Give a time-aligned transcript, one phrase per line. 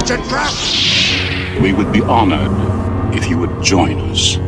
[0.00, 0.52] It's a trap!
[1.62, 2.50] We would be honored
[3.14, 4.38] if you would join us.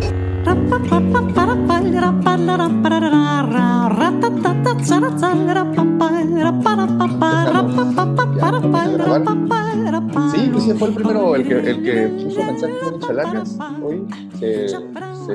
[10.32, 14.06] Sí, pues ese fue el primero, el que, el que puso mensaje con chalagas hoy.
[14.38, 15.34] Se, se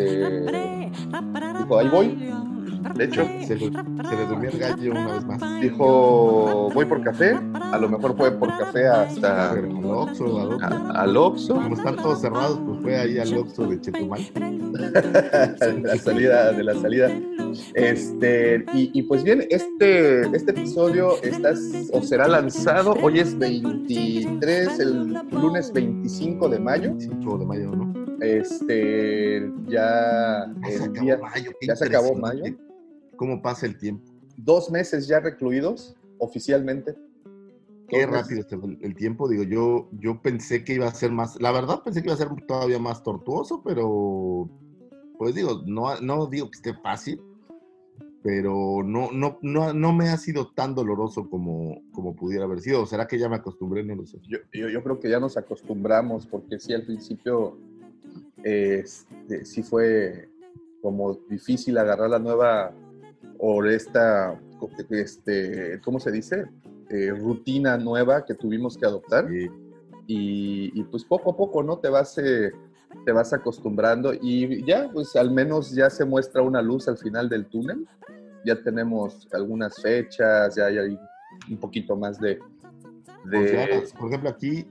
[1.60, 2.47] dijo, ahí voy.
[2.96, 5.62] De hecho, Se le, se le durmió el gallo una vez más.
[5.62, 7.38] dijo, voy por café.
[7.54, 10.58] A lo mejor fue por café hasta Al Oxxo,
[10.94, 11.56] al Oxxo.
[11.56, 14.22] Como están todos cerrados, pues fue ahí al Oxxo de Chetumal.
[14.34, 17.12] de la salida, de la salida.
[17.74, 21.54] Este, y, y pues bien, este, este episodio está,
[21.94, 26.94] o será lanzado, hoy es 23, el lunes 25 de mayo.
[27.00, 27.94] 5 de mayo, ¿no?
[28.22, 31.52] Este, ya, Ya se el acabó día- mayo.
[31.60, 32.44] qué ya se acabó mayo.
[33.18, 34.18] ¿Cómo pasa el tiempo?
[34.38, 36.96] dos meses ya recluidos oficialmente.
[37.90, 38.46] Qué Dos rápido
[38.82, 39.30] el, tiempo.
[39.30, 41.40] Digo, yo, yo pensé que iba a ser más.
[41.42, 44.50] La verdad, pensé que iba a ser todavía más tortuoso, pero.
[45.18, 47.20] Pues digo, no, no digo que esté fácil,
[48.22, 52.84] pero no, no, no, no me ha sido tan doloroso como, como pudiera haber sido.
[52.84, 53.84] ¿O será que ya me acostumbré?
[53.84, 54.20] No lo sé.
[54.28, 57.58] Yo, yo, yo creo que ya nos acostumbramos, porque sí, al principio
[58.44, 60.30] este, sí fue
[60.82, 62.76] como difícil agarrar la nueva,
[63.40, 64.40] o esta,
[64.90, 66.46] este, ¿cómo se dice?
[66.90, 69.28] Eh, rutina nueva que tuvimos que adoptar.
[69.30, 69.50] Sí.
[70.08, 71.80] Y, y, pues poco a poco, ¿no?
[71.80, 72.52] Te vas, eh,
[73.06, 77.28] te vas acostumbrando y ya, pues al menos ya se muestra una luz al final
[77.28, 77.86] del túnel.
[78.46, 80.98] Ya tenemos algunas fechas, ya hay
[81.50, 82.40] un poquito más de...
[83.26, 84.66] De por ejemplo, aquí,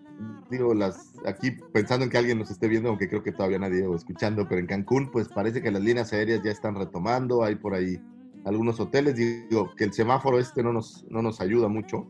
[0.51, 3.87] digo, las, aquí pensando en que alguien nos esté viendo, aunque creo que todavía nadie
[3.87, 7.57] o escuchando, pero en Cancún, pues parece que las líneas aéreas ya están retomando, hay
[7.57, 8.01] por ahí
[8.47, 12.07] algunos hoteles, digo, que el semáforo este no nos, no nos ayuda mucho,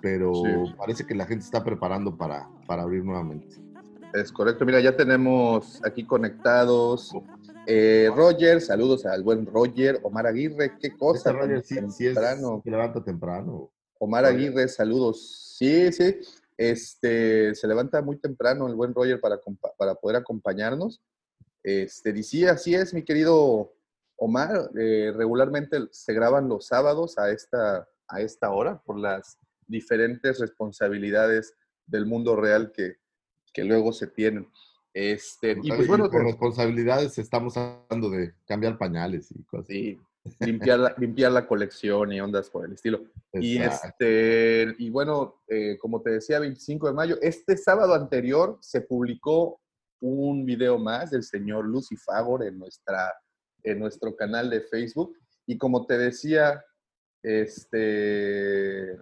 [0.00, 0.74] pero Sí.
[0.78, 3.56] parece que la gente está preparando para, para abrir nuevamente.
[4.14, 7.12] Es correcto, mira, ya tenemos aquí conectados.
[7.66, 9.98] Eh, Roger, saludos al buen Roger.
[10.02, 11.30] Omar Aguirre, qué cosa.
[11.30, 12.18] Este Roger sí, sí es
[12.62, 13.70] que levanta temprano.
[13.98, 14.36] Omar Roger.
[14.36, 15.54] Aguirre, saludos.
[15.58, 16.16] Sí, sí.
[16.56, 19.40] Este, se levanta muy temprano el buen Roger para,
[19.78, 21.00] para poder acompañarnos.
[21.62, 23.72] Este, decía, así es, mi querido
[24.16, 24.70] Omar.
[24.78, 31.54] eh, regularmente se graban los sábados a esta, a esta hora por las diferentes responsabilidades
[31.86, 32.96] del mundo real que,
[33.52, 34.48] que luego se tienen.
[34.94, 39.68] Este, y pues bueno, por responsabilidades estamos hablando de cambiar pañales y cosas.
[39.68, 39.98] sí,
[40.40, 43.02] limpiar, la, limpiar la colección y ondas por el estilo.
[43.32, 48.82] Y, este, y bueno, eh, como te decía, 25 de mayo, este sábado anterior se
[48.82, 49.60] publicó
[50.00, 53.14] un video más del señor Lucy Fagor en, nuestra,
[53.64, 55.16] en nuestro canal de Facebook.
[55.46, 56.64] Y como te decía,
[57.22, 58.96] este...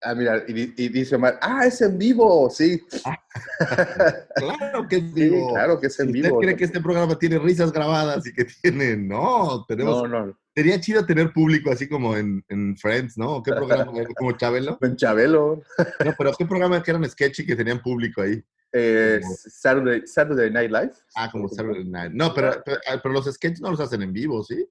[0.00, 2.80] Ah, mira, y, di- y dice Omar, ah, es en vivo, sí.
[4.36, 5.52] Claro que es Sí, vivo.
[5.52, 6.40] claro que es en Si usted vivo.
[6.40, 10.80] cree que este programa tiene risas grabadas y que tiene, no, tenemos, No, no, sería
[10.80, 13.42] chido tener público así como en, en Friends, ¿no?
[13.42, 13.90] ¿Qué programa?
[14.16, 14.78] como Chabelo.
[14.80, 15.62] en Chabelo,
[16.04, 18.40] No, pero ¿qué programa que eran sketchy que tenían público ahí?
[18.72, 20.92] Eh, Saturday, Saturday Night Live.
[21.16, 22.12] Ah, como Saturday Night.
[22.12, 24.68] No, pero, pero, ah, pero los sketches no los hacen en vivo, ¿sí?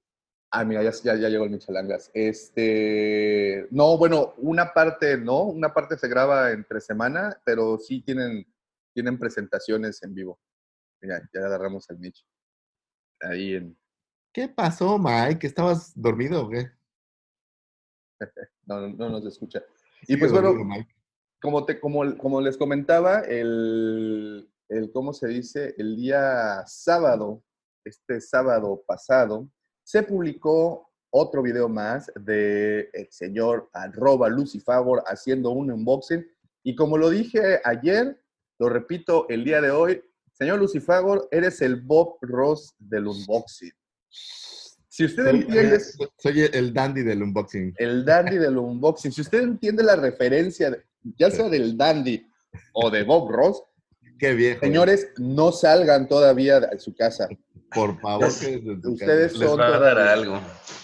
[0.50, 2.10] Ah, mira, ya, ya, ya llegó el Michelangas.
[2.14, 8.46] Este, no, bueno, una parte no, una parte se graba entre semana, pero sí tienen,
[8.94, 10.40] tienen presentaciones en vivo.
[11.02, 12.24] Mira, ya agarramos al Mitch.
[13.20, 13.76] Ahí en,
[14.32, 15.46] ¿Qué pasó, Mike?
[15.46, 16.70] ¿Estabas dormido o qué?
[18.66, 19.62] no, no, no nos escucha.
[20.06, 20.97] Y pues bueno, Mike.
[21.40, 25.74] Como, te, como, como les comentaba, el, el, ¿cómo se dice?
[25.78, 27.42] El día sábado,
[27.84, 29.48] este sábado pasado,
[29.84, 36.26] se publicó otro video más de el señor arroba Lucifavor haciendo un unboxing.
[36.62, 38.20] Y como lo dije ayer,
[38.58, 40.02] lo repito el día de hoy,
[40.32, 43.72] señor Lucifagor, eres el Bob Ross del unboxing.
[44.10, 45.80] Si usted Soy, entiende
[46.18, 47.72] soy el dandy del unboxing.
[47.78, 50.82] el dandy del unboxing, si usted entiende la referencia, de-
[51.18, 52.26] ya sea del dandy
[52.72, 53.62] o de Bob Ross,
[54.18, 54.60] Qué viejo.
[54.60, 57.28] señores, no salgan todavía de su casa.
[57.74, 59.36] Por favor, que Ustedes.
[59.36, 60.40] Les son va a dar todavía- algo.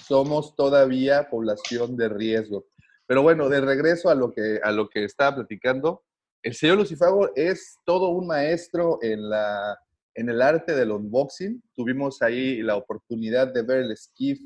[0.06, 2.66] somos todavía población de riesgo.
[3.06, 6.02] Pero bueno, de regreso a lo que, a lo que estaba platicando,
[6.42, 9.78] el señor Lucifago es todo un maestro en, la,
[10.14, 11.62] en el arte del unboxing.
[11.74, 14.40] Tuvimos ahí la oportunidad de ver el skiff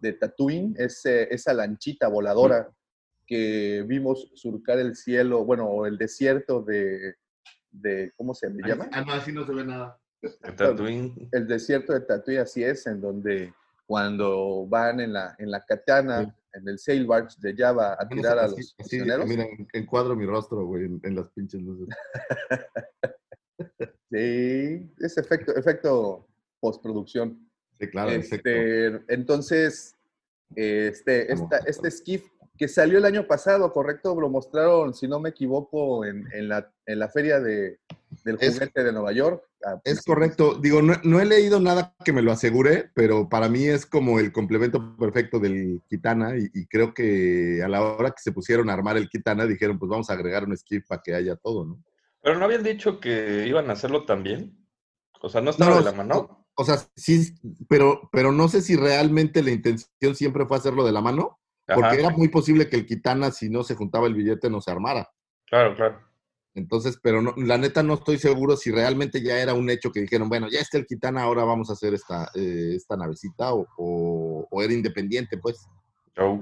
[0.00, 2.70] de Tatooine, ese, esa lanchita voladora
[3.32, 7.14] que vimos surcar el cielo, bueno, el desierto de,
[7.70, 8.90] de ¿cómo se me llama?
[8.92, 9.98] Ah, no, así no se ve nada.
[10.42, 11.28] En Tatooine.
[11.32, 13.54] El desierto de Tatooine, así es, en donde
[13.86, 18.38] cuando van en la, en la katana, en el sail barge de Java a tirar
[18.38, 19.26] a los así, prisioneros.
[19.26, 21.88] mira, en- encuadro mi rostro, güey, en, en las pinches luces.
[24.10, 26.28] Sí, es efecto, efecto
[26.60, 27.48] postproducción.
[27.80, 28.10] Sí, claro.
[28.10, 29.96] Este, entonces,
[30.54, 32.26] este, esta, este skiff
[32.58, 36.70] que salió el año pasado, correcto, lo mostraron, si no me equivoco, en, en la,
[36.86, 37.78] en la feria de,
[38.24, 39.44] del Es- juguete de Nueva York.
[39.84, 40.54] Es correcto.
[40.56, 44.18] Digo, no, no he leído nada que me lo asegure, pero para mí es como
[44.18, 48.68] el complemento perfecto del Kitana y, y creo que a la hora que se pusieron
[48.68, 51.64] a armar el Kitana dijeron, pues vamos a agregar un skiff para que haya todo,
[51.64, 51.82] ¿no?
[52.22, 54.58] Pero no habían dicho que iban a hacerlo también.
[55.20, 56.44] O sea, no estaba No, de la mano.
[56.56, 57.32] O sea, sí,
[57.68, 61.82] pero, pero no sé si realmente la intención siempre fue hacerlo de la mano, porque
[61.86, 64.70] Ajá, era muy posible que el Kitana, si no se juntaba el billete, no se
[64.70, 65.08] armara.
[65.46, 66.00] Claro, claro.
[66.54, 70.00] Entonces, pero no, la neta no estoy seguro si realmente ya era un hecho que
[70.00, 73.66] dijeron, bueno, ya está el Kitana, ahora vamos a hacer esta, eh, esta navecita, o,
[73.78, 75.66] o- o era independiente, pues.
[76.18, 76.38] Oh.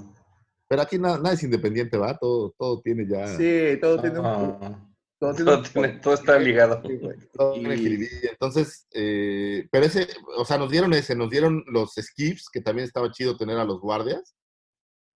[0.67, 2.17] Pero aquí nada, nada es independiente, ¿va?
[2.17, 3.27] Todo, todo tiene ya...
[3.37, 4.27] Sí, todo tiene un...
[4.27, 4.87] Ah,
[5.19, 6.83] Todo, tiene todo, un- tiene- todo está ligado.
[7.35, 8.09] Todo y- tiene.
[8.33, 10.09] Entonces, eh, pero ese,
[10.39, 13.65] o sea, nos dieron ese, nos dieron los skiffs, que también estaba chido tener a
[13.65, 14.35] los guardias.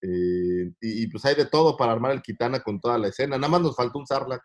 [0.07, 3.37] Eh, y, y, pues hay de todo para armar el Kitana con toda la escena.
[3.39, 4.43] Nada más nos faltó un Sarlacc.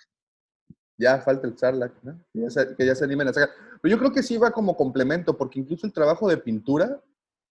[0.97, 2.19] Ya falta el Sarlacc, ¿no?
[2.33, 3.49] Que ya, se, que ya se animen a sacar.
[3.81, 7.01] Pero yo creo que sí va como complemento, porque incluso el trabajo de pintura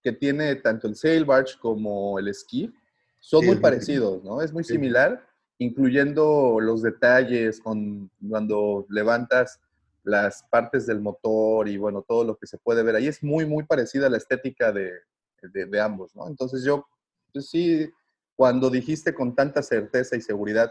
[0.03, 2.73] que tiene tanto el sail barge como el skiff
[3.21, 4.41] son Sí, muy parecidos, ¿no?
[4.43, 4.75] Es muy Sí.
[4.75, 5.27] similar,
[5.59, 9.61] incluyendo los detalles con cuando levantas
[10.05, 13.45] las partes del motor y bueno, todo lo que se puede ver ahí es muy,
[13.45, 14.93] muy parecida a la estética de,
[15.43, 16.27] de- de ambos, ¿no?
[16.29, 16.87] Entonces yo,
[17.33, 17.91] pues sí,
[18.39, 20.71] cuando dijiste con tanta certeza y seguridad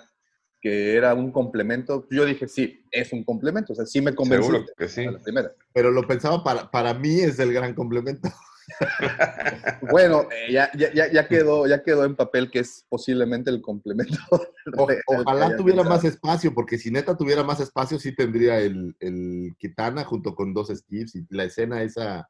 [0.61, 4.37] que era un complemento, yo dije, sí, es un complemento, o sea, sí me Seguro
[4.39, 5.05] convenciste que sí.
[5.05, 5.51] a la primera.
[5.73, 8.29] Pero lo pensaba para, para mí es el gran complemento.
[9.81, 13.61] Bueno, eh, ya, ya, ya, ya quedó, ya quedó en papel que es posiblemente el
[13.61, 14.17] complemento.
[14.77, 15.95] O- ojalá tuviera pensado.
[15.95, 20.53] más espacio, porque si neta tuviera más espacio, sí tendría el, el Kitana junto con
[20.53, 22.29] dos skiffs y la escena esa.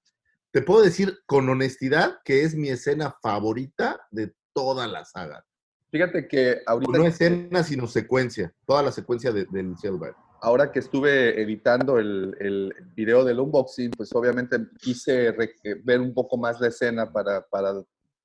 [0.51, 5.45] Te puedo decir con honestidad que es mi escena favorita de toda la saga.
[5.91, 8.51] Fíjate que ahorita, No escena, sino secuencia.
[8.65, 10.15] Toda la secuencia de- del Silver.
[10.41, 16.13] ahora que estuve editando el, el video del unboxing, pues obviamente quise re- ver un
[16.13, 17.73] poco más la escena para, para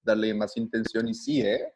[0.03, 1.73] darle más intención y sí, ¿eh?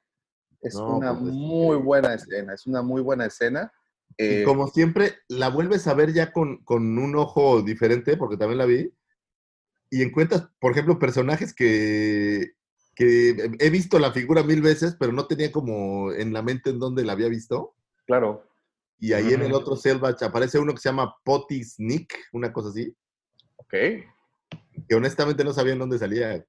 [0.62, 3.70] Es No, una pues, es muy buena escena, es una muy buena escena.
[4.19, 8.37] Y Eh, como siempre, la vuelves a ver ya con, con un ojo diferente, porque
[8.38, 8.91] también la vi.
[9.91, 12.53] Y encuentras, por ejemplo, personajes que,
[12.96, 16.78] que he visto la figura mil veces, pero no tenía como en la mente en
[16.81, 17.75] dónde la había visto.
[18.06, 18.43] claro,
[18.98, 22.70] Y ahí en el otro Selvage aparece uno que se llama Potty Sneak, una cosa
[22.70, 22.96] así,
[23.56, 23.75] ok.
[24.88, 26.43] que honestamente no sabía en dónde salía.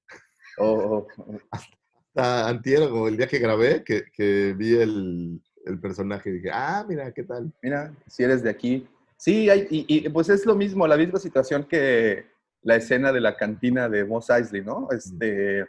[0.58, 6.32] O- o- Hasta antier, o el día que grabé, que, que vi el, el personaje,
[6.32, 7.54] dije, ah, mira, ¿qué tal?
[7.62, 8.88] Mira, si eres de aquí.
[9.18, 12.26] Sí, hay, y, y, pues es lo mismo, la misma situación que
[12.62, 14.88] la escena de la cantina de Mos Eisley, ¿no?
[14.92, 15.68] Este,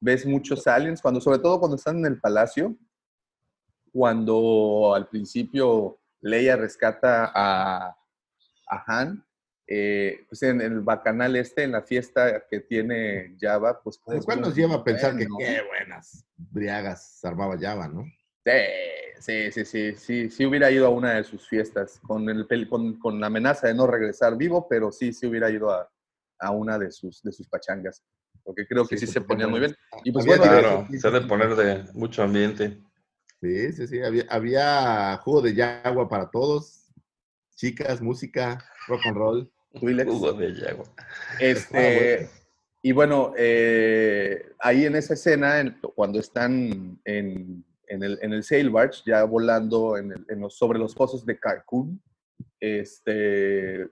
[0.00, 2.76] ves muchos aliens, cuando, sobre todo cuando están en el palacio,
[3.92, 7.96] cuando al principio Leia rescata a,
[8.68, 9.24] a Han,
[9.66, 13.98] eh, pues en el bacanal este, en la fiesta que tiene Java, pues...
[13.98, 15.38] ¿Cuál nos lleva a pensar que bueno.
[15.38, 18.04] qué buenas briagas armaba Java, no?
[18.44, 18.52] Sí,
[19.20, 22.98] sí, sí, sí, sí, sí hubiera ido a una de sus fiestas con, el, con,
[22.98, 25.90] con la amenaza de no regresar vivo, pero sí, sí hubiera ido a,
[26.38, 28.02] a una de sus, de sus pachangas,
[28.48, 29.76] porque creo que sí, se porque ponía muy bien.
[30.04, 30.52] Y pues Había bueno,
[30.86, 32.78] Claro, se ha de poner de mucho ambiente.
[33.42, 34.00] Sí, sí, sí.
[34.00, 36.86] Había, había jugo de yagua para todos.
[37.56, 39.52] Chicas, música, rock and roll.
[39.74, 40.86] Jugo de yagua.
[41.38, 42.30] Este, Ah, bueno.
[42.80, 48.42] Y bueno, eh, ahí en esa escena, en- cuando están en, en el, en el
[48.44, 52.00] sail barge, ya volando en el- en los- sobre los pozos de Cancún,
[52.60, 53.86] este,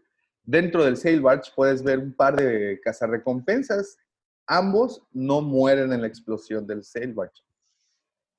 [0.44, 3.98] dentro del sail barge puedes ver un par de cazarrecompensas.
[4.46, 7.42] Ambos no mueren en la explosión del sail barge.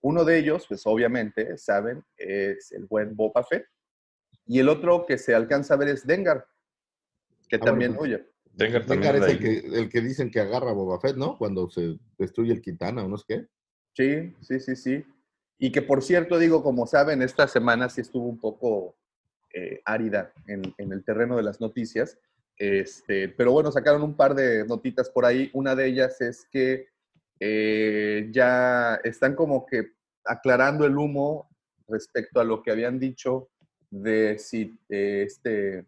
[0.01, 3.65] Uno de ellos, pues obviamente, saben, es el buen Boba Fett.
[4.45, 6.47] Y el otro que se alcanza a ver es Dengar,
[7.49, 8.29] que Ah, bueno, también pues, huye.
[8.53, 11.17] Dengar también Dengar de es el que, el que dicen que agarra a Boba Fett,
[11.17, 11.37] ¿no?
[11.37, 13.47] Cuando se destruye el Kitana o no sé qué.
[13.93, 15.05] Sí, sí, sí, sí.
[15.59, 18.95] Y que por cierto, digo, como saben, esta semana sí estuvo un poco
[19.53, 22.17] eh, árida en, en el terreno de las noticias.
[22.57, 25.49] Este, pero bueno, sacaron un par de notitas por ahí.
[25.53, 26.87] Una de ellas es que
[27.39, 29.91] eh, ya están como que
[30.25, 31.49] aclarando el humo
[31.87, 33.49] respecto a lo que habían dicho
[33.89, 35.85] de si eh, este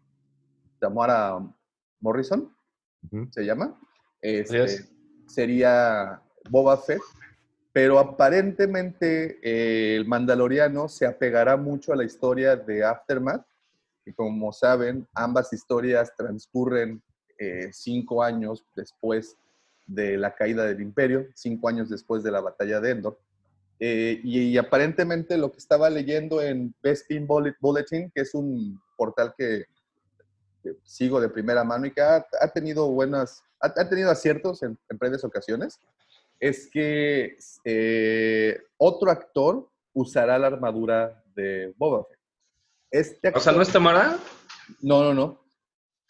[0.78, 1.38] Tamara
[2.00, 2.54] Morrison
[3.30, 3.78] se llama,
[4.20, 4.92] este, Yes.
[5.26, 7.00] sería Boba Fett,
[7.72, 13.46] pero aparentemente eh, el Mandaloriano se apegará mucho a la historia de Aftermath,
[14.04, 17.02] y como saben, ambas historias transcurren
[17.38, 19.36] eh, cinco años después
[19.86, 23.18] de la caída del imperio, cinco años después de la batalla de Endor.
[23.78, 28.78] Eh, y, y aparentemente lo que estaba leyendo en Bespin Bullet- Bulletin, que es un
[28.96, 29.64] portal que,
[30.62, 34.62] que sigo de primera mano y que ha, ha tenido buenas, ha, ha tenido aciertos
[34.62, 35.80] en, en previas ocasiones,
[36.38, 42.19] es que eh, otro actor usará la armadura de Boba Fett.
[42.90, 44.16] Este O sea, ¿no es Tamara?
[44.80, 45.40] no, no, no.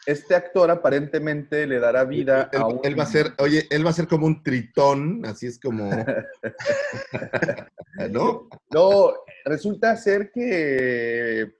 [0.07, 2.81] Este actor aparentemente le dará vida él, a un...
[2.83, 5.91] él va a ser, oye, él va a ser como un tritón, así es como.
[8.11, 8.49] ¿No?
[8.71, 9.13] No,
[9.45, 11.53] resulta ser que...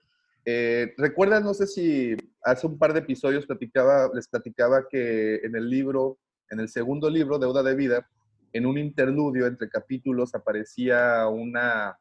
[0.45, 1.43] eh, ¿Recuerdan?
[1.43, 6.17] No sé si hace un par de episodios platicaba, les platicaba que en el libro,
[6.49, 8.09] en el segundo libro, Deuda de Vida,
[8.53, 11.95] en un interludio entre capítulos aparecía una,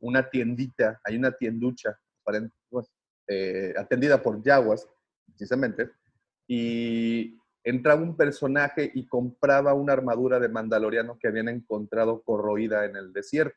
[0.00, 1.98] una tiendita, hay una tienducha,
[2.68, 2.90] pues,
[3.28, 4.88] eh, atendida por Yaguas,
[5.26, 5.90] precisamente,
[6.46, 12.96] y entraba un personaje y compraba una armadura de mandaloriano que habían encontrado corroída en
[12.96, 13.56] el desierto.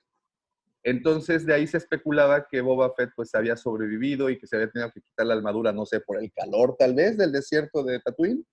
[0.84, 4.72] Entonces de ahí se especulaba que Boba Fett pues había sobrevivido y que se había
[4.72, 8.00] tenido que quitar la armadura, no sé, por el calor tal vez del desierto de
[8.00, 8.46] Tatooine.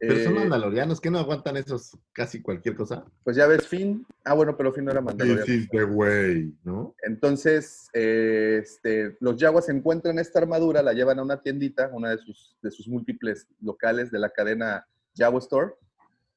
[0.00, 3.04] Pero son Eh, mandalorianos, que no aguantan esos casi cualquier cosa?
[3.22, 4.06] pues ya ves Finn.
[4.24, 5.44] Ah, bueno, pero Finn no era mandaloriano.
[5.44, 6.94] This is the way, ¿no?
[7.02, 12.18] Entonces, eh, este, los Yaguas encuentran esta armadura, la llevan a una tiendita, una de
[12.18, 15.72] sus, de sus múltiples locales de la cadena Yawa Store,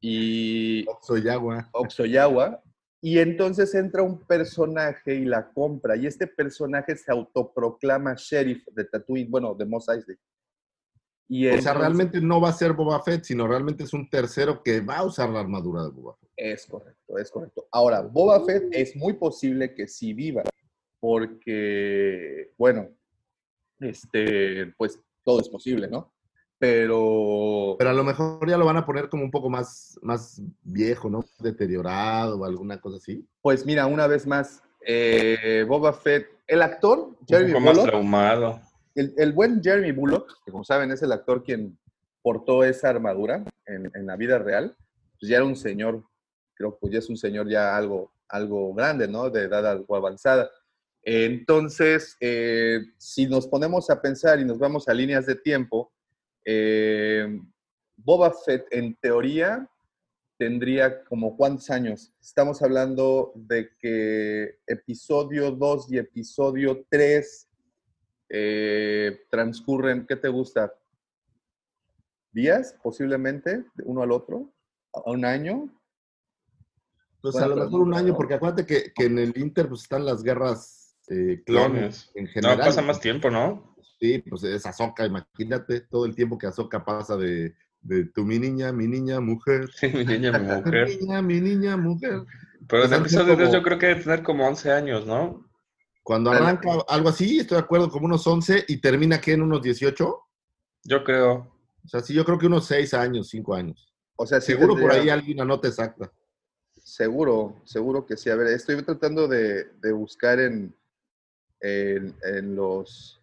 [0.01, 1.70] y Soy agua.
[1.72, 2.62] Oxoyawa,
[3.01, 8.84] y entonces entra un personaje y la compra, y este personaje se autoproclama sheriff de
[8.84, 10.17] Tatooine, bueno, de Mos Eisley.
[11.27, 14.62] Y O sea, realmente no va a ser Boba Fett, sino realmente es un tercero
[14.62, 16.30] que va a usar la armadura de Boba Fett.
[16.36, 17.68] Es correcto, es correcto.
[17.72, 20.44] Ahora, Boba Fett es muy posible que sí viva,
[21.00, 22.89] porque, bueno,
[23.80, 26.13] este, pues todo es posible, ¿no?
[26.60, 30.42] Pero, Pero a lo mejor ya lo van a poner como un poco más, más
[30.62, 31.25] viejo, ¿no?
[31.39, 33.27] Deteriorado o alguna cosa así.
[33.42, 38.62] pues mira, una vez más, eh, Boba Fett, el actor, Un Jeremy poco más traumado.
[38.96, 41.78] El, buen Jeremy Bullock, que como saben es el actor quien
[42.22, 44.76] portó esa armadura en, en la vida real,
[45.20, 46.04] pues ya era un señor,
[46.54, 49.30] creo que ya es un señor ya algo, algo grande, ¿no?
[49.30, 50.50] De edad algo avanzada.
[51.04, 55.92] Entonces, eh, si nos ponemos a pensar y nos vamos a líneas de tiempo,
[56.46, 57.40] eh,
[57.98, 59.70] Boba Fett en teoría
[60.38, 62.14] tendría como cuántos años.
[62.22, 67.50] Estamos hablando de que episodio 2 y episodio 3
[68.36, 70.74] eh, transcurren, ¿qué te gusta?
[72.32, 74.52] ¿Días posiblemente, de uno al otro?
[74.92, 75.70] ¿A un año?
[77.22, 80.04] Pues a lo mejor un año, porque acuérdate que, que en el Inter pues, están
[80.04, 82.12] las guerras eh, clones
[82.42, 83.75] No, pasa más tiempo, ¿no?
[84.00, 88.40] Sí, pues es Azoka, imagínate todo el tiempo que Azoka pasa de, de tu mi
[88.40, 89.70] niña, mi niña, mujer.
[89.72, 90.88] Sí, mi niña, mi mujer.
[90.90, 92.24] Mi niña, mi niña, mujer.
[92.68, 95.46] Pero sido episodio 3 como- yo creo que debe tener como 11 años, ¿no?
[96.04, 99.62] Cuando arranca algo así, estoy de acuerdo, como unos 11 y termina que en unos
[99.62, 100.20] 18.
[100.84, 101.50] Yo creo.
[101.84, 103.94] O sea, sí, yo creo que unos 6 años, 5 años.
[104.18, 106.12] O sea, sí Seguro por tendría- ahí alguien una nota exacta.
[106.76, 108.30] Seguro, seguro que sí.
[108.30, 110.76] A ver, estoy tratando de, de buscar en,
[111.62, 113.20] en, en los...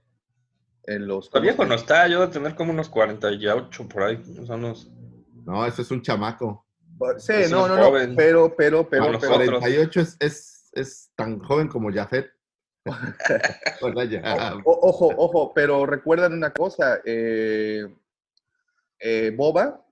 [0.84, 4.20] En los Está viejo no está, yo de tener como unos 48 por ahí.
[4.40, 4.90] O sea, unos...
[5.44, 6.66] No, eso es un chamaco.
[7.18, 9.26] Sí, Es no, no, no, pero, pero, pero, pero- otros.
[9.60, 12.30] 48 es, es, es tan joven como Jafet.
[14.64, 17.86] O- ojo, ojo, pero recuerdan una cosa, eh,
[18.98, 19.84] eh, Boba,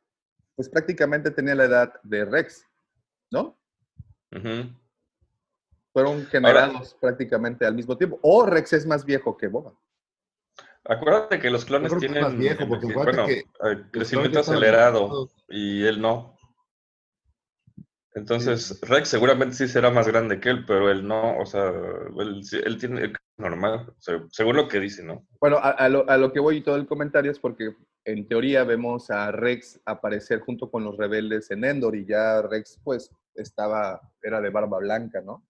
[0.56, 2.64] pues prácticamente tenía la edad de Rex,
[3.30, 3.58] ¿no?
[5.92, 8.18] Fueron generados prácticamente al mismo tiempo.
[8.22, 9.72] O Rex es más viejo que Boba.
[10.84, 15.28] Acuérdate que los clones tienen más viejo, porque enveje- acuérdate bueno, que eh, crecimiento acelerado
[15.48, 16.37] y él no.
[18.18, 21.72] Entonces, Rex seguramente sí será más grande que él, pero él no, o sea,
[22.18, 25.26] él, sí- él tiene él normal, o sea, según lo que dice, ¿no?
[25.40, 28.26] Bueno, a, a lo, a lo que voy y todo el comentario es porque en
[28.26, 33.10] teoría vemos a Rex aparecer junto con los rebeldes en Endor y ya Rex pues
[33.34, 35.44] estaba, era de barba blanca, ¿no?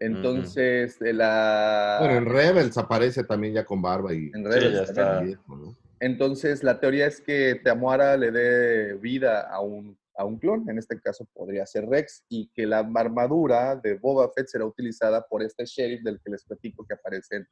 [0.00, 1.98] Entonces, la...
[2.00, 5.20] Bueno, en Rebels aparece también ya con barba y en Sí, Rebels ya está.
[5.20, 5.76] viejo, ¿no?
[6.00, 10.76] Entonces, la teoría es que Temuara le dé vida a un, a un clon, en
[10.76, 15.42] este caso podría ser Rex, y que la armadura de Boba Fett será utilizada por
[15.42, 17.46] este sheriff del que les platico que aparece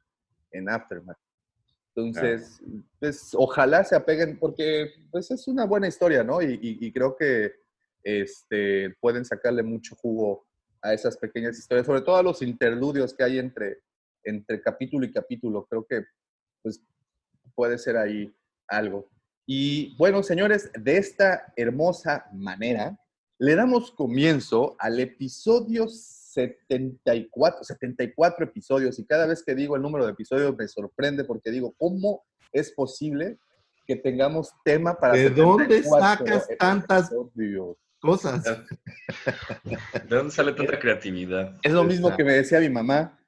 [0.51, 1.17] en, Aftermath.
[1.95, 2.61] Entonces,
[2.99, 6.43] pues, ojalá se apeguen, porque pues, es una buena historia, ¿no?
[6.43, 7.53] Y, y- y creo que
[8.03, 10.45] este, pueden sacarle mucho jugo
[10.81, 13.79] a esas pequeñas historias, sobre todo a los interludios que hay entre,
[14.23, 15.65] entre capítulo y capítulo.
[15.67, 16.05] Creo que
[16.61, 16.79] pues,
[17.55, 18.31] puede ser ahí
[18.67, 19.09] algo.
[19.51, 22.95] Y bueno, señores, de esta hermosa manera,
[23.39, 28.99] le damos comienzo al episodio 74, 74 episodios.
[28.99, 32.21] Y cada vez que digo el número de episodios me sorprende porque digo, ¿cómo
[32.53, 33.39] es posible
[33.87, 35.13] que tengamos tema para...
[35.13, 37.77] ¿De dónde 74 sacas tantas- episodios?
[37.99, 38.43] Cosas.
[39.63, 41.57] ¿De dónde sale tanta creatividad?
[41.63, 43.18] Es lo mismo que me decía mi mamá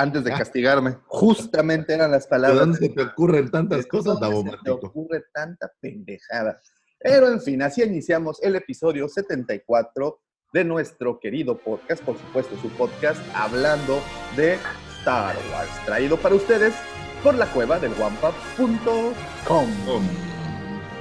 [0.00, 0.96] antes de castigarme.
[1.06, 2.60] Justamente eran las ¿De palabras.
[2.60, 6.60] dónde se te ocurren tantas ¿De cosas, dónde te ocurre tanta pendejada?
[6.98, 10.20] Pero en fin, así iniciamos el episodio 74
[10.52, 14.00] de nuestro querido podcast, por supuesto, su podcast hablando
[14.36, 14.58] de
[14.98, 16.74] Star Wars, traído para ustedes
[17.22, 19.70] por la cueva del wampa.com.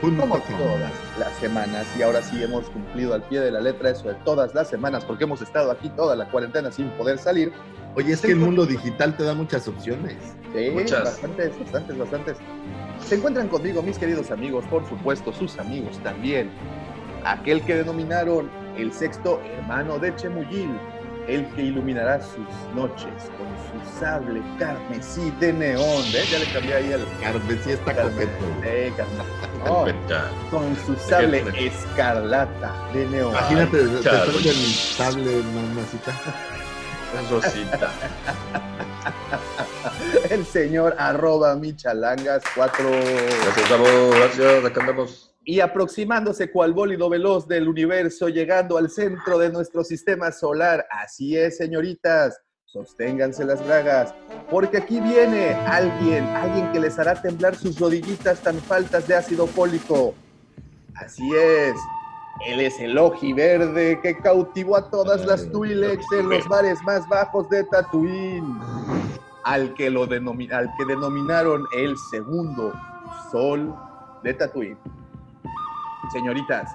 [0.01, 0.57] Punto Como com.
[0.57, 4.13] todas las semanas, y ahora sí hemos cumplido al pie de la letra eso de
[4.23, 7.51] todas las semanas, porque hemos estado aquí toda la cuarentena sin poder salir.
[7.95, 10.15] Oye, es que el mundo digital te da muchas opciones.
[10.53, 11.03] Sí, Muchas.
[11.03, 12.37] bastantes, bastantes, bastantes.
[13.05, 16.49] Se encuentran conmigo, mis queridos amigos, por supuesto, sus amigos también.
[17.25, 20.69] Aquel que denominaron el sexto hermano de Chemuyil,
[21.35, 23.07] el que iluminará sus noches
[23.37, 23.47] con
[23.83, 26.03] su sable carmesí de neón.
[26.11, 26.29] ¿Ves?
[26.31, 28.45] Ya le cambié ahí el Carmen, sí está carme- coqueto.
[28.63, 28.93] eh,
[29.65, 29.85] no,
[30.49, 33.31] con su sable escarlata de neón.
[33.31, 34.31] Imagínate, te Carmen.
[34.31, 36.13] prende el sable, mamacita.
[37.31, 37.89] Rosita.
[40.29, 42.89] El señor arroba michalangas 4.
[42.89, 44.09] Gracias, Gabo.
[44.11, 44.65] Gracias.
[44.65, 45.28] Acá andamos.
[45.49, 50.85] Y aproximándose cual bólido veloz del universo, llegando al centro de nuestro sistema solar.
[50.91, 54.13] Así es, señoritas, sosténganse las bragas,
[54.51, 59.47] porque aquí viene alguien, alguien que les hará temblar sus rodillitas tan faltas de ácido
[59.47, 60.13] fólico.
[60.93, 61.73] Así es.
[62.45, 62.95] Él es el
[63.35, 68.55] verde que cautivó a todas las Twi'leks en los mares más bajos de Tatooine.
[69.45, 72.71] Al que, lo denomi- al que denominaron el segundo
[73.31, 73.73] sol
[74.23, 74.77] de Tatooine.
[76.11, 76.71] Señoritas,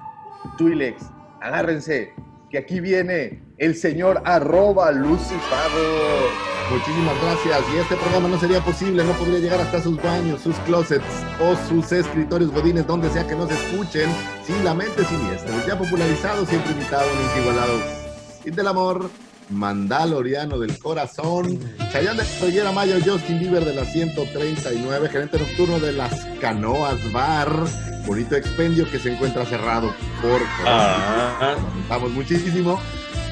[0.57, 1.05] Twi'leks,
[1.41, 2.15] agárrense,
[2.51, 6.29] que aquí viene el señor arroba Lucifago.
[6.71, 7.75] Muchísimas gracias.
[7.75, 11.05] Y este programa no sería posible, no podría llegar hasta sus baños, sus closets
[11.41, 14.09] o sus escritorios godines, donde sea que nos escuchen,
[14.45, 15.53] sin la mente siniestra.
[15.67, 17.79] Ya popularizado, siempre invitado, nunca igualado.
[18.45, 19.11] Y del amor,
[19.51, 21.59] Mandaloriano del corazón,
[21.93, 27.51] Chayanne de Rollera Mayo, Justin Bieber de la 139, gerente nocturno de las Canoas Bar,
[28.07, 31.57] bonito expendio que se encuentra cerrado por Ah.
[31.57, 32.81] Lamentamos muchísimo.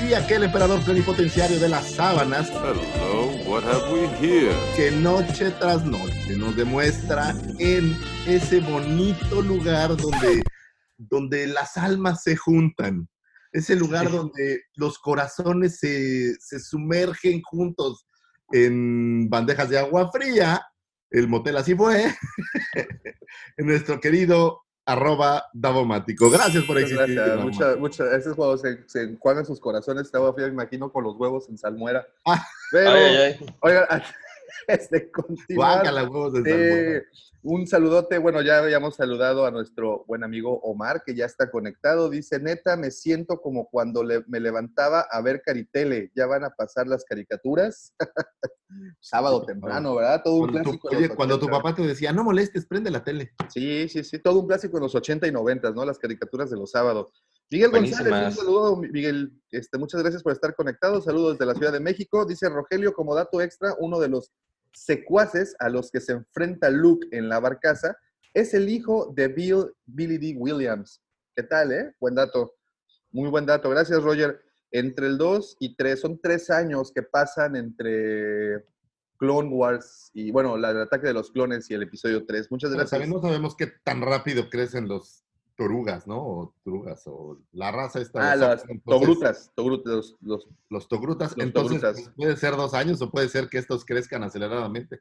[0.09, 4.53] Y aquel emperador plenipotenciario de las sábanas Hello, what have we here?
[4.75, 7.96] que noche tras noche nos demuestra en
[8.27, 10.42] ese bonito lugar donde,
[10.98, 13.09] donde las almas se juntan.
[13.53, 18.07] Ese lugar donde los corazones se, se sumergen juntos
[18.51, 20.62] en bandejas de agua fría.
[21.11, 22.05] El motel así fue.
[23.57, 26.31] en nuestro querido arroba Davomático.
[26.31, 27.15] Gracias por Muchas existir.
[27.17, 30.49] gracias, muchas, muchas, ese es cuando se, se encuadran sus corazones, te voy a me
[30.49, 32.07] imagino, con los huevos en salmuera.
[32.27, 32.45] Ah.
[32.71, 33.47] Pero, Ay, ay, ay.
[33.61, 34.03] oigan,
[34.91, 37.03] de continuar, Guácala, huevos de Sí, salmuera.
[37.42, 38.18] Un saludote.
[38.18, 42.09] Bueno, ya habíamos saludado a nuestro buen amigo Omar, que ya está conectado.
[42.09, 46.11] Dice, neta, me siento como cuando le- me levantaba a ver Caritele.
[46.14, 47.94] Ya van a pasar las caricaturas.
[49.00, 50.22] Sábado temprano, ¿verdad?
[50.24, 50.88] Todo un Cuando clásico.
[50.96, 51.62] oye, cuando tu 80.
[51.62, 53.33] papá te decía, no molestes, prende la tele.
[53.48, 54.18] Sí, sí, sí.
[54.18, 55.85] Todo un clásico en los 80 y 90, ¿no?
[55.85, 57.22] Las caricaturas de los sábados.
[57.50, 59.31] Miguel González, un saludo, Miguel.
[59.50, 61.02] Este, muchas gracias por estar conectado.
[61.02, 62.24] Saludos desde la Ciudad de México.
[62.24, 64.33] Dice Rogelio, como dato extra, uno de los
[64.73, 67.97] secuaces a los que se enfrenta Luke en la barcaza
[68.35, 70.35] es el hijo de Bill, Billy D.
[70.39, 71.03] Williams.
[71.37, 71.95] ¿Qué tal, eh?
[72.01, 72.55] Buen dato.
[73.11, 73.71] Muy buen dato.
[73.71, 74.41] Gracias, Roger.
[74.71, 78.65] Entre el 2 y 3, son tres años que pasan entre
[79.19, 82.51] Clone Wars y, bueno, el ataque de los clones y el episodio 3.
[82.51, 82.91] Muchas gracias.
[82.91, 85.25] también no sabemos qué tan rápido crecen los
[85.57, 86.19] torugas, ¿no?
[86.23, 88.33] O torugas, o la raza esta.
[88.33, 88.62] Ah, las.
[88.69, 91.37] Entonces, togrutas, togrutas, los, los- Los togrutas.
[91.37, 92.03] Los Entonces, togrutas.
[92.05, 95.01] pues, puede ser dos años o puede ser que estos crezcan aceleradamente.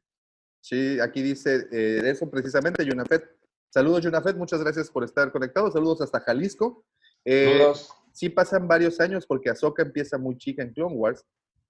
[0.60, 3.24] sí, aquí dice eh, eso precisamente, Yunafet.
[3.70, 5.72] Saludos, Yunafet, muchas gracias por estar conectado.
[5.72, 6.86] Saludos hasta Jalisco.
[7.26, 7.90] Eh, Saludos.
[8.14, 11.26] sí pasan varios años porque Ahsoka empieza muy chica en Clone Wars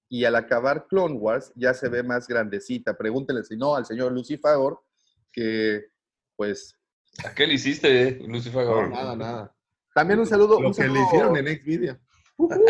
[0.09, 2.97] y al acabar Clone Wars ya se ve más grandecita.
[2.97, 4.81] Pregúntele si no al señor Lucifagor,
[5.31, 5.85] que
[6.35, 6.75] pues...
[7.25, 8.65] ¿A qué le hiciste, eh, Lucifer?
[8.65, 9.55] No, nada, nada.
[9.93, 10.59] También un saludo.
[10.59, 11.97] Lo un que le saludo- hicieron en Xvideo.
[12.37, 12.55] Ujú.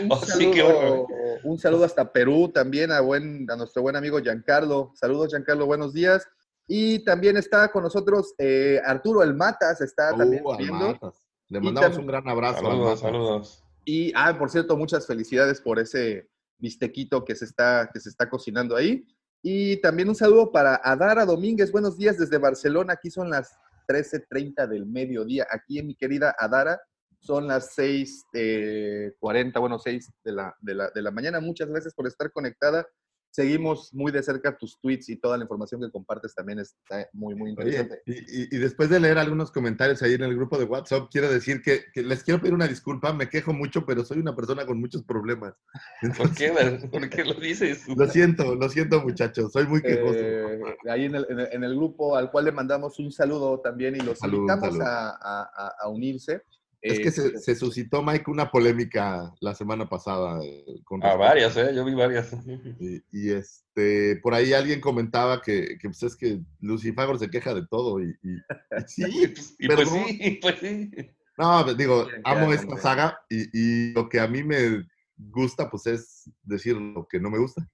[0.00, 1.06] Un, Oh, sí, saludo,
[1.42, 4.92] un saludo hasta Perú también a, buen, a nuestro buen amigo Giancarlo.
[4.94, 6.26] Saludos, Giancarlo, buenos días.
[6.68, 10.78] Y también está con nosotros eh, Arturo El Matas, está también Uh, al viendo.
[10.92, 11.26] Matas.
[11.48, 12.58] Le mandamos también- un gran abrazo.
[12.60, 13.64] al Saludos, saludos.
[13.84, 16.28] Y, ah, por cierto, muchas felicidades por ese
[16.58, 19.06] bistequito que se está, que se está cocinando ahí.
[19.46, 21.70] Y también un saludo para Adara Domínguez.
[21.70, 22.94] Buenos días desde Barcelona.
[22.94, 25.46] Aquí son las 13.30 del mediodía.
[25.50, 26.80] Aquí en mi querida Adara
[27.20, 31.40] son las 6.40, bueno, 6 de la, de, la, de la mañana.
[31.40, 32.86] Muchas gracias por estar conectada.
[33.34, 37.34] Seguimos muy de cerca tus tweets y toda la información que compartes también está muy,
[37.34, 38.02] muy Oye, interesante.
[38.06, 41.28] y, y- y después de leer algunos comentarios ahí en el grupo de WhatsApp, quiero
[41.28, 44.64] decir que, que les quiero pedir una disculpa, me quejo mucho, pero soy una persona
[44.64, 45.52] con muchos problemas.
[46.16, 46.52] ¿Por qué?
[46.92, 47.88] ¿Por qué lo dices?
[47.96, 50.14] Lo siento, lo siento muchachos, soy muy quejoso.
[50.20, 53.58] Eh, ahí en el, en, el, en el grupo al cual le mandamos un saludo
[53.58, 56.42] también y los Saludo, invitamos a- a- a unirse.
[56.84, 60.38] Es que Eh, se, se suscitó, Mike, una polémica la semana pasada.
[60.44, 61.72] eh, con A respecto- varias, ¿eh?
[61.74, 62.30] Yo vi varias.
[62.80, 67.54] Y, y, este, por ahí alguien comentaba que, que, pues es que Lucifagor se queja
[67.54, 68.38] de todo y, y- y
[68.86, 70.04] sí, pues, y pues perdón.
[70.06, 70.90] sí, pues sí.
[71.36, 75.86] No, pues, digo, amo esta saga y, y lo que a mí me gusta, pues
[75.86, 77.68] es decir lo que no me gusta.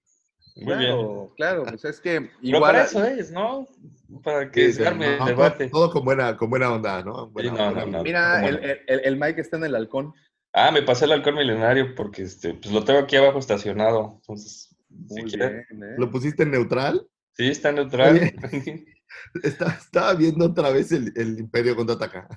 [0.64, 0.90] Muy bien.
[0.92, 2.62] claro, claro, pues es que Pero igual.
[2.62, 3.66] para eso es, ¿no?
[4.22, 5.68] Para que Sí, se arme no, el debate.
[5.68, 7.28] Todo, con buena, con buena onda, ¿no?
[7.30, 8.02] Buena- Sí, no, buena no.
[8.02, 8.60] Mira, ¿Cómo el, no?
[8.86, 10.12] el, el Mike está en el halcón.
[10.52, 14.14] Ah, me pasé el alcohol milenario porque este, pues lo tengo aquí abajo estacionado.
[14.20, 14.74] Entonces,
[15.08, 15.94] si Muy bien, ¿eh?
[15.96, 17.06] ¿Lo pusiste en neutral?
[17.32, 18.16] Sí, está neutral.
[18.16, 18.34] Oye.
[19.42, 22.28] Está- estaba viendo otra vez el, el Imperio contraataca.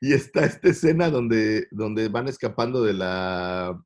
[0.00, 3.80] Y está esta escena donde, donde van escapando de la,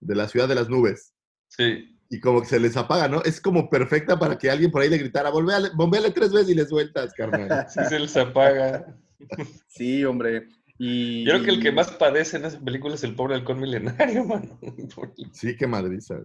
[0.00, 1.14] de la ciudad de las nubes.
[1.48, 1.94] sí.
[2.10, 3.22] Y como que se les apaga, ¿no?
[3.22, 6.54] Es como perfecta para que alguien por ahí le gritara, "Volvéale- bombeale tres veces y
[6.54, 7.66] le sueltas, carnal.
[7.68, 8.96] Sí se les apaga.
[9.68, 10.48] Sí, hombre.
[10.78, 13.58] Y, Yo creo que el que más padece en esa película es el pobre halcón
[13.60, 14.58] milenario, mano.
[15.32, 16.20] Sí, qué madriza.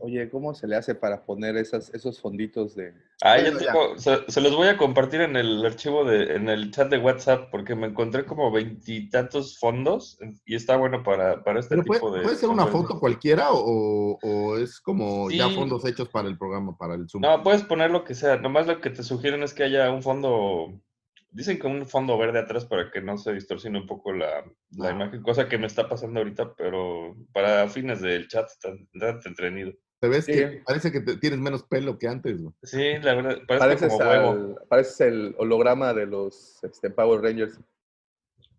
[0.00, 2.92] Oye, ¿cómo se le hace para poner esas, esos fonditos de.
[3.22, 3.72] Ah, ya Bueno, ya.
[3.72, 6.98] tengo- se, se los voy a compartir en el archivo de, en el chat de
[6.98, 12.00] WhatsApp, porque me encontré como veintitantos fondos y está bueno para, para este Pero puede,
[12.00, 12.22] tipo de.
[12.22, 16.76] puede ser una foto cualquiera o, o es como ya fondos hechos para el programa,
[16.76, 17.22] para el Zoom.
[17.22, 18.36] No, puedes poner lo que sea.
[18.36, 20.80] Nomás lo que te sugieren es que haya un fondo.
[21.38, 24.88] Dicen que un fondo verde atrás para que no se distorsione un poco la, la
[24.88, 24.90] Ah.
[24.90, 29.72] imagen, cosa que me está pasando ahorita, pero para fines del chat está, está entretenido.
[30.00, 30.32] Te ves Sí.
[30.32, 32.42] que parece que te- tienes menos pelo que antes.
[32.42, 32.52] güey.
[32.64, 34.30] Sí, la verdad, parece Pareces, como huevo.
[34.30, 37.60] al- pareces el holograma de los este, Power Rangers.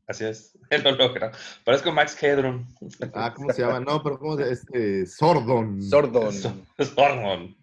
[0.07, 1.33] Así es, el holograma.
[1.65, 2.65] Parezco Max Hedron.
[3.13, 3.81] Ah, ¿cómo se llama?
[3.81, 5.81] No, pero ¿cómo se Este, Sordon.
[5.83, 6.31] Sordon.
[6.79, 7.57] Sormon.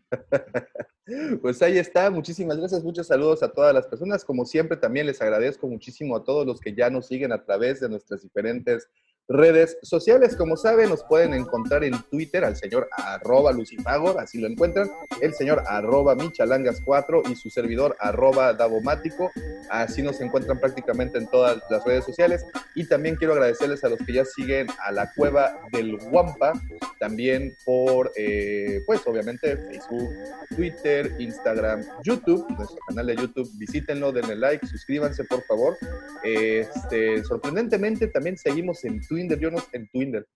[1.40, 4.24] Pues ahí está, muchísimas gracias, muchos saludos a todas las personas.
[4.24, 7.78] Como siempre, también les agradezco muchísimo a todos los que ya nos siguen a través
[7.78, 8.88] de nuestras diferentes
[9.28, 10.36] redes sociales.
[10.36, 15.34] Como saben, nos pueden encontrar en Twitter al señor arroba lucifagor, así lo encuentran, el
[15.34, 19.30] señor arroba michalangas4 y su servidor arroba davomático.
[19.70, 22.44] Así nos encuentran prácticamente en todas las redes sociales.
[22.74, 26.52] Y también quiero agradecerles a los que ya siguen a la cueva del Guampa,
[27.00, 30.10] también por, eh, pues obviamente, Facebook,
[30.54, 33.50] Twitter, Instagram, YouTube, nuestro canal de YouTube.
[33.56, 35.76] Visítenlo, denle like, suscríbanse, por favor.
[36.22, 39.15] Este, sorprendentemente, también seguimos en Twitter.
[39.40, 40.26] Yo no en Twitter.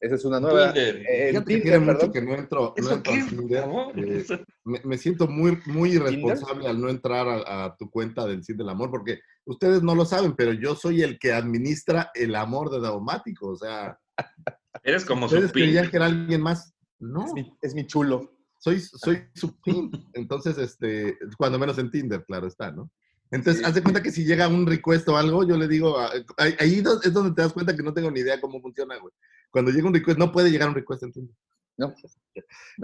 [0.00, 0.72] Esa es una nueva.
[0.72, 0.96] Twitter.
[1.08, 2.12] eh, que Tinder, tiene mucho perdón.
[2.12, 3.64] que no entro, no ¿Eso entro a Tinder.
[3.96, 8.42] Eh, me, me siento muy, muy irresponsable al no entrar a, a tu cuenta del
[8.44, 12.34] Cid del Amor, porque ustedes no lo saben, pero yo soy el que administra el
[12.34, 13.48] amor de Daumático.
[13.50, 13.96] O sea,
[14.82, 15.90] Eres como su ustedes creían pin.
[15.92, 16.74] que era alguien más.
[16.98, 18.32] No, Es mi, es mi chulo.
[18.58, 19.94] soy, soy su pimp.
[20.14, 22.90] Entonces, este, cuando menos en Tinder, claro está, ¿no?
[23.32, 26.12] Entonces, haz de cuenta que si llega un request o algo, yo le digo, a-
[26.60, 29.12] ahí es donde te das cuenta que no tengo ni idea cómo funciona, güey.
[29.50, 31.34] Cuando llega un request, no puede llegar un request en Tinder.
[31.78, 31.88] No.
[31.88, 31.94] No,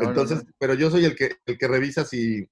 [0.02, 0.52] no, Entonces, no.
[0.58, 2.48] pero yo soy el que, el que revisa si,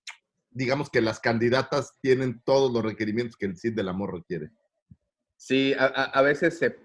[0.51, 4.51] digamos que las candidatas tienen todos los requerimientos que el CID del amor requiere.
[5.39, 6.77] Sí, a- a veces se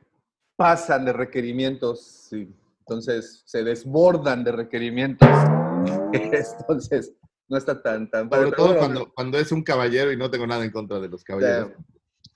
[0.56, 2.54] pasan de requerimientos, sí.
[2.80, 5.28] entonces se desbordan de requerimientos.
[6.14, 7.14] Entonces,
[7.52, 10.32] no está tan, tan padre, Sobre todo bueno, cuando, cuando es un caballero y no
[10.32, 11.72] tengo nada en contra de los caballeros.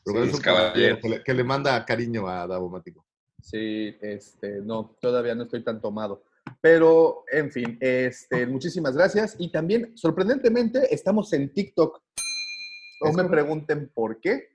[0.04, 3.06] Pero Sí, es un caballero que le, que le manda cariño a Davomático.
[3.42, 6.26] Sí, este, no, todavía no estoy tan tomado.
[6.60, 9.38] Pero, en fin, este, muchísimas gracias.
[9.40, 12.02] Y también, sorprendentemente, estamos en TikTok.
[13.02, 14.50] No me pregunten por qué.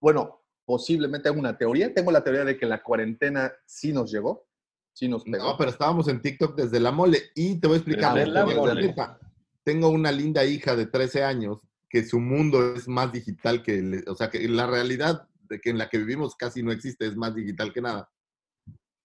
[0.00, 1.92] Bueno, posiblemente hago una teoría.
[1.92, 4.46] Tengo la teoría de que la cuarentena sí nos llegó.
[4.94, 5.44] Sí nos pegó.
[5.44, 7.18] No, pero estábamos en TikTok desde la mole.
[7.34, 8.14] Y te voy a explicar.
[8.14, 8.94] Desde la mole.
[9.66, 11.58] Tengo una linda hija de 13 años
[11.90, 15.70] que su mundo es más digital que, el- o sea, que la realidad de que
[15.70, 18.08] en la que vivimos casi no existe, es más digital que nada.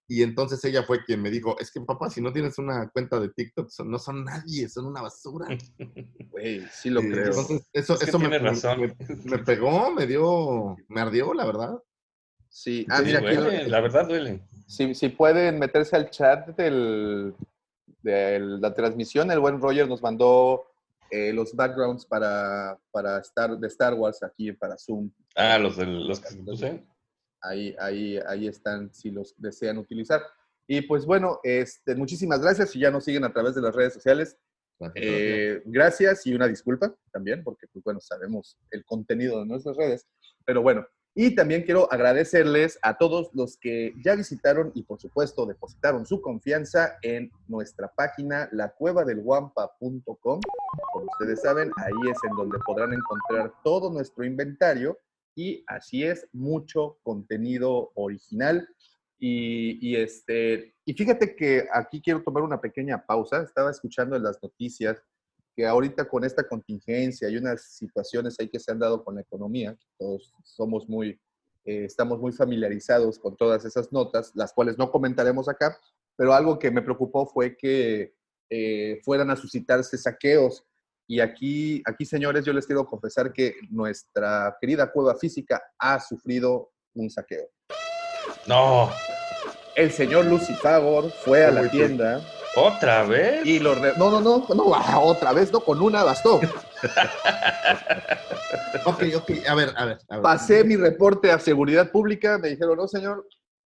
[0.06, 3.18] Y entonces ella fue quien me dijo, es que papá, si no tienes una cuenta
[3.18, 5.48] de TikTok, son- no son nadie, son una basura.
[6.30, 7.26] Güey, sí lo Eh, creo.
[7.30, 8.80] Entonces, eso, Es que eso me, tiene razón.
[8.80, 11.76] me- me pegó, me dio, me ardió, la verdad.
[12.48, 14.42] Sí, ah, Sí, mira, aquí la verdad duele.
[14.68, 17.34] si, si pueden meterse al chat del,
[18.02, 20.66] de la transmisión, el buen Roger nos mandó
[21.10, 25.10] eh, los backgrounds para, para Star, de Star Wars aquí para Zoom.
[25.36, 26.84] Ah, los, de, los que puse.
[27.42, 30.22] Ahí, ahí, ahí están si los desean utilizar.
[30.66, 32.70] Y pues bueno, este, muchísimas gracias.
[32.70, 34.38] Si ya nos siguen a través de las redes sociales,
[34.94, 40.06] eh, gracias y una disculpa también, porque pues bueno, sabemos el contenido de nuestras redes.
[40.44, 45.44] Pero bueno, y también quiero agradecerles a todos los que ya visitaron y por supuesto
[45.44, 50.40] depositaron su confianza en nuestra página lacuevadelguampa.com.
[50.92, 54.98] Como ustedes saben, ahí es en donde podrán encontrar todo nuestro inventario
[55.34, 58.66] y así es, mucho contenido original.
[59.18, 63.42] Y, y, este, y fíjate que aquí quiero tomar una pequeña pausa.
[63.42, 65.00] Estaba escuchando en las noticias
[65.54, 69.20] que ahorita con esta contingencia y unas situaciones ahí que se han dado con la
[69.20, 71.20] economía, todos somos muy,
[71.64, 75.78] eh, estamos muy familiarizados con todas esas notas, las cuales no comentaremos acá,
[76.16, 78.14] pero algo que me preocupó fue que
[78.50, 80.64] eh, fueran a suscitarse saqueos.
[81.06, 86.70] Y aquí, aquí, señores, yo les quiero confesar que nuestra querida cueva física ha sufrido
[86.94, 87.48] un saqueo.
[88.46, 88.90] No,
[89.74, 92.22] El señor Lucifagor fue a la tienda
[92.54, 93.44] ¿otra vez?
[93.46, 93.74] y lo...
[93.74, 96.40] re- No, no, no, no, ah, otra vez, no, con una bastó.
[98.84, 99.98] Ok, ok, a ver, a ver.
[100.08, 100.22] A ver.
[100.22, 103.26] Pasé mi reporte a seguridad pública, me dijeron, no, señor.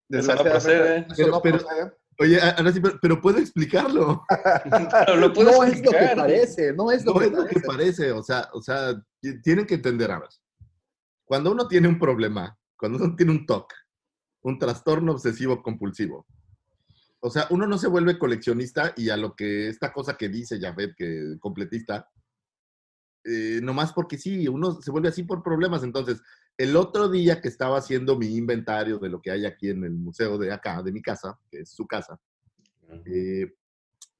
[0.09, 0.99] Eso no procede.
[0.99, 1.93] eso Pero- no pero- procede".
[2.19, 4.23] Oye, ahora sí, pero, pero puedo explicarlo.
[5.07, 7.47] Pero lo puedo No es lo que parece, no es lo No que es lo
[7.47, 7.67] que parece.
[7.67, 10.29] parece, o sea, o sea, ti- tienen que entender, a ver.
[11.25, 13.73] Cuando uno tiene un problema, cuando uno tiene un TOC,
[14.43, 16.27] un trastorno obsesivo compulsivo,
[17.21, 20.59] o sea, uno no se vuelve coleccionista y a lo que esta cosa que dice
[20.59, 22.09] Jafet, que completista,
[23.25, 25.83] eh, nomás porque sí, uno se vuelve así por problemas.
[25.83, 26.23] Entonces,
[26.57, 29.93] el otro día que estaba haciendo mi inventario de lo que hay aquí en el
[29.93, 32.19] museo de acá, de mi casa, que es su casa,
[33.05, 33.55] eh,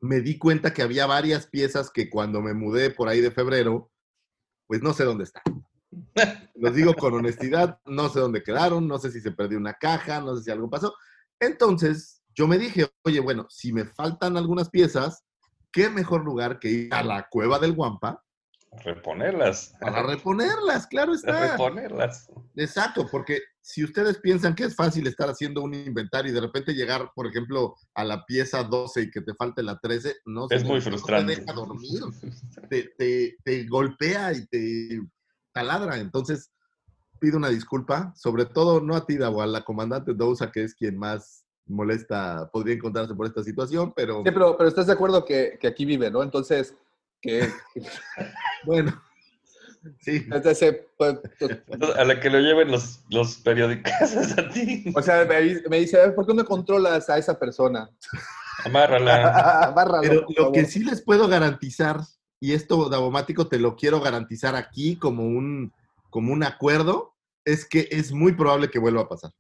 [0.01, 3.91] me di cuenta que había varias piezas que cuando me mudé por ahí de febrero,
[4.67, 5.43] pues no sé dónde están.
[6.55, 10.21] Los digo con honestidad, no sé dónde quedaron, no sé si se perdió una caja,
[10.21, 10.95] no sé si algo pasó.
[11.41, 15.25] Entonces, yo me dije, oye, bueno, si me faltan algunas piezas,
[15.71, 18.25] ¿qué mejor lugar que ir a la cueva del Guampa
[18.83, 19.75] Reponerlas.
[19.79, 20.87] para reponerlas?
[20.87, 21.53] Claro está.
[21.53, 22.31] Reponerlas.
[22.57, 26.73] Exacto, porque si ustedes piensan que es fácil estar haciendo un inventario y de repente
[26.73, 30.65] llegar, por ejemplo, a la pieza 12 y que te falte la 13, no Es
[30.65, 31.37] muy no te frustrante.
[31.37, 32.01] deja dormir,
[32.71, 35.03] te, te- te golpea y te
[35.53, 35.99] taladra.
[35.99, 36.51] Entonces,
[37.19, 40.75] pido una disculpa, sobre todo no a ti, Davo, a la comandante Dousa, que es
[40.75, 41.40] quien más
[41.71, 45.67] molesta, podría encontrarse por esta situación, pero Sí, pero, pero estás de acuerdo que, que
[45.67, 46.23] aquí vive, ¿no?
[46.23, 46.75] Entonces,
[47.21, 47.49] que...
[48.67, 49.03] bueno,
[50.01, 50.27] sí.
[50.31, 51.17] entonces, pues,
[51.97, 54.93] A la que lo lleven los, los periódicos es a ti.
[54.95, 57.89] o sea, me, me dice, a ver, ¿por qué no controlas a esa persona?
[58.65, 59.73] Amárrala.
[59.75, 60.53] Bárralo, Pero lo favor.
[60.53, 62.01] que sí les puedo garantizar,
[62.41, 65.73] y esto, Davomático, te lo quiero garantizar aquí como un,
[66.11, 69.33] como un acuerdo, es que es muy probable que vuelva a pasar.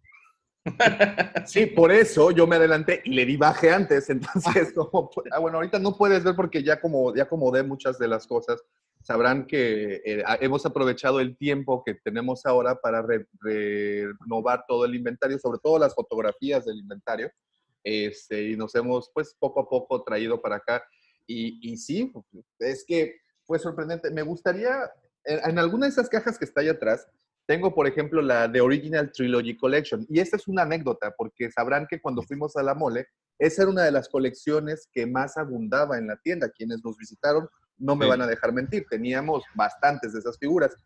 [1.47, 4.11] Sí, por eso yo me adelanté y le di baje antes.
[4.11, 8.09] Entonces, como, ah, bueno, ahorita no puedes ver porque ya como ya acomodé muchas de
[8.09, 8.61] las cosas.
[9.03, 14.85] Sabrán que eh, a- hemos aprovechado el tiempo que tenemos ahora para re- renovar todo
[14.85, 17.31] el inventario, sobre todo las fotografías del inventario.
[17.83, 20.85] Este, y nos hemos, pues, poco a poco traído para acá.
[21.27, 22.13] Y, y sí,
[22.59, 24.11] es que fue sorprendente.
[24.11, 24.91] Me gustaría,
[25.25, 27.07] en, en alguna de esas cajas que está ahí atrás,
[27.51, 30.07] tengo, por ejemplo, la The Original Trilogy Collection.
[30.09, 33.09] Y esta es una anécdota, porque sabrán que cuando fuimos a la mole,
[33.41, 36.49] esa era una de las colecciones que más abundaba en la tienda.
[36.51, 38.09] Quienes nos visitaron no me Sí.
[38.11, 38.87] van a dejar mentir.
[38.89, 40.77] Teníamos bastantes de esas figuras.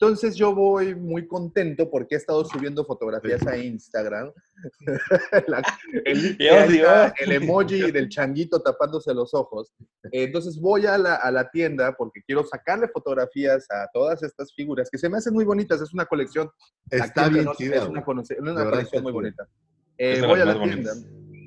[0.00, 4.32] Entonces yo voy muy contento porque he estado subiendo fotografías a Instagram.
[5.46, 5.62] La-
[6.04, 9.72] el, emoji del changuito tapándose los ojos.
[10.10, 14.90] Entonces voy a la, a la tienda porque quiero sacarle fotografías a todas estas figuras
[14.90, 15.80] que se me hacen muy bonitas.
[15.80, 16.50] Es una colección.
[16.90, 18.04] Está bien chida, Es una,
[18.40, 19.48] una colección muy bonita.
[19.96, 21.06] Eh, voy a la tienda bonitas.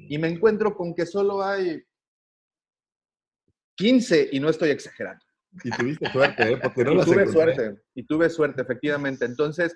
[0.10, 1.84] y me encuentro con que solo hay
[3.76, 5.27] 15 y no estoy exagerando.
[5.64, 6.58] Y tuviste suerte, ¿eh?
[6.62, 7.32] Porque no y tuve encontré.
[7.56, 9.26] suerte, y tuve suerte, efectivamente.
[9.26, 9.76] Entonces,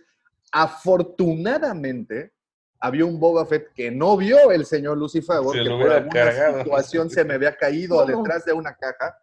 [0.51, 2.31] afortunadamente,
[2.79, 6.63] había un Boba Fett que no vio el señor Lucifer, Se que por alguna cargado.
[6.63, 8.17] situación se me había caído No.
[8.23, 9.15] detrás de una caja.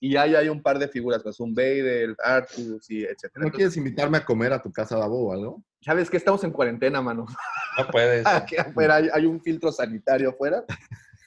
[0.00, 3.30] Y ahí hay un par de figuras, pues un Vader, Artus y etcétera.
[3.36, 5.64] ¿No Entonces, quieres invitarme a comer a tu casa, Davo, o algo?
[5.80, 7.24] ¿Sabes que estamos en cuarentena, mano?
[7.78, 8.24] No puedes.
[8.26, 10.64] Aquí afuera hay, hay un filtro sanitario afuera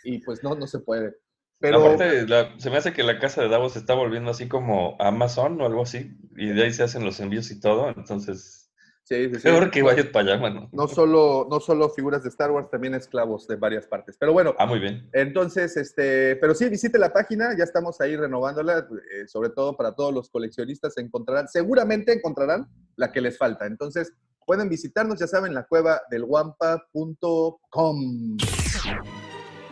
[0.03, 1.15] y pues no, no se puede.
[1.59, 4.47] Pero Aparte, la- se me hace que la casa de Davos se está volviendo así
[4.47, 8.69] como Amazon o algo así, y de ahí se hacen los envíos y todo, entonces,
[9.03, 9.41] sí, sí, sí.
[9.41, 10.69] peor que vayas para allá, mano.
[10.71, 14.15] no solo, no solo figuras de Star Wars, también esclavos de varias partes.
[14.19, 15.09] Pero bueno, Ah, muy bien.
[15.13, 19.95] entonces, este, pero sí, visite la página, ya estamos ahí renovándola, eh, sobre todo para
[19.95, 22.67] todos los coleccionistas, encontrarán, seguramente encontrarán
[22.97, 23.65] la que les falta.
[23.65, 24.13] Entonces,
[24.45, 28.37] pueden visitarnos, ya saben, la cueva del guampa.com.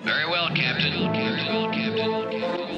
[0.06, 0.94] Very well, Captain.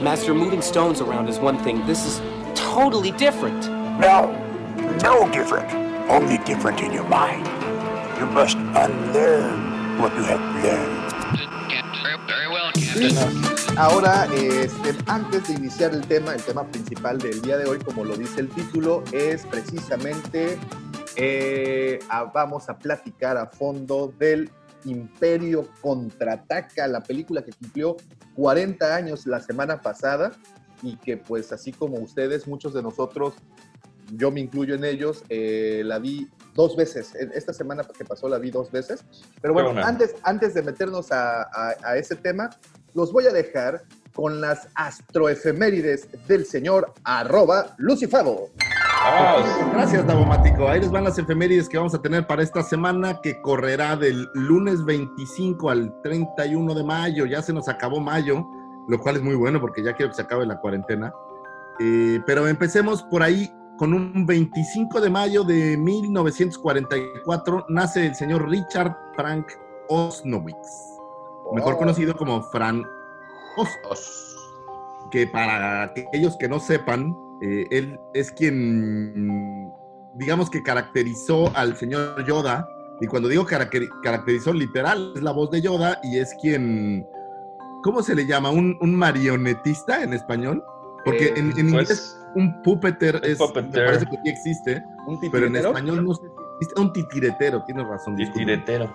[0.04, 1.86] Master, moving stones around is one thing.
[1.86, 2.22] This is
[2.56, 3.68] totally different.
[4.00, 4.32] No,
[5.04, 5.70] no different.
[6.10, 7.46] Only different in your mind.
[8.20, 11.14] You must unlearn what you have learned.
[12.04, 13.78] Very, very well, Captain.
[13.78, 18.06] ahora, este, antes de iniciar el tema, el tema principal del día de hoy, como
[18.06, 20.58] lo dice el título, es precisamente,
[21.16, 24.50] eh, a- vamos a platicar a fondo del
[24.88, 27.98] Imperio Contraataca, la película que cumplió
[28.36, 30.32] 40 años la semana pasada
[30.84, 33.34] y que pues así como ustedes, muchos de nosotros,
[34.14, 37.14] yo me incluyo en ellos, eh, la vi dos veces.
[37.16, 39.04] Esta semana que pasó la vi dos veces.
[39.42, 42.50] Pero bueno, antes, antes de meternos a, a- a ese tema,
[42.94, 48.50] los voy a dejar con las astroefemérides del señor arroba Lucifado.
[49.74, 50.68] Gracias, Davomático.
[50.68, 54.28] Ahí les van las efemérides que vamos a tener para esta semana que correrá del
[54.34, 57.26] lunes 25 al 31 de mayo.
[57.26, 58.46] Ya se nos acabó mayo,
[58.88, 61.14] lo cual es muy bueno porque ya quiero que se acabe la cuarentena.
[61.80, 68.50] Eh, pero empecemos por ahí con un 25 de mayo de 1944 nace el señor
[68.50, 69.46] Richard Frank
[69.90, 70.98] Osnowitz,
[71.54, 71.78] mejor Oh.
[71.78, 72.84] conocido como Fran
[73.90, 74.28] Oz
[75.12, 79.72] que para aquellos que no sepan, eh, él es quien,
[80.16, 82.68] digamos que caracterizó al señor Yoda,
[83.00, 87.06] y cuando digo caracteri- caracterizó literal, es la voz de Yoda y es quien,
[87.84, 88.50] ¿cómo se le llama?
[88.50, 90.64] ¿Un, un marionetista en español?
[91.06, 93.72] Porque Eh, en, en inglés Pues, un puppeter es, puppeteer.
[93.72, 96.28] me parece que sí existe, ¿Un pero en español no sé si
[96.60, 98.16] existe, un titiretero, tienes razón.
[98.16, 98.46] y disculpa.
[98.46, 98.94] tiretero.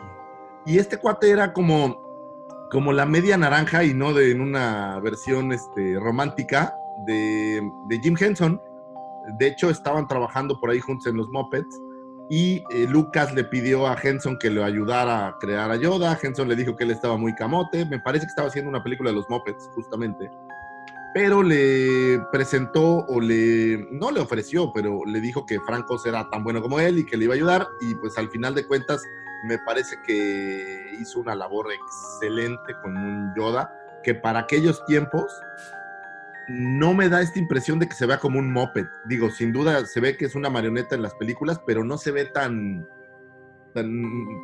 [0.66, 5.52] Y este cuate era como, como la media naranja y no de en una versión
[5.52, 6.74] este, romántica
[7.06, 8.60] de, de Jim Henson.
[9.38, 11.80] De hecho, estaban trabajando por ahí juntos en los Muppets.
[12.30, 16.18] Y eh, Lucas le pidió a Henson que lo ayudara a crear a Yoda.
[16.20, 17.84] Henson le dijo que él estaba muy camote.
[17.84, 20.30] Me parece que estaba haciendo una película de los Muppets, justamente.
[21.14, 23.86] Pero le presentó o le.
[23.90, 27.18] No le ofreció, pero le dijo que Francos era tan bueno como él y que
[27.18, 27.68] le iba a ayudar.
[27.82, 29.02] Y pues al final de cuentas,
[29.44, 33.70] me parece que hizo una labor excelente con un Yoda,
[34.02, 35.30] que para aquellos tiempos
[36.52, 38.84] no me da esta impresión de que se vea como un moped.
[39.06, 42.10] Digo, sin duda se ve que es una marioneta en las películas, pero no se
[42.12, 42.86] ve tan
[43.74, 43.88] tan,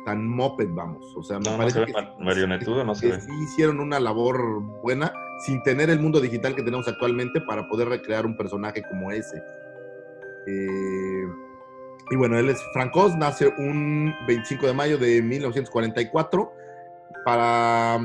[0.05, 1.05] tan moped, vamos.
[1.15, 3.21] O sea, me No, no parece se que, mar- marionetudo, no se que ve.
[3.21, 5.13] sí hicieron una labor buena
[5.45, 9.37] sin tener el mundo digital que tenemos actualmente para poder recrear un personaje como ese.
[10.47, 11.27] Eh,
[12.11, 16.51] y bueno, él es Frank Oz, nace un 25 de mayo de 1944
[17.23, 17.99] para...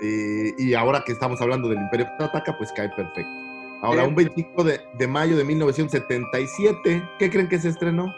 [0.00, 3.30] eh, y ahora que estamos hablando del Imperio Contraataca, pues cae perfecto.
[3.82, 8.12] Ahora, un 25 de, de mayo de 1977, ¿qué creen que se estrenó?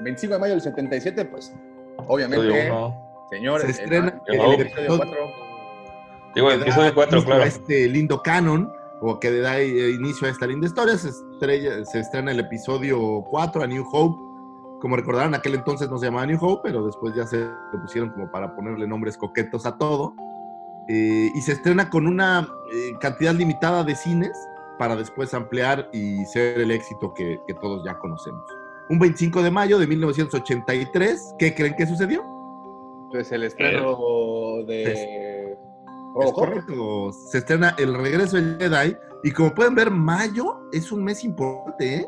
[0.00, 1.54] 25 de mayo del 77, pues
[2.08, 3.26] obviamente, uno.
[3.30, 5.50] señores, Se estrena el, el el episodio episodio- 4.
[6.34, 7.44] Digo, el episodio da 4, inicio claro.
[7.48, 12.00] este lindo canon, o que da eh, inicio a esta linda historia, se, estrella- se
[12.00, 14.29] estrena el episodio 4, a New Hope.
[14.80, 17.38] Como recordarán, aquel entonces no se llamaba New Hope, pero después ya se
[17.72, 20.14] lo pusieron como para ponerle nombres coquetos a todo.
[20.88, 24.32] Eh, y se estrena con una eh, cantidad limitada de cines
[24.78, 28.42] para después ampliar y ser el éxito que, que todos ya conocemos.
[28.88, 32.24] Un 25 de mayo de 1983, ¿qué creen que sucedió?
[33.10, 33.96] Pues el estreno
[34.66, 35.58] de Es
[36.14, 36.34] Robocop.
[36.34, 37.12] correcto.
[37.12, 38.96] Se estrena El Regreso del Jedi.
[39.22, 42.06] Y como pueden ver, mayo es un mes importante, ¿eh?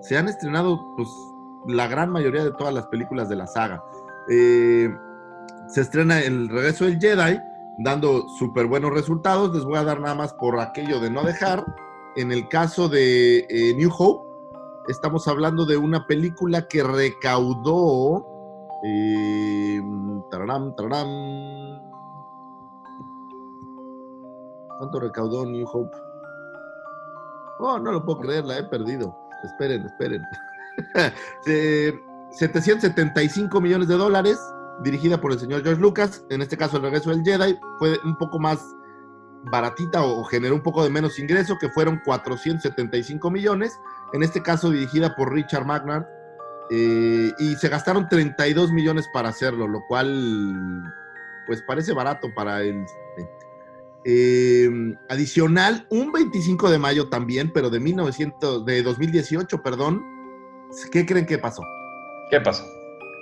[0.00, 1.08] Se han estrenado, pues,
[1.66, 3.84] la gran mayoría de todas las películas de la saga.
[4.28, 4.88] Eh,
[5.68, 7.38] se estrena El Regreso del Jedi,
[7.78, 9.54] dando súper buenos resultados.
[9.54, 11.64] Les voy a dar nada más por aquello de no dejar.
[12.16, 14.28] En el caso de eh, New Hope,
[14.88, 18.26] estamos hablando de una película que recaudó.
[18.84, 19.80] Eh,
[24.78, 25.96] ¿Cuánto recaudó New Hope?
[27.60, 29.16] Oh, no lo puedo creer, la he perdido.
[29.44, 30.22] Esperen, esperen.
[31.46, 31.92] Eh,
[32.32, 34.38] 775 millones de dólares
[34.82, 36.24] dirigida por el señor George Lucas.
[36.30, 38.58] En este caso, El regreso del Jedi fue un poco más
[39.44, 43.78] baratita o, generó un poco de menos ingreso, que fueron 475 millones.
[44.12, 46.06] En este caso, dirigida por Richard Magnard.
[46.70, 50.82] eh, y se gastaron 32 millones para hacerlo, lo cual
[51.46, 52.84] pues parece barato para el.
[54.06, 54.68] Eh,
[55.08, 60.02] adicional, un 25 de mayo también, pero de 1900, de 2018, perdón.
[60.92, 61.62] ¿Qué creen que pasó?
[62.30, 62.64] ¿Qué pasó?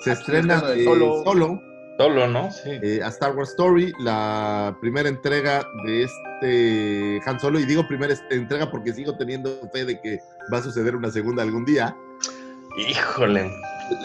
[0.05, 1.23] Se estrena estreno de eh, Solo.
[1.25, 1.63] Solo,
[1.99, 2.51] Solo, ¿no?
[2.51, 2.71] Sí.
[2.83, 8.15] eh, a Star Wars Story, la primera entrega de este Han Solo, y digo primera
[8.31, 10.21] entrega porque sigo teniendo fe de que
[10.53, 11.95] va a suceder una segunda algún día.
[12.77, 13.51] Híjole.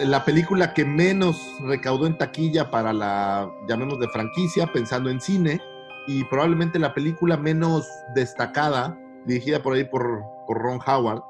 [0.04, 5.60] La película que menos recaudó en taquilla para la, llamemos de franquicia, pensando en cine,
[6.06, 11.22] y probablemente la película menos destacada, dirigida por ahí por, por Ron Howard,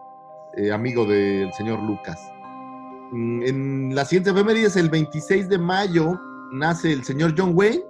[0.58, 2.20] eh, amigo del señor Lucas.
[3.12, 6.20] Mm, En la siguiente efemérides, el 26 de mayo,
[6.52, 7.82] nace el señor John Wayne.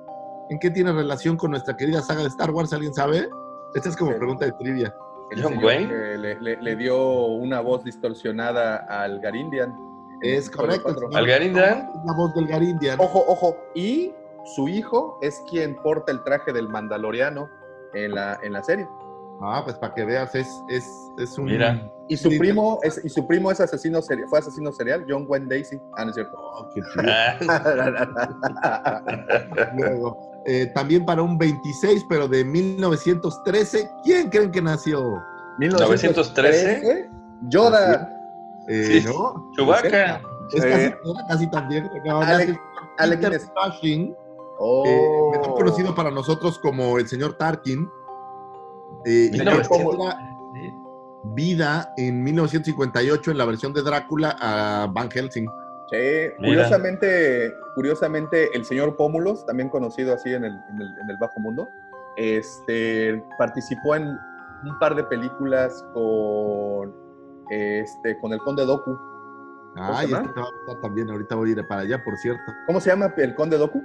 [0.50, 2.72] ¿En qué tiene relación con nuestra querida saga de Star Wars?
[2.72, 3.28] ¿Alguien sabe?
[3.74, 4.94] Esta es como pregunta de trivia.
[5.30, 6.16] El John Wayne.
[6.18, 9.74] le, le- le dio una voz distorsionada al Garindian.
[10.22, 10.94] Es correcto.
[11.14, 11.90] ¿Algarindan?
[11.94, 12.98] Es la voz del Garindian.
[12.98, 13.56] Ojo, ojo.
[13.74, 14.12] Y
[14.56, 17.48] su hijo es quien porta el traje del Mandaloriano
[17.92, 18.88] en la, en la serie.
[19.40, 20.84] Ah, pues para que veas, es, es,
[21.18, 21.44] es un...
[21.46, 21.90] Mira.
[22.08, 25.46] Y su primo es, y su primo es asesino serial, fue asesino serial, John Wayne
[25.48, 25.78] Daisy.
[25.96, 26.36] Ah, no es cierto.
[26.36, 27.52] Oh, qué chido.
[29.76, 30.16] Luego,
[30.46, 35.22] eh, también para un 26, pero de 1913, ¿quién creen que nació?
[35.58, 37.08] 913.
[37.48, 38.14] Yoda.
[38.68, 39.06] Eh, Sí.
[39.06, 39.50] ¿No?
[39.56, 40.20] Chubaca.
[40.52, 40.94] Es Eh,
[41.28, 41.88] casi, también.
[42.04, 43.40] No, Peter.
[43.54, 44.14] Cushing,
[44.60, 44.82] Oh.
[44.86, 47.88] eh, mejor conocido para nosotros como el señor Tarkin.
[49.04, 50.18] Eh, y muestra
[51.34, 55.46] vida en 1958 en la versión de Drácula a Van Helsing.
[55.90, 55.96] Sí,
[56.36, 61.40] curiosamente, curiosamente, el señor Pómulos, también conocido así en el, en el- en el bajo
[61.40, 61.66] mundo,
[62.16, 66.94] este, participó en un par de películas con,
[67.50, 68.98] este, con el Conde Doku.
[69.76, 71.10] Ay, se este te va a gustar también.
[71.10, 72.42] Ahorita voy a ir para allá, por cierto.
[72.66, 73.82] ¿Cómo se llama el Conde Doku?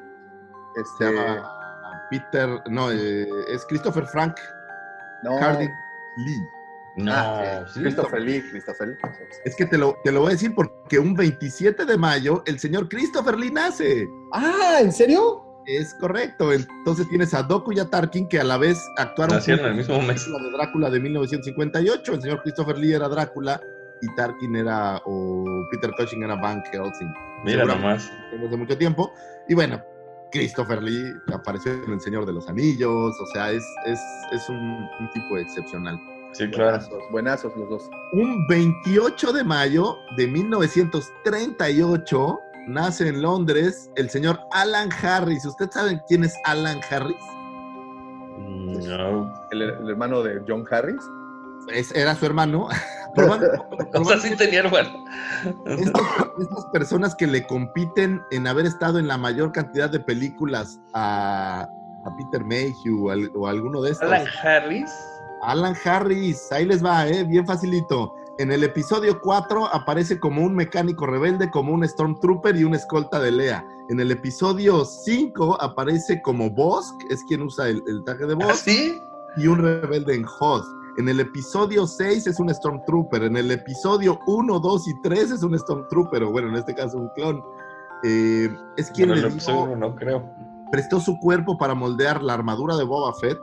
[0.76, 1.49] Se Este, llama
[2.09, 4.36] Peter, no, eh, es Christopher Frank
[5.24, 5.59] no,
[6.17, 6.43] Lee.
[6.95, 7.82] No, ah, sí.
[7.82, 8.97] Christopher Lee, Christopher Lee.
[9.45, 12.59] Es que te lo, te lo voy a decir porque un 27 de mayo el
[12.59, 14.07] señor Christopher Lee nace.
[14.32, 15.43] Ah, ¿en serio?
[15.65, 16.51] Es correcto.
[16.53, 19.78] Entonces tienes a Doku y a Tarkin que a la vez actuaron Nacieron en el
[19.78, 20.28] mismo mes.
[20.28, 22.13] la de Drácula de 1958.
[22.13, 23.59] El señor Christopher Lee era Drácula
[24.01, 27.11] y Tarkin era, o Peter Cushing era Van Helsing.
[27.43, 28.11] Mira nomás.
[28.32, 29.13] Desde mucho tiempo.
[29.47, 29.82] Y bueno,
[30.34, 33.15] Christopher Lee apareció en El Señor de los Anillos.
[33.21, 36.01] O sea, es, es, es un, un tipo excepcional.
[36.34, 36.79] Sí, claro.
[36.79, 37.88] Buenazos, buenazos los dos.
[38.13, 45.45] Un 28 de mayo de 1938 nace en Londres el señor Alan Harris.
[45.45, 47.21] ¿Ustedes saben quién es Alan Harris?
[48.39, 49.31] No.
[49.51, 51.03] El, el hermano de John Harris.
[51.72, 52.68] Es- era su hermano.
[53.93, 55.05] O sea, sí tenía hermano.
[55.68, 56.01] estas,
[56.39, 61.68] estas personas que le compiten en haber estado en la mayor cantidad de películas a,
[62.05, 64.07] a Peter Mayhew o, al- o alguno de estos.
[64.11, 64.91] Alan Harris.
[65.43, 67.24] Alan Harris, ahí les va, ¿eh?
[67.24, 68.16] bien facilito.
[68.39, 73.20] En el episodio 4 aparece como un mecánico rebelde, como un Stormtrooper y una escolta
[73.20, 73.64] de Lea.
[73.89, 78.47] En el episodio 5 aparece como Bosk, es quien usa el, el traje de ¿Ah,
[78.47, 78.97] Bosk, sí?
[79.38, 80.66] y un rebelde en Hoth.
[80.97, 83.23] En el episodio 6 es un Stormtrooper.
[83.23, 86.97] En el episodio 1, 2 y 3 es un Stormtrooper, o bueno, en este caso
[86.97, 87.43] un clon.
[88.03, 90.29] Eh, es quien le el uno, no creo.
[90.71, 93.39] prestó su cuerpo para moldear la armadura de Boba Fett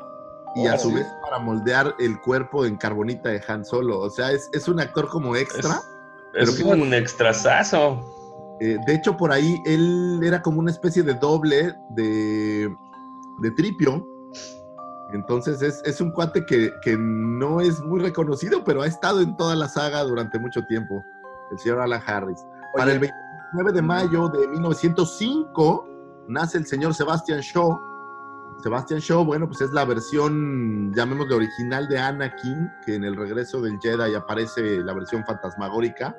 [0.55, 0.96] y a su sí.
[0.96, 4.01] vez para moldear el cuerpo en carbonita de Han Solo.
[4.01, 5.70] O sea, es, es un actor como extra.
[5.70, 5.88] Es,
[6.32, 7.98] Pero es un extrasazo.
[8.61, 12.68] Eh, de hecho, por ahí él era como una especie de doble de,
[13.40, 14.07] de Tripio.
[15.13, 19.37] Entonces es, es un cuate que, que no es muy reconocido, pero ha estado en
[19.37, 21.05] toda la saga durante mucho tiempo.
[21.51, 22.45] El señor Alan Harris.
[22.77, 25.89] Para el 29 de mayo de 1905
[26.29, 27.79] nace el señor Sebastian Shaw.
[28.63, 33.61] Sebastian Shaw, bueno, pues es la versión, llamémosle original de Anakin, que en el regreso
[33.61, 36.15] del Jedi aparece la versión fantasmagórica.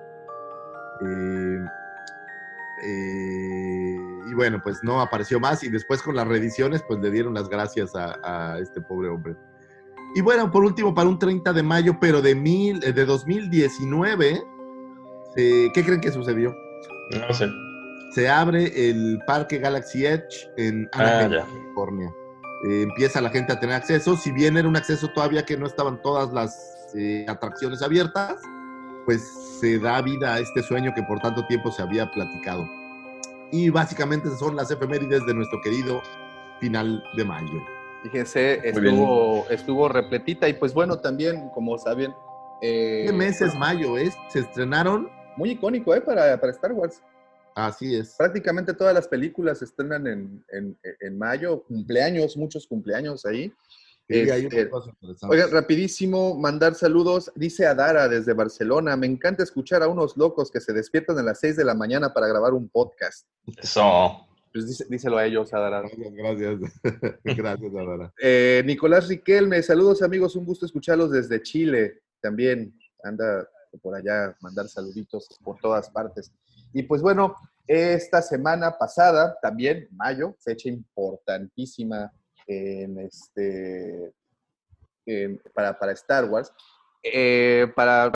[1.01, 1.59] Eh,
[2.83, 3.97] eh,
[4.29, 7.49] y bueno, pues no apareció más y después con las reediciones pues le dieron las
[7.49, 9.35] gracias a, a este pobre hombre.
[10.15, 14.43] Y bueno, por último, para un 30 de mayo, pero de, mil, eh, de 2019,
[15.37, 16.53] eh, ¿qué creen que sucedió?
[17.27, 17.49] No sé.
[18.13, 21.45] Se abre el Parque Galaxy Edge en Ah, Anaheim, ya.
[21.45, 22.13] California.
[22.67, 24.17] Eh, empieza la gente a tener acceso.
[24.17, 26.57] Si bien era un acceso todavía que no estaban todas las
[26.93, 28.35] eh, atracciones abiertas,
[29.05, 29.21] pues
[29.59, 32.67] se da vida a este sueño que por tanto tiempo se había platicado.
[33.51, 36.01] Y básicamente son las efemérides de nuestro querido
[36.59, 37.61] final de mayo.
[38.03, 42.13] Fíjense, estuvo, estuvo repletita y pues bueno, también, como saben...
[42.61, 43.97] eh, ¿Qué mes es mayo?
[43.97, 44.15] Es?
[44.29, 45.09] Se estrenaron.
[45.37, 46.01] Muy icónico, ¿eh?
[46.01, 47.01] Para, para Star Wars.
[47.53, 48.15] Así es.
[48.17, 53.53] Prácticamente todas las películas se estrenan en, en- en mayo, cumpleaños, muchos cumpleaños ahí.
[54.11, 54.69] Este.
[55.29, 57.31] Oigan, rapidísimo, mandar saludos.
[57.35, 61.39] Dice Adara desde Barcelona, me encanta escuchar a unos locos que se despiertan a las
[61.39, 63.27] 6 de la mañana para grabar un podcast.
[63.57, 64.27] Eso.
[64.53, 65.81] Pues dice- díselo a ellos, Adara.
[65.81, 66.59] Gracias, gracias.
[67.23, 68.13] gracias, Adara.
[68.21, 72.01] Eh, Nicolás Riquelme, saludos amigos, un gusto escucharlos desde Chile.
[72.21, 73.47] También anda
[73.81, 76.31] por allá mandar saluditos por todas partes.
[76.73, 77.35] Y pues bueno,
[77.67, 82.11] esta semana pasada, también mayo, fecha importantísima
[82.47, 84.11] en este,
[85.05, 86.51] en- para, para Star Wars.
[87.03, 88.11] Eh, para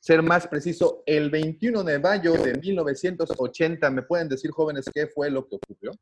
[0.00, 5.30] ser más preciso, el 21 de mayo de 1980, ¿me pueden decir jóvenes qué fue
[5.30, 5.92] lo que ocurrió?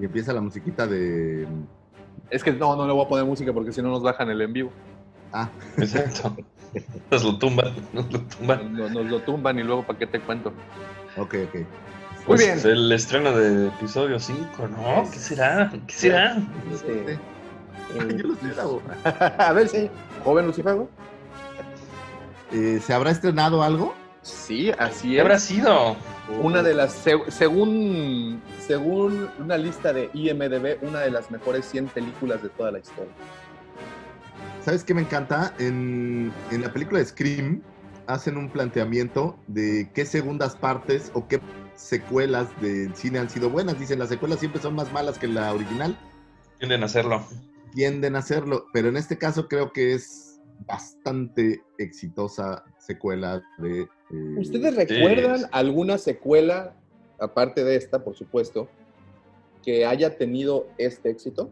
[0.00, 1.46] Y empieza la musiquita de.
[2.30, 4.40] Es que no, no le voy a poner música porque si no nos bajan el
[4.40, 4.72] en vivo.
[5.32, 6.36] Ah, Exacto.
[7.10, 8.76] Nos lo tumban, nos lo tumban.
[8.76, 10.52] Nos, nos lo tumban y luego para qué te cuento.
[11.16, 11.56] ok, ok.
[12.28, 12.72] Muy Pues, bien.
[12.74, 15.08] El estreno de episodio 5, ¿no?
[15.10, 15.72] ¿Qué será?
[15.86, 16.36] ¿Qué será?
[16.70, 17.18] Este, eh,
[18.18, 18.82] Yo lo sé, Gabo.
[19.38, 19.88] a ver si,
[20.22, 20.90] joven Lucifago.
[22.52, 23.94] Eh, ¿Se habrá estrenado algo?
[24.20, 25.20] Sí, así ¿Qué es.
[25.22, 25.96] habrá sido?
[26.42, 31.86] Una de las, seg- según, según una lista de IMDB, una de las mejores 100
[31.86, 33.10] películas de toda la historia.
[34.62, 35.54] ¿Sabes qué me encanta?
[35.58, 37.62] En, en la película de Scream
[38.06, 41.40] hacen un planteamiento de qué segundas partes o qué
[41.78, 43.78] secuelas del cine han sido buenas.
[43.78, 45.96] Dicen, las secuelas siempre son más malas que la original.
[46.58, 47.24] Tienden a hacerlo.
[47.72, 53.82] Tienden a hacerlo, pero en este caso creo que es bastante exitosa secuela de...
[53.82, 53.88] eh,
[54.38, 56.74] ¿Ustedes recuerdan alguna secuela,
[57.20, 58.68] aparte de esta, por supuesto,
[59.62, 61.50] que haya tenido este éxito?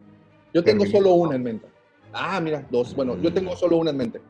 [0.53, 1.67] Yo tengo solo una en mente.
[2.13, 2.97] Ah, mira, dos.
[2.97, 4.21] Bueno, yo tengo solo una en mente.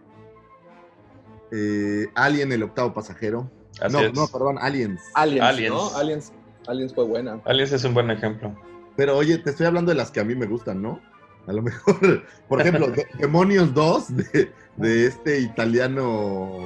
[1.53, 3.51] eh, Alien, el octavo pasajero.
[3.81, 4.15] Así no, es.
[4.15, 5.03] no, perdón, Aliens.
[5.15, 5.75] Aliens, Aliens.
[5.75, 5.97] ¿no?
[5.97, 6.33] Aliens,
[6.67, 7.41] Aliens fue buena.
[7.45, 8.55] Aliens es un buen ejemplo.
[8.97, 11.01] Pero oye, te estoy hablando de las que a mí me gustan, ¿no?
[11.47, 16.59] A lo mejor, por ejemplo, De- Demonios 2 de, de este italiano,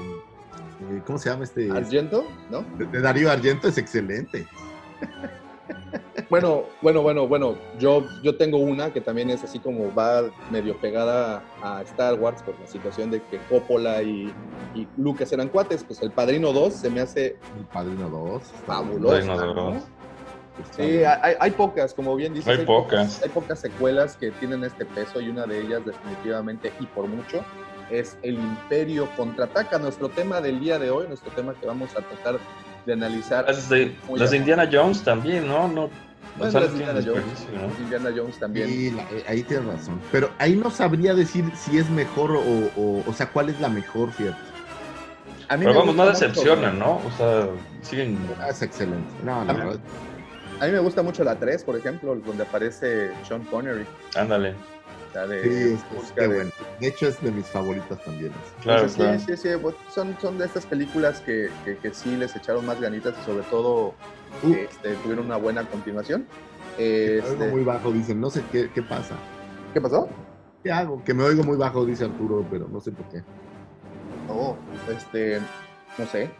[0.90, 1.70] eh, ¿cómo se llama este?
[1.70, 2.62] Argento, ¿no?
[2.78, 4.46] De, de Darío Argento es excelente.
[6.30, 7.56] Bueno, bueno, bueno, bueno.
[7.78, 12.40] Yo, yo tengo una que también es así como va medio pegada a Star Wars
[12.42, 14.32] por la situación de que Coppola y,
[14.76, 15.82] y Lucas eran cuates.
[15.82, 18.42] Pues el Padrino 2 se me hace El Padrino 2.
[18.64, 19.26] fabuloso.
[19.26, 19.54] Padrino ¿no?
[19.72, 19.82] dos.
[20.76, 22.60] Sí, hay, hay pocas, como bien dices.
[22.60, 23.22] Hay pocas.
[23.22, 27.44] Hay pocas secuelas que tienen este peso y una de ellas definitivamente y por mucho
[27.90, 29.78] es El Imperio Contraataca.
[29.78, 32.38] Nuestro tema del día de hoy, nuestro tema que vamos a tratar
[32.86, 33.46] de analizar.
[33.46, 35.66] Las de, las de Indiana Jones también, ¿no?
[35.68, 35.90] No,
[36.38, 37.06] O sea, no Indiana Jones.
[37.26, 37.84] desperdicio, ¿no?
[37.84, 38.68] Indiana Jones también.
[38.68, 40.00] Sí, la- eh, ahí tienes razón.
[40.12, 42.40] Pero ahí no sabría decir si es mejor o,
[42.76, 44.36] o, o sea, cuál es la mejor, fíjate.
[45.48, 46.96] A mí Pero me vamos, no decepcionan, ¿no?
[47.04, 47.48] O sea,
[47.82, 48.18] siguen.
[48.40, 49.08] Ah, Es excelente.
[49.24, 49.80] No, la A mí- verdad.
[50.60, 53.86] A mí me gusta mucho la 3, por ejemplo, donde aparece Sean Connery.
[54.14, 54.54] Ándale.
[55.12, 56.50] De Sí, es- Busca qué de- bueno.
[56.78, 58.32] De hecho, es de mis favoritas también.
[58.62, 59.18] Claro, Entonces, claro.
[59.18, 59.48] Sí, sí, sí.
[59.60, 63.24] pues, son, son de estas películas que, que, que sí les echaron más ganitas y
[63.24, 63.94] sobre todo
[64.42, 66.26] Uh, este, tuvieron una buena continuación.
[66.76, 68.20] que me Este, oigo muy bajo, dicen.
[68.20, 69.14] No sé qué, qué pasa.
[69.74, 70.08] ¿Qué pasó?
[70.62, 71.02] ¿Qué hago?
[71.04, 73.22] Que me oigo muy bajo, dice Arturo, pero no sé por qué.
[74.28, 74.56] Oh,
[74.90, 75.40] este,
[75.98, 76.30] no sé.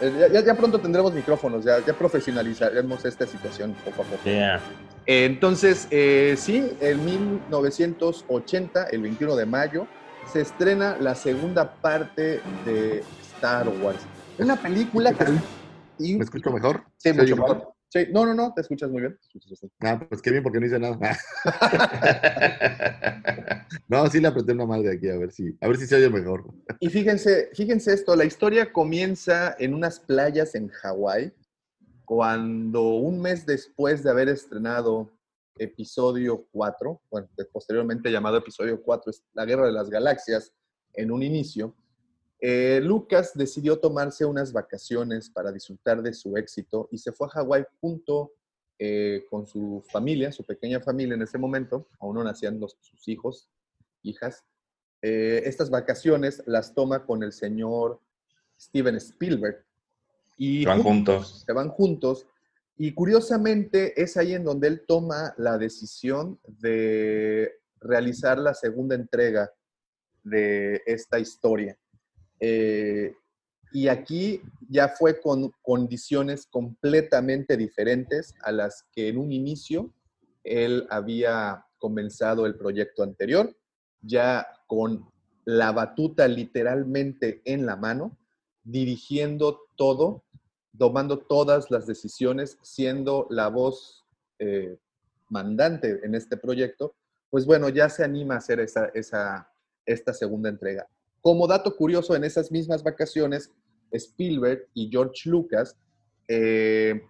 [0.00, 4.22] Eh, Ya, ya- ya pronto tendremos micrófonos, ya, ya profesionalizaremos esta situación poco a poco.
[4.24, 4.60] Yeah.
[5.06, 9.86] Entonces, eh, sí, en 1980, el 21 de mayo,
[10.32, 13.02] se estrena la segunda parte de
[13.34, 13.98] Star Wars.
[14.38, 15.24] Una película que...
[16.02, 16.84] y- ¿Me escucho mejor?
[16.96, 17.74] Sí, ¿Se mucho mejor.
[17.88, 19.18] Sí, no, no, no, te escuchas muy bien.
[19.20, 19.60] escuchas.
[19.80, 20.98] Ah, pues qué bien, porque no hice nada.
[23.88, 26.08] no, sí le apreté una madre aquí, a ver si, a ver si se oye
[26.08, 26.46] mejor.
[26.80, 31.34] Y fíjense, fíjense esto, la historia comienza en unas playas en Hawái,
[32.06, 35.10] cuando un mes después de haber estrenado
[35.58, 40.54] episodio 4, bueno, posteriormente llamado episodio 4, es La Guerra de las Galaxias,
[40.94, 41.74] en un inicio,
[42.44, 47.30] eh, Lucas decidió tomarse unas vacaciones para disfrutar de su éxito y se fue a
[47.30, 48.32] Hawái junto
[48.80, 53.06] eh, con su familia, su pequeña familia en ese momento, aún no nacían los, sus
[53.06, 53.48] hijos,
[54.02, 54.44] hijas,
[55.02, 58.00] eh, estas vacaciones las toma con el señor
[58.60, 59.64] Steven Spielberg.
[60.36, 61.44] Y Van jun- juntos.
[61.46, 62.26] Se van juntos.
[62.76, 69.52] Y curiosamente es ahí en donde él toma la decisión de realizar la segunda entrega
[70.24, 71.76] de esta historia.
[72.44, 73.14] Eh,
[73.74, 79.90] Y aquí ya fue con condiciones completamente diferentes a las que en un inicio
[80.44, 83.56] él había comenzado el proyecto anterior,
[84.02, 85.06] ya con
[85.46, 88.18] la batuta literalmente en la mano,
[88.62, 90.22] dirigiendo todo,
[90.78, 94.04] tomando todas las decisiones, siendo la voz
[94.38, 94.76] eh,
[95.30, 96.94] mandante en este proyecto,
[97.30, 99.50] pues bueno, ya se anima a hacer esa, esa,
[99.86, 100.86] esta segunda entrega.
[101.22, 103.50] Como dato curioso, en esas mismas vacaciones,
[103.92, 105.76] Spielberg y George Lucas
[106.28, 107.00] eh,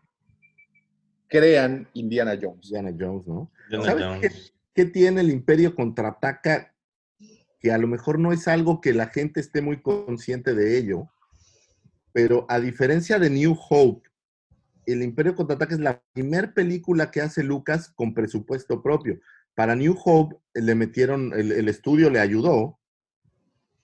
[1.29, 2.67] crean Indiana Jones.
[2.67, 3.51] Indiana Jones, ¿no?
[3.71, 4.53] Indiana ¿Sabes Jones.
[4.75, 6.75] qué, qué tiene el Imperio contraataca?
[7.59, 11.09] Que a lo mejor no es algo que la gente esté muy consciente de ello,
[12.13, 14.11] pero a diferencia de New Hope,
[14.85, 19.21] el Imperio contraataca es la primera película que hace Lucas con presupuesto propio.
[19.55, 22.81] Para New Hope le metieron, el, el estudio le ayudó,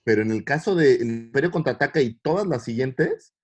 [0.08, 3.34] pero en el caso de El Imperio contraataca y todas las siguientes,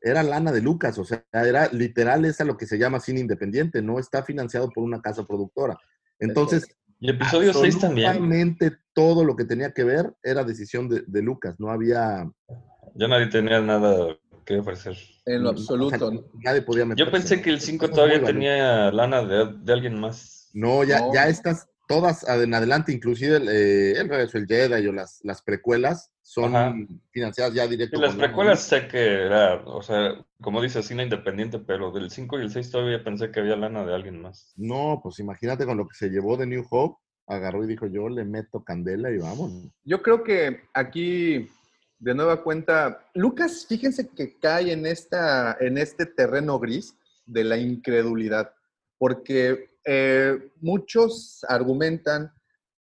[0.00, 3.20] era lana de Lucas, o sea, era literal, es a lo que se llama cine
[3.20, 5.78] independiente, no está financiado por una casa productora.
[6.18, 6.66] Entonces,
[6.98, 8.58] Y episodio 6 también.
[8.94, 12.28] todo lo que tenía que ver era decisión de, de Lucas, no había...
[12.96, 14.96] Ya nadie tenía nada que ofrecer.
[15.24, 16.24] En lo o sea, absoluto.
[16.42, 17.08] nadie podía meterse.
[17.08, 20.50] Yo pensé que el 5 Muy todavía tenía lana de, de alguien más.
[20.52, 21.14] No, ya, No.
[21.14, 25.42] ya estas, todas en adelante, inclusive el, eh, el regreso del Jedi o las, las
[25.42, 26.74] precuelas, son Ajá.
[27.10, 27.98] financiadas ya directo.
[27.98, 32.38] Y las precuelas sé que era, o sea, como dices, cine independiente, pero del 5
[32.38, 34.52] y el 6 todavía pensé que había lana de alguien más.
[34.54, 38.10] No, pues imagínate con lo que se llevó de New Hope, agarró y dijo, yo
[38.10, 39.50] le meto candela y vamos.
[39.84, 41.48] Yo creo que aquí,
[41.98, 47.56] de nueva cuenta, Lucas, fíjense que cae en, esta, en este terreno gris de la
[47.56, 48.52] incredulidad,
[48.98, 52.30] porque eh, muchos argumentan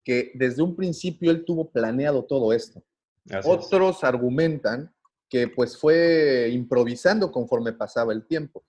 [0.05, 2.83] que desde un principio él tuvo planeado todo esto.
[3.31, 3.47] Así es.
[3.47, 4.93] Otros argumentan
[5.29, 8.65] que pues fue improvisando conforme pasaba el tiempo.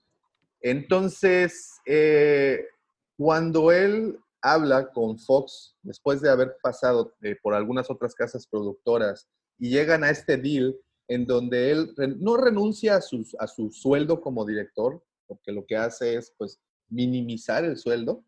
[0.61, 2.65] Entonces, eh,
[3.17, 9.27] cuando él habla con Fox, después de haber pasado eh, por algunas otras casas productoras,
[9.59, 10.75] y llegan a este deal
[11.07, 15.75] en donde él no renuncia a, sus- a su sueldo como director, porque lo que
[15.75, 16.59] hace es pues
[16.89, 18.23] minimizar el sueldo,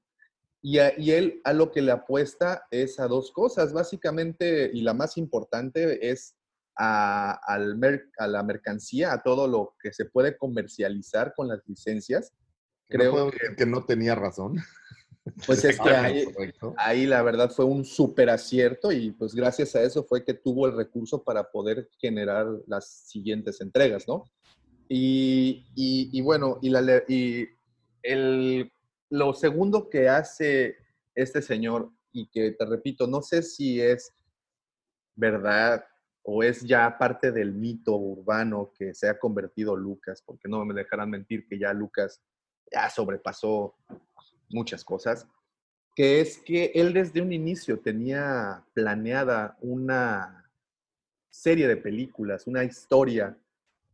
[0.61, 4.81] y, a- y él a lo que le apuesta es a dos cosas, básicamente, y
[4.81, 6.35] la más importante es
[6.75, 11.61] a, al mer- a la mercancía, a todo lo que se puede comercializar con las
[11.67, 12.33] licencias.
[12.89, 14.55] Creo no que, no tenía razón.
[15.45, 16.25] pues es que Ah, ahí,
[16.77, 20.67] ahí la verdad fue un súper acierto y pues gracias a eso fue que tuvo
[20.67, 24.25] el recurso para poder generar las siguientes entregas, ¿no?
[24.89, 27.47] Y, y- y bueno, y, la, y
[28.03, 28.71] el,
[29.09, 30.77] lo segundo que hace
[31.15, 34.13] este señor y que te repito, no sé si es
[35.15, 35.85] verdad
[36.23, 40.73] o es ya parte del mito urbano que se ha convertido Lucas, porque no me
[40.73, 42.21] dejarán mentir que ya Lucas
[42.71, 43.75] ya sobrepasó
[44.49, 45.27] muchas cosas,
[45.95, 50.51] que es que él desde un inicio tenía planeada una
[51.29, 53.37] serie de películas, una historia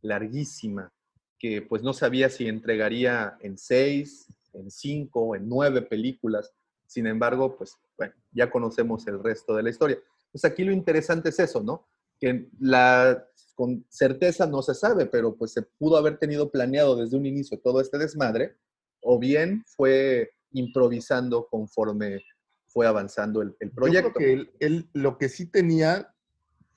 [0.02, 0.92] larguísima,
[1.38, 6.52] que pues no sabía si entregaría en seis, en cinco, en nueve películas.
[6.86, 9.98] Sin embargo, pues bueno, ya conocemos el resto de la historia.
[10.32, 11.86] Pues aquí lo interesante es eso, ¿no?
[12.18, 17.16] Que la, con certeza no se sabe, pero pues se pudo haber tenido planeado desde
[17.16, 18.56] un inicio todo este desmadre,
[19.00, 22.22] o bien fue improvisando conforme
[22.66, 24.12] fue avanzando el, el Yo proyecto.
[24.12, 26.14] creo que él, él lo que sí tenía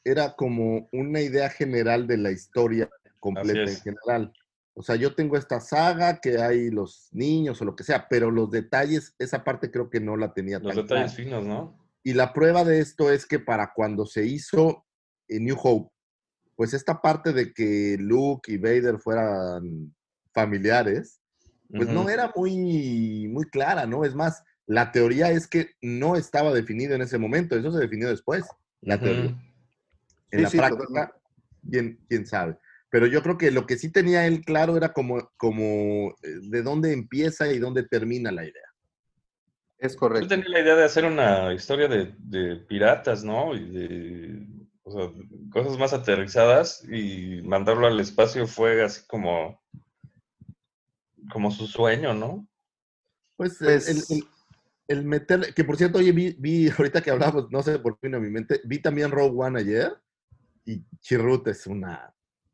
[0.03, 2.89] era como una idea general de la historia
[3.19, 4.33] completa en general.
[4.79, 8.31] O sea, yo tengo esta saga que hay los niños o lo que sea, pero
[8.31, 11.25] los detalles, esa parte creo que no la tenía Los tan detalles clara.
[11.29, 11.77] finos, ¿no?
[12.01, 14.85] Y la prueba de esto es que para cuando se hizo
[15.27, 15.91] New Hope,
[16.55, 19.93] pues esta parte de que Luke y Vader fueran
[20.33, 21.19] familiares,
[21.75, 24.05] pues no era muy, muy clara, ¿no?
[24.05, 28.07] Es más, la teoría es que no estaba definido en ese momento, eso se definió
[28.07, 28.45] después,
[28.79, 29.37] la teoría.
[30.31, 31.15] En Sí, la sí, práctica,
[31.69, 32.57] quién, quién sabe.
[32.89, 36.63] Pero yo creo que lo que sí tenía él claro era como, como eh, de
[36.63, 38.63] dónde empieza y dónde termina la idea.
[39.77, 40.27] Es Yo correcto.
[40.29, 43.55] tenía la idea de hacer una historia de, de piratas, ¿no?
[43.55, 44.47] Y de
[44.83, 45.11] o sea,
[45.51, 49.61] cosas más aterrizadas y mandarlo al espacio fue así como,
[51.31, 52.47] como su sueño, ¿no?
[53.37, 54.23] Pues, el- Pues- el, el-
[54.87, 58.07] el meterle, que por cierto, oye, vi, vi ahorita que hablamos, no sé por qué
[58.07, 59.93] vino a mi mente, vi también Rogue One ayer
[60.65, 62.11] y Chirrut es una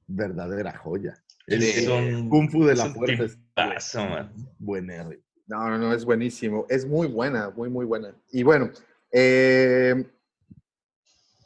[0.07, 1.13] verdadera joya.
[1.47, 4.33] El, Es el un- Kung Fu de la fuerza es man.
[4.59, 5.21] buenérrimo.
[5.47, 6.65] No, no, no, es buenísimo.
[6.69, 8.15] Es muy buena, muy, muy buena.
[8.31, 8.71] Y bueno,
[9.11, 10.03] eh,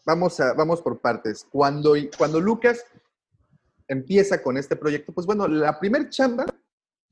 [0.06, 1.46] vamos, a, vamos por partes.
[1.52, 2.86] Cuando, cuando Lucas
[3.88, 6.46] empieza con este proyecto, pues bueno, la primer chamba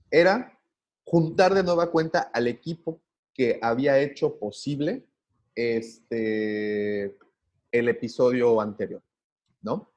[0.09, 0.57] era
[1.03, 3.01] juntar de nueva cuenta al equipo
[3.33, 5.05] que había hecho posible
[5.55, 7.17] este,
[7.71, 9.01] el episodio anterior,
[9.61, 9.89] ¿no?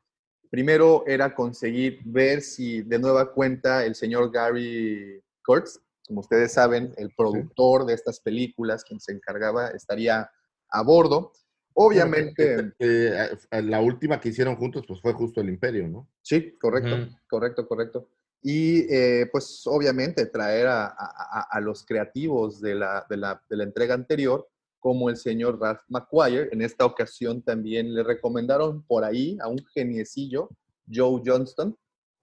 [0.51, 6.92] Primero era conseguir ver si de nueva cuenta el señor Gary Kurtz, como ustedes saben,
[6.96, 10.28] el productor de estas películas, quien se encargaba, estaría
[10.68, 11.32] a bordo.
[11.72, 12.72] Obviamente.
[12.80, 16.09] Eh, eh, la última que hicieron juntos, pues fue justo el Imperio, ¿no?
[16.22, 16.96] Sí, correcto,
[17.28, 18.09] correcto, correcto.
[18.42, 23.57] Y eh, pues obviamente traer a, a- a los creativos de la, de, la, de
[23.57, 24.48] la entrega anterior,
[24.81, 26.49] como el señor Ralph McQuire.
[26.53, 30.49] En esta ocasión también le recomendaron por ahí a un geniecillo,
[30.93, 31.76] Joe Johnston,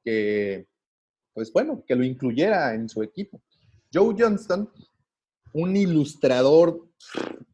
[0.04, 0.68] que,
[1.34, 3.42] pues bueno, que lo incluyera en su equipo.
[3.94, 4.70] Joe Johnston,
[5.54, 6.84] un ilustrador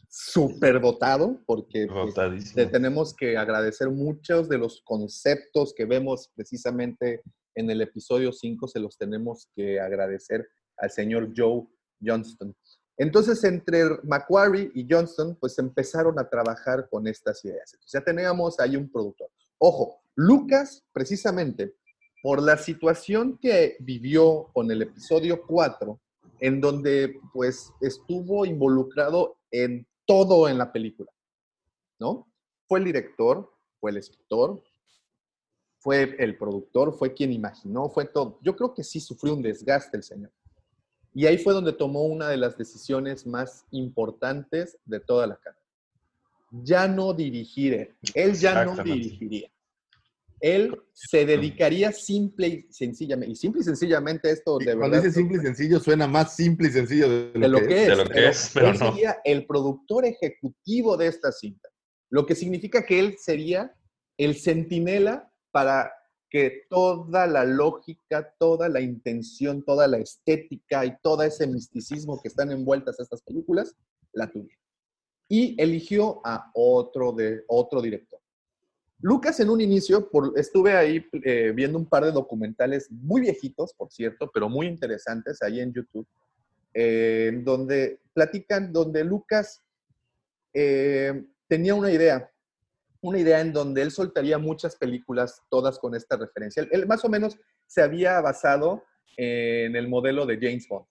[0.09, 7.21] súper dotado, porque pues, le tenemos que agradecer muchos de los conceptos que vemos precisamente
[7.55, 10.47] en el episodio 5, se los tenemos que agradecer
[10.77, 11.67] al señor Joe
[12.03, 12.55] Johnston.
[12.97, 17.77] Entonces, entre Macquarie y Johnston, pues empezaron a trabajar con estas ideas.
[17.87, 19.29] Ya teníamos ahí un productor.
[19.57, 21.75] Ojo, Lucas, precisamente,
[22.21, 25.99] por la situación que vivió con el episodio 4,
[26.39, 31.11] en donde pues estuvo involucrado en todo en la película,
[31.99, 32.27] ¿no?
[32.67, 34.63] Fue el director, fue el escritor,
[35.79, 38.39] fue el productor, fue quien imaginó, fue todo.
[38.41, 40.31] Yo creo que sí sufrió un desgaste el señor.
[41.13, 45.61] Y ahí fue donde tomó una de las decisiones más importantes de toda la carrera.
[46.63, 47.73] Ya no dirigir
[48.13, 48.33] él.
[48.33, 49.49] Ya no dirigiría.
[50.39, 55.15] Él se dedicaría simple y sencillamente, y simple y sencillamente esto de Cuando verdad dice
[55.15, 57.87] simple y sencillo, suena más simple y sencillo de lo, de lo que, que es.
[57.87, 57.87] es.
[57.87, 58.91] De lo que es, pero él no.
[58.91, 61.69] sería el productor ejecutivo de esta cinta.
[62.09, 63.73] Lo que significa que él sería
[64.17, 65.93] el centinela para
[66.33, 72.27] que toda la lógica, toda la intención, toda la estética y todo ese misticismo que
[72.27, 73.75] están envueltas estas películas,
[74.13, 74.59] la tuviera.
[75.29, 78.19] Y eligió a otro, de, otro director.
[78.99, 83.75] Lucas en un inicio, por, estuve ahí eh, viendo un par de documentales muy viejitos,
[83.75, 86.07] por cierto, pero muy interesantes ahí en YouTube,
[86.73, 89.61] eh, donde platican, donde Lucas
[90.51, 92.32] eh, tenía una idea,
[93.03, 96.65] una idea en donde él soltaría muchas películas, todas con esta referencia.
[96.71, 97.37] Él, más o menos
[97.67, 98.83] se había basado
[99.17, 100.85] en el modelo de James Bond,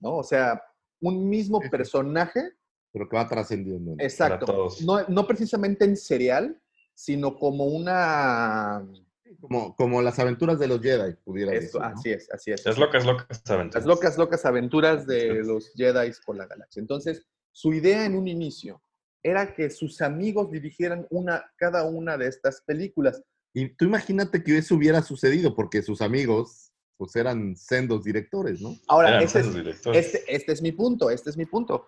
[0.00, 0.18] ¿no?
[0.18, 0.62] O sea,
[1.00, 2.52] un mismo personaje,
[2.92, 3.94] Pero que va trascendiendo.
[3.98, 4.82] exacto, todos.
[4.82, 6.60] no, no precisamente en serial,
[6.94, 8.86] sino como una...
[9.40, 11.80] Como, como las aventuras de los Jedi, pudiera Esto, decir.
[11.80, 11.98] ¿no?
[11.98, 12.66] así es, así es.
[12.66, 13.74] Es locas, locas aventuras.
[13.74, 16.80] Las locas, locas aventuras de los Jedi por la galaxia.
[16.80, 18.82] Entonces, su idea en un inicio
[19.22, 23.22] era que sus amigos dirigieran una, cada una de estas películas.
[23.52, 28.76] Y tú imagínate que eso hubiera sucedido porque sus amigos pues eran sendos directores, ¿no?
[28.86, 30.06] Ahora, este es, directores.
[30.06, 31.86] este, este es mi punto, este es mi punto.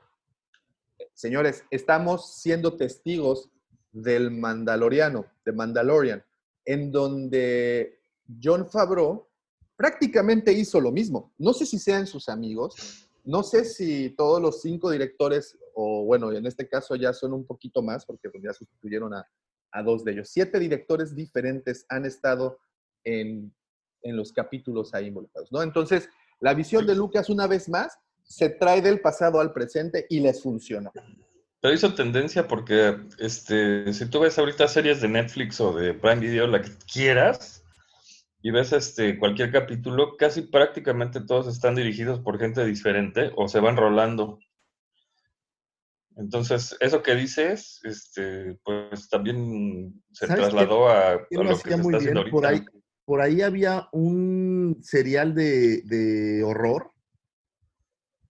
[1.13, 3.51] Señores, estamos siendo testigos
[3.93, 6.25] del Mandaloriano, de Mandalorian,
[6.65, 7.99] en donde
[8.43, 9.29] John Favreau
[9.77, 11.33] prácticamente hizo lo mismo.
[11.37, 16.33] No sé si sean sus amigos, no sé si todos los cinco directores, o bueno,
[16.33, 19.27] en este caso ya son un poquito más, porque pues ya sustituyeron a,
[19.73, 20.29] a dos de ellos.
[20.31, 22.59] Siete directores diferentes han estado
[23.05, 23.55] en,
[24.03, 25.63] en los capítulos ahí involucrados, ¿no?
[25.63, 26.09] Entonces,
[26.41, 30.43] la visión de Lucas, una vez más, se trae del pasado al presente y les
[30.43, 30.93] funcionó.
[31.61, 36.21] Pero hizo tendencia porque, este, si tú ves ahorita series de Netflix o de Prime
[36.21, 37.63] Video, la que quieras,
[38.43, 43.61] y ves este, cualquier capítulo, casi prácticamente todos están dirigidos por gente diferente o se
[43.61, 44.41] van rolando.
[46.17, 51.57] Entonces, eso que dices, este, pues también se ¿Sabes trasladó a, a ¿Quién lo lo
[51.57, 52.31] que se está haciendo bien?
[52.31, 52.73] Por ahí, ahorita.
[53.05, 56.93] por ahí había un serial de, de horror.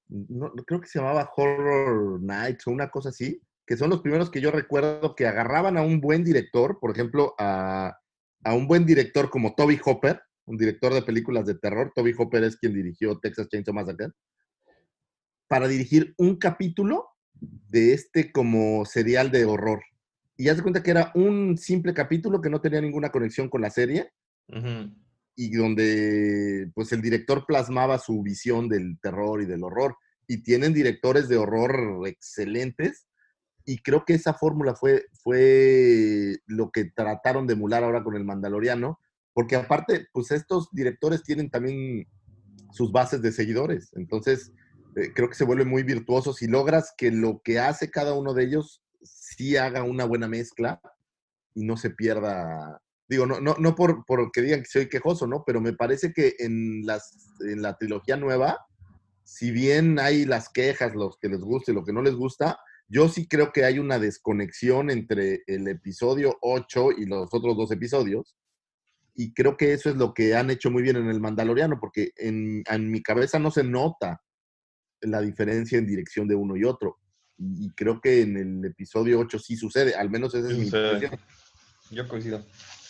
[0.09, 4.31] No, creo que se llamaba Horror Nights o una cosa así, que son los primeros
[4.31, 7.97] que yo recuerdo que agarraban a un buen director, por ejemplo, a,
[8.45, 11.93] a un buen director como Toby Hopper, un director de películas de terror.
[11.95, 14.09] Toby Hopper es quien dirigió Texas Chainsaw Massacre,
[15.49, 17.09] para dirigir un capítulo
[17.69, 19.83] de este como serial de horror.
[20.37, 23.61] Y ya se cuenta que era un simple capítulo que no tenía ninguna conexión con
[23.61, 24.13] la serie
[25.35, 29.97] y donde pues el director plasmaba su visión del terror y del horror.
[30.27, 33.07] Y tienen directores de horror excelentes
[33.65, 38.25] y creo que esa fórmula fue, fue lo que trataron de emular ahora con el
[38.25, 38.99] Mandaloriano,
[39.33, 42.07] porque aparte pues estos directores tienen también
[42.73, 43.93] sus bases de seguidores.
[43.95, 44.53] Entonces
[44.97, 48.35] eh, creo que se vuelve muy virtuoso si logras que lo que hace cada uno
[48.35, 50.81] de ellos sí haga una buena mezcla
[51.55, 52.81] y no se pierda
[53.13, 55.45] Digo, no, no, no por, por que digan que soy quejoso, ¿no?
[55.45, 58.59] Pero me parece que en, las, en la trilogía nueva,
[59.23, 62.59] si bien hay las quejas, los que les gusta y lo que no les gusta,
[62.89, 67.71] yo sí creo que hay una desconexión entre el episodio 8 y los otros dos
[67.71, 68.35] episodios.
[69.15, 72.13] Y creo que eso es lo que han hecho muy bien en el Mandaloriano, porque
[72.17, 74.23] en, en mi cabeza no se nota
[75.03, 76.99] la diferencia en dirección de uno y otro.
[77.39, 80.65] Y, y creo que en el episodio 8 sí sucede, al menos esa es mi
[80.65, 81.19] impresión.
[81.91, 82.45] Yo coincido.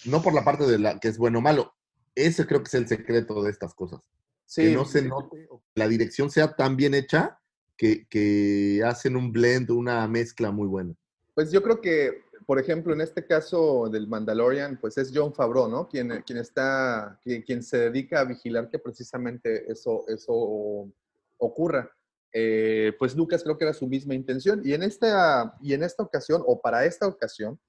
[0.04, 1.74] No por la parte de la que es bueno o malo.
[2.14, 4.00] Ese creo que es el secreto de estas cosas.
[4.46, 7.38] Sí, que no se note, o que la dirección sea tan bien hecha
[7.76, 10.94] que, que hacen un blend, una mezcla muy buena.
[11.34, 15.68] Pues yo creo que, por ejemplo, en este caso del Mandalorian, pues es John Favreau,
[15.68, 15.88] ¿no?
[15.88, 20.92] Quien, quien está, quien, quien se dedica a vigilar que precisamente eso, eso
[21.38, 21.90] ocurra.
[22.32, 24.62] Eh, pues Lucas creo que era su misma intención.
[24.64, 27.60] Y en, esta, y en esta ocasión, o para esta ocasión,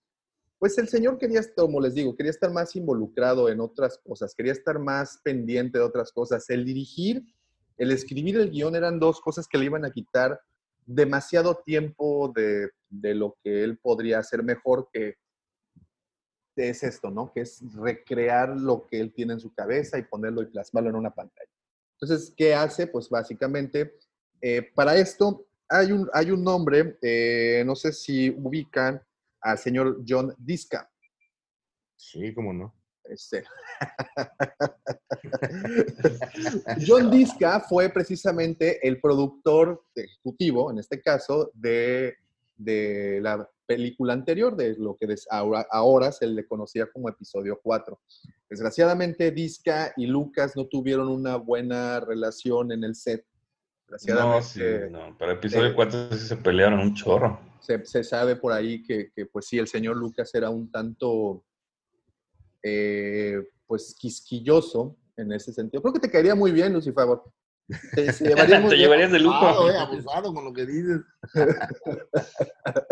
[0.59, 4.53] pues el señor quería, como les digo, quería estar más involucrado en otras cosas, quería
[4.53, 6.49] estar más pendiente de otras cosas.
[6.49, 7.24] El dirigir,
[7.78, 10.39] el escribir el guion eran dos cosas que le iban a quitar
[10.86, 15.16] demasiado tiempo de, de lo que él podría hacer mejor que
[16.55, 17.32] es esto, ¿no?
[17.34, 20.95] Que es recrear lo que él tiene en su cabeza y ponerlo y plasmarlo en
[20.95, 21.49] una pantalla.
[21.99, 22.88] Entonces, ¿qué hace?
[22.88, 23.97] Pues básicamente,
[24.46, 29.02] eh, para esto hay un, hay un nombre, eh, no sé si ubican
[29.39, 30.91] al señor John Disca.
[31.96, 32.76] Sí, cómo no.
[33.06, 33.46] Este.
[36.86, 42.18] John Disca fue precisamente el productor ejecutivo, en este caso, de,
[42.58, 47.98] de la película anterior, de lo que ahora, ahora se le conocía como episodio 4.
[48.50, 53.26] Desgraciadamente, Disca y Lucas no tuvieron una buena relación en el set.
[54.08, 55.18] No, sí, no.
[55.18, 57.39] Para episodio eh, 4 sí se pelearon un chorro.
[57.60, 61.44] se, se sabe por ahí que, que, pues sí, el señor Lucas era un tanto,
[62.64, 65.82] eh, pues, quisquilloso en ese sentido.
[65.82, 67.06] Creo que te caería muy bien, Lucifer.
[67.95, 68.36] Te, Te
[68.78, 69.36] llevarías de lujo.
[69.36, 70.99] Abusado, eh, abusado con lo que dices.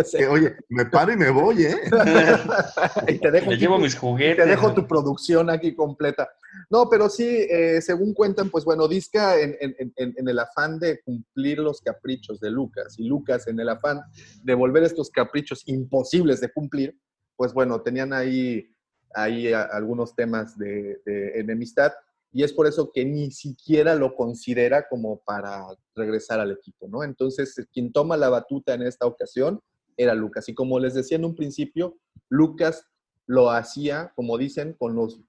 [0.05, 0.23] Sí.
[0.25, 1.75] Oye, me paro y me voy, ¿eh?
[3.07, 4.43] y te dejo, Me aquí llevo tu- mis juguetes.
[4.43, 6.29] te dejo tu producción aquí completa.
[6.69, 10.79] No, pero sí, eh, según cuentan, pues bueno, Disca en, en- en- en el afán
[10.79, 14.01] de cumplir los caprichos de Lucas y Lucas en el afán
[14.43, 16.97] de volver estos caprichos imposibles de cumplir,
[17.37, 18.75] pues bueno, tenían ahí,
[19.13, 21.91] ahí a- algunos temas de, de enemistad
[22.33, 25.65] y es por eso que ni siquiera lo considera como para
[25.95, 27.03] regresar al equipo, ¿no?
[27.03, 29.59] Entonces, quien toma la batuta en esta ocasión
[29.97, 30.47] era Lucas.
[30.47, 31.97] Y como les decía en un principio,
[32.29, 32.85] Lucas
[33.25, 35.19] lo hacía, como dicen, con los,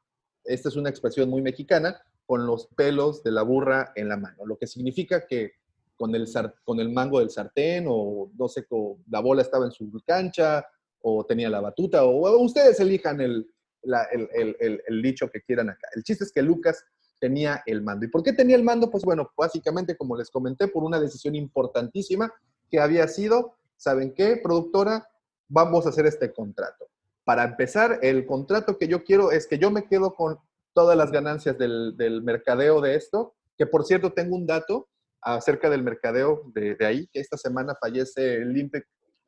[0.44, 4.46] esta es una expresión muy mexicana, con los pelos de la burra en la mano,
[4.46, 5.52] lo que significa que
[5.96, 6.26] con el,
[6.64, 8.64] con el mango del sartén o no sé,
[9.10, 10.64] la bola estaba en su cancha
[11.00, 13.46] o tenía la batuta o, o ustedes elijan el,
[13.82, 15.88] el, dicho que quieran acá.
[15.94, 16.84] El chiste es que Lucas
[17.20, 18.06] tenía el mando.
[18.06, 18.90] ¿Y por qué tenía el mando?
[18.90, 22.32] Pues bueno, básicamente, como les comenté, por una decisión importantísima
[22.70, 25.08] que había sido, ¿saben qué, productora?
[25.48, 26.88] Vamos a hacer este contrato.
[27.24, 30.38] Para empezar, el contrato que yo quiero es que yo me quedo con
[30.74, 34.88] todas las ganancias del, mercadeo de esto, que por cierto tengo un dato
[35.20, 38.84] acerca del mercadeo de, ahí, que esta semana fallece Limpic,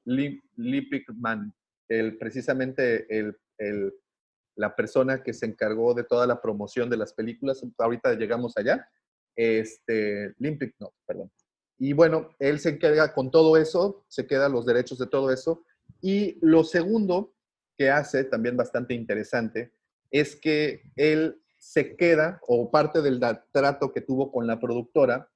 [0.07, 1.55] Lim- Limpic Man,
[1.89, 3.37] el, precisamente el-
[4.57, 8.89] la persona que se encargó de toda la promoción de las películas, ahorita llegamos allá,
[9.37, 11.31] este, Limpic, no, perdón.
[11.79, 15.65] Y bueno, él se encarga con todo eso, se queda los derechos de todo eso.
[16.01, 17.35] Y lo segundo
[17.77, 19.73] que hace, también bastante interesante,
[20.11, 25.29] es que él se queda, o parte del trato que tuvo con la productora,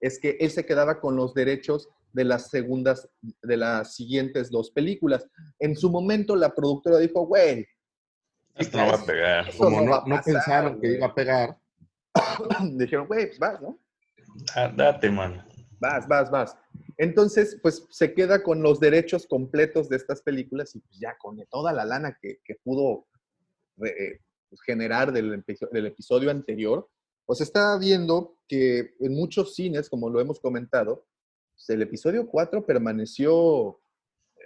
[0.00, 3.08] es que él se quedaba con los derechos de las segundas,
[3.42, 5.26] de las siguientes dos películas.
[5.58, 7.66] En su momento la productora dijo, güey,
[8.58, 9.48] Esto no va a pegar.
[9.48, 10.96] eso Como no no, va a no pasar, pensaron que güey".
[10.96, 11.58] iba a pegar,
[12.76, 13.78] dijeron, güey, pues vas, ¿no?
[14.54, 15.46] Ah, date, man.
[15.78, 16.56] Vas, vas, vas.
[16.96, 21.36] Entonces, pues se queda con los derechos completos de estas películas y pues ya con
[21.50, 23.06] toda la lana que, que pudo
[23.84, 26.88] eh, pues, generar del, episo- del episodio anterior,
[27.26, 31.06] pues está viendo que en muchos cines, como lo hemos comentado,
[31.54, 33.78] pues, el episodio 4 permaneció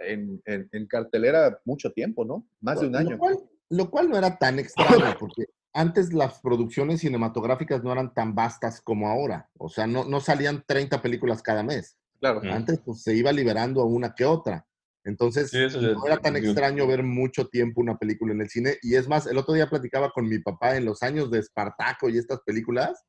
[0.04, 2.48] en, en- en cartelera mucho tiempo, ¿no?
[2.60, 3.10] Más de un año.
[3.10, 3.38] Lo cual,
[3.70, 8.80] lo cual no era tan extraño, porque antes las producciones cinematográficas no eran tan vastas
[8.80, 9.48] como ahora.
[9.56, 11.96] O sea, no, no salían 30 películas cada mes.
[12.18, 12.42] Claro.
[12.52, 14.66] Antes pues, se iba liberando a una que otra.
[15.04, 18.76] Entonces, Sí, no era tan extraño ver mucho tiempo una película en el cine.
[18.82, 22.08] Y es más, el otro día platicaba con mi papá en los años de Espartaco
[22.10, 23.04] y estas películas.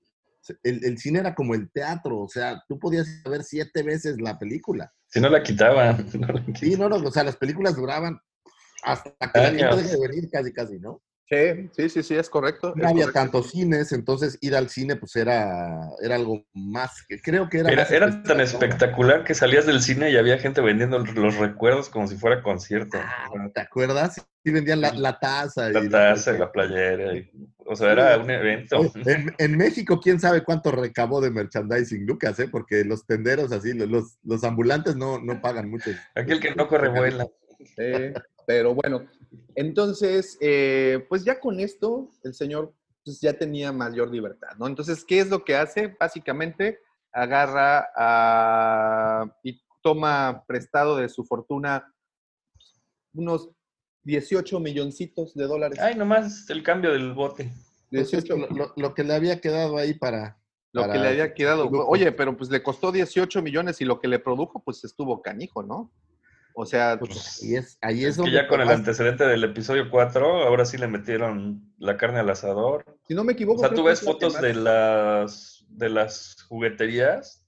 [0.64, 4.40] El, el cine era como el teatro, o sea, tú podías ver siete veces la
[4.40, 4.92] película.
[5.08, 6.08] Si no la quitaban.
[6.20, 8.20] no la Sí, no, no, o sea, las películas duraban
[8.84, 11.02] hasta que la gente deje de venir casi, casi, ¿no?
[11.30, 12.74] Sí, sí, sí, sí, es correcto.
[12.76, 13.22] No es había correcto.
[13.22, 17.70] tantos cines, entonces ir al cine pues era, era algo más, que creo que era
[17.72, 21.88] Era, más era tan espectacular que salías del cine y había gente vendiendo los recuerdos
[21.88, 22.98] como si fuera concierto.
[23.02, 24.16] Ah, ¿Te acuerdas?
[24.44, 25.70] Sí vendían la, la taza.
[25.70, 27.16] y La taza, y la playera.
[27.16, 27.32] y-
[27.66, 28.92] o sea, era un evento.
[29.06, 32.50] En, en México, quién sabe cuánto recabó de merchandising, Lucas, ¿eh?
[32.52, 35.92] Porque los tenderos así, los- los, los ambulantes no, no pagan mucho.
[36.14, 37.26] Aquel que no corre vuela.
[37.60, 38.14] Sí,
[38.46, 39.06] pero bueno,
[39.56, 42.74] entonces, eh, pues ya con esto, el señor
[43.04, 44.68] pues ya tenía mayor libertad, ¿no?
[44.68, 45.96] Entonces, ¿qué es lo que hace?
[46.00, 46.80] Básicamente,
[47.12, 51.92] agarra a- y toma prestado de su fortuna
[53.14, 53.50] unos
[54.04, 55.80] 18 milloncitos de dólares.
[55.80, 57.52] Ay, nomás el cambio del bote.
[57.90, 60.38] Pues es 18, lo, lo- lo que le había quedado ahí para...
[60.72, 61.66] lo para que le había quedado.
[61.66, 61.88] su lujo.
[61.88, 65.62] Oye, pero pues le costó 18 millones y lo que le produjo, pues estuvo canijo,
[65.64, 65.92] ¿no?
[66.56, 69.44] O sea, Pues, ahí es, ahí es, Es que donde ya con el antecedente del
[69.44, 72.86] episodio 4, ahora sí le metieron la carne al asador.
[73.08, 73.60] si no me O equivoco.
[73.60, 77.46] sea, creo tú ves fotos de las, de las jugueterías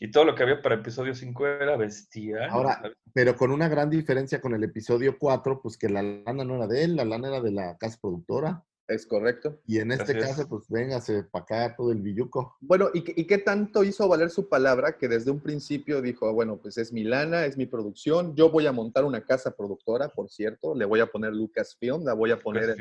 [0.00, 2.50] y todo lo que había para episodio 5 era bestial.
[2.50, 2.82] Ahora,
[3.14, 6.66] pero con una gran diferencia con el episodio 4, pues que la lana no era
[6.66, 8.64] de él, la lana era de la casa productora.
[8.92, 9.58] Es correcto.
[9.66, 10.24] Y en este Así es.
[10.26, 12.56] caso, pues véngase para acá todo el billuco.
[12.60, 16.32] Bueno, ¿y, qué- y qué tanto hizo valer su palabra que desde un principio dijo,
[16.32, 20.08] bueno, pues es mi lana, es mi producción, yo voy a montar una casa productora,
[20.08, 22.76] por cierto, le voy a poner Lucasfilm, la voy a poner,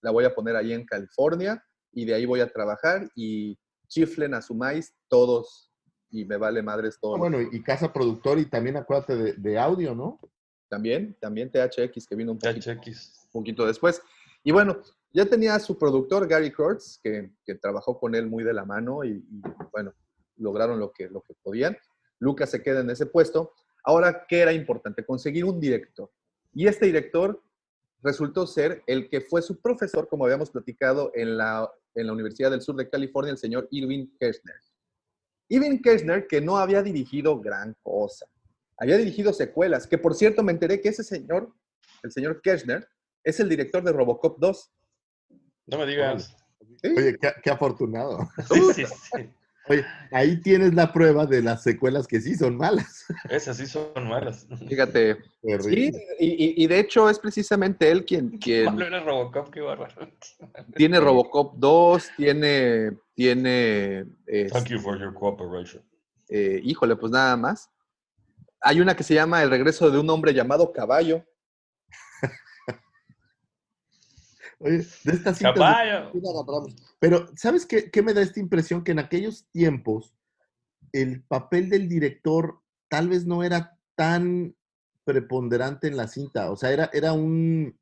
[0.00, 4.34] la voy a poner ahí en California y de ahí voy a trabajar y chiflen
[4.34, 5.72] a su maíz todos
[6.10, 7.16] y me vale madres todo.
[7.16, 10.18] Ah, bueno, y casa productora y también acuérdate de, de audio, ¿no?
[10.68, 13.24] También, también THX que vino un poquito, THX.
[13.24, 14.00] un poquito después.
[14.44, 14.78] Y bueno,
[15.12, 17.30] ya tenía a su productor Gary Kurtz, que,
[17.60, 19.42] trabajó con él muy de la mano y, y,
[19.72, 19.92] bueno,
[20.36, 21.76] lograron lo que, lo que podían.
[22.18, 23.52] Lucas se queda en ese puesto.
[23.84, 25.04] Ahora, ¿qué era importante?
[25.04, 26.10] Conseguir un director.
[26.52, 27.42] Y este director
[28.02, 32.50] resultó ser el que fue su profesor, como habíamos platicado, en la, en la Universidad
[32.50, 34.56] del Sur de California, el señor Irving Kirchner.
[35.48, 38.26] Irving Kirchner, que no había dirigido gran cosa.
[38.76, 41.52] Había dirigido secuelas, que por cierto me enteré que ese señor,
[42.02, 42.86] el señor Kirchner,
[43.24, 44.72] es el director de Robocop 2.
[45.68, 46.36] No me digas.
[46.82, 48.28] Oye, qué, qué afortunado.
[48.52, 49.30] Sí, sí, sí.
[49.68, 53.04] Oye, ahí tienes la prueba de las secuelas que sí son malas.
[53.28, 54.46] Esas sí son malas.
[54.66, 55.18] Fíjate.
[55.60, 60.10] Sí, y, de hecho es precisamente él quien, quien era Robocop, qué bárbaro.
[60.74, 65.82] tiene Robocop 2, tiene, tiene, este, Thank you for your cooperation.
[66.30, 67.70] eh, híjole, pues nada más.
[68.60, 71.24] Hay una que se llama El regreso de un hombre llamado Caballo.
[74.58, 76.74] Oye, de estas cintas de-.
[76.98, 78.82] Pero, ¿sabes qué, qué me da esta impresión?
[78.82, 80.14] Que en aquellos tiempos
[80.92, 84.56] el papel del director tal vez no era tan
[85.04, 86.50] preponderante en la cinta.
[86.50, 87.78] O sea, era, era un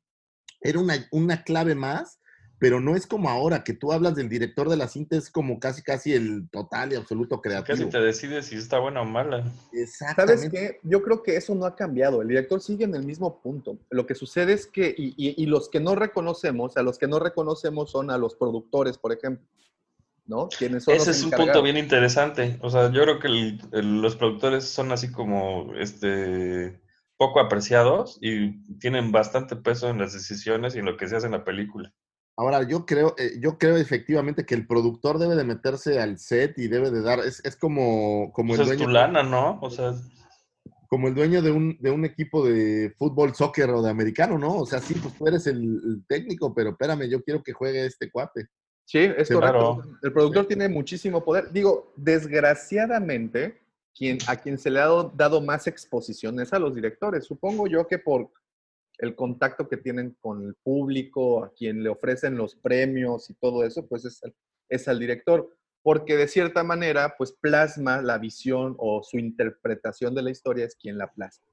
[0.61, 2.19] era una, una clave más,
[2.59, 5.59] pero no es como ahora, que tú hablas del director de la cinta, es como
[5.59, 7.89] casi casi el total y absoluto Casi creativo.
[7.89, 9.43] te decides si está buena o mala.
[9.43, 10.49] ¿Sabes Exactamente.
[10.51, 10.79] qué?
[10.83, 12.21] Yo creo que eso no ha cambiado.
[12.21, 13.77] El director sigue en el mismo punto.
[13.89, 17.07] Lo que sucede es que, y, y- y los que no reconocemos, a los que
[17.07, 19.45] no reconocemos son a los productores, por ejemplo.
[20.25, 20.49] ¿No?
[20.49, 22.57] Quienes son Ese es un punto bien interesante.
[22.61, 26.81] O sea, yo creo que el- el- los productores son así como este
[27.15, 31.27] poco apreciados y tienen bastante peso en las decisiones y en lo que se hace
[31.27, 31.93] en la película.
[32.39, 36.57] Ahora, yo creo, eh, yo creo efectivamente que el productor debe de meterse al set
[36.59, 38.85] y debe de dar, es, es como, como Pues el es dueño.
[38.85, 39.59] tu lana, ¿no?
[39.61, 39.95] O sea,
[40.87, 44.55] como el dueño de un, de un equipo de fútbol, soccer o de americano, ¿no?
[44.55, 47.85] O sea, sí, pues tú eres el, el técnico, pero espérame, yo quiero que juegue
[47.85, 48.47] este cuate.
[48.85, 49.39] Sí, es correcto.
[49.39, 49.83] claro.
[50.01, 51.51] El productor tiene muchísimo poder.
[51.51, 53.59] Digo, desgraciadamente,
[53.93, 57.25] quien, a quien se le ha dado, dado más exposición es a los directores.
[57.25, 58.29] Supongo yo que por
[58.97, 63.63] el contacto que tienen con el público, a quien le ofrecen los premios y todo
[63.63, 64.35] eso, pues es, al-
[64.69, 65.49] es al director.
[65.83, 70.75] Porque de cierta manera, pues plasma la visión o su interpretación de la historia es
[70.75, 71.45] quien la plasma.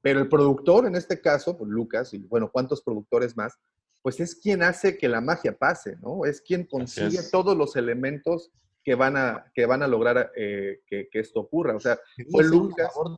[0.00, 3.54] Pero el productor, en este caso, pues Lucas, y bueno, ¿cuántos productores más?
[4.02, 6.26] Pues es quien hace que la magia pase, ¿no?
[6.26, 8.52] Es quien consigue todos los elementos
[8.84, 11.74] que van a, que van a lograr eh, que, que esto ocurra.
[11.74, 11.98] O sea,
[12.30, 13.16] fue una Lucas, labor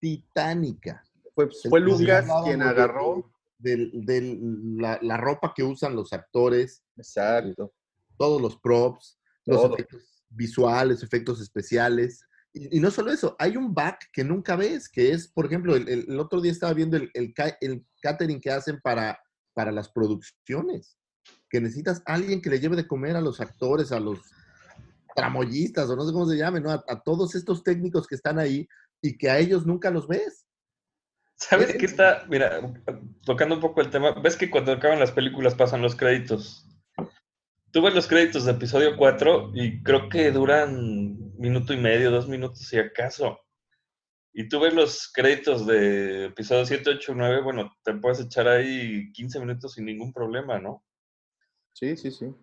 [0.00, 1.04] titánica.
[1.46, 3.30] Fue, fue Sí, Lucas quien de- agarró.
[3.60, 4.38] De, de
[4.76, 7.72] la, la ropa que usan los actores, Exacto.
[8.16, 9.74] todos los props, los Todo.
[9.74, 12.20] efectos visuales, efectos especiales.
[12.52, 15.74] Y, y no solo eso, hay un back que nunca ves, que es, por ejemplo,
[15.74, 17.34] el, el- el otro día estaba viendo el, el
[18.00, 19.18] catering que hacen para,
[19.54, 20.96] para las producciones,
[21.50, 24.20] que necesitas alguien que le lleve de comer a los actores, a los
[25.16, 26.70] tramoyistas, o no sé cómo se llamen, ¿no?
[26.70, 28.68] a, a todos estos técnicos que están ahí
[29.02, 30.44] y que a ellos nunca los ves.
[31.38, 32.24] ¿Sabes qué está?
[32.28, 32.60] Mira,
[33.24, 36.66] tocando un poco el tema, ves que cuando acaban las películas pasan los créditos.
[37.70, 42.28] Tú ves los créditos de episodio 4 y creo que duran minuto y medio, dos
[42.28, 43.38] minutos si acaso.
[44.32, 49.12] Y tú ves los créditos de episodio 7, 8, 9, bueno, te puedes echar ahí
[49.12, 50.84] 15 minutos sin ningún problema, ¿no?
[51.72, 52.34] Sí, sí, sí.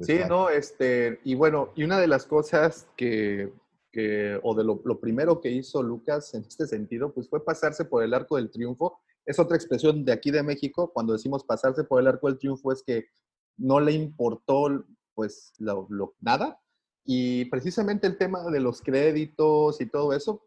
[0.00, 3.52] Sí, no, este, y bueno, y una de las cosas que,
[3.92, 7.84] que o de lo, lo, primero que hizo Lucas en este sentido, pues fue pasarse
[7.84, 8.98] por el arco del triunfo.
[9.26, 12.72] Es otra expresión de aquí de México, cuando decimos pasarse por el arco del triunfo,
[12.72, 13.06] es que
[13.56, 14.84] no le importó,
[15.14, 16.58] pues, lo, lo, nada.
[17.04, 20.46] Y precisamente el tema de los créditos y todo eso,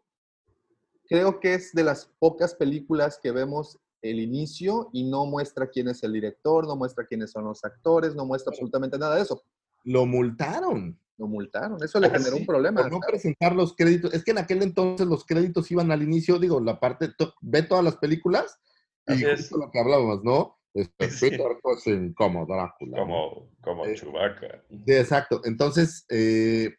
[1.08, 5.88] creo que es de las pocas películas que vemos el inicio y no muestra quién
[5.88, 9.42] es el director, no muestra quiénes son los actores, no muestra absolutamente nada de eso.
[9.84, 10.98] Lo multaron.
[11.18, 12.82] Lo multaron, eso le generó sí, un problema.
[12.82, 14.12] Por no presentar los créditos.
[14.12, 17.10] Es que en aquel entonces los créditos iban al inicio, digo, la parte,
[17.40, 18.58] ve todas las películas
[19.06, 19.52] y Así es.
[19.52, 20.58] lo que hablábamos, ¿no?
[20.74, 21.30] Este, Sí.
[21.30, 22.98] Peter Cushing como Drácula.
[22.98, 24.62] Como, como Eh, Chewbacca.
[24.68, 25.40] Sí, exacto.
[25.44, 26.74] Entonces, eh,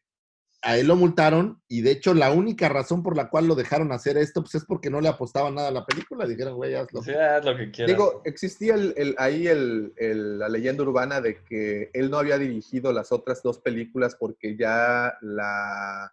[0.67, 3.93] a él lo multaron y de hecho la única razón por la cual lo dejaron
[3.93, 6.27] hacer esto, pues es porque no le apostaban nada a la película.
[6.27, 7.01] Dijeron, güey, hazlo.
[7.01, 7.95] Sí, haz lo que quieras.
[7.95, 12.37] Digo, existía el, el- ahí el- el- la leyenda urbana de que él no había
[12.37, 16.11] dirigido las otras dos películas porque ya la,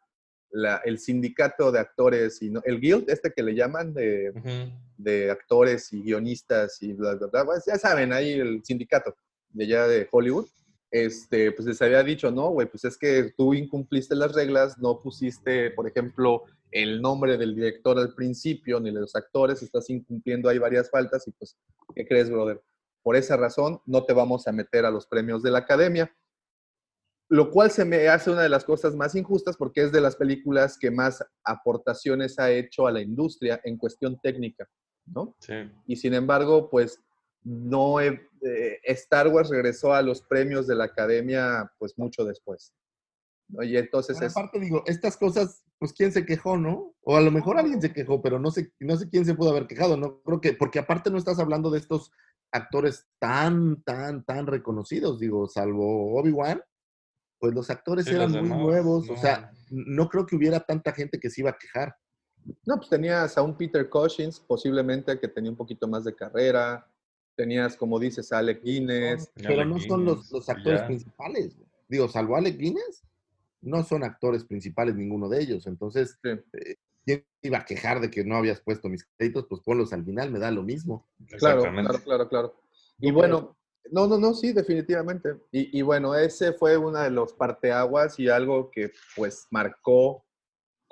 [0.52, 4.30] la- el sindicato de actores, y no- el guild, este que le llaman de,
[4.96, 9.16] de actores y guionistas y bla, bla, bla, pues ya saben, ahí el sindicato
[9.50, 10.46] de allá de Hollywood,
[10.94, 15.00] este, pues les había dicho, no, güey, pues es que tú incumpliste las reglas, no
[15.02, 20.48] pusiste, por ejemplo, el nombre del director al principio, ni de los actores, estás incumpliendo
[20.48, 21.58] ahí varias faltas y pues,
[21.96, 22.62] ¿qué crees, brother?
[23.02, 26.14] Por esa razón, no te vamos a meter a los premios de la academia.
[27.28, 30.14] Lo cual se me hace una de las cosas más injustas porque es de las
[30.14, 34.68] películas que más aportaciones ha hecho a la industria en cuestión técnica,
[35.06, 35.34] ¿no?
[35.40, 35.54] Sí.
[35.88, 37.00] Y sin embargo, pues
[37.42, 42.74] no he- eh, Star Wars regresó a los premios de la academia pues mucho después.
[43.48, 43.62] ¿no?
[43.62, 44.36] Y entonces Bueno, es...
[44.36, 46.94] aparte digo, estas cosas, pues quién se quejó, ¿no?
[47.02, 49.50] O a lo mejor alguien se quejó, pero no sé, no sé quién se pudo
[49.50, 50.22] haber quejado, ¿no?
[50.22, 52.10] Creo que, porque aparte no estás hablando de estos
[52.52, 56.62] actores tan, tan, tan reconocidos, digo, salvo Obi-Wan,
[57.40, 59.20] pues los actores Sí, los eran muy nuevos, o no.
[59.20, 61.94] sea, no creo que hubiera tanta gente que se iba a quejar.
[62.64, 66.86] No, pues tenías a un Peter Cushing, posiblemente que tenía un poquito más de carrera.
[67.36, 69.30] Tenías, como dices, a Alec Guinness.
[69.36, 70.86] Ya Pero no son los, Guinness, los actores ya.
[70.86, 71.56] principales.
[71.88, 73.02] Digo, salvo Alec Guinness,
[73.60, 75.66] no son actores principales ninguno de ellos.
[75.66, 76.30] Entonces, Sí.
[76.52, 79.46] eh, ¿quién iba a quejar de que no habías puesto mis créditos?
[79.48, 81.06] Pues ponlos al final, me da lo mismo.
[81.38, 82.60] Claro, claro, claro, claro.
[83.00, 83.56] Y ¿Tú bueno,
[83.90, 85.30] no, no, no, sí, definitivamente.
[85.50, 90.23] Y, y bueno, ese fue uno de los parteaguas y algo que pues marcó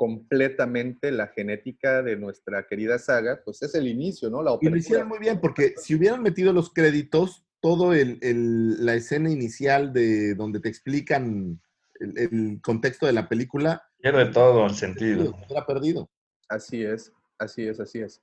[0.02, 4.42] completamente la genética de nuestra querida saga, pues es el inicio, ¿no?
[4.42, 8.84] La Y lo hicieron muy bien, porque si hubieran metido los créditos, todo el, el-
[8.84, 11.60] la escena inicial de donde te explican
[12.00, 15.36] el, el contexto de la película, Pierde todo el sentido.
[15.48, 16.10] era perdido.
[16.48, 18.20] Así es, así es, así es.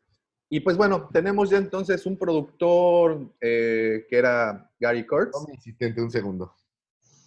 [0.50, 5.38] Y pues bueno, tenemos ya entonces un productor eh, que era Gary Kurtz.
[5.54, 6.54] Insistente un segundo.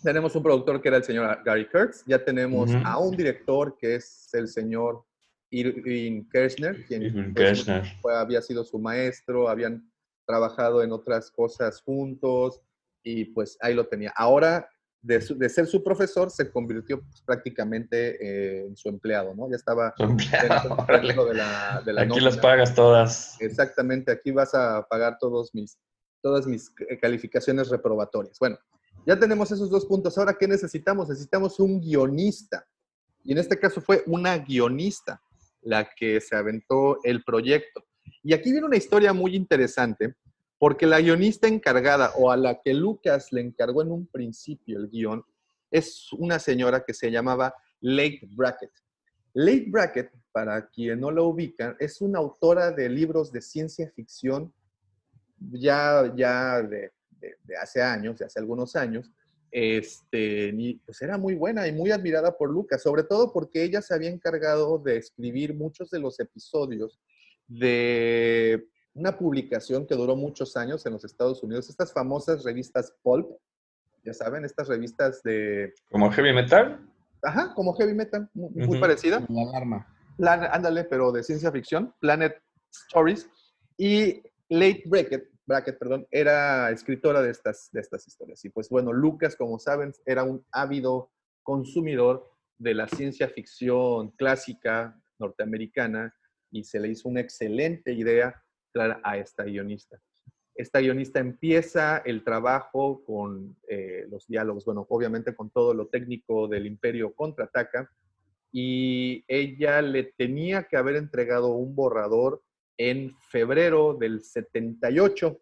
[0.02, 2.02] Tenemos un productor que era el señor Gary Kurtz.
[2.06, 5.04] Ya tenemos a un director que es el señor
[5.50, 7.84] Irving Kershner, quien Irving Kershner.
[8.00, 9.88] fue- había sido su maestro, habían
[10.26, 12.60] trabajado en otras cosas juntos
[13.02, 14.12] y pues ahí lo tenía.
[14.16, 14.68] Ahora,
[15.02, 19.50] de, su- de ser su profesor, se convirtió pues, prácticamente eh, en su empleado, ¿no?
[19.50, 23.40] Ya estaba empleado, dentro, de la, de la Aquí las pagas todas.
[23.40, 25.76] Exactamente, aquí vas a pagar todos mis,
[26.22, 28.38] todas mis eh, calificaciones reprobatorias.
[28.38, 28.56] Bueno,
[29.06, 30.16] ya tenemos esos dos puntos.
[30.16, 31.08] Ahora, ¿qué necesitamos?
[31.08, 32.66] Necesitamos un guionista.
[33.24, 35.20] Y en este caso fue una guionista
[35.62, 37.84] la que se aventó el proyecto.
[38.22, 40.14] Y aquí viene una historia muy interesante,
[40.58, 44.88] porque la guionista encargada o a la que Lucas le encargó en un principio el
[44.88, 45.24] guion
[45.70, 48.70] es una señora que se llamaba Lake Brackett.
[49.34, 54.52] Lake Brackett, para quien no la ubican, es una autora de libros de ciencia ficción
[55.50, 56.92] ya, ya de,
[57.22, 59.10] de- de hace años, de hace algunos años.
[59.50, 63.80] Este, y, pues era muy buena y muy admirada por Lucas, sobre todo porque ella
[63.82, 66.98] se había encargado de escribir muchos de los episodios
[67.48, 73.30] de una publicación que duró muchos años en los Estados Unidos, estas famosas revistas Pulp,
[74.04, 76.80] ya saben, estas revistas de, ¿Como heavy metal?
[77.22, 78.80] ajá, como heavy metal, muy, muy Ujú.
[78.80, 79.24] parecida.
[79.28, 79.86] La alarma.
[80.16, 82.34] Plan- ándale, pero de ciencia ficción, Planet
[82.88, 83.28] Stories.
[83.78, 88.44] Y Late Brackett, Brackett perdón, era escritora de estas, de estas historias.
[88.44, 91.10] Y pues bueno, Lucas, como saben, era un ávido
[91.42, 96.14] consumidor de la ciencia ficción clásica norteamericana
[96.50, 98.42] y se le hizo una excelente idea
[99.02, 100.00] a esta guionista.
[100.54, 106.46] Esta guionista empieza el trabajo con eh, los diálogos, bueno, obviamente con todo lo técnico
[106.46, 107.90] del Imperio contraataca,
[108.52, 112.42] y ella le tenía que haber entregado un borrador
[112.90, 115.38] en febrero del 78,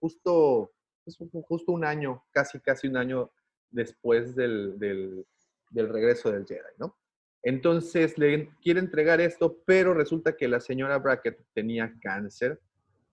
[0.00, 0.72] justo,
[1.04, 3.30] pues, justo un año, casi, casi un año
[3.70, 5.24] después del, del,
[5.70, 6.96] del regreso del Jedi, ¿no?
[7.42, 12.60] Entonces le quiere entregar esto, pero resulta que la señora Brackett tenía cáncer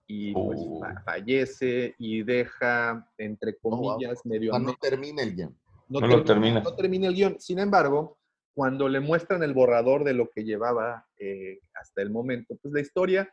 [0.06, 0.80] y pues, Oh.
[0.80, 5.58] fa- fallece y deja, entre comillas, medio O a sea, no medio- termina el guion.
[5.88, 6.60] No lo termina.
[6.60, 7.40] no termina el guion.
[7.40, 8.18] Sin embargo,
[8.54, 12.80] cuando le muestran el borrador de lo que llevaba eh, hasta el momento, pues la
[12.80, 13.32] historia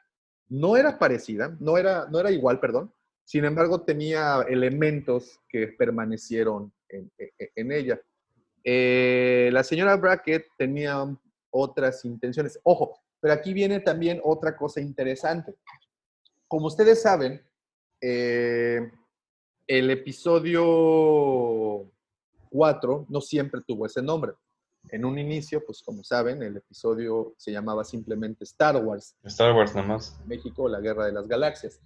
[0.49, 2.93] no era parecida, no era, no era igual, perdón.
[3.23, 7.99] Sin embargo, tenía elementos que permanecieron en, en- en ella.
[8.63, 11.03] Eh, la señora Brackett tenía
[11.51, 12.59] otras intenciones.
[12.63, 15.55] Ojo, pero aquí viene también otra cosa interesante.
[16.47, 17.41] Como ustedes saben,
[18.01, 18.91] eh,
[19.67, 20.61] el episodio
[22.49, 24.33] 4 no siempre tuvo ese nombre.
[24.89, 29.75] En un inicio, pues como saben, el episodio se llamaba simplemente Star Wars, Star Wars
[29.75, 30.15] nada más.
[30.25, 31.79] México, la Guerra de las Galaxias.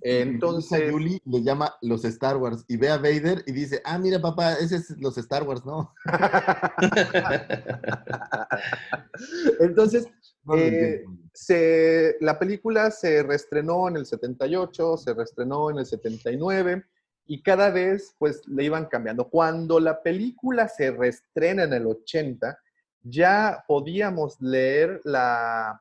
[0.00, 4.20] Entonces Yuli le llama los Star Wars y ve a Vader y dice, ah, mira
[4.20, 5.92] papá, ese es los Star Wars, ¿no?
[9.60, 10.08] entonces
[10.56, 16.84] Eh, se, la película se reestrenó en el 78, se reestrenó en el 79
[17.26, 19.28] y cada vez pues le iban cambiando.
[19.28, 22.58] Cuando la película se reestrena en el 80,
[23.02, 25.80] ya podíamos leer la,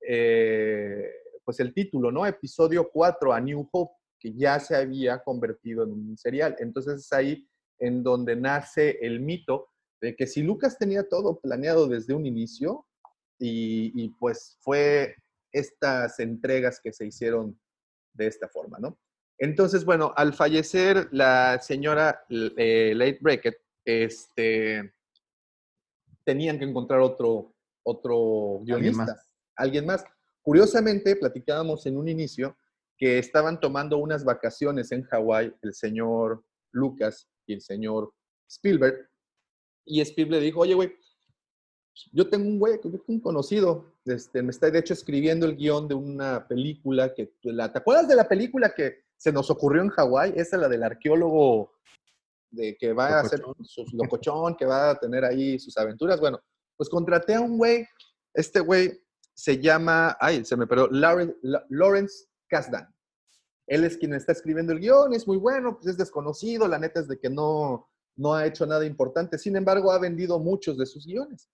[0.00, 1.10] eh,
[1.44, 2.26] pues el título, ¿no?
[2.26, 6.56] Episodio 4, A New Hope, que ya se había convertido en un serial.
[6.58, 7.48] Entonces es ahí
[7.78, 9.68] en donde nace el mito
[10.00, 12.84] de que si Lucas tenía todo planeado desde un inicio,
[13.40, 15.14] y, y, pues fue
[15.52, 17.56] estas entregas que se hicieron
[18.12, 18.98] de esta forma, ¿no?
[19.38, 24.92] Entonces, bueno, al fallecer la señora eh, Late Brackett, este,
[26.24, 27.54] tenían que encontrar otro,
[27.84, 29.34] otro guionista, más.
[29.56, 30.04] alguien más.
[30.42, 32.56] Curiosamente, platicábamos en un inicio
[32.96, 38.12] que estaban tomando unas vacaciones en Hawái el señor Lucas y el señor
[38.48, 39.08] Spielberg,
[39.88, 40.92] y Spielberg dijo, oye, güey,
[42.12, 45.94] yo tengo un güey, un conocido, este, me está de hecho escribiendo el guion de
[45.94, 50.32] una película que, ¿te acuerdas de la película que se nos ocurrió en Hawái?
[50.36, 51.72] Esa es la del arqueólogo
[52.50, 56.18] de que va a hacer su locochón, que va a tener ahí sus aventuras.
[56.20, 56.40] Bueno,
[56.76, 57.86] pues contraté a un güey,
[58.32, 59.00] este güey
[59.34, 61.36] se llama, ay, se me perdió, Lawrence,
[61.68, 62.88] Lawrence Kasdan.
[63.66, 67.00] Él es quien está escribiendo el guion, es muy bueno, pues es desconocido, la neta
[67.00, 67.86] es de que no,
[68.16, 71.50] no ha hecho nada importante, sin embargo ha vendido muchos de sus guiones.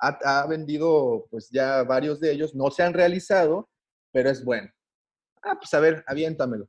[0.00, 3.68] Ha, ha, vendido pues ya varios de ellos, no se han realizado,
[4.12, 4.70] pero es bueno.
[5.42, 6.68] Ah, pues a ver, aviéntamelo.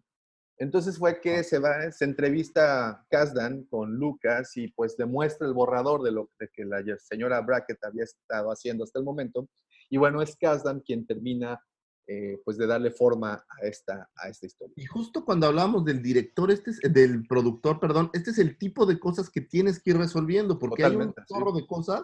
[0.59, 6.03] Entonces fue que se va, se entrevista Kasdan con Lucas y pues demuestra el borrador
[6.03, 9.47] de lo de que la señora Brackett había estado haciendo hasta el momento.
[9.89, 11.59] Y bueno, es Kasdan quien termina
[12.07, 14.73] eh, pues de darle forma a esta, a esta historia.
[14.75, 18.85] Y justo cuando hablamos del director, este es, del productor, perdón, este es el tipo
[18.85, 21.61] de cosas que tienes que ir resolviendo, porque Totalmente, hay un chorro sí.
[21.61, 22.03] de cosas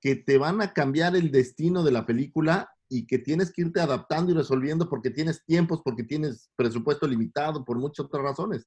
[0.00, 3.80] que te van a cambiar el destino de la película y que tienes que irte
[3.80, 8.66] adaptando y resolviendo porque tienes tiempos, porque tienes presupuesto limitado, por muchas otras razones.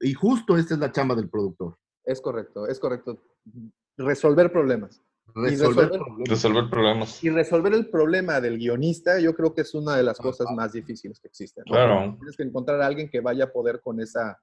[0.00, 1.78] Y justo esta es la chamba del productor.
[2.04, 3.22] Es correcto, es correcto.
[3.96, 5.02] Resolver problemas.
[5.34, 6.28] Resolver, resolver, problemas.
[6.28, 7.24] Resolver problemas.
[7.24, 10.72] Y resolver el problema del guionista, yo creo que es una de las cosas más
[10.72, 11.64] difíciles que existen.
[11.66, 11.72] ¿no?
[11.72, 12.16] Claro.
[12.16, 14.38] Tienes que encontrar a alguien que vaya a poder con esa...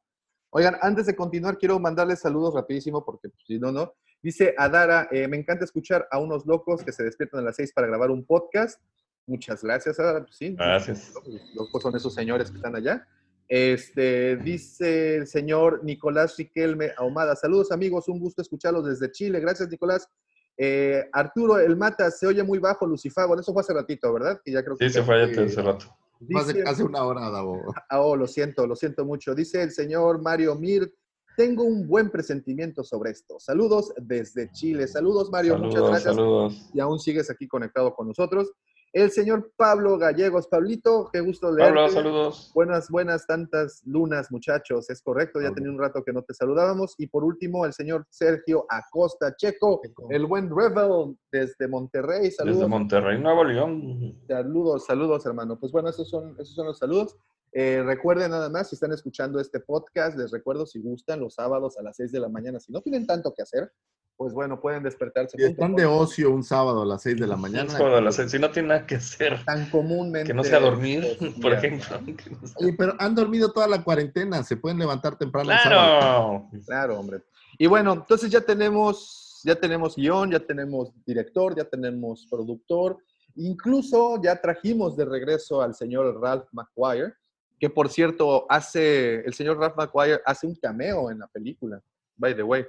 [0.55, 3.95] Oigan, antes de continuar, quiero mandarles saludos rapidísimo, porque pues, si no, no.
[4.21, 7.73] Dice Adara, eh, me encanta escuchar a unos locos que se despiertan a las seis
[7.73, 8.79] para grabar un podcast.
[9.25, 10.21] Muchas gracias, Adara.
[10.21, 11.11] Pues, sí, gracias.
[11.25, 13.07] Los locos son esos señores que están allá.
[13.47, 17.35] Este, dice el señor Nicolás Riquelme Ahumada.
[17.35, 18.07] Saludos, amigos.
[18.07, 19.39] Un gusto escucharlos desde Chile.
[19.39, 20.07] Gracias, Nicolás.
[20.55, 23.39] Eh, Arturo, el Mata, se oye muy bajo, Lucifago.
[23.39, 24.39] Eso fue hace ratito, ¿verdad?
[24.45, 25.97] Que ya creo que sí, se fue hace rato.
[26.19, 27.61] Dice, hace, hace, una hora, Davo.
[27.89, 29.35] Ah, oh, lo siento, lo siento mucho.
[29.35, 30.93] Dice el señor Mario Mir.
[31.35, 33.39] Tengo un buen presentimiento sobre esto.
[33.39, 34.87] Saludos desde Chile.
[34.87, 35.53] Saludos, Mario.
[35.53, 36.15] Saludos, Muchas gracias.
[36.15, 36.69] Saludos.
[36.73, 38.51] Y aún sigues aquí conectado con nosotros.
[38.93, 40.47] El señor Pablo Gallegos.
[40.47, 41.73] Pablito, qué gusto leerte.
[41.73, 42.51] Pablo, saludos.
[42.53, 44.87] Buenas, buenas tantas lunas, muchachos.
[44.87, 46.93] Es correcto, ya tenía un rato que no te saludábamos.
[46.99, 52.29] Y por último, el señor Sergio Acosta Checo, el buen Rebel desde Monterrey.
[52.29, 52.59] Saludos.
[52.59, 54.15] Desde Monterrey, Nuevo León.
[54.27, 55.59] Saludos, saludos, hermano.
[55.59, 57.17] Pues bueno, esos son, esos son los saludos.
[57.51, 61.79] Eh, recuerden nada más, si están escuchando este podcast, les recuerdo si gustan los sábados
[61.79, 63.71] a las 6 de la mañana, si no tienen tanto que hacer,
[64.15, 65.37] pues bueno, pueden despertarse.
[65.37, 67.69] Si están de ocio un sábado a las 6 de la Un mañana.
[67.69, 70.27] sábado a las seis, si no tiene nada que hacer, Tan comúnmente.
[70.27, 71.99] que no sea dormir, por ejemplo.
[72.01, 72.15] ¿no?
[72.57, 75.99] Oye, pero han dormido toda la cuarentena, se pueden levantar temprano el sábado.
[75.99, 76.49] Claro.
[76.65, 77.23] Claro, hombre.
[77.57, 82.97] Y bueno, entonces ya tenemos, ya tenemos guion, ya tenemos director, ya tenemos productor.
[83.35, 87.13] Incluso ya trajimos de regreso al señor Ralph McQuire,
[87.59, 91.81] que por cierto hace, el señor Ralph McQuire hace un cameo en la película,
[92.15, 92.65] by the way.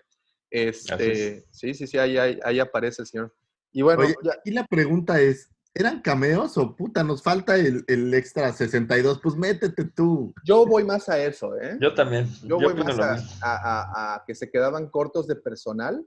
[0.54, 3.34] Este, sí, sí, sí, ahí, ahí, ahí aparece el señor.
[3.72, 7.84] Y bueno, Oye, ya- aquí la pregunta es, ¿eran cameos o puta, nos falta el,
[7.88, 9.20] el extra 62?
[9.20, 10.32] Pues métete tú.
[10.44, 11.76] yo voy más a eso, ¿eh?
[11.80, 12.28] Yo también.
[12.42, 16.06] Yo, Yo, voy más a, a- a- a que se quedaban cortos de personal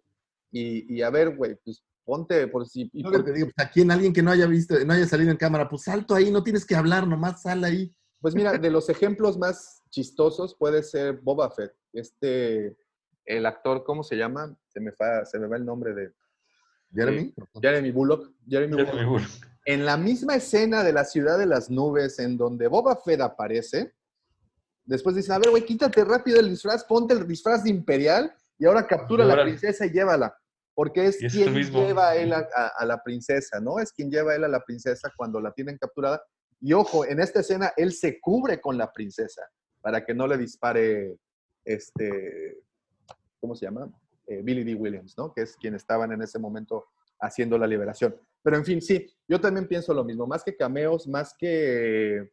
[0.50, 2.90] y, y a ver, güey, pues ponte por si...
[2.94, 5.30] y por- te digo, pues, aquí en alguien que no haya visto, no haya salido
[5.32, 7.94] en cámara, pues salto ahí, no tienes que hablar, nomás sal ahí.
[8.22, 11.74] Pues mira, de los ejemplos más chistosos puede ser Boba Fett.
[11.92, 12.78] Este,
[13.28, 14.56] el actor, ¿cómo se llama?
[14.70, 16.12] Se me, fa- se me va el nombre de
[16.94, 17.34] Jeremy.
[17.62, 18.32] Jeremy Bullock.
[18.50, 19.10] Jeremy Jeremy Bullock.
[19.10, 19.48] Bullock.
[19.66, 23.94] En la misma escena de la ciudad de las nubes en donde Boba Fett aparece,
[24.86, 28.66] después dicen, a ver, güey, quítate rápido el disfraz, ponte el disfraz de imperial y
[28.66, 30.36] ahora captura a la princesa y llévala.
[30.74, 31.54] Porque es quien
[31.88, 33.80] lleva a él a, a- a la princesa, ¿no?
[33.80, 36.22] Es quien lleva a él a la princesa cuando la tienen capturada.
[36.62, 39.42] Y ojo, en esta escena él se cubre con la princesa
[39.82, 41.18] para que no le dispare
[41.66, 42.60] este,
[43.40, 43.90] ¿cómo se llama?
[44.28, 44.76] Eh, Billy D.
[44.76, 45.34] Williams, ¿no?
[45.34, 46.86] Que es quien estaban en ese momento
[47.20, 48.16] haciendo la liberación.
[48.44, 52.30] Pero en fin, sí, yo también pienso lo mismo, más que cameos, más que,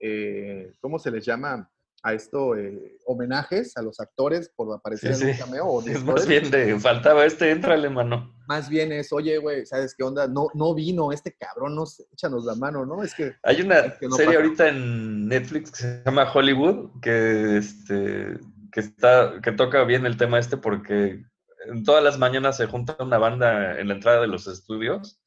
[0.00, 1.70] eh, ¿cómo se les llama
[2.02, 2.56] a esto?
[2.56, 5.66] Eh, homenajes a los actores por aparecer Sí, en un cameo.
[5.66, 8.34] O Es más bien de, faltaba este, entrale, mano.
[8.46, 10.26] más bien es, oye, güey, ¿sabes qué onda?
[10.26, 13.02] No, no vino este cabrón, no sé, échanos la mano, ¿no?
[13.02, 14.44] Es que Hay una Es que no serie pasa.
[14.44, 18.34] ahorita en Netflix que se llama Hollywood, que, este,
[18.74, 21.24] que, está, que toca bien el tema este porque
[21.66, 25.20] en todas las mañanas se junta una banda en la entrada de los estudios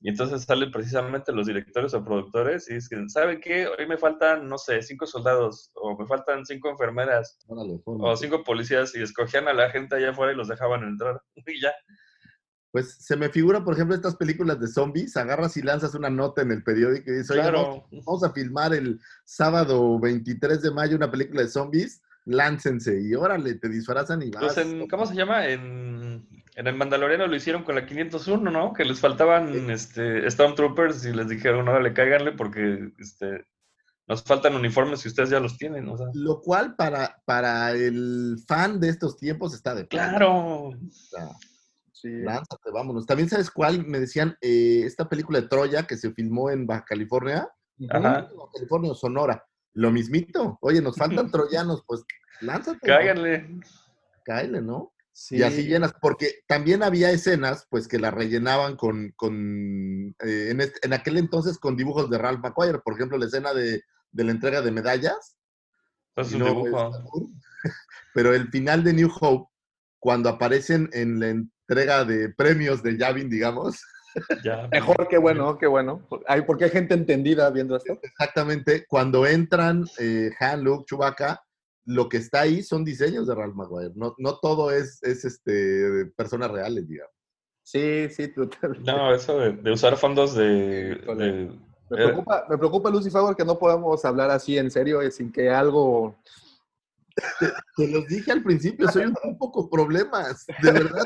[0.00, 3.68] y entonces salen precisamente los directores o productores y dicen, ¿saben qué?
[3.68, 8.42] Hoy me faltan, no sé, cinco soldados o me faltan cinco enfermeras Órale, o cinco
[8.42, 11.72] policías y escogían a la gente allá afuera y los dejaban entrar y ya.
[12.72, 16.42] Pues se me figura, por ejemplo, estas películas de zombies, agarras y lanzas una nota
[16.42, 17.62] en el periódico y dices, oye, Claro.
[17.62, 23.14] vamos, vamos a filmar el sábado 23 de mayo una película de zombies, láncense y
[23.14, 24.44] órale, te disfrazan y vas.
[24.44, 25.46] Pues en, ¿cómo se llama?
[25.46, 28.72] En, en el Mandaloriano lo hicieron con la 501, ¿no?
[28.72, 33.46] Que les faltaban este, Stormtroopers y les dijeron, órale, cáiganle porque este,
[34.06, 36.06] nos faltan uniformes y ustedes ya los tienen, o sea.
[36.14, 39.88] Lo cual para, para el fan de estos tiempos está de.
[39.88, 40.68] Claro.
[40.68, 41.30] O sea,
[41.92, 43.06] sí, lánzate, vámonos.
[43.06, 46.84] También sabes cuál, me decían, eh, esta película de Troya que se filmó en Baja
[46.84, 47.48] California,
[47.90, 48.00] Ajá.
[48.00, 49.44] Baja California o Sonora.
[49.74, 50.58] Lo mismito.
[50.62, 52.04] Oye, nos faltan troyanos, pues
[52.40, 52.78] lánzate.
[52.86, 52.94] ¿no?
[52.94, 53.60] Cáiganle.
[54.24, 54.92] Cáele, ¿no?
[55.12, 55.36] sí.
[55.36, 60.60] Y así llenas, porque también había escenas, pues, que la rellenaban con, con eh, en,
[60.60, 64.24] este- en aquel entonces con dibujos de Ralph McQuire, por ejemplo, la escena de, de
[64.24, 65.36] la entrega de medallas,
[66.16, 66.88] Es y un no, dibujo.
[66.88, 67.72] es-
[68.14, 69.50] pero el final de New Hope,
[70.00, 73.82] cuando aparecen en la entrega de premios de Yavin, digamos,
[74.42, 74.68] Ya.
[74.72, 76.02] Mejor, qué bueno, qué bueno.
[76.26, 77.98] Hay, porque hay gente entendida viendo esto.
[78.02, 81.42] exactamente, cuando entran eh, Han, Luke, Chewbacca,
[81.86, 85.52] lo que está ahí son diseños de Ralph McQuire, no, no todo es, es este,
[85.52, 87.12] de personas reales, digamos.
[87.62, 88.90] Sí, sí, totalmente.
[88.90, 90.94] No, eso de, de usar fondos de...
[90.96, 91.50] De-
[91.90, 95.10] Me eh, preocupa, me preocupa, Lucy Favor, que no podamos hablar así en serio y
[95.10, 96.16] sin que algo...
[97.76, 101.02] Te los dije al principio, soy un tipo con problemas, de verdad.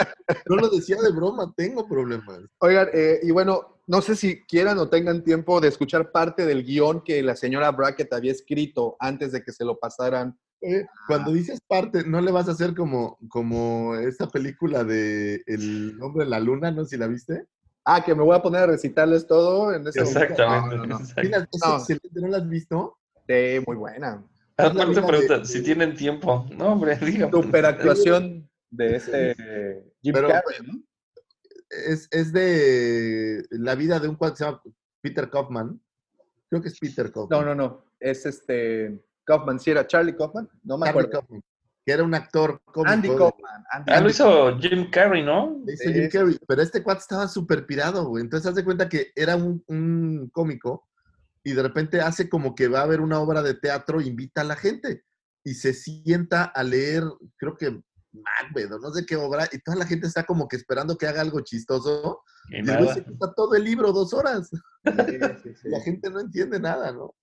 [0.48, 2.40] No lo decía de broma, tengo problemas.
[2.58, 6.64] Oigan, eh, y bueno, no sé si quieran o tengan tiempo de escuchar parte del
[6.64, 10.38] guion que la señora Brackett había escrito antes de que se lo pasaran.
[10.60, 15.96] Eh, Cuando dices parte, no le vas a hacer como, como esta película de El
[16.02, 16.84] hombre de la luna, ¿no?
[16.84, 17.46] Si la viste.
[17.84, 20.20] Ah, que me voy a poner a recitarles todo en ese momento.
[20.20, 20.76] Exactamente.
[20.76, 20.98] No, no, no.
[21.00, 21.22] exacto.
[21.22, 21.76] Mira, es No.
[21.76, 22.98] excelente, ¿no la has visto?
[23.26, 24.22] Sí, muy buena.
[24.58, 26.46] Ah, es la aparte vida pregunta, de- si tienen tiempo.
[26.50, 27.30] No, hombre, dígame.
[27.32, 29.34] Super actuación de este
[30.02, 30.82] Jim Pero- Carrey, ¿no?
[31.70, 34.62] Es, es de la vida de un cuate que se llama
[35.02, 35.80] Peter Kaufman.
[36.48, 37.40] Creo que es Peter Kaufman.
[37.40, 37.84] No, no, no.
[38.00, 39.60] Es este Kaufman.
[39.60, 40.48] ¿Sí era Charlie Kaufman?
[40.64, 41.20] No me Charlie acuerdo.
[41.20, 41.42] Kaufman,
[41.84, 42.90] que era un actor cómico.
[42.90, 43.64] Andy Kaufman.
[43.70, 45.60] Andy, Ah, lo hizo Jim Carrey, ¿no?
[45.66, 48.24] Le hizo Jim Carrey, pero este cuate estaba súper pirado, güey.
[48.24, 50.88] Entonces, haz de cuenta que era un, un cómico
[51.48, 54.44] y de repente hace como que va a haber una obra de teatro, invita a
[54.44, 55.04] la gente
[55.42, 57.04] y se sienta a leer,
[57.38, 57.80] creo que
[58.12, 61.06] Macbeth o no sé qué obra, y toda la gente está como que esperando que
[61.06, 62.22] haga algo chistoso.
[62.50, 62.92] Y nada.
[62.92, 64.50] se quita todo el libro, dos horas.
[64.50, 64.58] Sí,
[65.42, 65.68] sí, sí.
[65.70, 67.14] La gente no entiende nada, ¿no?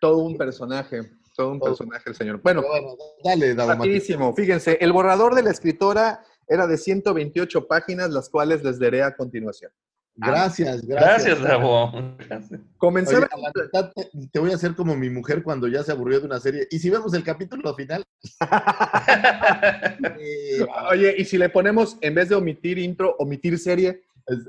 [0.00, 1.00] Todo un personaje.
[1.36, 1.70] Todo un Todo.
[1.70, 2.40] personaje el señor.
[2.42, 4.34] Bueno, bueno, dale, rapidísimo.
[4.34, 9.16] Fíjense, el borrador de la escritora Era de 128 páginas, las cuales les daré a
[9.16, 9.72] continuación.
[10.20, 11.24] Gracias, gracias.
[11.36, 11.92] Gracias, Davo.
[12.76, 15.82] Comenzaba Oye, a la mitad te, te voy a hacer como mi mujer cuando ya
[15.84, 16.66] se aburrió de una serie.
[16.70, 18.04] ¿Y si vemos el capítulo final?
[20.20, 24.02] Eh, Oye, y si le ponemos, en vez de omitir intro, omitir serie,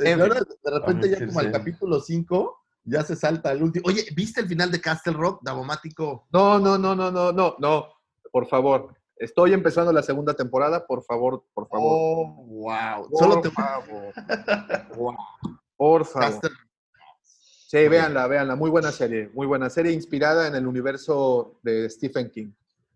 [0.04, 3.84] En- ahora, de repente ya como al capítulo 5 ya se salta al último.
[3.88, 6.28] Oye, ¿viste el final de Castle Rock, Davomático?
[6.32, 7.88] no, no, no, no, no, no, no,
[8.32, 8.94] por favor.
[9.20, 11.92] Estoy empezando la segunda temporada, por favor, por favor.
[11.94, 13.10] Oh, wow.
[13.10, 14.14] Por Solo te favor.
[14.96, 15.16] Wow.
[15.76, 16.52] Por favor.
[17.22, 18.56] Sí, véanla, véanla.
[18.56, 19.30] Muy buena serie.
[19.34, 22.52] Muy buena serie inspirada en el universo de Stephen King.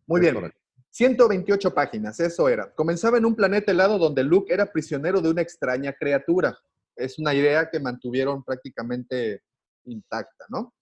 [0.07, 0.33] Muy bien.
[0.35, 0.57] correcto.
[0.89, 2.71] 128 páginas, eso era.
[2.73, 6.57] Comenzaba en un planeta helado donde Luke era prisionero de una extraña criatura.
[6.95, 9.41] Es una idea que mantuvieron prácticamente
[9.85, 10.73] intacta, ¿no?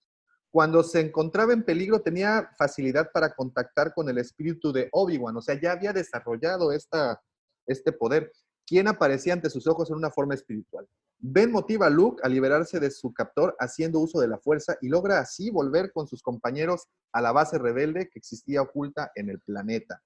[0.52, 5.42] Cuando se encontraba en peligro tenía facilidad para contactar con el espíritu de Obi-Wan, o
[5.42, 7.22] sea, ya había desarrollado esta,
[7.66, 8.32] este poder,
[8.68, 10.88] quien aparecía ante sus ojos en una forma espiritual.
[11.20, 14.90] Ben motiva a Luke a liberarse de su captor haciendo uso de la fuerza y
[14.90, 19.40] logra así volver con sus compañeros a la base rebelde que existía oculta en el
[19.40, 20.02] planeta.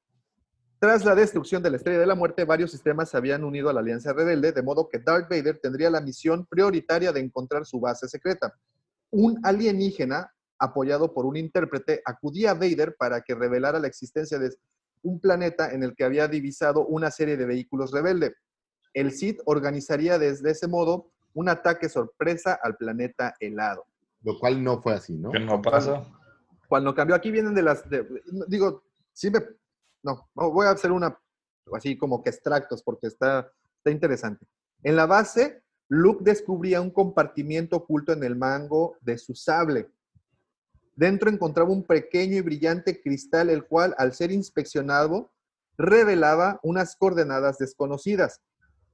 [0.78, 3.74] Tras la destrucción de la Estrella de la Muerte, varios sistemas se habían unido a
[3.74, 7.80] la Alianza Rebelde, de modo que Darth Vader tendría la misión prioritaria de encontrar su
[7.80, 8.54] base secreta.
[9.10, 14.56] Un alienígena, apoyado por un intérprete, acudía a Vader para que revelara la existencia de
[15.04, 18.36] un planeta en el que había divisado una serie de vehículos rebelde.
[18.94, 23.86] El Sith organizaría desde ese modo un ataque sorpresa al planeta helado.
[24.24, 25.32] Lo cual no fue así, ¿no?
[25.32, 26.04] Que no pasa.
[26.68, 28.08] Cuando cambió, aquí vienen de las, de-
[28.48, 28.84] digo,
[29.14, 29.40] sí me,
[30.02, 31.16] no, no, voy a hacer una,
[31.74, 34.48] así como que extractos, porque está, está interesante.
[34.82, 39.92] En la base, Luke descubría un compartimiento oculto en el mango de su sable.
[40.96, 45.32] Dentro encontraba un pequeño y brillante cristal, el cual, al ser inspeccionado,
[45.78, 48.42] revelaba unas coordenadas desconocidas.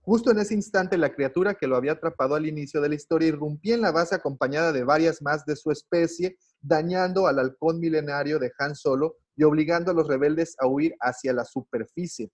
[0.02, 3.28] Justo en ese instante, la criatura que lo había atrapado al inicio de la historia
[3.28, 8.40] irrumpía en la base acompañada de varias más de su especie, dañando al halcón milenario
[8.40, 12.32] de Han Solo y obligando a los rebeldes a huir hacia la superficie.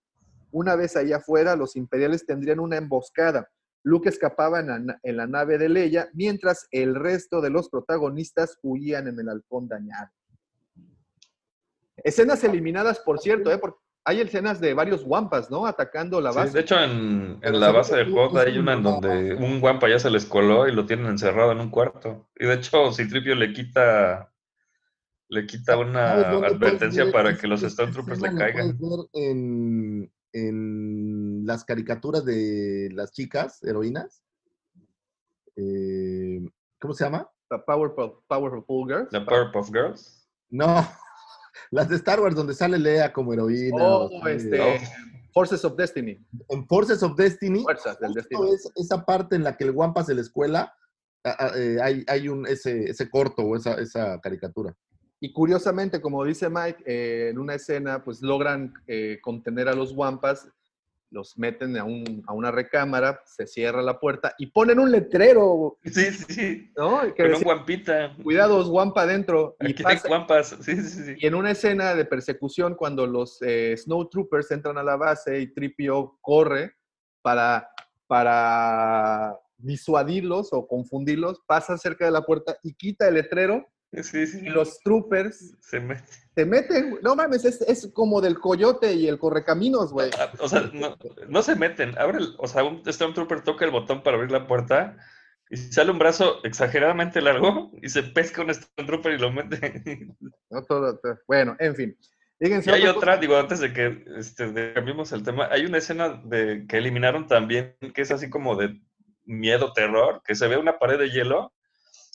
[0.50, 3.50] Una vez allá afuera, los imperiales tendrían una emboscada.
[3.84, 8.58] Luke escapaba en la, en la nave de Leia, mientras el resto de los protagonistas
[8.62, 10.10] huían en el halcón dañado.
[11.96, 13.58] Escenas eliminadas, por cierto, ¿eh?
[13.58, 15.66] porque hay escenas de varios Wampas, ¿no?
[15.66, 16.52] Atacando la Sí, base.
[16.54, 19.98] de hecho, en, la base de es hay un una en donde un guampa ya
[19.98, 22.30] se les coló y lo tienen encerrado en un cuarto.
[22.36, 24.32] Y de hecho, Citripio le quita
[25.28, 26.12] le quita ¿Sabes una
[26.46, 28.78] advertencia ver para que los Stormtroopers le caigan.
[29.12, 30.10] en
[31.48, 34.22] las caricaturas de las chicas heroínas.
[35.56, 36.40] Eh,
[36.78, 37.28] ¿Cómo se llama?
[37.50, 39.08] The Powerful, Powerful Girls.
[39.10, 40.28] The Powerpuff Girls.
[40.50, 40.66] No,
[41.70, 43.82] las de Star Wars donde sale Lea como heroína.
[43.82, 44.78] Oh, o este,
[45.32, 46.18] Forces of Destiny.
[46.50, 48.54] En Forces of Destiny, Fuerzas del justo Destino.
[48.54, 50.74] es- esa parte en la que el Wampa se la escuela,
[51.56, 54.76] eh, hay, hay un, ese, ese corto o esa, esa caricatura.
[55.20, 59.92] Y curiosamente, como dice Mike, eh, en una escena, pues logran eh, contener a los
[59.92, 60.48] Wampas,
[61.10, 65.78] los meten a, un- a una recámara, se cierra la puerta y ponen un letrero,
[65.84, 66.72] Sí, sí, sí.
[66.76, 67.00] ¿no?
[67.14, 68.14] Que Con un guampita.
[68.22, 69.56] Cuidados, Wampa adentro.
[69.60, 70.56] Y, hay pasa- guampas.
[70.60, 71.14] Sí, sí, sí.
[71.18, 75.46] y en una escena de persecución, cuando los eh, Snowtroopers entran a la base y
[75.52, 76.74] Tripio corre
[77.22, 77.68] para,
[78.06, 84.40] para disuadirlos o confundirlos, pasa cerca de la puerta y quita el letrero Sí, sí.
[84.42, 86.02] y los troopers Se mete.
[86.34, 90.10] te meten, no mames, es, es como del coyote y el correcaminos, güey.
[90.18, 90.96] Ah, O sea, no,
[91.28, 91.96] no se meten.
[91.98, 94.96] Abre el- o sea, un Stormtrooper toca el botón para abrir la puerta
[95.50, 99.58] y sale un brazo exageradamente largo y se pesca un Stormtrooper y lo mete.
[100.50, 101.98] No todo- todo- bueno, en fin.
[102.40, 105.78] Y hay otra otra, digo, antes de que este, de- cambiemos el tema, hay una
[105.78, 108.80] escena de que eliminaron también, que es así como de
[109.24, 111.52] miedo, terror, que se ve una pared de hielo,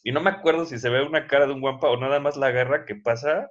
[0.04, 2.36] y no me acuerdo si se ve una cara de un guampa o nada más
[2.38, 3.50] la garra que pasa,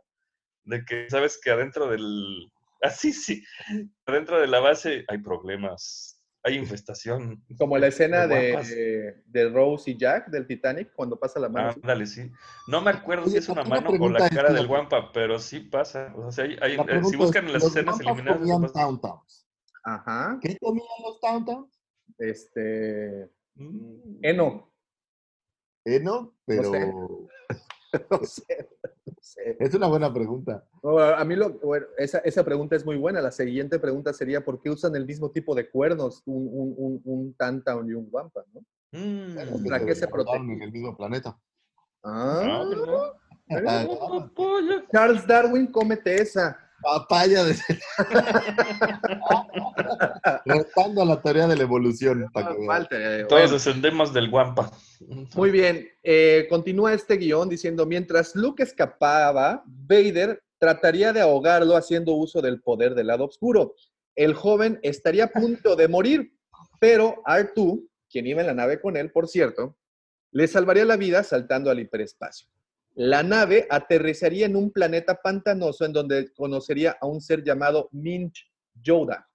[0.65, 2.51] de que sabes que adentro del...
[2.83, 3.45] Así sí,
[4.07, 7.41] adentro de la base hay problemas, hay infestación.
[7.57, 11.71] como la escena de de, Rose y Jack del Titanic, cuando pasa la mano.
[11.71, 12.29] Ándale, sí.
[12.67, 15.61] No me acuerdo si es una mano o la cara ¿la- del guampa, pero sí
[15.61, 16.13] pasa.
[16.17, 18.41] O sea, hay- hay- La eh, si buscan es, en las ¿los escenas eliminadas...
[19.85, 20.39] Ajá.
[20.43, 21.81] ¿Qué comían los Tauntauns?
[22.19, 23.31] Este.
[23.55, 24.19] Mm.
[24.23, 24.72] Eno.
[25.85, 26.93] Eh, no, pero sé.
[28.11, 28.69] No sé.
[29.05, 29.57] no sé.
[29.61, 30.65] es una buena pregunta.
[30.83, 33.21] No, a mí lo, bueno, esa, esa pregunta es muy buena.
[33.21, 37.35] La siguiente pregunta sería: ¿por qué usan el mismo tipo de cuernos un, un, un,
[37.45, 38.45] un y un Wampa?
[38.55, 38.63] ¿no?
[38.93, 39.35] Mm.
[39.69, 40.53] ¿Para qué se desarrollaron protege?
[40.55, 41.39] en el mismo planeta.
[42.03, 44.33] Ah, No, no.
[44.35, 44.85] Pollo.
[44.91, 46.59] Charles Darwin, cómete esa.
[46.83, 47.55] Papaya de...
[50.45, 52.29] Retando a la teoría de la evolución.
[52.33, 52.55] para
[52.89, 54.71] que eh, Todos descendemos del guampa.
[55.35, 62.13] Muy bien, eh, continúa este guion diciendo, mientras Luke escapaba, Vader trataría de ahogarlo haciendo
[62.13, 63.75] uso del poder del lado oscuro.
[64.15, 66.33] El joven estaría a punto de morir,
[66.79, 69.77] pero R2, quien iba en la nave con él, por cierto,
[70.33, 72.49] le salvaría la vida saltando al hiperespacio.
[72.95, 78.51] La nave aterrizaría en un planeta pantanoso en donde conocería a un ser llamado Minch
[78.83, 79.29] Yoda.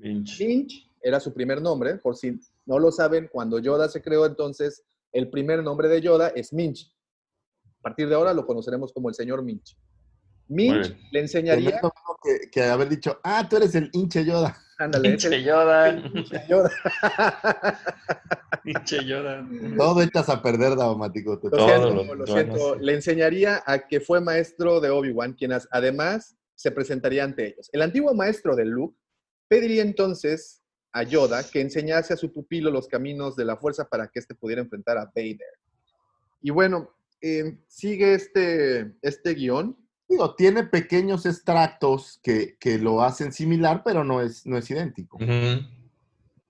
[0.00, 0.46] Pinche.
[0.46, 4.82] Minch era su primer nombre, por si no lo saben, cuando Yoda se creó, entonces
[5.12, 6.92] el primer nombre de Yoda es Minch.
[7.78, 9.78] A partir de ahora lo conoceremos como el señor Minch.
[10.48, 11.80] Minch le enseñaría,
[12.22, 14.56] que, que haber dicho, ah, tú eres el hinche Yoda.
[14.78, 16.02] Ándale, Pinche Yoda.
[18.62, 19.46] Pinche Yoda.
[19.76, 21.38] Todo echas a perder, Daumático.
[21.38, 22.74] te- Lo Todo siento, lo- lo lo siento.
[22.76, 27.68] Le enseñaría a que fue maestro de Obi-Wan, quien además se presentaría ante ellos.
[27.72, 28.96] El antiguo maestro de Luke
[29.48, 30.62] pediría entonces
[30.92, 34.34] a Yoda que enseñase a su pupilo los caminos de la fuerza para que éste
[34.34, 35.38] pudiera enfrentar a Vader.
[36.42, 36.90] Y bueno,
[37.20, 39.76] eh, sigue este, este guion.
[40.08, 45.18] Digo, tiene pequeños extractos que, que lo hacen similar, pero no es, no es idéntico.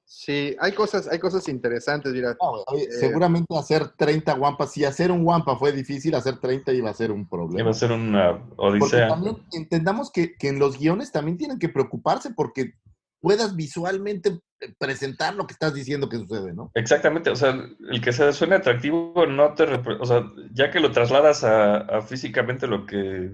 [0.09, 2.37] Sí, hay cosas, hay cosas interesantes, mira.
[2.41, 6.89] No, Eh, seguramente hacer 30 guampas, si hacer un guampa fue difícil, hacer 30 iba
[6.91, 7.71] a ser un Iba problema.
[7.71, 9.09] a ser una Porque odisea.
[9.09, 12.75] también entendamos que, que en los guiones también tienen que preocuparse porque
[13.21, 14.41] puedas visualmente
[14.79, 16.71] presentar lo que estás diciendo que sucede, ¿no?
[16.75, 17.51] Exactamente, o sea,
[17.91, 19.65] el que se suene atractivo no te...
[20.01, 23.33] O sea, ya que lo trasladas a, a físicamente lo que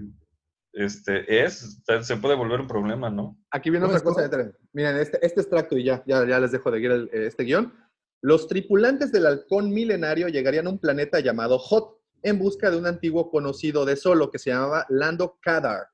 [0.73, 3.37] este, es, se puede volver un problema, ¿no?
[3.51, 4.23] Aquí viene No, otra cosa.
[4.25, 4.53] esperen.
[4.73, 7.43] Miren, este, este extracto, y ya, ya, ya les dejo de guiar el- eh, este
[7.43, 7.73] guion.
[8.21, 12.87] Los tripulantes del halcón milenario llegarían a un planeta llamado Hot en busca de un
[12.87, 15.87] antiguo conocido de Solo que se llamaba Lando Kadar.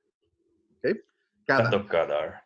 [1.45, 1.71] Kadar.
[1.73, 2.43] Lando Kadar.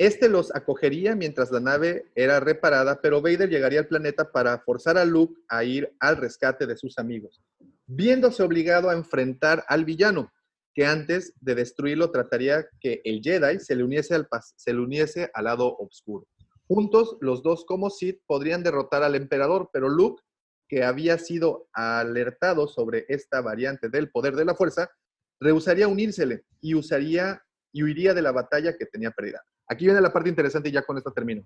[0.00, 4.96] Este los acogería mientras la nave era reparada, pero Vader llegaría al planeta para forzar
[4.96, 7.42] a Luke a ir al rescate de sus amigos,
[7.86, 10.32] viéndose obligado a enfrentar al villano,
[10.74, 16.26] que antes de destruirlo trataría que el Jedi se le uniese al, lado oscuro.
[16.66, 20.22] Juntos, los dos como Sith podrían derrotar al emperador, pero Luke,
[20.66, 24.90] que había sido alertado sobre esta variante del poder de la fuerza,
[25.38, 29.42] rehusaría unírsele y usaría y huiría de la batalla que tenía perdida.
[29.70, 31.44] Aquí viene la parte interesante y ya con esto termino.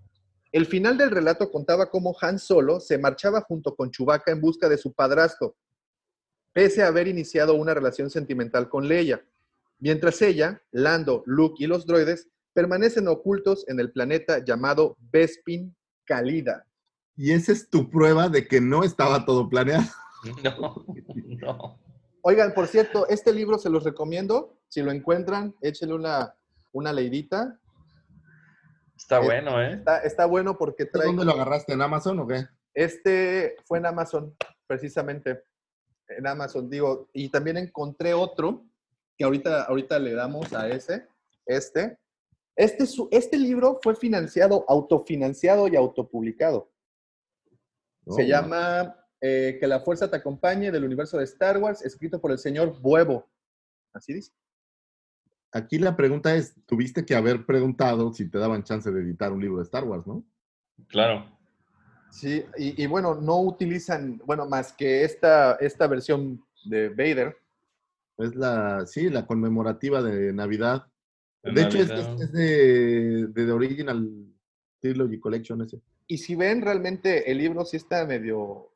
[0.51, 4.67] El final del relato contaba cómo Han Solo se marchaba junto con Chewbacca en busca
[4.67, 5.57] de su padrastro,
[6.55, 9.23] pese a haber iniciado una relación sentimental con Leia,
[9.79, 15.77] mientras ella, Lando, Luke y los droides permanecen ocultos en el planeta llamado Bespin
[16.07, 16.67] Calida.
[17.17, 19.85] Y esa es tu prueba de que no estaba todo planeado.
[20.43, 21.79] No, no.
[22.23, 24.57] Oigan, por cierto, este libro se los recomiendo.
[24.69, 26.35] Si lo encuentran, échenle una,
[26.73, 27.61] una leidita.
[29.05, 29.75] Está Eh, bueno, ¿eh?
[29.75, 31.07] Está, está bueno porque trae...
[31.07, 31.75] ¿Dónde lo agarraste?
[31.75, 32.47] ¿En Amazon o qué?
[32.73, 34.35] Este fue en Amazon,
[34.67, 35.45] precisamente.
[36.09, 37.11] En Amazon, digo.
[37.13, 38.65] Y también encontré otro
[39.19, 41.07] que ahorita, ahorita le damos a ese.
[41.45, 41.99] Este.
[42.57, 46.71] Este, su- este libro fue financiado, autofinanciado y autopublicado.
[48.09, 52.21] Se Oh, llama eh, Que la fuerza te acompañe del universo de Star Wars, escrito
[52.21, 53.29] por el señor Buevo.
[53.93, 54.33] Así dice.
[55.55, 59.41] Aquí la pregunta es, tuviste que haber preguntado si te daban chance de editar un
[59.41, 60.25] libro de Star Wars, ¿no?
[60.89, 61.25] Claro.
[62.11, 67.37] Sí, y, y bueno, no utilizan, bueno, más que esta, esta versión de Vader.
[68.19, 70.87] Es la, sí, la conmemorativa de Navidad.
[71.45, 71.91] De De hecho, es-
[72.21, 74.11] es de, de The Original
[74.81, 75.81] Trilogy Collection ese.
[76.09, 78.71] Y si ven, realmente el libro sí está medio...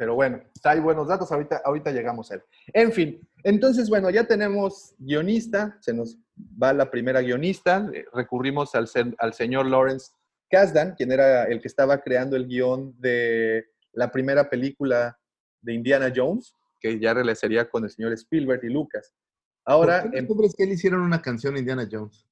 [0.00, 2.42] Pero bueno, hay buenos datos, ahorita, ahorita llegamos a él.
[2.72, 6.16] En fin, entonces, bueno, ya tenemos guionista, se nos
[6.60, 10.12] va la primera guionista, eh, recurrimos al, al señor Lawrence
[10.48, 15.18] Kasdan, quien era el que estaba creando el guion de la primera película
[15.60, 19.14] de Indiana Jones, que ya realizaría con el señor Spielberg y Lucas.
[19.66, 22.26] Ahora, ¿Por qué los hombres que le hicieron una canción a Indiana Jones?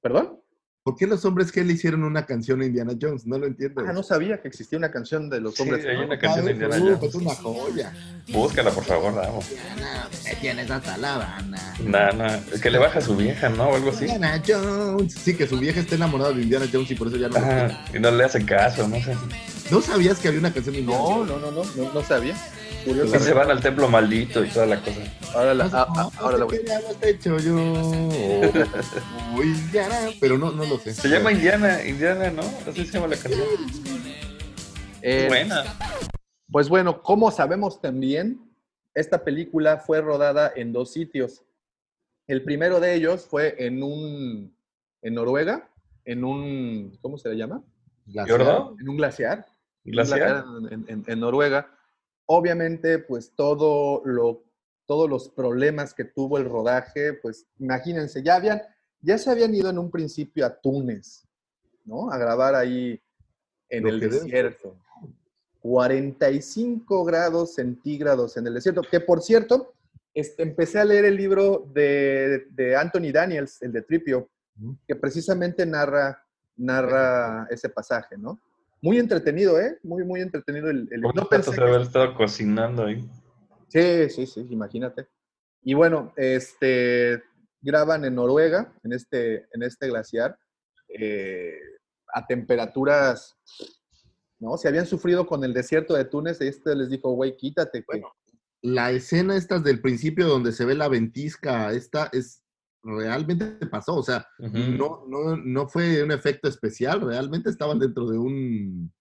[0.00, 0.40] ¿perdón?
[0.88, 3.26] ¿Por qué los hombres que le hicieron una canción a Indiana Jones?
[3.26, 3.82] No lo entiendo.
[3.86, 5.84] Ah, no sabía que existía una canción de los Sí, hombres.
[5.84, 6.04] hay ¿no?
[6.06, 7.02] una canción de Indiana Uh, Jones.
[7.02, 7.92] Es una joya.
[8.28, 9.44] Búscala, por favor, vamos.
[10.24, 11.74] Me tienes hasta la Habana.
[11.84, 13.64] Nah, nah, Que le baja a su vieja, ¿no?
[13.68, 14.04] O algo así.
[14.06, 15.12] Indiana Jones.
[15.12, 17.36] Sí, que su vieja está enamorada de Indiana Jones y por eso ya no.
[17.36, 19.14] Ajá, y no le hace caso, no sé.
[19.70, 21.28] ¿No sabías que había una canción de Indiana No, Jones?
[21.30, 22.34] no, no, no, no, no sabía.
[22.88, 23.18] Sí, Curioso.
[23.20, 25.00] se van al templo maldito y toda la cosa.
[25.34, 26.58] Ahora la, ah, no ahora la voy.
[29.34, 30.94] Oh, Indiana, pero no, no lo sé.
[30.94, 32.42] Se llama Indiana, Indiana, ¿no?
[32.66, 33.44] Así se llama la canción.
[35.02, 35.64] Eh, Buena.
[36.50, 38.40] Pues bueno, como sabemos también,
[38.94, 41.42] esta película fue rodada en dos sitios.
[42.26, 44.54] El primero de ellos fue en un,
[45.02, 45.68] en Noruega,
[46.04, 47.62] en un, ¿cómo se le llama?
[48.24, 48.74] ¿Fiordo?
[48.80, 49.46] En un glaciar.
[49.84, 50.44] Un ¿Glaciar?
[50.70, 51.70] en, en- en Noruega.
[52.30, 54.44] Obviamente, pues todo lo,
[54.84, 58.60] todos los problemas que tuvo el rodaje, pues imagínense, ya habían,
[59.00, 61.26] ya se habían ido en un principio a Túnez,
[61.86, 62.10] ¿no?
[62.10, 63.00] A grabar ahí
[63.70, 64.76] en Lo el desierto.
[65.60, 69.72] 45 grados centígrados en el desierto, que por cierto,
[70.12, 74.28] este, empecé a leer el libro de, de Anthony Daniels, el de Tripio,
[74.86, 76.22] que precisamente narra,
[76.56, 78.38] narra ese pasaje, ¿no?
[78.80, 79.78] Muy entretenido, ¿eh?
[79.82, 83.08] Muy, muy entretenido el, el- ¿Cómo no pensé que- haber estado cocinando ahí?
[83.68, 85.08] Sí, sí, sí, imagínate.
[85.62, 87.22] Y bueno, este,
[87.60, 90.38] graban en Noruega, en este, en este glaciar,
[90.88, 91.58] eh,
[92.14, 93.36] a temperaturas,
[94.38, 94.56] ¿no?
[94.56, 97.84] Se habían sufrido con el desierto de Túnez y este les dijo, güey, quítate.
[97.84, 98.02] que-".
[98.62, 102.42] La escena esta del principio donde se ve la ventisca, esta es
[102.96, 108.18] realmente pasó, o sea, no, no, no fue un efecto especial, realmente estaban dentro de
[108.18, 108.92] un,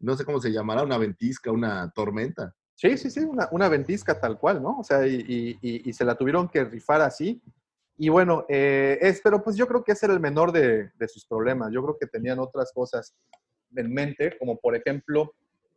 [0.00, 2.54] no sé cómo se llamará, una ventisca, una tormenta.
[2.74, 4.78] Sí, sí, sí, una, una ventisca tal cual, ¿no?
[4.80, 7.40] O sea, y, y- y- y se la tuvieron que rifar así.
[7.96, 11.08] Y bueno, eh, es, pero pues yo creo que ese era el menor de, de
[11.08, 11.72] sus problemas.
[11.72, 13.14] Yo creo que tenían otras cosas
[13.74, 15.32] en mente, como por ejemplo,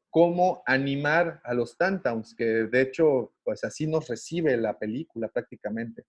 [0.10, 6.04] cómo animar a los Tantowns, que de hecho, pues así nos recibe la película prácticamente.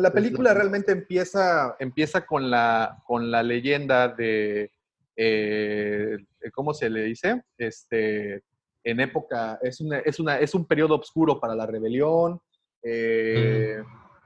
[0.00, 4.70] La película realmente empieza, empieza con, la, con la leyenda de,
[5.16, 6.16] eh,
[6.52, 7.42] ¿cómo se le dice?
[7.58, 8.42] Este,
[8.82, 12.40] en época, es, una, es, una, es un periodo oscuro para la rebelión,
[12.82, 13.82] eh,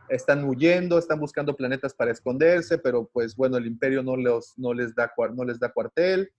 [0.09, 4.73] están huyendo, están buscando planetas para esconderse, pero pues bueno, el imperio no, los, no,
[4.73, 6.31] les, da, cuar- no les da cuartel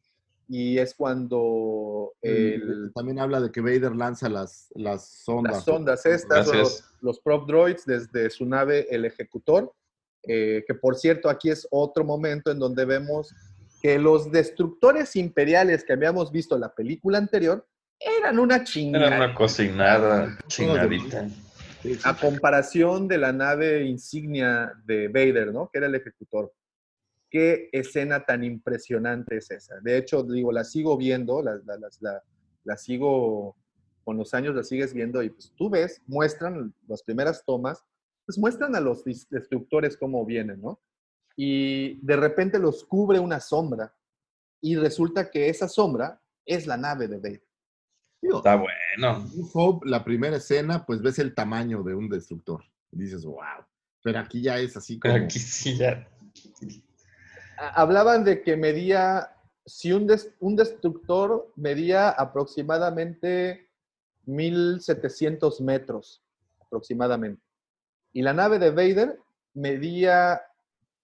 [0.50, 5.54] y es cuando el, También habla de que Vader lanza las, las sondas.
[5.54, 9.72] las sondas estas, los, los prop droids desde su nave, el ejecutor,
[10.24, 13.34] eh, que por cierto aquí es otro momento en donde vemos
[13.80, 17.66] que los destructores imperiales que habíamos visto en la película anterior
[18.00, 19.08] eran una chingada.
[19.08, 21.28] Era una cocinada chingadita.
[22.04, 25.70] A comparación de la nave insignia de Vader, ¿no?
[25.72, 26.52] Que era el ejecutor.
[27.30, 29.80] Qué escena tan impresionante es esa.
[29.82, 32.24] De hecho, digo, la sigo viendo, la, la- la-
[32.64, 33.56] la- sigo,
[34.04, 37.84] con los años la sigues viendo y pues tú ves, muestran las primeras tomas,
[38.26, 40.80] pues muestran a los destructores cómo vienen, ¿no?
[41.36, 43.94] Y de repente los cubre una sombra
[44.62, 47.44] y resulta que esa sombra es la nave de Vader.
[48.22, 49.26] Está bueno.
[49.54, 52.64] Hope, la primera escena, pues ves el tamaño de un destructor.
[52.92, 53.64] Y dices, wow.
[54.04, 55.14] Pero aquí ya es así como...
[55.14, 56.06] Aquí sí ya.
[57.74, 59.30] Hablaban de que medía,
[59.66, 63.68] si un, des- un destructor medía aproximadamente
[64.26, 66.22] 1700 metros,
[66.60, 67.42] aproximadamente.
[68.14, 69.20] Y la nave de Vader
[69.54, 70.42] medía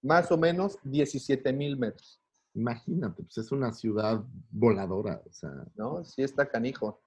[0.02, 2.20] más o menos 17 mil metros,
[2.54, 5.22] Imagínate, pues es una ciudad voladora.
[5.30, 6.06] O sea, ¿no?
[6.06, 7.02] Sí está canijo,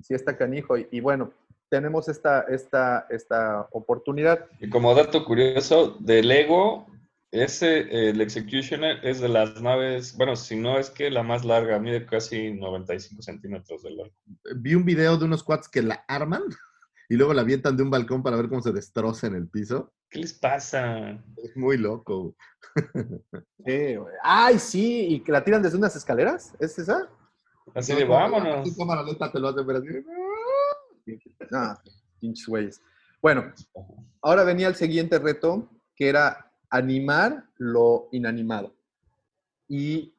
[0.00, 0.78] sí está canijo.
[0.78, 1.32] Y, y bueno,
[1.68, 4.46] tenemos esta, esta, esta oportunidad.
[4.58, 6.86] Y como dato curioso, de Lego,
[7.30, 11.44] ese, eh, el Executioner es de las naves, bueno, si no es que la más
[11.44, 14.14] larga, mide casi 95 centímetros de largo.
[14.56, 16.42] vi un video de unos cuates que la arman
[17.08, 19.92] y luego la avientan de un balcón para ver cómo se destroza en el piso.
[20.08, 21.22] ¿Qué les pasa?
[21.36, 22.34] Es muy loco.
[24.22, 25.06] ¡Ay, sí!
[25.08, 26.54] ¿Y que la tiran desde unas escaleras?
[26.60, 27.08] ¿Es esa?
[27.74, 28.66] Así de vámonos.
[28.66, 29.88] En cámara lenta te lo hacen ver así.
[31.52, 31.78] Ah,
[32.20, 32.80] pinches güeyes.
[33.20, 33.52] Bueno,
[34.22, 38.74] ahora venía el siguiente reto, que era animar lo inanimado.
[39.68, 40.14] Y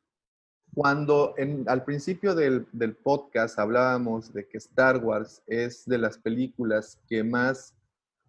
[0.74, 1.34] cuando
[1.66, 7.24] al principio del, del podcast hablábamos de que Star Wars es de las películas que
[7.24, 7.74] más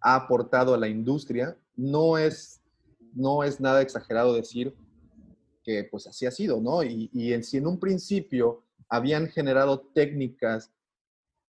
[0.01, 2.61] ha aportado a la industria, no es,
[3.15, 4.75] no es nada exagerado decir
[5.63, 6.83] que pues así ha sido, ¿no?
[6.83, 10.73] Y, y en, si en un principio habían generado técnicas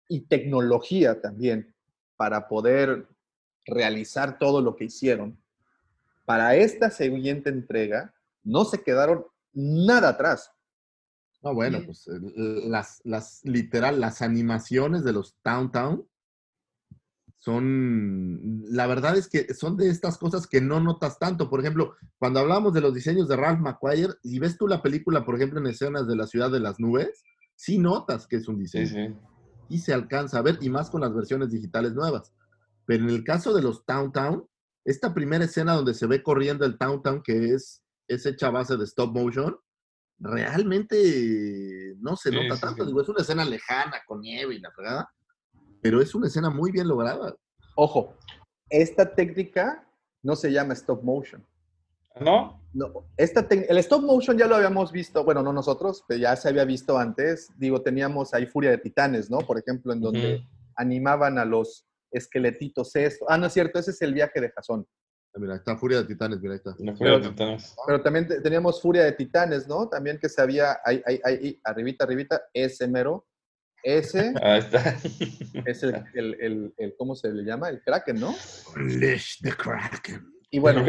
[0.08, 1.74] y tecnología también
[2.16, 3.08] para poder
[3.64, 5.41] realizar todo lo que hicieron,
[6.24, 10.50] para esta siguiente entrega no se quedaron nada atrás.
[11.42, 16.06] No, bueno, pues las, las, literal, las animaciones de los Town Town
[17.38, 21.50] son, la verdad es que son de estas cosas que no notas tanto.
[21.50, 25.24] Por ejemplo, cuando hablamos de los diseños de Ralph McQuire, y ves tú la película,
[25.24, 27.24] por ejemplo, en escenas de la ciudad de las nubes,
[27.56, 28.86] sí notas que es un diseño.
[28.86, 29.16] Sí, sí.
[29.68, 32.32] Y se alcanza a ver, y más con las versiones digitales nuevas.
[32.86, 34.46] Pero en el caso de los Town Town,
[34.84, 38.50] esta primera escena donde se ve corriendo el Town Town, que es, es hecha a
[38.50, 39.56] base de stop motion,
[40.18, 42.82] realmente no se Sí, nota sí, tanto.
[42.84, 42.88] sí.
[42.88, 45.10] Digo, es una escena lejana, con nieve y la fregada,
[45.80, 47.34] pero es una escena muy bien lograda.
[47.76, 48.14] Ojo,
[48.70, 49.86] esta técnica
[50.22, 51.44] no se llama stop motion.
[52.20, 52.60] ¿No?
[52.74, 56.48] No, esta el stop motion ya lo habíamos visto, bueno, no nosotros, pero ya se
[56.48, 57.50] había visto antes.
[57.56, 59.38] Digo, teníamos ahí Furia de Titanes, ¿no?
[59.38, 60.46] Por ejemplo, en donde
[60.76, 63.24] animaban a los esqueletitos esto.
[63.28, 64.86] Ah, no es cierto, ese es el viaje de Jason.
[65.34, 66.74] Ah, Mira, está Furia de Titanes, mira, ahí está.
[66.78, 67.74] La Furia de Pero- Titanes.
[67.86, 69.88] Pero también te- teníamos Furia de Titanes, ¿no?
[69.88, 73.26] También que se había, ahí, ahí, ahí, arribita, arribita, ese mero.
[73.84, 74.96] Ese Ahí está.
[75.66, 77.68] es el, el, el- el- ¿cómo se le llama?
[77.68, 78.32] El Kraken, ¿no?
[78.76, 80.24] Unleash the Kraken.
[80.54, 80.84] Y bueno,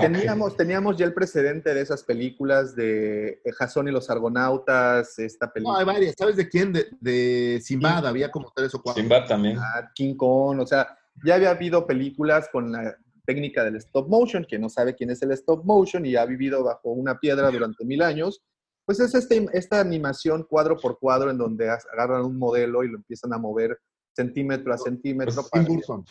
[0.00, 5.46] teníamos, teníamos ya el precedente de esas películas de eh, Jason y los Argonautas, esta
[5.46, 5.78] No, película.
[5.80, 6.14] hay varias.
[6.16, 6.72] ¿Sabes de quién?
[6.72, 9.02] De, de Simbad, había como tres o cuatro.
[9.02, 9.58] Simba también.
[9.58, 12.96] Ah, King Kong, o sea, ya había habido películas con la
[13.26, 16.62] técnica del stop motion, que no sabe quién es el stop motion y ha vivido
[16.62, 18.40] bajo una piedra durante mil años,
[18.86, 22.98] pues es este- esta animación cuadro por cuadro en donde agarran un modelo y lo
[22.98, 23.76] empiezan a mover
[24.14, 25.34] centímetro a centímetro.
[25.34, 26.04] Pues, para Tim Burton.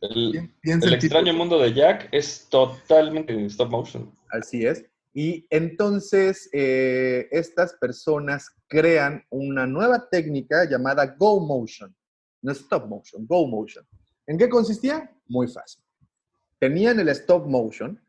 [0.00, 4.10] El, piensa extraño mundo de Jack es totalmente en stop motion.
[4.30, 4.84] Así es.
[5.12, 11.94] Y entonces eh, estas personas crean una nueva técnica llamada Go Motion.
[12.42, 13.86] No stop motion, Go Motion.
[14.26, 15.10] ¿En qué consistía?
[15.26, 15.82] Muy fácil.
[16.58, 18.00] Tenían el stop motion,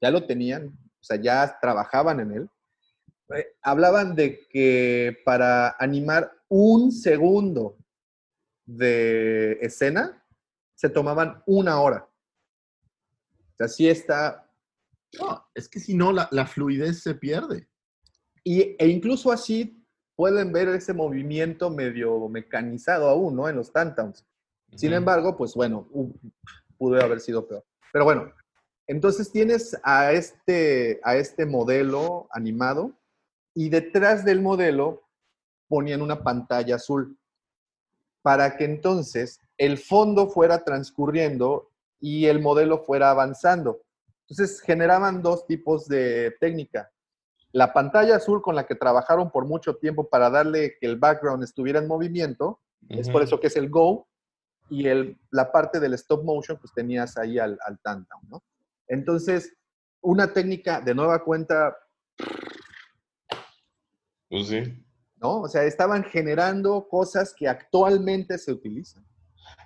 [0.00, 2.48] ya lo tenían, o sea, ya trabajaban en él.
[3.34, 7.78] Eh, hablaban de que para animar un segundo
[8.66, 10.19] de escena,
[10.80, 12.08] se tomaban una hora.
[13.52, 14.50] O sea, sí está
[15.18, 17.68] No, es que si no, la, la fluidez se pierde.
[18.42, 19.84] Y, e incluso así
[20.16, 23.46] pueden ver ese movimiento medio mecanizado aún, ¿no?
[23.46, 24.24] En los Tantowns.
[24.74, 25.86] Sin embargo, pues bueno,
[26.78, 27.62] pudo haber sido peor.
[27.92, 28.32] Pero bueno,
[28.86, 32.98] entonces tienes a este, a este modelo animado
[33.52, 35.02] y detrás del modelo
[35.68, 37.19] ponían una pantalla azul
[38.22, 41.70] para que entonces el fondo fuera transcurriendo
[42.00, 43.82] y el modelo fuera avanzando.
[44.28, 46.90] Entonces generaban dos tipos de técnica.
[47.52, 51.42] La pantalla azul con la que trabajaron por mucho tiempo para darle que el background
[51.42, 54.06] estuviera en movimiento, es por eso que es el Go,
[54.70, 58.42] y el, la parte del stop motion, pues tenías ahí al, al Tantown, ¿no?
[58.86, 59.52] Entonces,
[60.00, 61.76] una técnica de nueva cuenta,
[64.28, 64.62] Pues sí.
[65.20, 65.42] ¿No?
[65.42, 69.04] O sea, estaban generando cosas que actualmente se utilizan.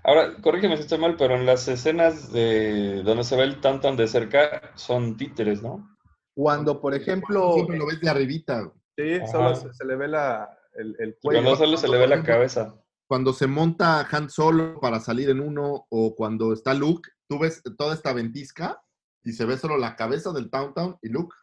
[0.03, 3.97] Ahora, corrígeme si estoy mal, pero en las escenas de donde se ve el Tantan
[3.97, 5.97] de cerca son títeres, ¿no?
[6.35, 8.73] Cuando, por ejemplo, Siempre lo ves de arribita.
[8.97, 9.27] sí, Ajá.
[9.29, 11.43] solo se, se le ve la, el, el cuello.
[11.43, 12.75] Cuando solo se le ve la cabeza.
[13.07, 17.63] Cuando se monta Han Solo para salir en uno, o cuando está Luke, tú ves
[17.79, 18.83] toda esta ventisca
[19.23, 21.37] y se ve solo la cabeza del Downtown y Luke.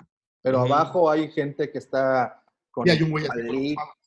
[0.44, 3.26] Pero abajo hay gente que está con Y hay un güey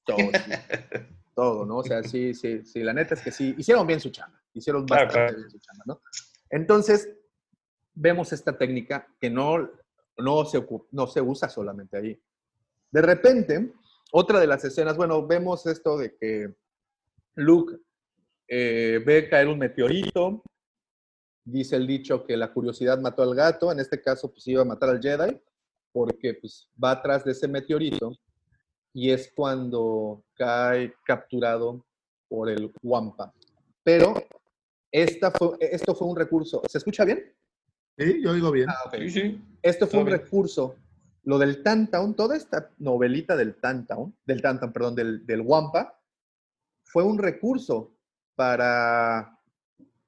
[0.09, 0.13] y
[1.35, 1.79] todo, ¿no?
[1.79, 4.87] O sea, sí, sí, sí, la neta es que sí, hicieron bien su chamba, hicieron
[4.87, 5.37] bastante claro.
[5.37, 6.01] bien su chamba, ¿no?
[6.51, 7.09] Entonces,
[7.95, 9.71] vemos esta técnica que no,
[10.19, 12.21] no, se, no se usa solamente ahí.
[12.91, 13.73] De repente,
[14.13, 16.55] otra de las escenas, bueno, vemos esto de que
[17.35, 17.77] Luke
[18.49, 20.43] eh, ve caer un meteorito,
[21.45, 24.67] dice el dicho que la curiosidad mató al gato, en este caso pues iba a
[24.67, 25.41] matar al Jedi,
[25.93, 28.13] porque pues va atrás de ese meteorito
[28.95, 31.85] y es cuando cae capturado
[32.29, 33.35] por el Wampa.
[33.83, 34.15] Pero
[34.91, 36.63] esta fue, esto fue un recurso.
[36.69, 37.35] ¿Se escucha bien?
[37.99, 38.69] Sí, yo digo bien.
[38.71, 38.95] Ah, ok.
[39.01, 39.41] Sí, sí.
[39.61, 40.19] Esto fue un bien.
[40.21, 40.77] recurso.
[41.25, 46.01] Lo del Tantown, toda esta novelita del Tantown, del Tantown, perdón, del, del Wampa,
[46.85, 47.97] fue un recurso
[48.37, 49.41] para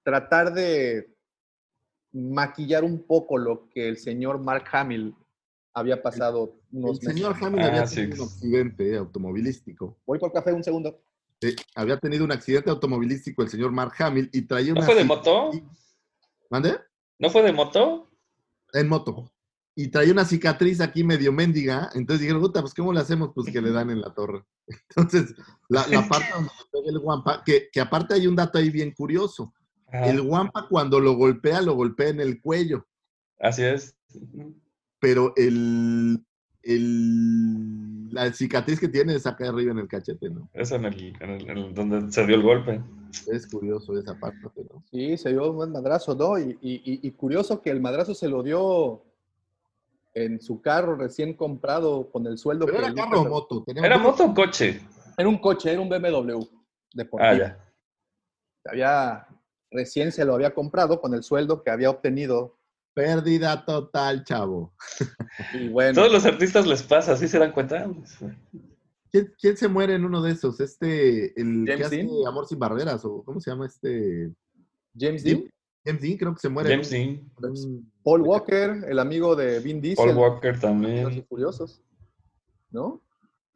[0.05, 1.13] tratar de
[2.13, 5.15] maquillar un poco lo que el señor Mark Hamill
[5.77, 7.97] había pasado unos El señor Ah, había sí.
[7.97, 9.99] tenido un accidente eh, automovilístico.
[10.07, 11.03] Voy por café un segundo.
[11.43, 14.87] Eh, había tenido un accidente automovilístico el señor Mark Hamill y traía ¿No una...
[14.87, 15.51] fue de moto?
[16.49, 16.79] ¿Mande?
[17.19, 18.09] ¿No fue de moto?
[18.73, 19.31] En moto.
[19.75, 21.91] Y traía una cicatriz aquí medio mendiga.
[21.95, 23.33] Entonces dijeron, puta, pues ¿cómo le hacemos?
[23.35, 24.45] Pues que le dan en la torre.
[24.97, 25.35] Entonces,
[25.69, 28.93] la, la parte donde pega el guampa, que, que aparte hay un dato ahí bien
[28.93, 29.53] curioso.
[29.89, 30.07] Ajá.
[30.09, 32.87] El guampa cuando lo golpea, lo golpea en el cuello.
[33.39, 33.95] Así es.
[35.07, 36.19] Pero el,
[36.65, 40.51] el, la cicatriz que tiene es acá arriba en el cachete, ¿no?
[40.53, 42.83] Es en el, en el- en el- donde se dio el golpe.
[43.29, 44.83] Es curioso esa parte, ¿no?
[44.91, 46.37] Sí, se dio un buen madrazo, ¿no?
[46.41, 49.05] Y, y- y- curioso que el madrazo se lo dio
[50.13, 53.65] en su carro recién comprado con el sueldo Pero que era carro o moto.
[53.65, 54.81] ¿Era moto o coche?
[55.17, 56.41] Era un coche, era un BMW
[56.95, 57.31] deportivo.
[57.31, 57.73] Ah, ya.
[58.65, 59.29] Había,
[59.71, 62.56] recién se lo había comprado con el sueldo que había obtenido.
[62.97, 64.73] Pérdida total, chavo.
[65.53, 67.87] Y bueno, Todos los artistas les pasa, ¿sí se dan cuenta?
[69.13, 70.59] ¿Quién, quién se muere en uno de esos?
[70.61, 72.09] Este, el que James hace Dean.
[72.27, 74.33] Amor sin barreras, o ¿cómo se llama este?
[74.99, 75.45] James Dean,
[75.85, 76.71] James Dean creo que se muere.
[76.71, 76.89] James.
[76.89, 80.03] Dean, Mm, Paul Walker, el amigo de Vin Diesel.
[80.07, 81.27] Paul Walker Los también.
[81.29, 81.83] Furiosos.
[82.71, 83.03] ¿No?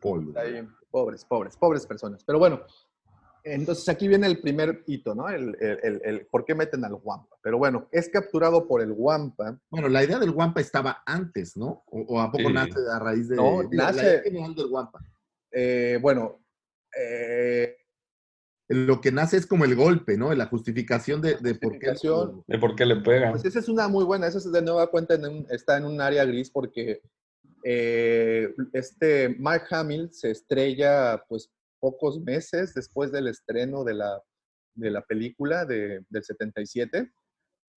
[0.03, 0.35] Paul.
[0.37, 2.23] Ahí, pobres, pobres, pobres personas.
[2.25, 2.61] Pero bueno,
[3.45, 5.29] entonces aquí viene el primer hito, ¿no?
[5.29, 7.37] El, el, el- el por qué meten al Wampa.
[7.43, 9.59] Pero bueno, es capturado por el Wampa.
[9.71, 11.83] Bueno, la idea del Wampa estaba antes, ¿no?
[11.87, 12.55] ¿O, o a poco Sí.
[12.55, 15.05] nace a raíz de No, digo, la nace- idea general del Wampa?
[15.53, 16.41] eh, bueno,
[16.99, 17.77] eh,
[18.73, 20.33] Lo que nace es como el golpe, ¿no?
[20.33, 21.93] La justificación de, de por qué.
[22.47, 23.31] ¿De por qué le pega?
[23.33, 25.87] Pues esa es una muy buena, esa es de nueva cuenta, en un- está en
[25.87, 27.01] un área gris porque
[27.65, 31.51] eh, este Mark Hamill se estrella pues
[31.81, 34.23] pocos meses después del estreno de la,
[34.75, 37.11] de la película de- del 77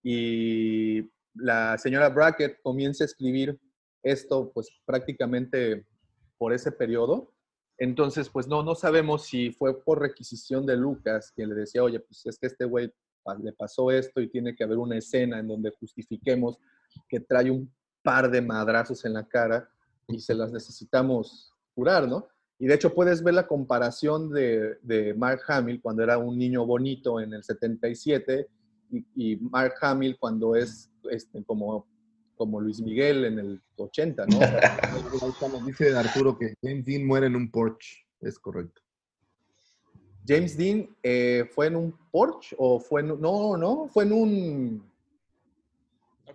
[0.03, 3.59] y la señora Brackett comienza a escribir
[4.03, 5.85] esto pues prácticamente
[6.37, 7.31] por ese periodo.
[7.77, 11.99] Entonces, pues no, no sabemos si fue por requisición de Lucas que le decía, oye,
[11.99, 12.93] pues es que este güey
[13.41, 16.57] le pasó esto y tiene que haber una escena en donde justifiquemos
[17.07, 17.73] que trae un
[18.03, 19.67] par de madrazos en la cara
[20.07, 22.27] y se las necesitamos curar, ¿no?
[22.63, 26.65] Y de hecho puedes ver la comparación de, de Mark Hamill cuando era un niño
[26.65, 28.47] bonito en el 77
[28.89, 31.85] y, y Mark Hamill cuando es este, como,
[32.37, 34.39] como Luis Miguel en el 80, ¿no?
[34.39, 38.05] Nos dice Arturo que James Dean muere en un Porsche.
[38.21, 38.81] Es correcto.
[40.25, 44.13] James Dean eh, fue en un Porsche o fue en un- no, no, fue en
[44.13, 44.91] un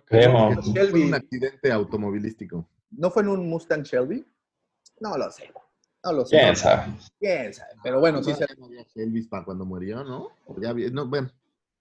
[0.05, 0.51] Creo.
[0.61, 0.91] Shelby.
[0.91, 2.69] Fue un accidente automovilístico.
[2.91, 4.23] no fue en un Mustang Shelby.
[4.99, 5.51] No lo sé.
[6.03, 6.37] No lo sé.
[6.39, 6.93] ¿Quién sabe?
[7.19, 8.45] quién sabe, Pero bueno, sí se
[9.01, 10.29] Elvis para cuando murió, ¿no?
[10.61, 11.29] Ya no, bueno,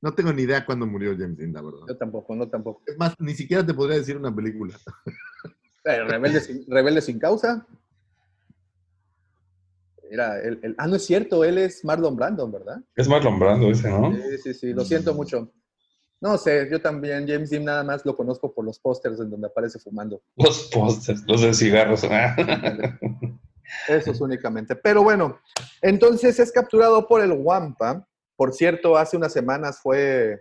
[0.01, 1.81] no tengo ni idea cuándo murió James Dean, la verdad.
[1.89, 2.83] Yo tampoco, no tampoco.
[2.87, 4.75] Es más, ni siquiera te podría decir una película.
[5.85, 7.67] Eh, Rebelde, sin, Rebelde sin causa.
[10.11, 12.83] Era el, el- ah, no es cierto, él es Marlon Brandon, ¿verdad?
[12.97, 14.13] Es Marlon Brando ese, ¿no?
[14.13, 15.51] Sí, sí, sí, lo siento mucho.
[16.21, 19.47] No sé, yo también, James Dean nada más lo conozco por los pósters en donde
[19.47, 20.21] aparece fumando.
[20.37, 22.03] Los postes, los de cigarros.
[23.87, 24.77] Eso es únicamente.
[24.77, 25.41] Pero bueno,
[25.83, 28.07] entonces es capturado por el Wampa.
[28.37, 30.41] Por cierto, hace unas semanas fue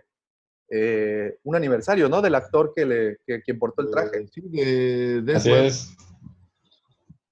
[0.70, 2.22] eh, un aniversario, ¿no?
[2.22, 4.18] Del actor que le que, portó el traje.
[4.20, 5.96] Eh, Sí, de Death Así Web, es.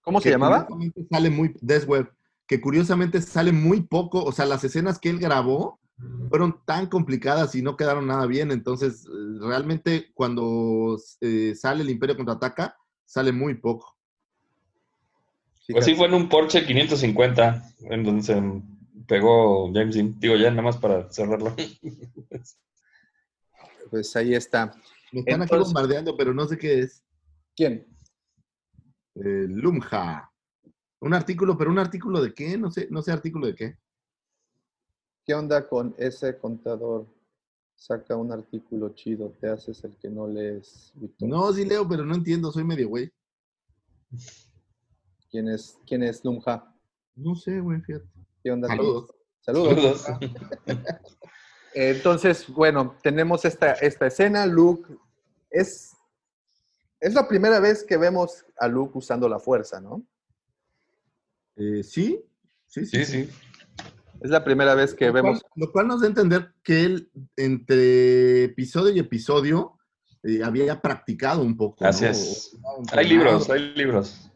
[0.02, 0.66] ¿Cómo se llamaba?
[0.66, 2.12] curiosamente Sale muy, Death Web,
[2.46, 5.80] que curiosamente sale muy poco, o sea, las escenas que él grabó
[6.28, 11.90] fueron tan complicadas y no quedaron nada bien, entonces eh, realmente cuando eh, sale el
[11.90, 13.95] Imperio Contraataca, sale muy poco.
[15.68, 18.40] Pues sí, fue en un Porsche 550, en donde se
[19.06, 20.18] pegó James Dean.
[20.18, 21.54] Digo, ya nada más para cerrarlo.
[23.90, 24.66] Pues ahí está.
[25.12, 27.04] Me están aquí Entonces- bombardeando, pero no sé qué es.
[27.54, 27.86] ¿Quién?
[29.14, 30.28] Eh, Lumja.
[31.00, 32.58] Un artículo, pero un artículo de qué?
[32.58, 33.78] No sé, no sé artículo de qué.
[35.24, 37.06] ¿Qué onda con ese contador?
[37.76, 40.92] Saca un artículo chido, te haces el que no lees.
[41.20, 43.12] No, sí leo, pero no entiendo, soy medio güey.
[45.30, 46.72] ¿Quién es, quién es Lumja?
[47.14, 48.06] No sé, güey, fíjate.
[48.42, 48.68] ¿Qué onda?
[48.68, 49.10] Saludos.
[49.40, 50.00] Saludos.
[50.02, 50.36] Saludos.
[51.74, 54.46] Entonces, bueno, tenemos esta, esta escena.
[54.46, 54.94] Luke
[55.50, 55.94] es,
[57.00, 60.02] es la primera vez que vemos a Luke usando la fuerza, ¿no?
[61.56, 62.22] Eh, sí,
[62.66, 63.04] sí, sí.
[63.04, 63.30] Sí, sí.
[64.20, 65.42] Es la primera vez que Lo cual- vemos.
[65.56, 69.78] Lo cual nos da a entender que él, entre episodio y episodio,
[70.22, 71.84] eh, había practicado un poco.
[71.84, 71.90] ¿no?
[71.90, 72.56] Así es.
[72.62, 74.30] O- o- Hay libros, hay libros.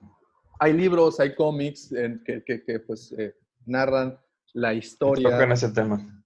[0.63, 3.35] Hay libros, hay cómics en que, que- que, pues, eh,
[3.67, 4.19] narran
[4.53, 5.53] la Tocan historia.
[5.53, 6.25] ese tema.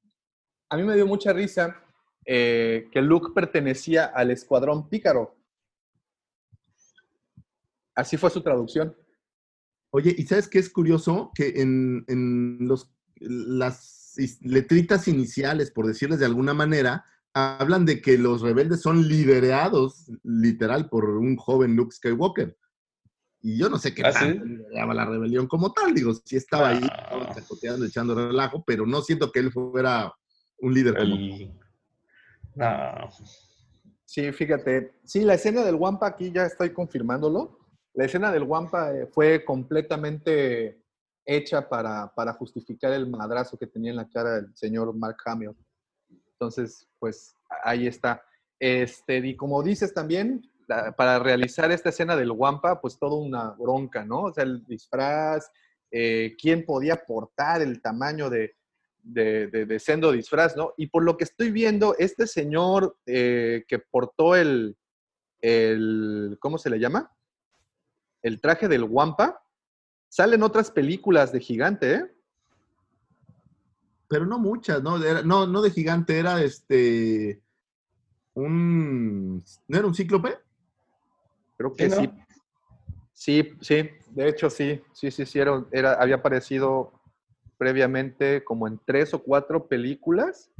[0.68, 1.80] A mí me dio mucha risa
[2.26, 5.36] eh, que Luke pertenecía al escuadrón pícaro.
[7.94, 8.96] Así fue su traducción.
[9.90, 11.30] Oye, ¿y sabes qué es curioso?
[11.34, 17.04] Que en, en los, las letritas iniciales, por decirles de alguna manera,
[17.34, 22.56] hablan de que los rebeldes son liderados, literal, por un joven Luke Skywalker.
[23.46, 24.48] Y yo no sé qué ¿Ah, tanto sí?
[24.48, 25.92] lideraba la rebelión como tal.
[25.92, 27.02] Digo, sí estaba ahí, Ah.
[27.04, 30.10] estaba chacoteando, echando relajo, pero no siento que él fuera
[30.60, 31.52] un líder como El...
[32.54, 33.10] No.
[34.06, 34.94] Sí, fíjate.
[35.04, 37.58] Sí, la escena del Wampa aquí ya estoy confirmándolo.
[37.92, 40.80] La escena del Wampa eh, fue completamente
[41.26, 45.52] hecha para, para justificar el madrazo que tenía en la cara el señor Mark Hamill.
[46.32, 48.22] Entonces, pues ahí está.
[48.58, 50.50] Este, y como dices también,
[50.96, 54.22] para realizar esta escena del Wampa, pues toda una bronca, ¿no?
[54.24, 55.50] O sea, el disfraz,
[55.90, 58.56] eh, quién podía portar el tamaño de,
[59.02, 60.72] de, de, de sendo disfraz, ¿no?
[60.76, 64.76] Y por lo que estoy viendo, este señor eh, que portó el,
[65.40, 67.10] el, ¿cómo se le llama?
[68.22, 69.42] El traje del Wampa,
[70.08, 72.10] sale en otras películas de gigante, ¿eh?
[74.08, 75.02] pero no muchas, ¿no?
[75.02, 77.42] Era- no, no de gigante, era este.
[78.34, 79.42] un...
[79.68, 80.38] ¿No era un cíclope?
[81.56, 81.96] Creo que Sí, ¿no?
[81.96, 83.52] sí.
[83.60, 86.92] Sí, de hecho sí, sí, sí, sí, era, era- había aparecido
[87.56, 90.50] previamente como en tres o cuatro películas.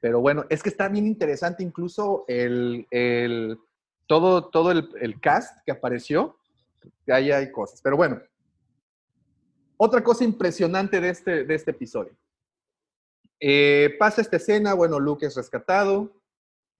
[0.00, 3.58] Pero bueno, es que está bien interesante incluso el, el-
[4.06, 6.36] todo, todo el, el cast que apareció.
[7.04, 7.82] que Ahí hay cosas.
[7.82, 8.20] Pero bueno,
[9.76, 12.16] otra cosa impresionante de este, de este episodio.
[13.40, 16.12] Eh, pasa esta escena, bueno, Luke es rescatado.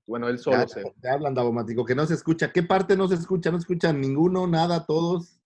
[0.08, 2.50] Bueno, él solo Ya, se, te hablan, Davomático, que no se escucha.
[2.50, 3.50] ¿Qué parte no se escucha?
[3.50, 5.38] No escuchan ninguno, nada, todos.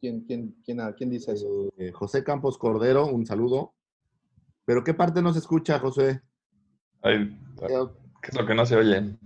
[0.00, 1.70] ¿Quién, quién, quién, ah, quién dice eso?
[1.76, 3.74] Eh, José Campos Cordero, un saludo.
[4.64, 6.22] ¿Pero qué parte no se escucha, José?
[7.02, 7.36] Ay,
[8.22, 9.18] ¿Qué es lo que no se oye?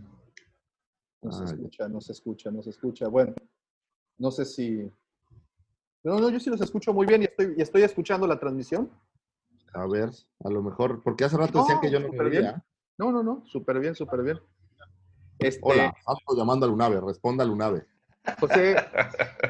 [1.21, 3.09] No se Ah, escucha, no se escucha, no se escucha.
[3.09, 3.35] Bueno,
[4.17, 4.91] no sé si.
[6.03, 8.91] No, no, yo sí los escucho muy bien y estoy, y estoy escuchando la transmisión.
[9.75, 10.09] A ver,
[10.43, 12.65] a lo mejor, porque hace rato decían No, que yo no me veía.
[12.97, 14.41] No, no, no, súper bien, súper bien.
[15.39, 17.87] Este, Hola, salgo llamando al UNAVE, responda al UNAVE.
[18.41, 18.77] José,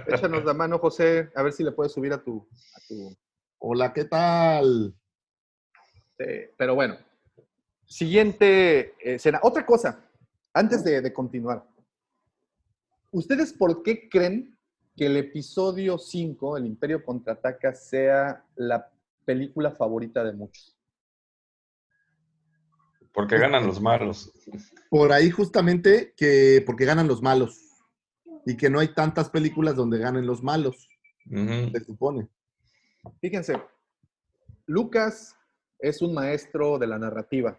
[0.08, 2.48] échanos la mano, José, a ver si le puedes subir a tu.
[2.74, 3.16] A tu
[3.58, 4.94] Hola, ¿qué tal?
[6.18, 6.96] eh, pero bueno,
[7.86, 9.40] siguiente escena.
[9.42, 10.04] Otra cosa,
[10.52, 11.64] antes de, de continuar.
[13.10, 14.58] ¿Ustedes por qué creen
[14.96, 18.90] que el episodio 5, El Imperio Contraataca, sea la
[19.24, 20.76] película favorita de muchos?
[23.14, 24.32] Porque ganan los malos.
[24.90, 27.60] Por ahí justamente que porque ganan los malos
[28.44, 30.88] y que no hay tantas películas donde ganen los malos,
[31.30, 31.70] Ujú.
[31.72, 32.28] se supone.
[33.20, 33.54] Fíjense,
[34.66, 35.36] Lucas
[35.78, 37.56] es un maestro de la narrativa,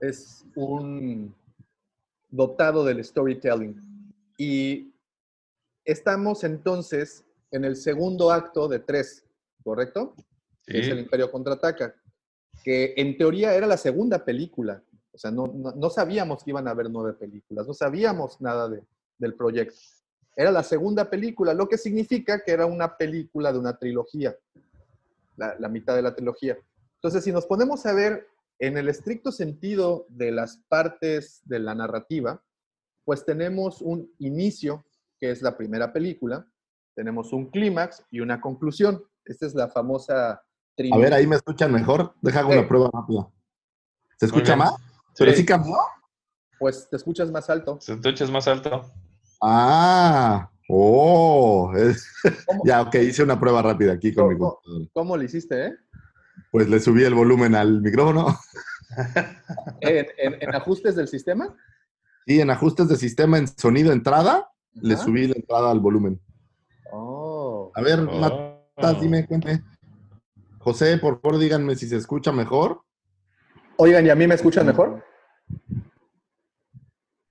[0.00, 1.34] es un
[2.28, 4.12] dotado del storytelling.
[4.36, 4.92] Y
[5.84, 9.24] estamos entonces en el segundo acto de tres,
[9.64, 10.14] ¿correcto?
[10.66, 10.98] Que es el.
[10.98, 11.94] Imperio Contraataca,
[12.66, 14.82] que en teoría era la segunda película.
[15.12, 18.68] O sea, no, no- no sabíamos que iban a haber nueve películas, no sabíamos nada
[18.68, 18.82] de-
[19.18, 19.76] del proyecto.
[20.34, 24.36] Era la segunda película, lo que significa que era una película de una trilogía,
[25.36, 26.58] la, la mitad de la trilogía.
[26.96, 28.26] Entonces, si nos ponemos a ver
[28.58, 32.42] en el estricto sentido de las partes de la narrativa,
[33.04, 34.84] pues tenemos un inicio,
[35.20, 36.44] que es la primera película,
[36.96, 39.04] tenemos un clímax y una conclusión.
[39.24, 40.42] Esta es la famosa
[40.92, 42.14] A ver, ahí me escuchan mejor.
[42.20, 42.58] Deja hago Sí.
[42.58, 43.28] una prueba rápida.
[44.18, 44.74] ¿Se escucha más?
[45.18, 45.38] ¿Pero Sí.
[45.38, 45.76] sí cambió?
[46.58, 47.78] Pues te escuchas más alto.
[47.80, 48.84] Si tu es más alto.
[49.42, 51.72] Ah, oh.
[51.76, 52.06] es-
[52.46, 54.54] ¿Cómo, ya, ok, hice una prueba rápida aquí con mi ¿Cómo?
[54.54, 54.90] computadora.
[54.92, 55.72] cómo le hiciste, eh?
[56.50, 58.38] Pues le subí el volumen al micrófono.
[59.80, 61.54] ¿En, en- en ajustes del sistema?
[62.26, 66.20] Y en ajustes de sistema en sonido entrada, le subí la entrada al volumen.
[66.92, 67.70] Oh.
[67.74, 68.18] A ver, Oh.
[68.76, 69.62] Matas, dime, cuéntame.
[70.66, 72.80] José, por favor, díganme si se escucha mejor.
[73.76, 75.00] Oigan, ¿y a mí me escuchan mejor?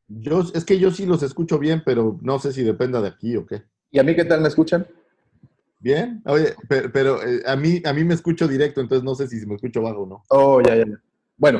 [0.07, 3.35] Yo, es que yo sí los escucho bien, pero no sé si dependa de aquí
[3.35, 3.63] o qué.
[3.91, 4.87] ¿Y a mí qué tal me escuchan?
[5.79, 9.27] Bien, oye, pero, pero, eh, a, mí, a mí me escucho directo, entonces no sé
[9.27, 10.23] si me escucho bajo o no.
[10.29, 10.85] Oh, ya, ya.
[11.35, 11.59] Bueno.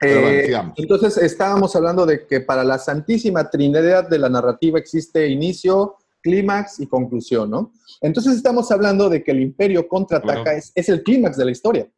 [0.00, 0.78] Bueno, eh, sigamos.
[0.78, 5.96] entonces estábamos hablando de que para la Santísima Trinidad de la narrativa existe inicio,
[6.26, 7.72] clímax y conclusión, ¿no?
[8.00, 10.58] Entonces estamos hablando de que el imperio contraataca Claro.
[10.58, 11.88] es, es el clímax de la historia.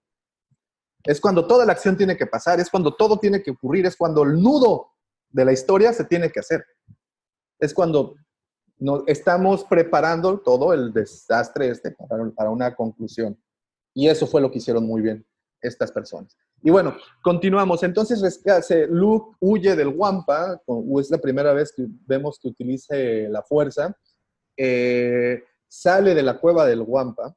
[1.02, 3.96] Es cuando toda la acción tiene que pasar, es cuando todo tiene que ocurrir, es
[3.96, 4.90] cuando el nudo
[5.30, 6.62] de la historia se tiene que hacer.
[7.58, 8.16] Es cuando
[8.78, 11.92] nos estamos preparando todo el desastre este
[12.36, 13.40] para, una conclusión.
[13.94, 15.26] Y eso fue lo que hicieron muy bien
[15.62, 16.36] estas personas.
[16.62, 17.82] Y bueno, continuamos.
[17.82, 18.42] Entonces,
[18.90, 20.60] Luke huye del Wampa,
[21.00, 23.96] es la primera vez que vemos que utilice la fuerza,
[24.58, 27.34] eh, sale de la cueva del Wampa,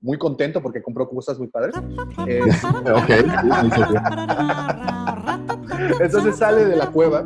[0.00, 1.74] muy contento porque compró cosas muy padres.
[2.26, 2.40] Eh,
[6.00, 7.24] entonces sale de la cueva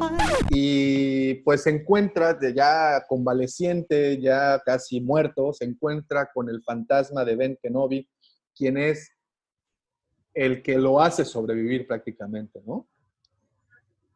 [0.51, 7.25] y pues se encuentra de ya convaleciente, ya casi muerto, se encuentra con el fantasma
[7.25, 8.09] de Ben Kenobi,
[8.55, 9.11] quien es
[10.35, 12.89] el que lo hace sobrevivir prácticamente, ¿no?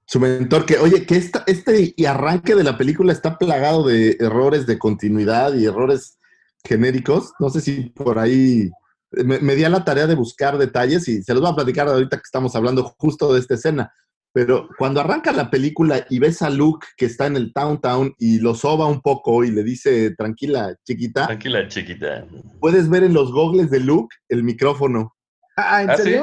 [0.07, 4.17] Su mentor, que, oye, que esta, este y arranque de la película está plagado de
[4.21, 6.19] errores de continuidad y errores
[6.65, 7.33] genéricos.
[7.41, 8.71] No sé si por ahí
[9.11, 11.89] me, me di a la tarea de buscar detalles y se los voy a platicar
[11.89, 13.93] ahorita que estamos hablando justo de esta escena.
[14.37, 18.15] Pero cuando arranca la película y ves a Luke que está en el Town Town
[18.19, 22.27] y lo soba un poco y le dice, tranquila, chiquita, Tranquila, chiquita.
[22.61, 25.17] puedes ver en los gogles de Luke el micrófono.
[25.57, 26.15] Ah, ¿en ¿Ah, sí?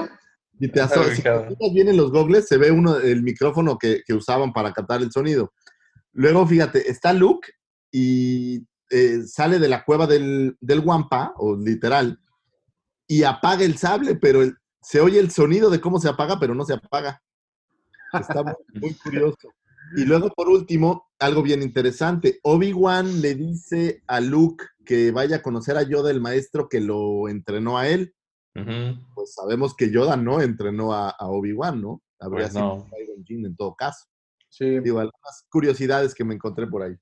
[0.60, 3.78] Y te Ah, aso- me si bien en los gogles, se ve uno el micrófono
[3.78, 5.54] que, que usaban para captar el sonido.
[6.14, 7.50] Luego, fíjate, está Luke
[7.92, 12.20] y eh, sale de la cueva del, del Wampa, o literal,
[13.08, 16.54] y apaga el sable, pero el- se oye el sonido de cómo se apaga, pero
[16.54, 17.22] no se apaga.
[18.14, 19.50] Está muy, muy curioso.
[19.96, 22.40] Y luego, por último, algo bien interesante.
[22.44, 27.28] Obi-Wan le dice a Luke que vaya a conocer a Yoda, el maestro que lo
[27.30, 28.14] entrenó a él.
[29.16, 32.02] Pues sabemos que Yoda no entrenó a, a Obi-Wan, ¿no?
[32.20, 32.86] Habría Pues sido no.
[32.86, 34.06] Qui-Gon Jinn en todo caso.
[34.50, 34.80] Sí.
[34.80, 36.96] Digo, algunas curiosidades que me encontré por ahí.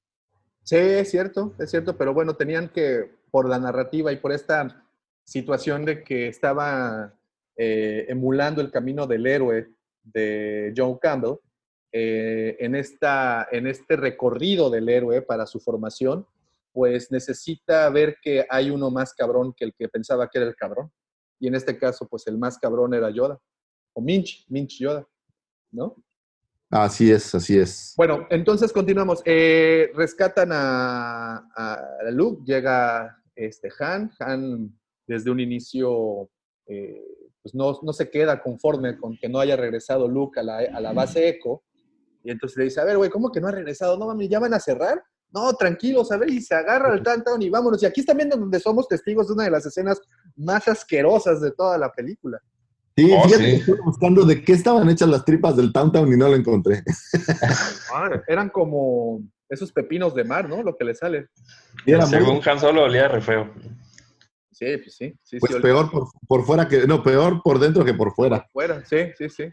[0.64, 4.86] Sí, es cierto, es cierto, pero bueno, tenían que, por la narrativa y por esta
[5.26, 7.14] situación de que estaba
[7.58, 9.74] eh, emulando el camino del héroe
[10.04, 11.36] de John Campbell,
[11.92, 16.26] eh, en, esta, en este recorrido del héroe para su formación,
[16.72, 20.56] pues necesita ver que hay uno más cabrón que el que pensaba que era el
[20.56, 20.90] cabrón.
[21.42, 23.38] Y en este caso, pues el más cabrón era Yoda,
[23.92, 25.06] o Minch, Minch Yoda,
[25.72, 26.02] ¿no?
[26.70, 27.94] Así es, así es.
[27.98, 29.22] Bueno, entonces continuamos.
[29.26, 34.10] Eh, rescatan a, a Luke, llega este Han.
[34.20, 36.30] Han desde un inicio
[36.68, 37.04] eh,
[37.42, 40.80] pues no, no se queda conforme con que no haya regresado Luke a la, a
[40.80, 41.64] la base Echo.
[42.24, 43.98] Y entonces le dice, a ver, güey, ¿cómo que no ha regresado?
[43.98, 45.04] No mami, ¿ya van a cerrar?
[45.34, 47.82] No, tranquilos, a ver, y se agarra el Tantown y vámonos.
[47.82, 50.00] Y aquí viendo donde somos testigos de una de las escenas
[50.42, 52.40] más asquerosas de toda la película.
[52.98, 53.50] Sí, Oh, fíjate sí.
[53.52, 56.84] que estuve buscando de qué estaban hechas las tripas del Town y no lo encontré.
[57.94, 60.64] Ah, eran como esos pepinos de mar, ¿no?
[60.64, 61.28] Lo que le sale.
[61.86, 63.50] Y era muy- Según Han Solo olía re feo.
[64.52, 65.14] Sí, pues sí.
[65.24, 68.48] sí pues sí, peor por, por fuera que, no, peor por dentro que por fuera.
[68.54, 69.44] Fuera, sí, sí, sí.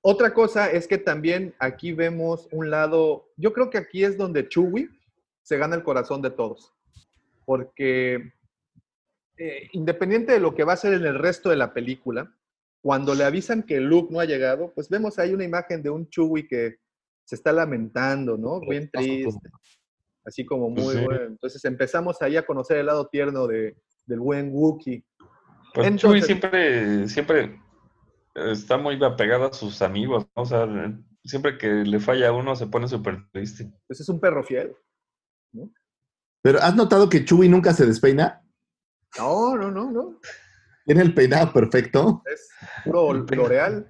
[0.00, 4.48] Otra cosa es que también aquí vemos un lado, yo creo que aquí es donde
[4.48, 4.88] Chewie
[5.42, 6.72] se gana el corazón de todos,
[7.44, 8.32] porque
[9.36, 12.34] eh, independiente de lo que va a ser en el resto de la película,
[12.82, 16.08] cuando le avisan que Luke no ha llegado, pues vemos ahí una imagen de un
[16.10, 16.76] Chewie que
[17.24, 18.60] se está lamentando, ¿no?
[18.60, 19.48] Bien triste,
[20.24, 21.04] así como muy Pues sí.
[21.04, 21.22] bueno.
[21.26, 25.02] Entonces empezamos ahí a conocer el lado tierno de, del buen Wookiee.
[25.72, 27.60] Pues Entonces- Chewie siempre, siempre
[28.34, 30.42] está muy apegado a sus amigos, ¿no?
[30.42, 30.68] O sea,
[31.24, 33.72] siempre que le falla a uno se pone súper triste.
[33.86, 34.76] Pues es un perro fiel.
[36.42, 38.43] Pero ¿has notado que Chewie nunca se despeina?
[39.18, 40.20] No, no, no, no.
[40.84, 42.22] Tiene el peinado perfecto.
[42.30, 42.48] Es
[42.84, 43.86] puro L'Oreal.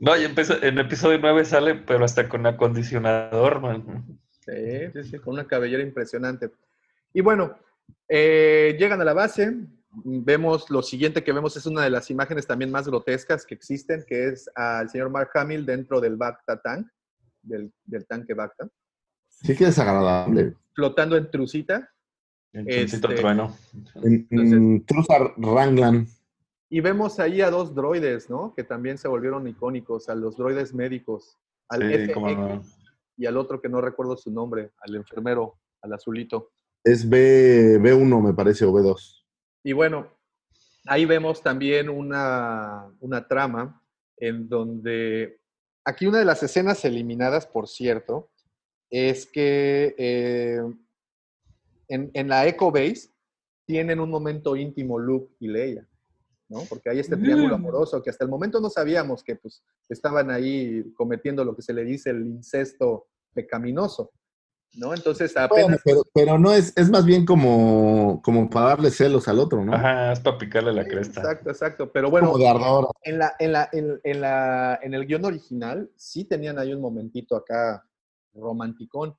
[0.00, 4.18] No, y empezó- en episodio 9 sale, pero hasta con acondicionador, man.
[4.44, 6.50] Sí, sí, sí, con una cabellera impresionante.
[7.12, 7.56] Y bueno,
[8.08, 9.52] eh, llegan a la base.
[10.04, 14.04] Vemos lo siguiente que vemos es una de las imágenes también más grotescas que existen,
[14.06, 16.88] que es al señor Mark Hamill dentro del Bacta Tank,
[17.42, 18.68] del, del tanque Bacta,
[19.28, 20.54] Sí que es agradable.
[20.74, 21.88] flotando en trucita.
[22.54, 23.56] El choncito Este- trueno.
[24.02, 24.84] En,
[25.36, 26.06] Ranglan.
[26.70, 28.54] Y vemos ahí a dos droides, ¿no?
[28.54, 31.36] Que también se volvieron icónicos, a los droides médicos,
[31.68, 32.62] al Sí, FX cómo no.
[33.16, 36.52] y al otro que no recuerdo su nombre, al enfermero, al azulito.
[36.84, 39.24] Es B, B1, me parece, o B2.
[39.64, 40.08] Y bueno,
[40.86, 43.82] ahí vemos también una, una trama
[44.16, 45.40] en donde,
[45.84, 48.30] aquí una de las escenas eliminadas, por cierto,
[48.90, 50.60] es que eh,
[51.94, 53.10] en, en la Echo Base
[53.66, 55.86] tienen un momento íntimo Luke y Leia,
[56.48, 56.60] ¿no?
[56.68, 57.60] Porque hay este triángulo Mm.
[57.60, 61.72] amoroso que hasta el momento no sabíamos que pues estaban ahí cometiendo lo que se
[61.72, 64.10] le dice el incesto pecaminoso,
[64.76, 64.92] ¿no?
[64.92, 65.80] Entonces Bueno, apenas...
[65.84, 69.72] pero, pero no es, es más bien como, como para darle celos al otro, ¿no?
[69.74, 71.20] Ajá, es para picarle la cresta.
[71.20, 71.92] Exacto, exacto.
[71.92, 72.88] Pero bueno, Como de ardor.
[73.02, 76.80] en, la, en, la, en, en la, en el guion original sí tenían ahí un
[76.82, 77.86] momentito acá
[78.34, 79.16] romanticón.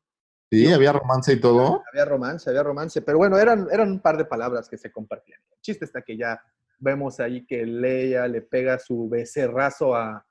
[0.51, 1.83] Sí, había romance y todo.
[1.91, 5.39] Había romance, había romance, pero bueno, eran, eran un par de palabras que se compartían.
[5.51, 6.39] El chiste está que ya
[6.79, 10.25] vemos ahí que Leia le pega su becerrazo a,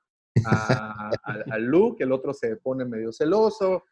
[0.45, 3.83] a, a- a Luke, el otro se pone medio celoso,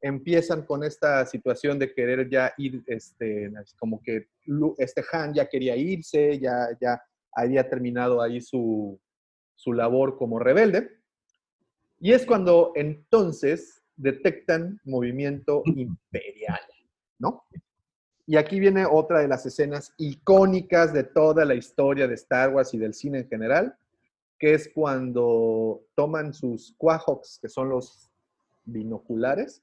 [0.00, 5.46] empiezan con esta situación de querer ya ir, este, como que Lu- este Han ya
[5.48, 7.00] quería irse, ya, ya
[7.32, 8.98] había terminado ahí su,
[9.54, 10.90] su labor como rebelde.
[12.00, 16.60] Y es cuando entonces detectan movimiento imperial,
[17.18, 17.44] ¿no?
[18.26, 22.72] Y aquí viene otra de las escenas icónicas de toda la historia de Star Wars
[22.74, 23.76] y del cine en general,
[24.38, 28.10] que es cuando toman sus quahawks, que son los
[28.64, 29.62] binoculares,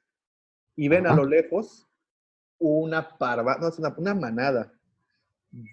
[0.76, 1.88] y ven a lo lejos
[2.60, 4.72] una parva, no, es una, una manada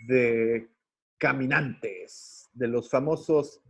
[0.06, 0.70] de
[1.18, 3.60] caminantes, de los famosos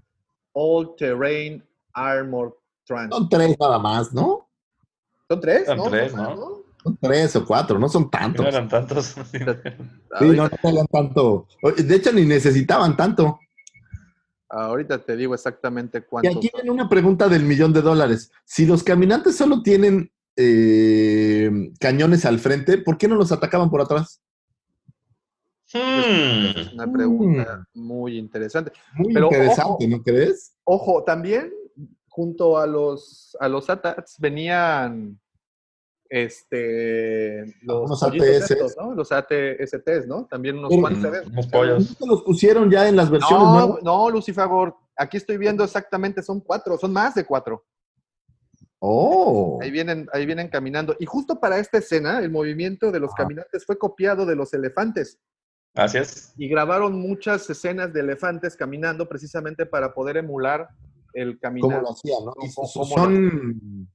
[0.53, 1.65] All Terrain
[1.95, 2.53] Armored
[2.85, 3.15] Trans.
[3.15, 4.44] Son tres nada más, ¿no?
[5.35, 5.67] ¿Son tres?
[5.67, 5.91] Son ¿no?
[5.91, 6.65] tres, ¿no?
[6.83, 8.43] Son tres o cuatro, no son tantos.
[8.43, 9.15] No eran tantos.
[9.33, 11.49] Sí, no, no eran tanto.
[11.77, 13.41] De hecho, ni necesitaban tanto.
[14.49, 16.37] ahorita te digo exactamente Y cuántos.
[16.37, 18.31] aquí viene una pregunta del millón de dólares.
[18.45, 21.51] Si los caminantes solo tienen eh,
[21.81, 24.21] cañones al frente, ¿por qué no los atacaban por atrás?
[25.73, 26.57] Hmm.
[26.57, 28.71] Es una pregunta muy interesante.
[28.95, 29.97] Muy Pero interesante, ojo.
[29.97, 30.55] ¿no crees?
[30.65, 31.53] Ojo, también
[32.09, 35.19] junto a los, a los ATATs venían
[36.09, 38.51] este, los, ATS.
[38.51, 38.95] estos, ¿no?
[38.95, 40.27] Los ATSTs, ¿no?
[40.27, 41.29] También unos cuantos se ven.
[41.31, 42.01] Unos pollos.
[42.01, 43.83] ¿No los pusieron ya en las versiones No, nuevas?
[43.83, 44.77] no, Lucifagor.
[44.97, 47.65] Aquí estoy viendo exactamente, son cuatro, son más de cuatro.
[48.79, 49.59] Oh.
[49.63, 50.95] Ahí vienen, ahí vienen caminando.
[51.01, 53.23] Y justo para esta escena, el movimiento de los Ajá.
[53.25, 55.19] caminantes fue copiado de los elefantes.
[55.75, 56.33] Así es.
[56.37, 60.69] Y grabaron muchas escenas de elefantes caminando precisamente para poder emular
[61.15, 61.71] el caminar.
[61.81, 62.33] ¿Cómo lo hacían, no?
[62.43, 63.89] Y ¿Cómo- so- cómo son,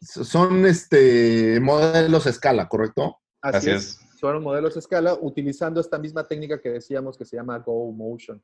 [0.00, 3.18] son este modelos a escala, ¿correcto?
[3.40, 4.00] Así, Así es.
[4.02, 4.20] es.
[4.20, 8.42] Fueron modelos a escala utilizando esta misma técnica que decíamos que se llama Go Motion.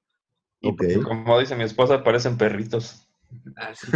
[0.61, 0.85] Y Ok.
[1.05, 3.09] Como dice mi esposa, parecen perritos.
[3.57, 3.87] así.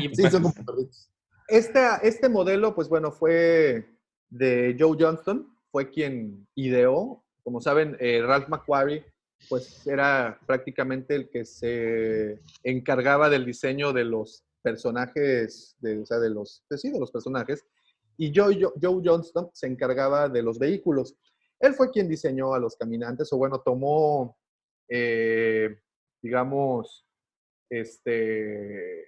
[0.00, 1.10] Y Sí, son como perritos.
[1.48, 3.88] Este, este modelo, pues bueno, fue
[4.30, 7.24] de Joe Johnston, fue quien ideó.
[7.42, 9.04] Como saben, eh, Ralph McQuarrie,
[9.48, 16.18] pues era prácticamente el que se encargaba del diseño de los personajes, de, o sea,
[16.18, 17.64] de los, pues los personajes.
[18.16, 21.16] Y Joe, Joe, Johnston se encargaba de los vehículos.
[21.60, 24.36] Él fue quien diseñó a los caminantes, o bueno, tomó,
[24.88, 25.78] eh,
[26.20, 27.06] digamos,
[27.70, 29.06] este,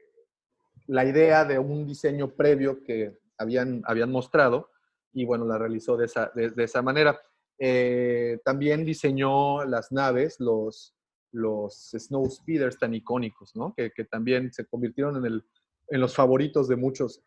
[0.86, 4.70] la idea de un diseño previo que habían, habían mostrado
[5.12, 7.20] y bueno, la realizó de esa, de esa manera.
[7.58, 10.94] Eh, también diseñó las naves, los,
[11.32, 13.74] los Snow Speeders tan icónicos, ¿no?
[13.74, 15.44] Que, que también se convirtieron en, el,
[15.88, 17.22] en los favoritos de muchos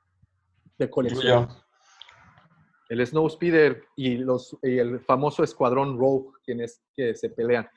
[0.77, 1.47] de colección.
[2.89, 7.67] El Snow Speeder y, los, y el famoso escuadrón Rogue, quienes que se pelean.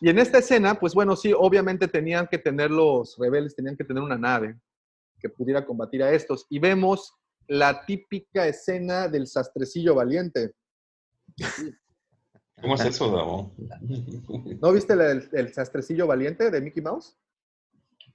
[0.00, 3.84] Y en esta escena, pues bueno, sí, obviamente tenían que tener los rebeldes, tenían que
[3.84, 4.58] tener una nave
[5.20, 6.46] que pudiera combatir a estos.
[6.50, 7.14] Y vemos
[7.46, 10.54] la típica escena del sastrecillo valiente.
[12.62, 13.52] ¿Cómo es eso, Davo?
[14.60, 17.16] ¿No viste el sastrecillo valiente de Mickey Mouse?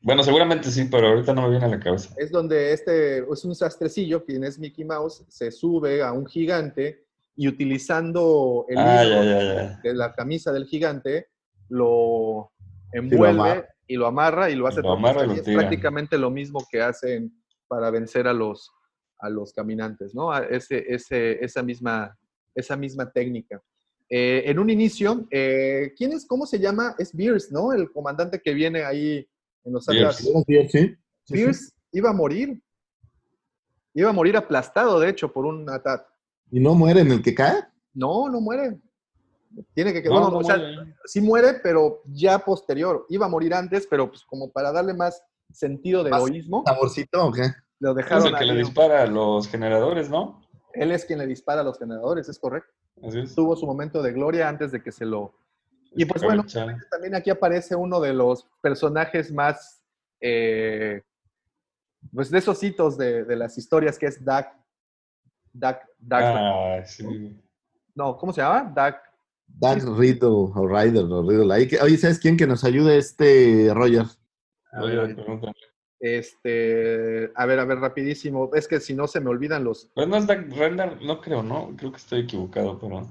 [0.02, 2.14] Bueno, seguramente sí, pero ahorita no me viene a la cabeza.
[2.18, 7.06] Es donde este es un sastrecillo, quien es Mickey Mouse, se sube a un gigante
[7.36, 9.80] y utilizando el Ah, hilo ya, ya, ya.
[9.84, 11.28] de la camisa del gigante,
[11.70, 12.52] lo
[12.94, 16.66] envuelve y lo amarra y lo hace Lo amarra y lo es prácticamente lo mismo
[16.72, 17.34] que hacen
[17.68, 18.72] para vencer a los,
[19.20, 20.32] a los caminantes, ¿no?
[20.32, 22.18] A Ese, ese, esa, misma,
[22.56, 23.62] esa misma técnica.
[24.10, 26.96] Eh, en un inicio, eh, ¿quién es, cómo se llama?
[26.98, 27.74] Es Beers, ¿no?
[27.74, 29.28] El comandante que viene ahí
[29.66, 30.20] en los Beers.
[30.22, 30.46] Atlas.
[30.48, 30.68] ¿Sí?
[30.70, 30.98] Sí, sí.
[31.34, 32.62] Beers iba a morir.
[33.94, 36.06] Iba a morir aplastado, de hecho, por un ataque.
[36.52, 37.64] ¿Y no muere en el que cae?
[37.94, 38.80] No, no muere.
[39.74, 40.96] Tiene que No, bueno, no o sea, muere.
[41.06, 43.06] sí muere, pero ya posterior.
[43.10, 45.22] Iba a morir antes, pero pues como para darle más
[45.52, 47.44] sentido de Más heroísmo, ¿Saborcito o qué?
[47.80, 50.42] lo Es dejaron el que le dispara a los generadores, ¿no?
[50.74, 52.72] Él es quien le dispara a los generadores, es correcto.
[53.04, 53.36] Así es.
[53.36, 55.34] Tuvo su momento de gloria antes de que se lo...
[55.92, 56.44] Y pues bueno,
[56.92, 59.82] también aquí aparece uno de los personajes más,
[60.20, 61.02] eh,
[62.14, 64.54] pues de esos hitos de, de las historias, que es Dak.
[65.54, 67.42] Dak, Dak, Ah, sí.
[67.96, 68.72] no, ¿cómo se llama?
[68.76, 69.02] Dak.
[69.48, 71.54] Dark Riddle o Rider o Riddle.
[71.54, 74.06] Ahí Oye, ¿sabes quién que nos ayude este Roger?
[74.80, 75.52] Oye, pregunta.
[76.00, 78.52] Este, a ver, a ver, rapidísimo.
[78.54, 79.90] Es que si no se me olvidan los.
[79.96, 81.76] Pues no es Render, no creo, ¿no?
[81.78, 83.10] Creo que estoy equivocado, pero.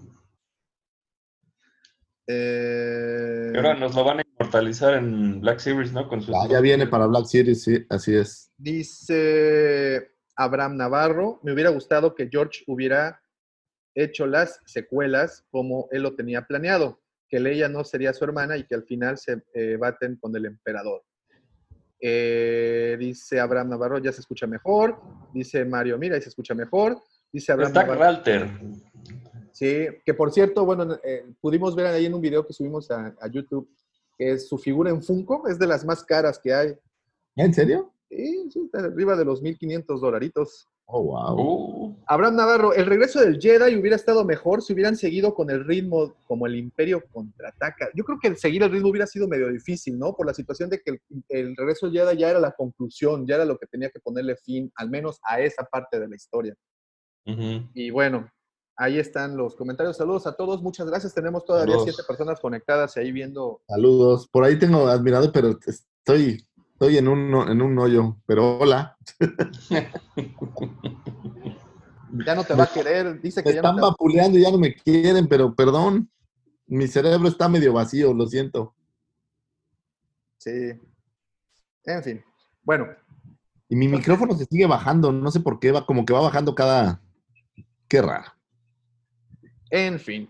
[2.28, 6.08] eh, ahora nos lo van a inmortalizar en Black Series, ¿no?
[6.08, 8.52] Con sus Ya, ya viene para Black Series, sí, así es.
[8.56, 13.20] Dice Abraham Navarro, me hubiera gustado que George hubiera
[13.94, 18.64] hecho las secuelas como él lo tenía planeado, que Leia no sería su hermana y
[18.64, 21.02] que al final se eh, baten con el emperador.
[22.00, 25.00] Eh, dice Abraham Navarro, ya se escucha mejor.
[25.32, 27.00] Dice Mario, mira, ahí se escucha mejor.
[27.32, 28.50] Dice Abraham Navarro, Ralter.
[29.52, 33.14] sí, que por cierto, bueno, eh, pudimos ver ahí en un video que subimos a,
[33.20, 33.68] a YouTube,
[34.16, 36.74] que es su figura en Funko, es de las más caras que hay.
[37.34, 37.92] ¿En serio?
[38.08, 40.68] Sí, sí, está arriba de los 1500 dolaritos.
[40.88, 41.36] Oh, wow.
[41.36, 45.64] Uh, Abraham Navarro, el regreso del Jedi hubiera estado mejor si hubieran seguido con el
[45.64, 47.88] ritmo como el Imperio contraataca.
[47.94, 50.14] Yo creo que el seguir el ritmo hubiera sido medio difícil, ¿no?
[50.14, 53.34] Por la situación de que el, el regreso del Jedi ya era la conclusión, ya
[53.34, 56.54] era lo que tenía que ponerle fin, al menos a esa parte de la historia.
[57.74, 58.30] Y bueno,
[58.76, 59.96] ahí están los comentarios.
[59.96, 61.12] Saludos a todos, muchas gracias.
[61.12, 61.94] Tenemos todavía Saludos.
[61.94, 63.60] siete personas conectadas y ahí viendo.
[63.66, 64.28] Saludos.
[64.28, 66.46] Por ahí tengo admirado, pero estoy,
[66.76, 68.18] estoy en un, en un hoyo.
[68.26, 68.98] Pero hola.
[72.24, 74.42] Ya no te va a querer, dice Me que no están te va vapuleando y
[74.42, 76.10] ya no me quieren, pero perdón.
[76.66, 78.74] Mi cerebro está medio vacío, lo siento.
[80.38, 80.78] Sí.
[81.84, 82.24] En fin.
[82.62, 82.88] Bueno,
[83.68, 86.54] Y mi micrófono se sigue bajando, no sé por qué, va como que va bajando
[86.54, 87.00] cada...
[87.88, 88.32] Qué raro.
[89.70, 90.28] En fin.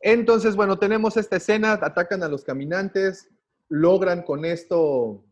[0.00, 3.28] Entonces, bueno, tenemos esta escena, atacan a los caminantes,
[3.68, 5.24] logran con esto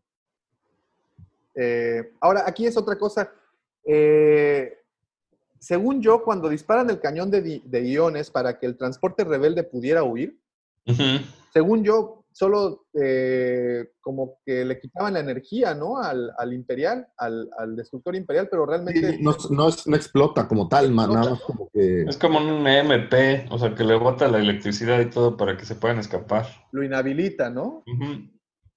[1.55, 3.31] Eh, ahora, aquí es otra cosa.
[3.85, 4.77] Eh,
[5.59, 10.03] según yo, cuando disparan el cañón de, de iones para que el transporte rebelde pudiera
[10.03, 10.39] huir,
[11.53, 15.97] según yo, solo eh, como que le quitaban la energía, ¿no?
[16.01, 19.17] Al, al imperial, al, al destructor imperial, pero realmente...
[19.17, 22.03] Sí, no, no es- no explota como tal, ma- nada más como que...
[22.03, 25.65] Es como un MP, o sea, que le bota la electricidad y todo para que
[25.65, 26.47] se puedan escapar.
[26.71, 27.83] lo inhabilita, ¿no?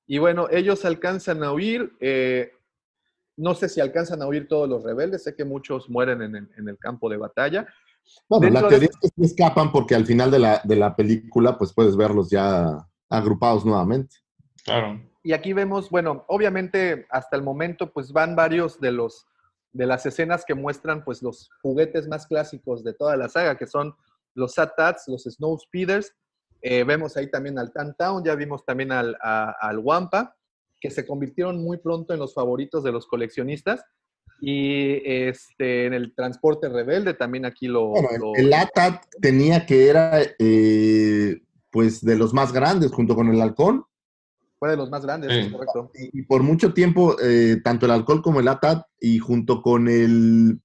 [0.06, 1.92] Y bueno, ellos alcanzan a huir.
[2.00, 2.50] eh,
[3.36, 5.24] no sé si alcanzan a huir todos los rebeldes.
[5.24, 7.66] Sé que muchos mueren en el, en el campo de batalla.
[8.28, 10.94] Bueno, Dentro la de teoría es que escapan porque al final de la, de la
[10.94, 14.16] película pues puedes verlos ya agrupados nuevamente.
[14.64, 15.00] Claro.
[15.22, 19.26] Y aquí vemos, bueno, obviamente hasta el momento pues van varios de los
[19.72, 23.66] de las escenas que muestran pues los juguetes más clásicos de toda la saga, que
[23.66, 23.92] son
[24.34, 26.14] los AT-ATs, los Snow Speeders.
[26.62, 30.36] Eh, vemos ahí también al Town, ya vimos también al, a- al Wampa,
[30.84, 33.82] que se convirtieron muy pronto en los favoritos de los coleccionistas.
[34.38, 37.86] Y este, en el transporte rebelde también aquí lo...
[37.88, 41.40] Bueno, lo- el ATAT tenía que era eh,
[41.70, 43.84] pues de los más grandes junto con el halcón
[44.58, 45.38] fue de los más grandes, Sí.
[45.40, 45.90] es correcto.
[45.94, 49.88] y, y por mucho tiempo eh, tanto el alcohol como el ATAT y junto con
[49.88, 50.60] el,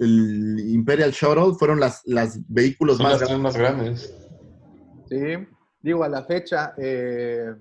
[0.00, 3.42] el Imperial Shuttle fueron las, las vehículos Son más las grandes.
[3.42, 4.14] más grandes.
[5.08, 5.46] Sí,
[5.80, 7.54] digo, a la fecha, eh,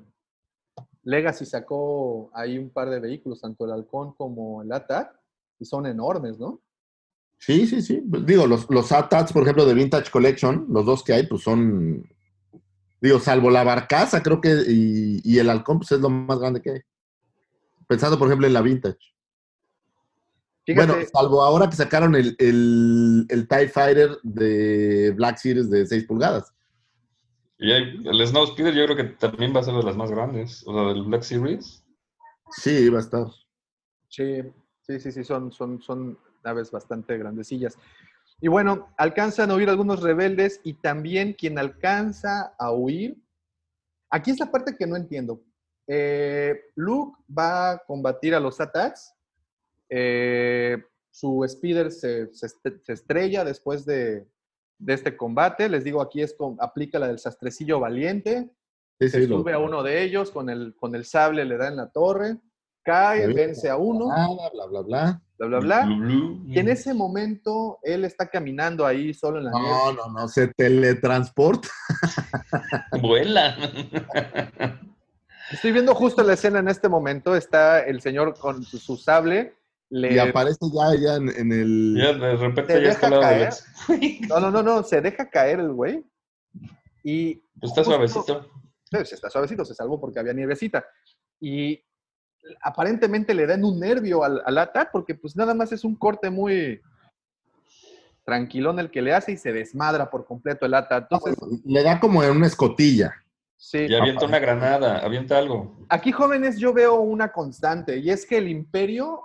[1.04, 5.12] Legacy sacó ahí un par de vehículos, tanto el Halcón como el ATAC,
[5.60, 6.62] y son enormes, ¿no?
[7.38, 8.02] Sí, sí, sí.
[8.10, 11.44] Pues, Digo, los, los ATATs, por ejemplo, de Vintage Collection, los dos que hay, pues
[11.44, 12.10] son,
[13.02, 16.62] digo, salvo la barcaza, creo que, y, y el halcón, pues es lo más grande
[16.62, 16.80] que hay.
[17.88, 19.14] Pensando, por ejemplo, en la Vintage.
[20.66, 25.86] Fíjate, Bueno, salvo ahora que sacaron el, el, el TIE Fighter de Black Series de
[25.86, 26.54] 6 pulgadas.
[27.64, 30.12] Y hay- el Snow Speeder yo creo que también va a ser de las más
[30.12, 30.68] grandes.
[30.68, 31.82] O sea, del Black Series.
[32.52, 33.28] Sí, va a estar.
[34.10, 34.42] sí,
[34.82, 37.78] sí, sí, sí, son, son, son naves bastante grandecillas.
[38.42, 43.16] Y bueno, alcanzan a huir algunos rebeldes y también quien alcanza a huir.
[44.10, 45.42] Aquí es la parte que no entiendo.
[45.88, 49.14] Eh, Luke va a combatir a los attacks.
[49.90, 54.28] Eh, su speeder se, se est- se estrella después de,
[54.86, 55.70] de este combate.
[55.70, 58.50] Les digo, aquí es con, aplica la del sastrecillo valiente.
[59.00, 61.58] Sí, Se sí, lo- sube a uno de ellos con el, con el sable, le
[61.58, 62.38] da en la torre.
[62.86, 65.22] Cae, vence a uno, Bla, bla, bla, bla.
[65.48, 65.88] bla, bla.
[66.46, 69.70] Y en ese momento él está caminando ahí solo en la nieve.
[69.70, 71.70] No, no, no, se teletransporta.
[73.02, 73.56] Vuela.
[75.52, 77.36] Estoy viendo justo la escena en este momento.
[77.36, 79.54] Está el señor con su, su sable.
[79.96, 80.14] Le...
[80.14, 81.96] Y aparece ya, ya en, en el...
[81.96, 83.50] ya de repente Te ya está caer.
[83.50, 84.28] ex.
[84.28, 84.82] No, no, no, no.
[84.84, 86.04] Se deja caer el güey.
[87.04, 88.50] Y Está justo- suavecito.
[88.92, 90.84] Sí, está suavecito, se salvó porque había nievecita.
[91.40, 91.84] Y
[92.62, 96.82] aparentemente le dan un nervio al, al porque pues nada más es un corte muy
[98.26, 101.04] tranquilón el que le hace y se desmadra por completo el ATAC.
[101.12, 103.14] Entonces, Le da como en una escotilla.
[103.58, 103.80] sí.
[103.88, 105.76] Y avienta una granada, avienta algo.
[105.90, 109.22] Aquí, jóvenes, yo veo una constante y es que el imperio,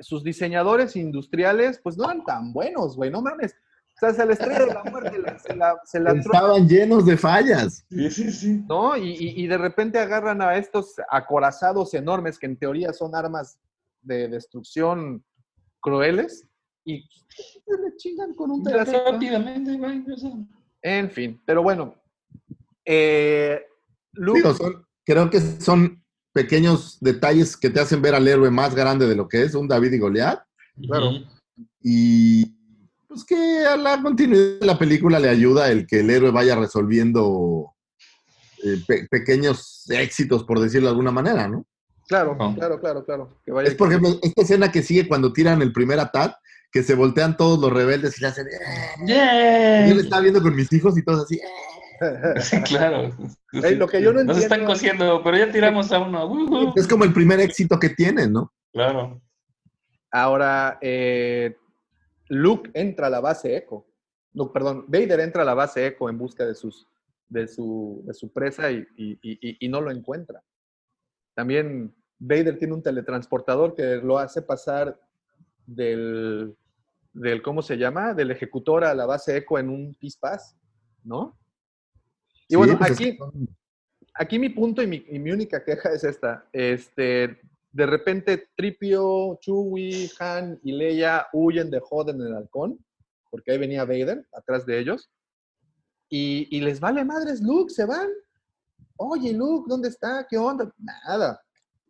[0.00, 3.54] sus diseñadores industriales, pues no eran tan buenos, güey, no mames.
[3.94, 7.06] O sea, se la estrella de la muerte la- se la, se la Estaban llenos
[7.06, 7.84] de fallas.
[7.90, 8.64] Sí, sí, sí.
[8.68, 8.96] ¿no?
[8.96, 13.58] Y, y- y de repente agarran a estos acorazados enormes que en teoría son armas
[14.00, 15.24] de destrucción
[15.78, 16.48] crueles
[16.84, 16.96] y
[17.66, 19.12] le chingan con un pedacito.
[19.12, 20.04] Rápidamente, güey.
[20.82, 21.94] En fin, pero bueno.
[22.84, 23.60] Eh,
[24.14, 26.01] Luke, Digo, son- creo que son
[26.32, 29.68] pequeños detalles que te hacen ver al héroe más grande de lo que es, un
[29.68, 30.40] David y Goliat.
[30.86, 31.10] Claro.
[31.82, 32.54] Y
[33.08, 36.56] pues que a la continuidad de la película le ayuda el que el héroe vaya
[36.56, 37.74] resolviendo
[38.64, 41.66] eh, pe- pequeños éxitos, por decirlo de alguna manera, ¿no?
[42.08, 42.54] claro, Ajá.
[42.54, 43.28] claro, claro, claro.
[43.44, 46.34] Que vaya Es, por ejemplo, esta escena que sigue cuando tiran el primer attack,
[46.70, 48.46] que se voltean todos los rebeldes y le hacen...
[49.08, 49.86] "Eh".
[49.88, 51.36] Yo lo estaba viendo con mis hijos y todos así...
[51.36, 51.40] "Eh".
[52.40, 53.10] Sí, claro.
[53.52, 56.72] Lo que yo no Nos están entiendo- cosiendo, pero ya tiramos a uno.
[56.76, 58.52] Es como el primer éxito que tienen, ¿no?
[58.72, 59.20] Claro.
[60.10, 61.56] Ahora, eh,
[62.28, 63.86] Luke entra a la base Echo.
[64.34, 66.86] No, perdón, Vader entra a la base Echo en busca de, sus,
[67.28, 70.42] de, su, de su presa y, y- y- y no lo encuentra.
[71.34, 74.98] También Vader tiene un teletransportador que lo hace pasar
[75.66, 76.54] del,
[77.12, 78.14] del ¿cómo se llama?
[78.14, 80.56] Del ejecutor a la base Echo en un pispás,
[81.04, 81.36] ¿no?
[82.52, 83.24] Y Sí, bueno, pues es aquí, que
[84.12, 86.46] aquí mi punto y mi, y mi única queja es esta.
[86.52, 87.40] Este,
[87.72, 92.78] de repente Tripio, Chewie, Han y Leia huyen de Hoth en el halcón,
[93.30, 95.10] porque ahí venía Vader atrás de ellos.
[96.10, 98.10] Y, y les vale madres Luke, se van.
[98.98, 100.26] Oye, Luke, ¿dónde está?
[100.28, 100.70] ¿Qué onda?
[100.76, 101.40] Nada.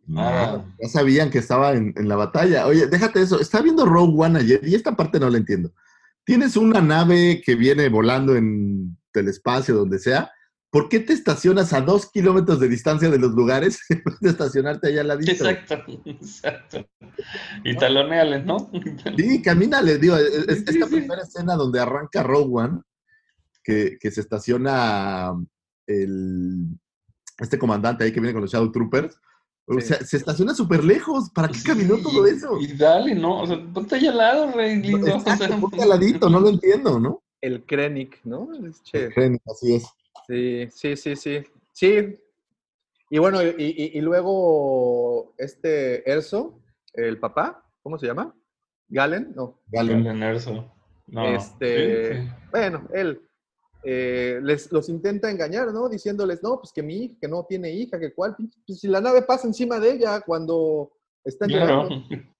[0.06, 0.64] Nada.
[0.80, 2.68] Ya sabían que estaba en, en la batalla.
[2.68, 3.40] Oye, déjate eso.
[3.40, 5.72] Estaba viendo Rogue One ayer y esta parte no la entiendo.
[6.24, 10.30] Tienes una nave que viene volando en el espacio, donde sea.
[10.72, 14.30] ¿Por qué te estacionas a dos kilómetros de distancia de los lugares en vez de
[14.30, 15.30] estacionarte allá al ladito?
[15.30, 15.74] Exacto,
[16.06, 16.88] exacto.
[17.62, 18.70] Y taloneales, ¿no?
[19.16, 20.94] Sí, camínale, digo, es- Sí, esta sí.
[20.94, 22.80] primera escena donde arranca Rogue One,
[23.62, 25.32] que, que se estaciona
[25.86, 26.66] el,
[27.38, 29.14] este comandante ahí que viene con los Shadow Troopers,
[29.66, 29.88] o Sí.
[29.88, 32.58] sea, se estaciona súper lejos, ¿para qué caminó todo eso?
[32.58, 33.42] Y dale, ¿no?
[33.42, 35.06] O sea, ponte allá al lado, rey, lindo.
[35.06, 37.22] O Exacto, sea, ponte al ladito, no lo entiendo, ¿no?
[37.42, 38.48] El Krennic, ¿no?
[38.66, 39.10] Es che-
[39.46, 39.84] Así es.
[40.26, 41.42] Sí, sí, sí, sí.
[41.72, 42.18] Sí.
[43.10, 46.60] Y bueno, y, y- y luego este Erso,
[46.94, 48.34] el papá, ¿cómo se llama?
[48.88, 49.60] Galen, no.
[49.68, 50.04] Galen.
[50.04, 50.72] Galen Erso.
[51.06, 52.28] No, este, sí, sí.
[52.50, 53.20] bueno, él
[53.84, 55.88] eh, les los intenta engañar, ¿no?
[55.88, 58.36] Diciéndoles, no, pues que mi hija, que no tiene hija, que cuál,
[58.66, 60.92] pues si la nave pasa encima de ella cuando
[61.24, 61.88] están Claro.
[61.88, 62.06] llegando.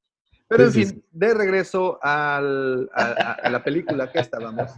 [0.48, 4.70] Pero en fin, de regreso al- a la película que estábamos.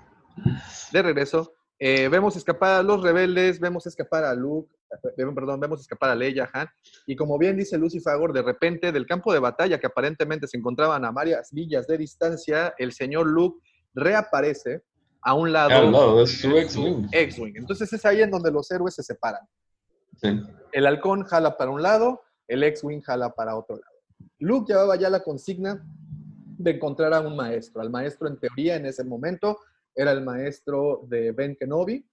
[0.93, 1.53] De regreso,
[1.87, 6.15] eh, vemos escapar a los rebeldes, vemos escapar a Luke, eh, perdón, vemos escapar a
[6.15, 6.67] Leia, Han,
[7.07, 10.57] y como bien dice Lucy Fagor, de repente del campo de batalla que aparentemente se
[10.57, 13.61] encontraban a varias villas de distancia, el señor Luke
[13.93, 14.83] reaparece
[15.21, 17.09] a un lado, lado de su X-Wing.
[17.13, 17.57] X-Wing.
[17.57, 19.43] Entonces es ahí en donde los héroes se separan.
[20.17, 20.41] Sí.
[20.73, 24.31] El halcón jala para un lado, el X-Wing jala para otro lado.
[24.39, 25.85] Luke llevaba ya la consigna
[26.57, 27.83] de encontrar a un maestro.
[27.83, 29.59] Al maestro, en teoría, en ese momento,
[29.95, 32.05] era el maestro de Ben Kenobi,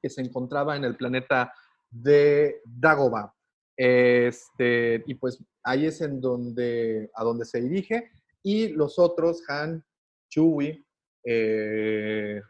[0.00, 1.52] que se encontraba en el planeta
[1.90, 3.32] de Dagobah.
[3.76, 8.10] Este, y pues ahí es en donde, a donde se dirige.
[8.42, 9.84] Y los otros, Han,
[10.28, 10.84] Chewie,
[11.24, 12.40] eh,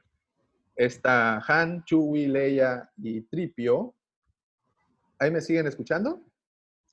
[0.77, 3.95] está Han, Chewie, Leia y Tripio.
[5.19, 6.23] ¿Ahí me siguen escuchando?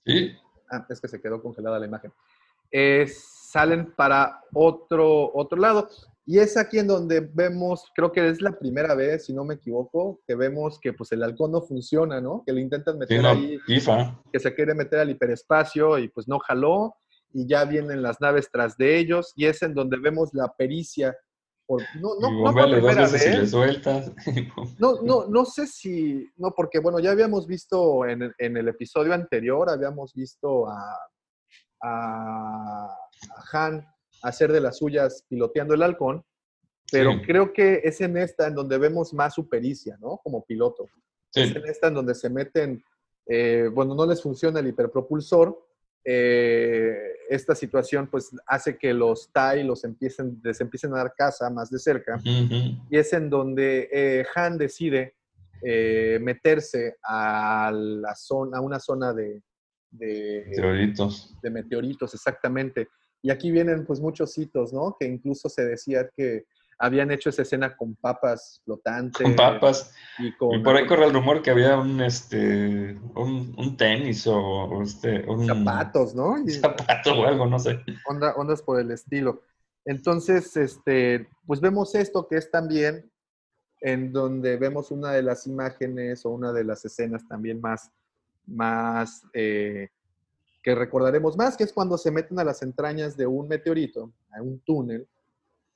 [0.05, 0.35] Sí.
[0.69, 2.11] Ah, es que se quedó congelada la imagen.
[2.71, 5.89] Eh, salen para otro, otro lado.
[6.29, 9.53] Y es aquí en donde vemos, creo que es la primera vez, si no me
[9.53, 12.43] equivoco, que vemos que pues el halcón no funciona, ¿no?
[12.45, 14.21] Que le intentan meter Sí, no, ahí, IFA.
[14.33, 16.93] que se quiere meter al hiperespacio y pues no jaló.
[17.31, 19.31] Y ya vienen las naves tras de ellos.
[19.37, 21.15] Y es en donde vemos la pericia.
[21.65, 23.51] Por, no, no, y no por dos primera veces y le vez.
[23.51, 24.11] sueltas.
[24.79, 29.13] No, no, no sé si, no, porque bueno, ya habíamos visto en, en el episodio
[29.13, 30.99] anterior, habíamos visto a,
[31.83, 33.85] a, a Han
[34.21, 36.23] hacer de las suyas piloteando el halcón,
[36.91, 37.21] pero Sí.
[37.25, 40.19] creo que es en esta en donde vemos más su pericia, ¿no?
[40.23, 40.87] Como piloto.
[41.33, 42.81] Es en esta en donde se meten,
[43.27, 45.57] eh, bueno, no les funciona el hiperpropulsor,
[46.05, 46.95] eh,
[47.29, 51.69] esta situación pues hace que los TIE los empiecen, les empiecen a dar caza más
[51.69, 55.15] de cerca y es en donde eh, Han decide
[55.61, 59.41] meterse a, la zona, a una zona de,
[59.91, 61.35] de, Teoritos.
[61.41, 62.87] de meteoritos, exactamente.
[63.21, 64.95] Y aquí vienen pues muchos hitos, ¿no?
[64.99, 66.45] Que incluso se decía que
[66.79, 69.23] habían hecho esa escena con papas flotantes.
[69.23, 69.91] Con papas.
[70.19, 74.27] Y con Y por ahí corre el rumor que había un este un, un tenis
[74.27, 76.37] o, o este un zapatos, ¿no?
[76.37, 77.79] Y zapato o algo, no sé.
[78.07, 79.41] onda- ondas por el estilo.
[79.85, 83.09] Entonces, este, pues vemos esto que es también
[83.81, 87.89] en donde vemos una de las imágenes o una de las escenas también más,
[88.45, 89.89] más eh,
[90.67, 94.41] que recordaremos más, que es cuando se meten a las entrañas de un meteorito, a
[94.41, 95.07] un túnel,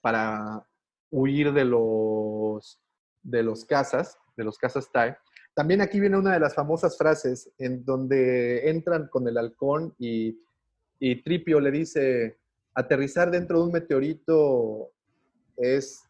[0.02, 0.68] para
[1.10, 2.78] huir de los,
[3.24, 5.16] de los cazas, de los cazas TIE.
[5.54, 10.38] También aquí viene una de las famosas frases en donde entran con el halcón y,
[11.00, 12.38] y Tripio le dice,
[12.74, 14.92] aterrizar dentro de un meteorito
[15.56, 16.04] es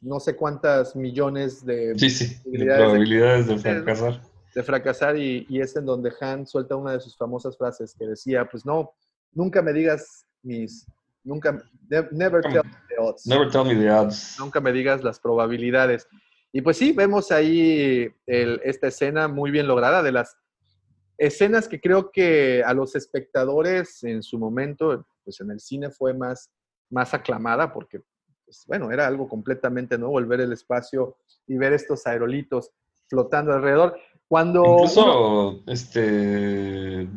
[0.00, 2.36] no sé cuántas millones de Sí, sí.
[2.46, 4.27] De Probabilidades de- probabilidades de fracasar.
[4.54, 8.06] De fracasar y, y es en donde Han suelta una de sus famosas frases que
[8.06, 8.92] decía, pues no,
[9.32, 10.86] nunca me digas mis,
[11.22, 11.52] nunca,
[11.88, 14.36] ne- never tell me the odds, Never tell me the odds.
[14.38, 16.08] nunca me digas las probabilidades.
[16.52, 20.36] Y pues sí, vemos ahí el- esta escena muy bien lograda de las
[21.18, 26.14] escenas que creo que a los espectadores en su momento, pues en el cine fue
[26.14, 26.50] más,
[26.90, 28.00] más aclamada porque,
[28.44, 31.16] pues, bueno, era algo completamente nuevo el ver el espacio
[31.46, 32.70] y ver estos aerolitos
[33.08, 33.98] flotando alrededor.
[34.28, 37.08] Cuando uno- Incluso este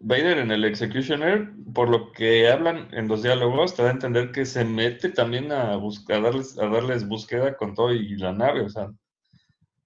[0.00, 4.32] Vader en el Executioner, por lo que hablan en los diálogos, te da a entender
[4.32, 8.32] que se mete también a buscar, a darles, a darles búsqueda con todo y la
[8.32, 8.90] nave, o sea,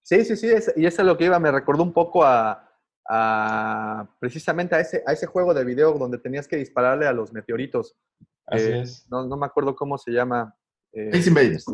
[0.06, 2.70] Sí, sí, sí, es- y eso es lo que iba, me recordó un poco a,
[3.08, 7.32] a- precisamente a ese, a ese juego de video donde tenías que dispararle a los
[7.32, 7.96] meteoritos.
[8.46, 9.06] así Eh, es.
[9.10, 10.54] No, no me acuerdo cómo se llama.
[10.94, 11.64] Eh, Space Invaders.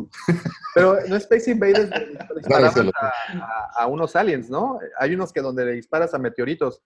[0.75, 3.07] pero no es Space Invaders, donde le disparabas Dale, a,
[3.37, 4.79] a- a unos aliens, ¿no?
[4.99, 6.81] Hay unos que donde le disparas a meteoritos.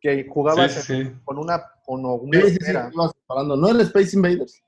[0.00, 1.12] que jugabas Sí, sí, sí.
[1.24, 2.58] con una, con una Sí.
[3.56, 4.62] No era Space Invaders.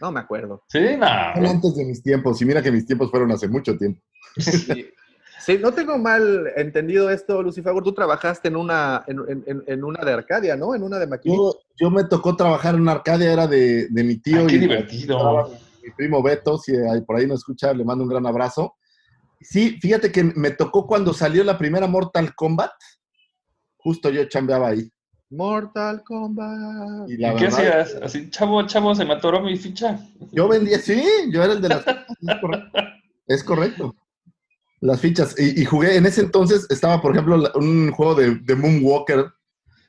[0.00, 0.62] No me acuerdo.
[0.68, 1.06] Sí, no.
[1.34, 2.40] Son antes de mis tiempos.
[2.40, 4.00] Y mira que mis tiempos fueron hace mucho tiempo.
[4.38, 4.88] Sí,
[5.40, 7.72] Sí, no tengo mal entendido esto, Lucifer.
[7.82, 10.74] Tú trabajaste en una, en, en- en una de Arcadia, ¿no?
[10.74, 11.40] En una de maquinita.
[11.42, 14.42] Yo, yo me tocó trabajar en Arcadia, era de, de mi tío.
[14.42, 15.50] Ah, qué y divertido.
[15.90, 16.72] Mi primo Beto, si
[17.06, 18.76] por ahí no escucha, le mando un gran abrazo.
[19.40, 22.70] Sí, fíjate que me tocó cuando salió la primera Mortal Kombat.
[23.78, 24.88] Justo yo chambeaba ahí.
[25.30, 27.08] Mortal Kombat.
[27.08, 27.96] Y ¿Y la qué hacías?
[28.02, 29.98] Así, chavo, chavo, se me atoró mi ficha.
[30.32, 31.02] Yo vendía, sí,
[31.32, 32.78] yo era el de las fichas, es correcto.
[33.26, 33.96] Es correcto.
[34.80, 35.34] Las fichas.
[35.38, 39.26] Y, y jugué, en ese entonces estaba, por ejemplo, un juego de, de Moonwalker,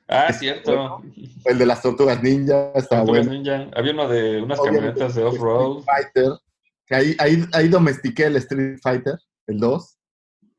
[0.08, 1.02] Ah, cierto.
[1.46, 3.32] el de las tortugas ninja, estaba Tortugas bueno.
[3.32, 3.70] Ninja.
[3.76, 5.78] Había uno de unas Obviamente, camionetas de off-road.
[5.80, 6.32] Street Fighter,
[6.90, 9.18] ahí, ahí, ahí domestiqué el Street Fighter,
[9.48, 9.98] el 2.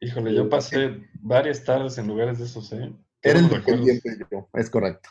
[0.00, 2.92] Híjole, yo pasé varias tardes en lugares de esos, ¿eh?
[3.22, 3.86] Era el Buenos recuerdos.
[3.86, 5.08] dependiente yo, es correcto.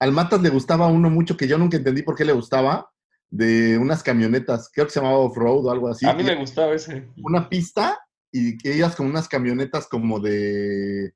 [0.00, 2.90] Al Matas le gustaba uno mucho que yo nunca entendí por qué le gustaba,
[3.30, 6.06] de unas camionetas, creo que se llamaba off-road o algo así.
[6.06, 7.08] A mí me gustaba ese.
[7.22, 7.98] Una pista
[8.30, 11.14] y que ellas con unas camionetas como de,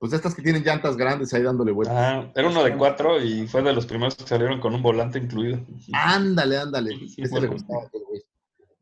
[0.00, 1.94] pues estas que tienen llantas grandes ahí dándole vueltas.
[1.94, 5.18] Ajá, era uno de cuatro y fue de los primeros que salieron con un volante
[5.18, 5.60] incluido.
[5.92, 6.96] Ándale, ándale.
[7.06, 8.22] Sí, Ese le gustaba güey.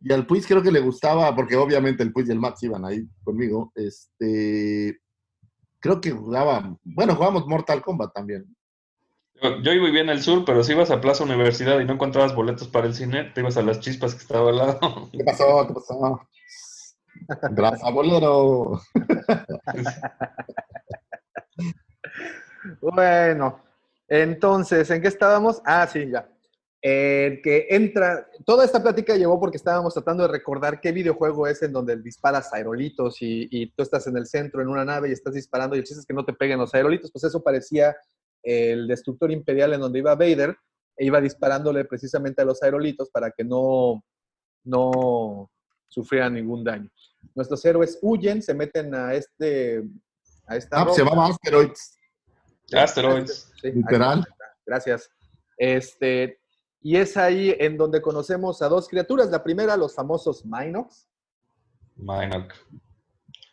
[0.01, 2.85] Y al Puis creo que le gustaba, porque obviamente el Puis y el Max iban
[2.85, 3.73] ahí conmigo.
[3.75, 5.01] Este,
[5.81, 8.47] creo que jugaba, bueno, jugábamos Mortal Kombat también.
[9.43, 12.33] Yo, yo vivía en el sur, pero si ibas a Plaza Universidad y no encontrabas
[12.33, 14.79] boletos para el cine, te ibas a las chispas que estaba al lado.
[15.13, 15.67] ¿Qué pasó?
[15.67, 16.21] ¿Qué pasó?
[17.51, 18.81] Gracias, bolero.
[22.81, 23.61] Bueno,
[24.09, 25.61] entonces, ¿en qué estábamos?
[25.65, 26.29] Ah, sí, ya.
[26.81, 31.61] El que entra, toda esta plática llevó porque estábamos tratando de recordar qué videojuego es
[31.63, 35.13] en donde disparas aerolitos y, y tú estás en el centro en una nave y
[35.13, 37.97] estás disparando y el chiste es que no te peguen los aerolitos, pues eso parecía
[38.45, 40.57] el destructor imperial en donde iba Vader
[40.97, 44.05] e iba disparándole precisamente a los aerolitos para que no,
[44.63, 45.51] no
[45.89, 46.89] sufrieran ningún daño.
[47.35, 49.83] Nuestros héroes huyen, se meten a este...
[50.47, 51.11] A esta Ah, pues se roca.
[51.15, 51.98] llamaba Asteroids,
[52.73, 53.45] Asteroids.
[53.61, 54.25] Sí, literal.
[54.65, 55.11] Gracias.
[55.57, 56.39] Este,
[56.81, 59.31] y es ahí en donde conocemos a dos criaturas.
[59.31, 61.09] La primera, los famosos Minox,
[61.97, 62.53] Minoc.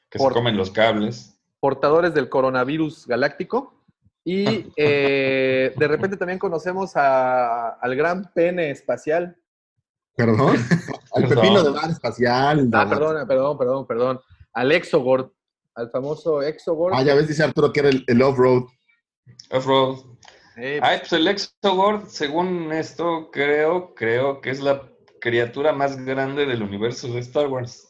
[0.09, 1.39] Que se comen los cables.
[1.59, 3.83] portadores del coronavirus galáctico.
[4.23, 9.35] Y eh, de repente también conocemos a- al gran pene espacial.
[10.15, 10.55] Perdón.
[11.15, 11.41] Al Perdón.
[11.43, 12.69] pepino de bar espacial.
[12.73, 14.19] Ah, perdón, perdón, perdón, perdón.
[14.53, 15.31] Al Exogord,
[15.73, 16.93] al famoso Exogord.
[16.95, 18.63] Ah, ya ves, dice Arturo que era el, el off-road.
[19.51, 19.99] Off-road.
[20.57, 24.89] Eh, Ay, pues el Exogord, según esto, creo, creo que es la
[25.19, 27.87] criatura más grande del universo de Star Wars.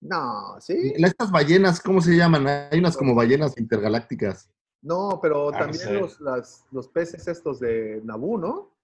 [0.00, 0.92] no, sí.
[0.96, 2.46] Estas ballenas, ¿cómo se llaman?
[2.70, 4.48] Hay unas como ballenas intergalácticas.
[4.80, 5.92] No, pero Ah, no también sé.
[5.94, 8.74] los, las- los peces estos de Naboo, ¿no?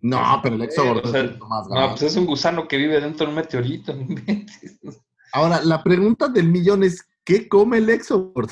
[0.00, 1.90] No, pero el Exogord O sea, es más no, grande.
[1.90, 3.92] pues es un gusano que vive dentro de un meteorito.
[4.82, 4.92] no.
[5.32, 8.50] Ahora, la pregunta del millón es, ¿qué come el Exogord?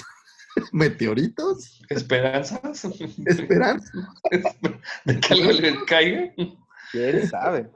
[0.73, 1.83] ¿Meteoritos?
[1.89, 2.85] ¿Esperanzas?
[3.27, 3.91] ¿Esperanza?
[5.05, 6.33] ¿De que algo le caiga?
[6.93, 7.69] ¿Quién sabe?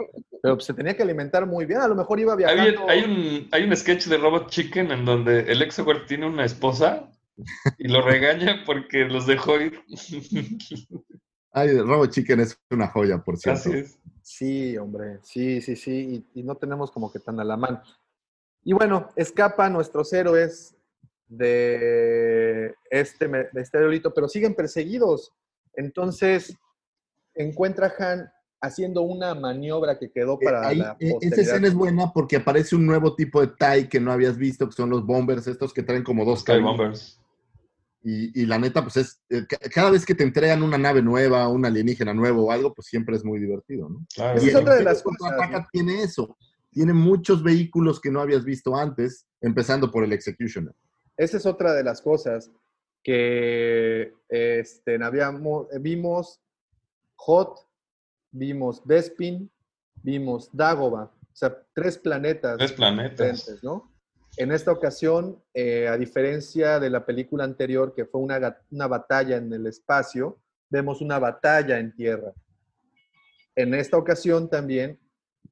[0.43, 1.81] Pero pues, se tenía que alimentar muy bien.
[1.81, 2.89] A lo mejor iba Hay, viajando.
[2.89, 7.11] hay un, hay un sketch de Robot Chicken en donde el Exogord tiene una esposa
[7.79, 9.81] y lo regaña porque los dejó ir.
[11.53, 13.61] Ay, Robo Chicken es una joya, por cierto.
[13.61, 13.99] Así es.
[14.23, 15.19] Sí, hombre.
[15.23, 16.25] Sí, sí, sí.
[16.35, 17.83] Y, y no tenemos como que tan a la mano.
[18.63, 20.77] Y bueno, escapan nuestros héroes
[21.31, 25.33] de este, de este aerolito, pero siguen perseguidos.
[25.75, 26.57] Entonces,
[27.35, 28.31] encuentra a Han
[28.61, 32.37] haciendo una maniobra que quedó Eh, para ahí, la eh, esa escena es buena porque
[32.37, 35.73] aparece un nuevo tipo de TIE que no habías visto, que son los bombers, estos
[35.73, 36.45] que traen como dos.
[36.45, 37.17] Bombers.
[38.03, 41.01] Y, y la neta, pues es, eh, ca- cada vez que te entregan una nave
[41.03, 44.05] nueva, un alienígena nuevo o algo, pues siempre es muy divertido, ¿no?
[44.15, 44.39] Claro.
[44.39, 45.33] Esa es otra de las cosas,
[45.71, 46.37] tiene eso.
[46.71, 50.75] Tiene muchos vehículos que no habías visto antes, empezando por el Executioner.
[51.21, 52.51] Esa es otra de las cosas
[53.03, 56.41] que este, habíamos, vimos
[57.17, 57.59] Hot,
[58.31, 59.51] vimos Bespin,
[59.97, 63.63] vimos Dagoba, o sea, tres planetas Tres planetas.
[63.63, 63.93] ¿no?
[64.39, 69.37] En esta ocasión, eh, a diferencia de la película anterior, que fue una, una batalla
[69.37, 70.41] en el espacio,
[70.71, 72.33] vemos una batalla en tierra.
[73.55, 74.99] En esta ocasión también,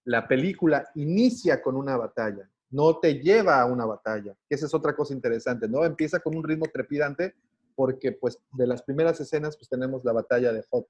[0.05, 4.95] la película inicia con una batalla, no te lleva a una batalla, esa es otra
[4.95, 5.85] cosa interesante, ¿no?
[5.85, 7.35] Empieza con un ritmo trepidante
[7.75, 10.87] porque, pues, de las primeras escenas, pues, tenemos la batalla de Hot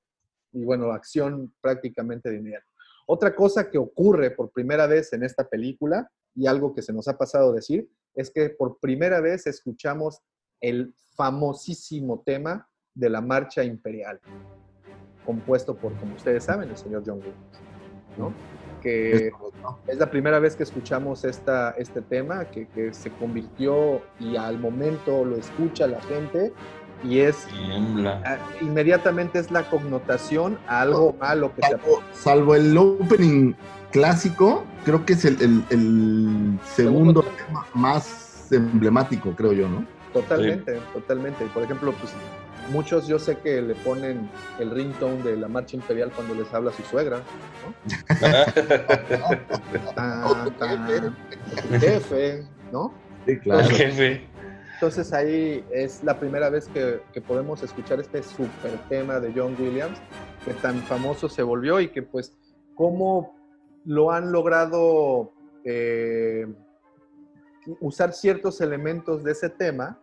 [0.53, 2.67] y, bueno, acción prácticamente de inmediato.
[3.07, 7.09] Otra cosa que ocurre por primera vez en esta película y algo que se nos
[7.09, 10.21] ha pasado decir es que por primera vez escuchamos
[10.61, 14.21] el famosísimo tema de la Marcha Imperial,
[15.25, 17.61] compuesto por, como ustedes saben, el señor John Williams,
[18.17, 18.35] ¿no?
[18.81, 19.31] Que
[19.87, 24.59] es la primera vez que escuchamos esta, este tema, que, que se convirtió y al
[24.59, 26.53] momento lo escucha la gente
[27.05, 28.41] y es Tiembla.
[28.61, 33.55] inmediatamente es la connotación a algo malo que se Salvo, salvo el opening
[33.93, 39.85] clásico, creo que es el, el- el segundo tema más emblemático, creo yo, ¿no?
[40.13, 41.45] Totalmente, totalmente.
[41.45, 42.13] Y por ejemplo, pues
[42.71, 44.29] muchos yo sé que le ponen
[44.59, 47.23] el ringtone de la marcha imperial cuando les habla su suegra,
[47.65, 48.09] ¿no?
[51.69, 52.93] Tu jefe, ¿no?
[53.27, 54.27] Sí, El jefe.
[54.75, 59.57] Entonces ahí es la primera vez que, que podemos escuchar este super tema de John
[59.59, 59.99] Williams,
[60.45, 62.33] que tan famoso se volvió y que pues
[62.77, 63.37] cómo
[63.85, 65.33] lo han logrado
[65.65, 66.47] eh,
[67.81, 69.99] usar ciertos elementos de ese tema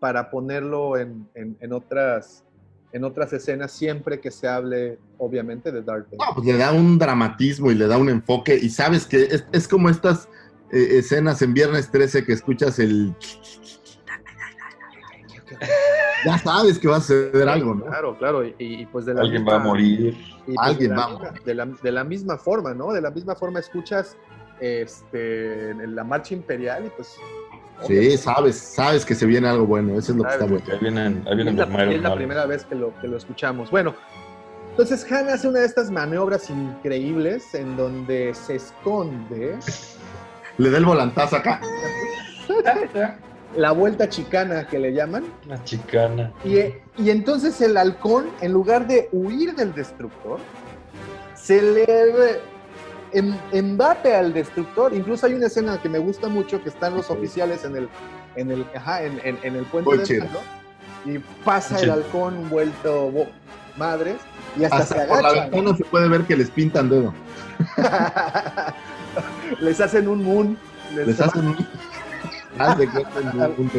[0.00, 2.44] para ponerlo en, en- en otras,
[2.92, 6.18] en otras escenas siempre que se hable obviamente de Darth Vader.
[6.18, 8.54] No, pues le da un dramatismo y le da un enfoque.
[8.56, 10.28] Y sabes que es, es como estas
[10.72, 13.14] eh, escenas en Viernes 13 que escuchas el.
[16.24, 17.84] Ya sabes que va a suceder algo, ¿no?
[17.86, 20.16] Claro, claro, y, y, pues de la Alguien va a morir.
[20.46, 22.92] Y pues Alguien de la, va a misma- de, la, de la misma forma, ¿no?
[22.92, 24.16] De la misma forma escuchas
[24.60, 27.14] este, la marcha imperial y pues...
[27.86, 29.98] Sí, sabes, sabes que se viene algo bueno.
[29.98, 30.64] Eso es lo que está bueno.
[30.70, 33.08] Ahí vienen, ahí Es vienen la, los malos es la primera vez que lo, que
[33.08, 33.70] lo escuchamos.
[33.70, 33.94] Bueno,
[34.70, 39.56] entonces Han hace una de estas maniobras increíbles en donde se esconde
[40.56, 41.60] Le da el volantazo acá.
[43.56, 46.32] la vuelta chicana que le llaman Una chicana.
[46.44, 46.58] Y,
[47.02, 50.38] y entonces el halcón, en lugar de huir del destructor,
[51.34, 52.40] se le
[53.12, 54.94] embate al destructor.
[54.94, 57.88] Incluso hay una escena que me gusta mucho, que están los oficiales en el,
[58.36, 60.24] en el, ajá, en, en- en el puente Muy de chido.
[60.24, 60.40] mando,
[61.06, 63.26] y pasa el halcón vuelto bo-
[63.76, 64.16] madres
[64.58, 65.50] y hasta, Hasta se por la agachan.
[65.52, 67.14] ventana se puede ver que les pintan dedo.
[69.60, 70.58] les hacen un moon.
[70.94, 71.56] Les, Les hacen un.
[72.58, 73.70] Haz de cuenta en un-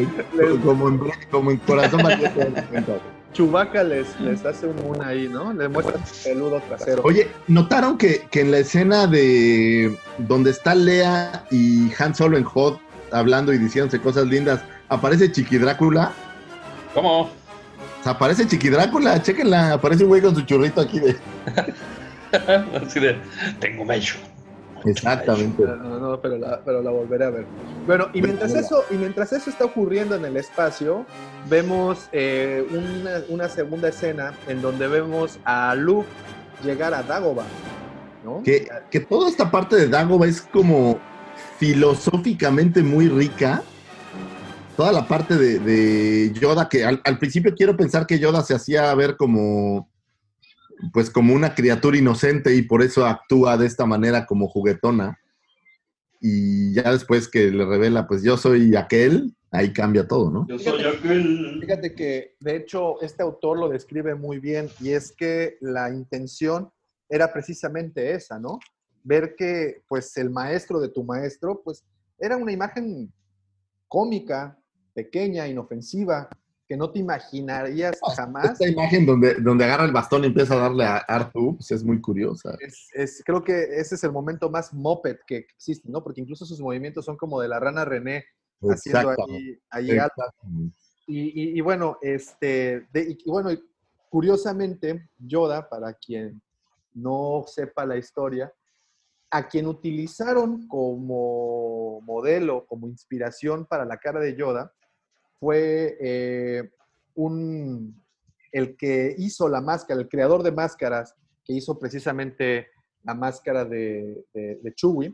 [0.52, 1.00] un- como, en,
[1.30, 2.00] como en corazón
[3.32, 5.52] Chewbacca les, les hace un moon ahí, ¿no?
[5.52, 7.02] Le muestra su peludo trasero.
[7.04, 12.44] Oye, ¿notaron que, que en la escena de donde está Lea y Han Solo en
[12.44, 12.80] Hot
[13.12, 16.12] hablando y diciéndose cosas lindas, aparece Chiqui Drácula?
[16.94, 17.30] ¿Cómo?
[18.04, 21.16] Aparece Chiqui Drácula, chéquenla, aparece un güey con su churrito aquí de.
[22.86, 23.16] Así de,
[23.58, 24.16] tengo mecho.
[24.84, 25.62] Exactamente.
[25.62, 27.44] No, no, no, pero la, pero la volveré a ver.
[27.86, 31.04] Bueno, y mientras eso, y mientras eso está ocurriendo en el espacio,
[31.48, 36.08] vemos eh, una, una segunda escena en donde vemos a Luke
[36.64, 37.44] llegar a Dagobah,
[38.24, 38.42] ¿no?
[38.42, 40.98] Que, que toda esta parte de Dagobah es como
[41.58, 43.62] filosóficamente muy rica.
[44.76, 48.54] Toda la parte de, de Yoda, que al, al principio quiero pensar que Yoda se
[48.54, 49.89] hacía ver como,
[50.92, 55.18] pues como una criatura inocente y por eso actúa de esta manera como juguetona.
[56.20, 60.46] Y ya después que le revela, pues yo soy aquel, ahí cambia todo, ¿no?
[60.48, 61.58] Yo soy aquel.
[61.60, 66.70] Fíjate que, de hecho, este autor lo describe muy bien y es que la intención
[67.08, 68.58] era precisamente esa, ¿no?
[69.02, 71.84] Ver que, pues, el maestro de tu maestro, pues,
[72.18, 73.12] era una imagen
[73.88, 74.58] cómica,
[74.94, 76.28] pequeña, inofensiva,
[76.70, 78.52] que no te imaginarías jamás.
[78.52, 81.82] Esta imagen donde, donde agarra el bastón y empieza a darle a Arthur, pues es
[81.82, 82.56] muy curiosa.
[82.60, 86.00] Es, es- creo que ese es el momento más moped que existe, ¿no?
[86.04, 88.24] Porque incluso sus movimientos son como de la rana René
[88.74, 89.86] haciendo ahí, ahí.
[91.08, 93.50] Y, y- y bueno, este, de- y, bueno,
[94.08, 96.40] curiosamente, Yoda, para quien
[96.94, 98.52] no sepa la historia,
[99.32, 104.72] a quien utilizaron como modelo, como inspiración para la cara de Yoda,
[105.40, 106.70] fue eh,
[107.14, 108.00] un,
[108.52, 112.68] el que hizo la máscara, el creador de máscaras, que hizo precisamente
[113.02, 114.24] la máscara de,
[114.76, 115.12] Chewie,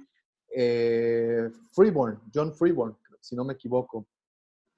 [0.55, 4.07] eh, Freeborn, John Freeborn, si no me equivoco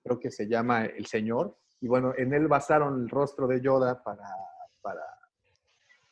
[0.08, 1.56] creo que se llama El Señor.
[1.80, 4.28] Y bueno, en él basaron el rostro de Yoda para,
[4.80, 5.04] para,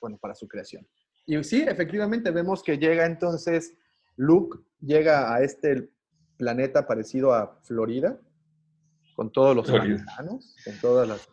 [0.01, 0.87] bueno, para su creación.
[1.27, 3.75] Y sí, efectivamente vemos que llega entonces,
[4.17, 5.91] Luke llega a este
[6.37, 8.21] planeta parecido a Florida,
[9.17, 11.29] con todos los pantanos, con todas las,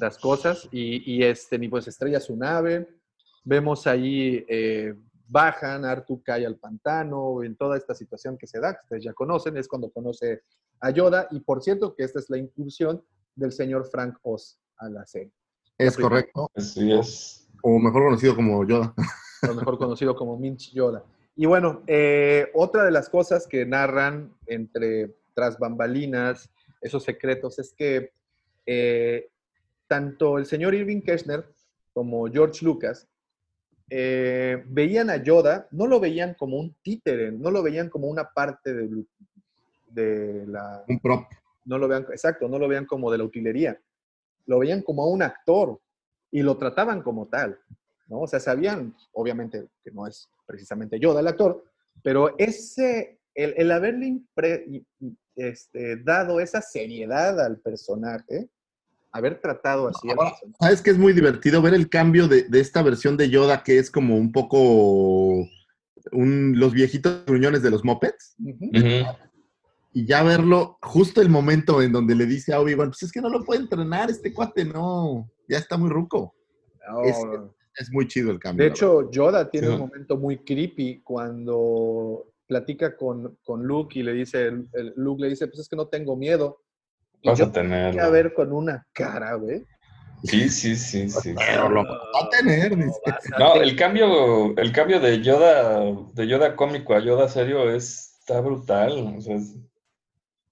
[0.00, 2.88] las cosas, y, y este, y pues estrella su nave.
[3.44, 4.94] Vemos ahí, eh,
[5.28, 9.12] bajan, Artu cae al pantano, en toda esta situación que se da, que ustedes ya
[9.12, 10.42] conocen, es cuando conoce
[10.80, 14.88] a Yoda, y por cierto que esta es la incursión del señor Frank Oz a
[14.88, 15.32] la serie,
[15.76, 16.50] Es correcto.
[16.54, 17.48] Así es.
[17.62, 18.94] O mejor conocido como Yoda.
[19.48, 21.04] o mejor conocido como Minch Yoda.
[21.36, 26.50] Y bueno, eh, otra de las cosas que narran entre tras bambalinas,
[26.80, 28.12] esos secretos, es que
[28.66, 29.28] eh,
[29.86, 31.44] tanto el señor Irving Kirchner
[31.92, 33.08] como George Lucas
[33.90, 38.30] eh, veían a Yoda, no lo veían como un títere, no lo veían como una
[38.30, 39.04] parte de,
[39.88, 40.84] de la...
[40.86, 41.24] Un prop.
[41.64, 43.80] No lo vean, exacto, no lo veían como de la utilería,
[44.46, 45.80] lo veían como un actor
[46.30, 47.58] y lo trataban como tal,
[48.06, 48.20] ¿no?
[48.20, 51.64] O sea, sabían, obviamente, que no es precisamente Yoda el actor,
[52.02, 54.84] pero ese, el, el haberle impre-
[55.38, 58.48] este, dado esa seriedad al personaje,
[59.12, 60.56] haber tratado así al Ahora, personaje.
[60.60, 63.78] ¿Sabes que es muy divertido ver el cambio de, de esta versión de Yoda que
[63.78, 64.58] es como un poco
[66.12, 68.34] un- los viejitos gruñones de los mopeds?
[69.94, 73.20] Y ya verlo, justo el momento en donde le dice a Obi-Wan, pues es que
[73.22, 76.34] no lo puede entrenar, este cuate no, ya está muy ruco.
[77.04, 77.16] Es-
[77.80, 78.64] Es muy chido el cambio.
[78.64, 79.72] De hecho, Yoda tiene Sí.
[79.74, 85.22] un momento muy creepy cuando platica con, con Luke y le dice, el- el- Luke
[85.22, 86.62] le dice, pues es que no tengo miedo.
[87.22, 88.00] Y Vas yo a tener.
[88.00, 89.64] a ver con una cara, güey.
[90.24, 91.32] Sí, sí, sí, sí.
[91.32, 91.44] verdad.
[91.46, 92.76] Pero lo va a tener, a
[93.38, 98.16] No, tener- el cambio, el cambio de Yoda, de Yoda cómico a Yoda serio es,
[98.20, 99.14] está brutal.
[99.16, 99.54] O sea, es-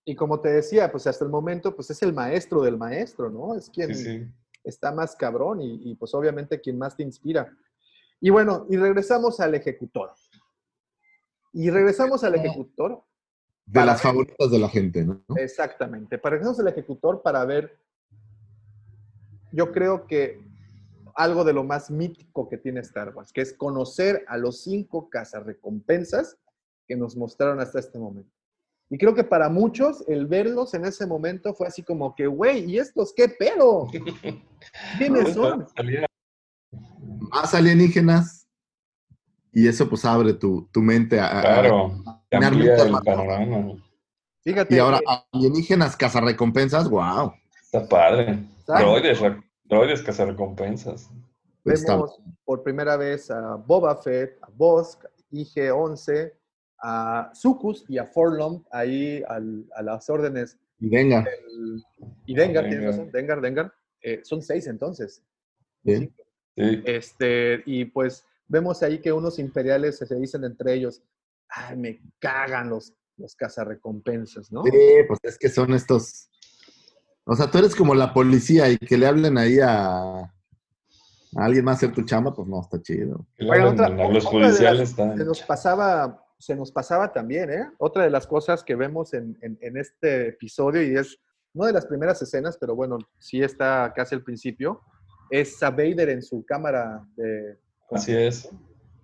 [0.05, 3.57] Y como te decía, pues hasta el momento, pues es el maestro del maestro, ¿no?
[3.57, 4.26] Es quien sí, sí.
[4.62, 7.50] está más cabrón y, y, pues obviamente quien más te inspira.
[8.20, 10.12] Y bueno, y regresamos al ejecutor.
[11.59, 13.02] Y regresamos al ejecutor
[13.65, 15.25] De las favoritas de la gente, ¿no?
[15.36, 16.18] Exactamente.
[16.18, 17.81] Para regresamos al ejecutor para ver,
[19.52, 20.39] yo creo que
[21.15, 25.09] algo de lo más mítico que tiene Star Wars, que es conocer a los cinco
[25.09, 26.36] cazarrecompensas
[26.86, 28.31] que nos mostraron hasta este momento.
[28.91, 32.70] Y creo que para muchos el verlos en ese momento fue así como que, güey,
[32.70, 33.89] ¿y estos qué pedo?
[34.99, 35.67] ¿Quiénes son?
[37.31, 38.45] Más alienígenas.
[39.57, 43.83] Y eso pues abre tu, tu mente a, Claro, a- a- el panorama.
[44.43, 45.01] Fíjate, Y ahora
[45.33, 47.33] alienígenas cazarrecompensas, wow.
[47.62, 48.39] Está padre.
[48.67, 49.18] Droides,
[49.65, 51.10] droides que se recompensas.
[51.65, 55.02] Está- vemos por primera vez a Boba Fett, a Bosk,
[55.33, 56.33] IG-11,
[56.83, 61.23] a Sucus y a Forlom ahí al- a las órdenes Y venga.
[61.25, 61.83] del-
[62.26, 62.99] y Dengar, Ah, tienes Dengar.
[62.99, 63.73] razón, Dengar, Dengar.
[64.02, 65.23] Eh, son seis entonces.
[65.83, 66.15] Bien.
[66.55, 66.83] Sí.
[66.85, 71.02] Este, y pues vemos ahí que unos imperiales se dicen entre ellos,
[71.49, 74.62] ay, me cagan los, los cazarrecompensas, ¿no?
[74.65, 74.70] Sí,
[75.08, 76.28] pues es que son estos.
[77.25, 80.31] O sea, tú eres como la policía y que le hablen ahí a, a
[81.34, 83.26] alguien más a hacer tu chamba, pues no, está chido.
[83.41, 85.18] Otra- los otra de las- judiciales están.
[85.18, 87.68] Se nos pasaba, se nos pasaba también, ¿eh?
[87.78, 91.18] Otra de las cosas que vemos en, en- en este episodio, y es
[91.55, 94.83] una de las primeras escenas, pero bueno, sí está casi al principio,
[95.31, 97.58] es a Vader en su cámara, de,
[97.90, 98.48] Así es.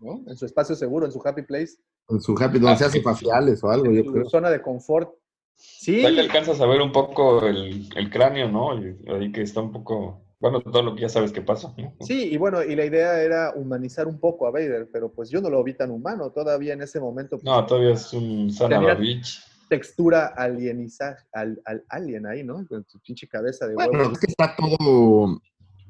[0.00, 0.20] ¿no?
[0.26, 1.74] En su espacio seguro, en su happy place,
[2.08, 4.28] En su happy, donde se hace faciales o algo, en yo su creo.
[4.28, 5.10] zona de confort.
[5.54, 8.76] Sí, Ahí alcanzas a ver un poco el, el cráneo, ¿no?
[8.78, 10.24] Y ahí que está un poco.
[10.40, 11.72] Bueno, todo lo que ya sabes que pasa.
[11.78, 11.94] ¿no?
[12.00, 15.40] sí, y bueno, y la idea era humanizar un poco a Vader, pero pues yo
[15.40, 17.36] no lo vi tan humano, todavía en ese momento.
[17.36, 18.48] pues, No, todavía es un
[18.98, 19.38] bitch.
[19.68, 22.66] textura alienizar, al, al alien ahí, ¿no?
[22.66, 23.92] Con su pinche cabeza de huevo.
[23.92, 25.40] Bueno, es que está todo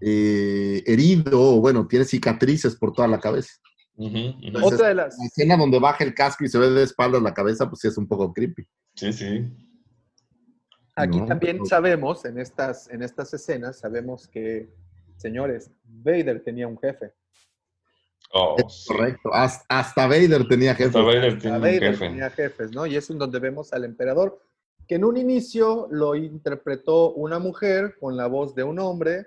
[0.05, 3.53] eh, herido, o bueno, tiene cicatrices por toda la cabeza.
[3.97, 5.17] Entonces, Otra de las...
[5.19, 7.89] La escena donde baja el casco y se ve de espaldas la cabeza, pues sí
[7.89, 8.67] es un poco creepy.
[8.97, 9.47] Sí, sí.
[10.97, 11.67] Aquí No, también no.
[11.67, 14.69] sabemos, en estas, en estas escenas, sabemos que,
[15.17, 17.13] señores, Vader tenía un jefe.
[18.35, 18.93] Oh, Es sí.
[18.93, 19.33] correcto.
[19.33, 20.89] Hasta, hasta Vader tenía jefe.
[20.89, 22.09] Hasta Vader A tiene un Vader jefe.
[22.09, 22.87] tenía jefes, ¿no?
[22.87, 24.41] Y es en donde vemos al emperador,
[24.89, 29.27] que en un inicio lo interpretó una mujer con la voz de un hombre,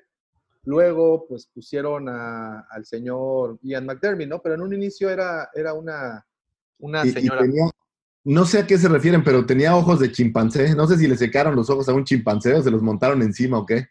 [0.65, 4.41] luego pues pusieron a- al señor Ian McDermott, ¿no?
[4.41, 6.25] Pero en un inicio era, era una,
[6.79, 7.41] una Y- y señora.
[7.41, 7.69] tenía-
[8.23, 10.75] no sé a qué se refieren, pero tenía ojos de chimpancé.
[10.75, 13.59] No sé si le secaron los ojos a un chimpancé o se los montaron encima
[13.59, 13.87] o qué.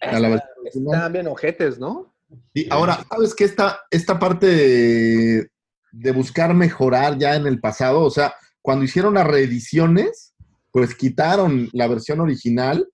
[0.00, 0.42] A la.
[0.64, 2.14] Estaban bien ojetes, ¿no?
[2.54, 3.44] Y ahora, ¿sabes qué?
[3.44, 5.48] Esta, esta parte de,
[5.92, 10.34] de buscar mejorar ya en el pasado, o sea, cuando hicieron las reediciones,
[10.70, 12.88] pues quitaron la versión original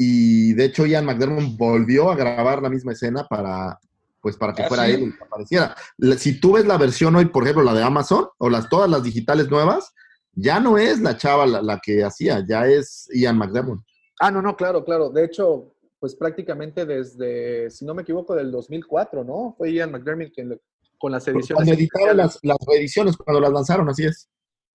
[0.00, 3.80] y de hecho Ian McDermott volvió a grabar la misma escena para,
[4.22, 4.92] pues para que ¿Ah, fuera sí?
[4.92, 5.74] él el que apareciera.
[6.16, 9.02] Si tú ves la versión hoy, por ejemplo, la de Amazon o las todas las
[9.02, 9.92] digitales nuevas,
[10.34, 13.80] ya no es la chava la, la que hacía, ya es Ian McDermott.
[14.20, 15.10] Ah, no, no, claro, claro.
[15.10, 19.56] De hecho, pues prácticamente desde, si no me equivoco, del 2004, ¿no?
[19.58, 20.60] Fue Ian McDermott quien le-
[20.96, 21.54] con las ediciones.
[21.54, 24.28] Cuando editaron las, las reediciones, cuando las lanzaron, así es.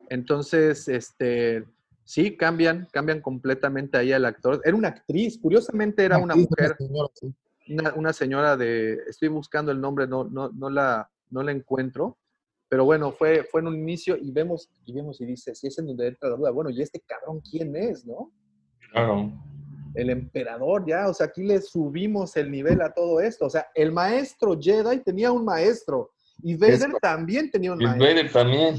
[0.10, 1.64] Entonces, este,
[2.04, 4.62] sí, cambian, cambian completamente ahí al actor.
[4.64, 7.34] Era una actriz, curiosamente era una mujer, señora, sí.
[7.70, 12.18] una, una señora de, estoy buscando el nombre, no, no, no, la, no la encuentro,
[12.70, 15.78] pero bueno, fue, fue en un inicio y vemos, y vemos y dice, si es
[15.78, 18.32] en donde entra la duda, bueno, ¿y este cabrón quién es, no?
[18.92, 19.32] Claro.
[19.96, 23.46] el emperador ya, o sea, aquí le subimos el nivel a todo esto.
[23.46, 28.08] O sea, el maestro Jedi tenía un maestro y Vader también tenía un Y maestro.
[28.08, 28.76] Vader también.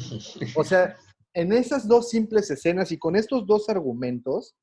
[0.54, 0.96] O sea,
[1.34, 4.54] en esas dos simples escenas y con estos dos argumentos,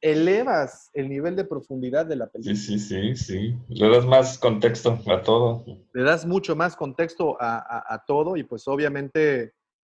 [0.00, 2.54] elevas el nivel de profundidad de la película.
[2.54, 3.56] Sí, sí, sí, sí.
[3.68, 5.64] Le das más contexto a todo.
[5.92, 9.54] Le das mucho más contexto a, a- a todo y pues obviamente,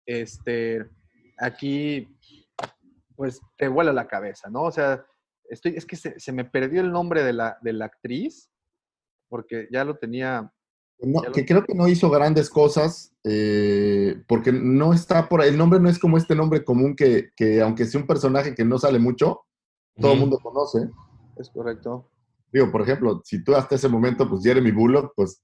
[0.05, 0.85] este,
[1.37, 2.07] aquí,
[3.15, 4.63] pues te vuela la cabeza, ¿no?
[4.63, 5.05] O sea,
[5.49, 8.49] estoy, es que se, se me perdió el nombre de la, de la actriz,
[9.27, 10.51] porque ya lo tenía,
[11.01, 15.49] No, que creo que no hizo grandes cosas, eh, porque no está por ahí.
[15.49, 18.65] El nombre no es como este nombre común que, que aunque sea un personaje que
[18.65, 19.41] no sale mucho,
[19.99, 20.89] todo el mundo conoce.
[21.37, 22.09] es correcto.
[22.51, 25.41] Digo, por ejemplo, si tú hasta ese momento, pues Jeremy Bullock, pues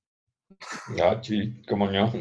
[1.02, 2.12] Ah, sí, como no.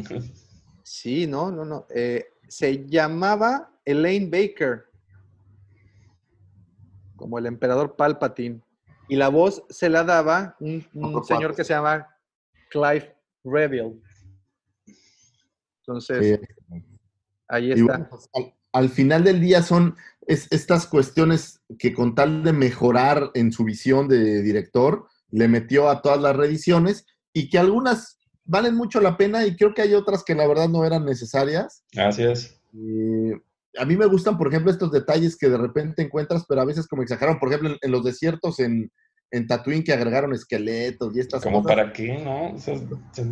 [0.82, 1.86] Sí, no, no, no.
[1.94, 4.84] eh, se llamaba Elaine Baker,
[7.16, 8.60] como el emperador Palpatine.
[9.08, 10.84] Y la voz se la daba un,
[11.24, 12.08] señor que se llama
[12.70, 13.13] Clive
[13.44, 14.00] Revill.
[15.80, 16.40] Entonces,
[17.48, 17.84] ahí está.
[17.84, 22.52] bueno, pues, al, al final del día son es- estas cuestiones que con tal de
[22.52, 28.18] mejorar en su visión de director, le metió a todas las reediciones y que algunas
[28.44, 31.84] valen mucho la pena y creo que hay otras que la verdad no eran necesarias.
[31.96, 32.60] Así es.
[32.74, 33.32] Eh,
[33.76, 36.86] a mí me gustan, por ejemplo, estos detalles que de repente encuentras, pero a veces
[36.86, 37.38] como exageraron.
[37.40, 38.90] Por ejemplo, en, en los desiertos en,
[39.34, 41.76] en Tatooine que agregaron esqueletos y estas Como cosas.
[41.76, 42.54] para qué, ¿no?
[42.54, 42.76] O sea,
[43.12, 43.24] se-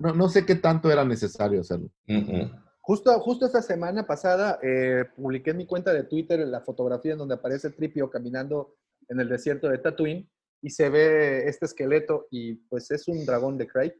[0.00, 1.88] No, no sé qué tanto era necesario hacerlo.
[2.80, 7.18] Justo, justo esta semana pasada eh, publiqué en mi cuenta de Twitter la fotografía en
[7.18, 8.74] donde aparece Tripio caminando
[9.08, 10.28] en el desierto de Tatooine
[10.60, 13.92] y se ve este esqueleto y pues es un dragón de Craig.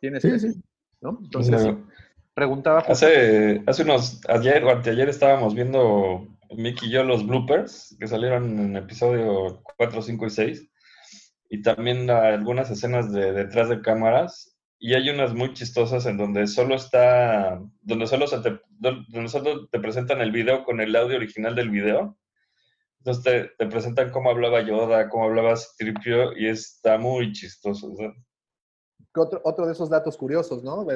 [0.00, 0.60] Tiene Sí.
[1.02, 1.18] ¿no?
[1.22, 1.86] Entonces, No.
[2.34, 8.06] preguntaba Hace, hace unos, ayer o anteayer estábamos viendo Mickey y yo los bloopers que
[8.06, 10.70] salieron en episodio 4, 5 y 6
[11.50, 16.46] y también algunas escenas de detrás de cámaras y hay unas muy chistosas en donde
[16.46, 21.16] solo está, donde solo, se te, donde solo te presentan el video con el audio
[21.16, 22.16] original del video.
[23.00, 27.92] Entonces te, presentan cómo hablaba Yoda, cómo hablaba Stripio y está muy chistoso.
[29.14, 30.86] otro, otro de esos datos curiosos, ¿no?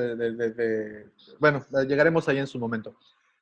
[1.38, 2.96] Bueno, llegaremos ahí en su momento.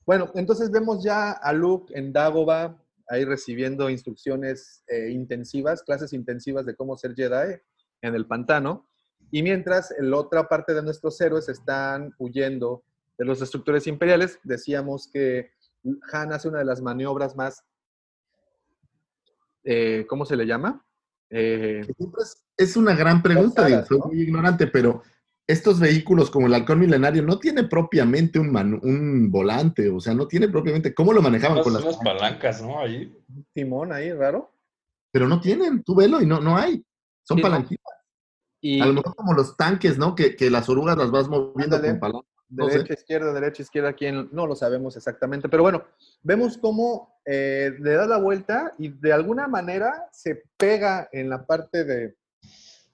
[0.05, 2.77] Bueno, entonces vemos ya a Luke en Dagobah,
[3.09, 7.61] ahí recibiendo instrucciones eh, intensivas, clases intensivas de cómo ser Jedi
[8.01, 8.89] en el pantano.
[9.31, 12.83] Y mientras la otra parte de nuestros héroes están huyendo
[13.17, 15.51] de los destructores imperiales, decíamos que
[16.13, 17.65] Han hace una de las maniobras más,
[19.65, 20.85] eh, ¿cómo se le llama?
[21.31, 21.87] Eh,
[22.57, 24.07] es, una gran pregunta, digo, soy ¿no?
[24.07, 25.03] muy ignorante, pero
[25.47, 30.15] estos vehículos como el halcón milenario no tiene propiamente un, manu- un volante, o sea,
[30.15, 31.83] no tiene propiamente, ¿cómo lo manejaban con las...
[31.83, 32.79] unas palancas, ¿no?
[32.79, 33.13] Ahí.
[33.53, 34.53] Timón ahí, raro.
[35.11, 36.85] Pero no tienen, tú velo y no, no hay,
[37.23, 37.95] son Sí, palanquitas.
[38.61, 40.15] Y A lo mejor como los tanques, ¿no?
[40.15, 41.91] Que, que las orugas las vas moviendo Ándale.
[41.95, 42.31] con palancas.
[42.49, 42.73] no sé.
[42.79, 45.49] derecha, izquierda, derecha, izquierda, quién no lo sabemos exactamente.
[45.49, 45.83] Pero bueno,
[46.23, 51.45] vemos cómo eh, le da la vuelta y de alguna manera se pega en la
[51.45, 52.15] parte de,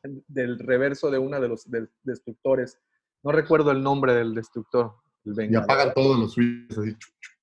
[0.02, 1.67] del reverso de uno de los
[2.02, 2.78] destructores.
[3.23, 4.94] No recuerdo el nombre del destructor.
[5.25, 6.97] El Y apagan todos los switches así.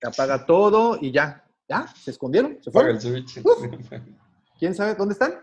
[0.04, 1.42] Apaga todo y ya.
[1.68, 3.16] Ya, se escondieron, se Apaga fueron.
[3.18, 3.44] el switch.
[4.60, 5.34] ¿Quién sabe dónde están?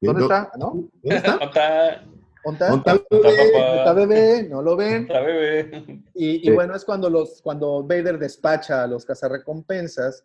[0.00, 0.50] ¿Dónde no- está?
[0.56, 0.88] ¿No?
[1.02, 1.36] ¿Dónde está?
[1.36, 2.04] Ota,
[2.44, 2.92] ¿Dónde está?
[3.10, 4.48] ¿Dónde está el ota, bebé?
[4.48, 5.08] No lo ven.
[5.08, 6.02] Bebé.
[6.14, 10.24] Y, y bueno, es cuando, los, cuando Vader despacha a los cazarrecompensas,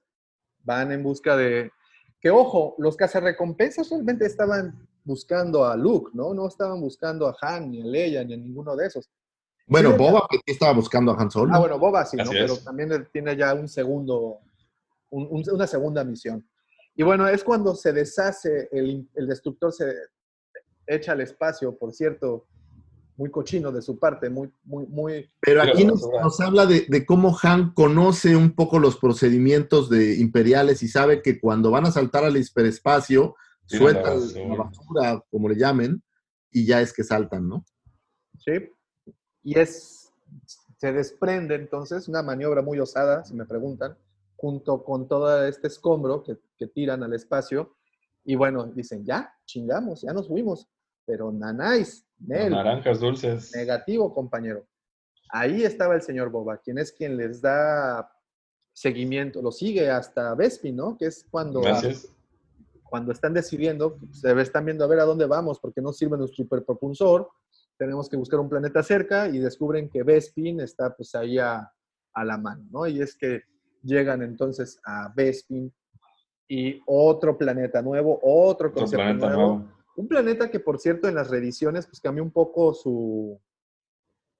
[0.63, 1.71] van en busca de...
[2.21, 6.33] Que ojo, los cazarrecompensas realmente estaban buscando a Luke, ¿no?
[6.33, 9.09] No estaban buscando a Han, ni a Leia, ni a ninguno de esos.
[9.67, 11.51] Bueno, Sí, Boba Fett estaba buscando a Han Solo.
[11.53, 12.29] Ah, bueno, Boba sí, ¿no?
[12.29, 14.39] Pero también tiene ya un segundo,
[15.09, 16.45] un- un- una segunda misión.
[16.95, 19.93] Y bueno, es cuando se deshace, el, el destructor se
[20.85, 22.45] echa al espacio, por cierto,
[23.15, 25.29] muy cochino de su parte, muy, muy, muy...
[25.39, 30.81] Pero aquí nos habla de, de cómo Han conoce un poco los procedimientos de imperiales
[30.83, 33.35] y sabe que cuando van a saltar al hiperespacio,
[33.69, 34.47] La sueltan basura.
[34.47, 36.03] la basura, como le llamen,
[36.51, 37.65] y ya es que saltan, ¿no?
[38.37, 38.69] ¿sí?
[39.43, 40.13] Y es,
[40.77, 43.97] se desprende entonces una maniobra muy osada, si me preguntan,
[44.35, 47.75] junto con todo este escombro que, que tiran al espacio.
[48.25, 50.67] Y bueno, dicen, ya, chingamos, ya nos fuimos.
[51.05, 53.53] Pero nanáis, Nel, Naranjas dulces.
[53.53, 54.65] negativo, compañero.
[55.29, 58.09] Ahí estaba el señor Boba, quien es quien les da
[58.71, 60.97] seguimiento, lo sigue hasta Vespi, ¿no?
[60.97, 61.61] Que es cuando.
[62.93, 66.43] Cuando están decidiendo, se están viendo a ver a dónde vamos, porque no sirve nuestro
[66.43, 67.27] hiperpropulsor,
[67.75, 71.73] tenemos que buscar un planeta cerca y descubren que Bespin está pues ahí a,
[72.13, 72.85] a la mano, ¿no?
[72.85, 73.41] Y es que
[73.81, 75.73] llegan entonces a Bespin
[76.47, 79.55] y otro planeta nuevo, otro Otro concepto planeta nuevo.
[79.55, 79.71] nuevo.
[79.95, 83.41] Un planeta que, por cierto, en las reediciones, pues cambió un poco su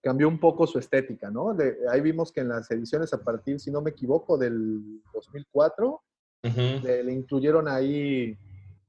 [0.03, 1.55] cambió un poco su estética, ¿no?
[1.55, 6.03] De- ahí vimos que en las ediciones a partir, si no me equivoco, del 2004,
[6.43, 8.37] Le, le incluyeron ahí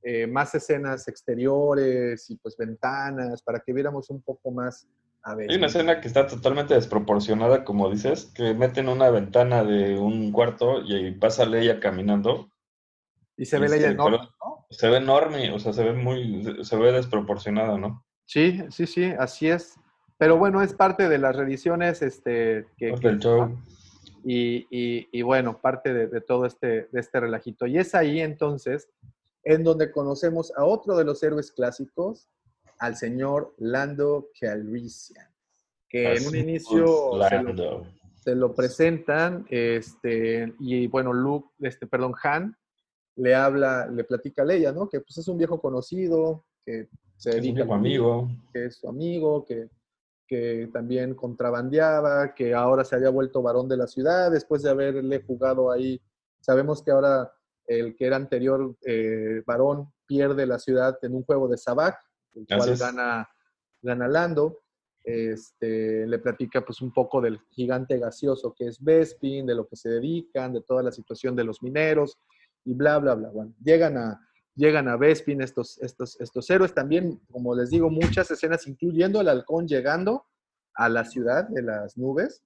[0.02, 4.88] eh, más escenas exteriores y pues ventanas para que viéramos un poco más
[5.22, 5.50] a ver.
[5.50, 10.32] Hay una escena que está totalmente desproporcionada, como dices, que meten una ventana de un
[10.32, 12.50] cuarto y ahí pasa Leia caminando.
[13.36, 14.18] Y se ve y Leia se- enorme.
[14.70, 18.04] Se ve enorme, o sea, se ve muy, se ve desproporcionada, ¿no?
[18.26, 19.76] Sí, sí, sí, así es.
[20.18, 23.56] Pero bueno, es parte de las reediciones este, que, que- show.
[24.24, 27.66] Y, y- y bueno, parte de, de todo este, de este relajito.
[27.66, 28.88] Y es ahí entonces
[29.44, 32.28] en donde conocemos a otro de los héroes clásicos,
[32.78, 35.26] al señor Lando Calrissian,
[35.88, 37.86] que en un Así, inicio se lo, Lando.
[38.16, 42.56] se lo presentan, este, y bueno, Luke, este, perdón, Han,
[43.16, 44.88] le habla, le platica a Leia, ¿no?
[44.88, 48.28] Que pues es un viejo conocido, que se Es un viejo amigo.
[48.52, 49.68] que es su amigo, que,
[50.26, 55.22] que también contrabandeaba, que ahora se había vuelto varón de la ciudad después de haberle
[55.22, 56.00] jugado ahí.
[56.40, 57.32] Sabemos que ahora
[57.66, 61.98] el que era anterior eh, varón pierde la ciudad en un juego de Sabac,
[62.34, 63.28] el cual gana,
[63.82, 64.60] gana Lando.
[65.02, 69.76] Este, le platica pues un poco del gigante gaseoso que es Bespin, de lo que
[69.76, 72.18] se dedican, de toda la situación de los mineros
[72.64, 73.30] y bla, bla, bla.
[73.30, 74.18] Bueno, llegan a,
[74.54, 76.74] llegan a Bespin estos, estos, estos héroes.
[76.74, 80.26] También, como les digo, muchas escenas, incluyendo el halcón llegando
[80.74, 82.42] a la ciudad de las nubes.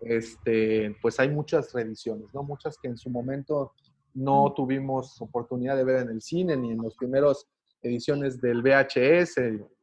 [0.00, 2.42] Este, pues hay muchas reediciones, ¿no?
[2.42, 3.72] Muchas que en su momento
[4.14, 7.46] no tuvimos oportunidad de ver en el cine ni en las primeras
[7.82, 9.36] ediciones del VHS.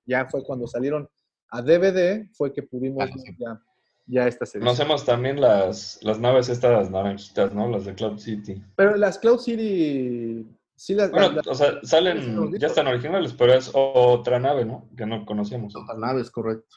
[0.05, 1.09] Ya fue cuando salieron
[1.49, 3.61] a DVD, fue que pudimos Ah, ver ya,
[4.07, 4.77] ya estas ediciones.
[4.77, 7.69] Conocemos también las, las naves estas naranjitas, ¿no?
[7.69, 8.61] Las de Cloud City.
[8.75, 11.11] Pero las Cloud City, sí las...
[11.11, 14.89] Bueno, las- o sea, salen, ya están originales, pero es otra nave, ¿no?
[14.97, 15.75] Que no conocíamos.
[15.75, 16.75] Otra nave, es correcto.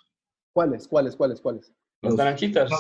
[0.53, 0.89] ¿Cuáles?
[0.89, 1.17] ¿Cuáles?
[1.17, 1.41] ¿Cuáles?
[1.41, 1.73] ¿Cuáles?
[2.01, 2.71] Las Los- naranjitas.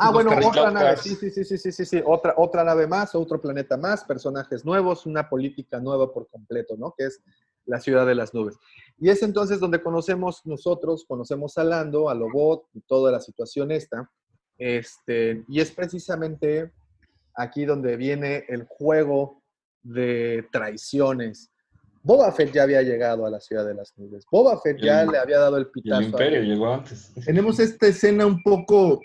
[0.00, 3.14] Ah, bueno, otra Cloud nave, sí, sí, sí, sí, sí, sí, otra, otra nave más,
[3.14, 6.94] otro planeta más, personajes nuevos, una política nueva por completo, ¿no?
[6.96, 7.22] Que es
[7.64, 8.56] la ciudad de las nubes.
[8.98, 13.70] Y es entonces donde conocemos nosotros, conocemos a Lando, a Lobot y toda la situación
[13.70, 14.10] esta.
[14.58, 16.72] Este, y es precisamente
[17.34, 19.42] aquí donde viene el juego
[19.82, 21.50] de traiciones.
[22.02, 24.24] Boba Fett ya había llegado a la ciudad de las nubes.
[24.30, 26.00] Boba Fett ya el- le había dado el pitazo.
[26.00, 27.12] el Imperio llegó antes.
[27.24, 29.00] Tenemos esta escena un poco,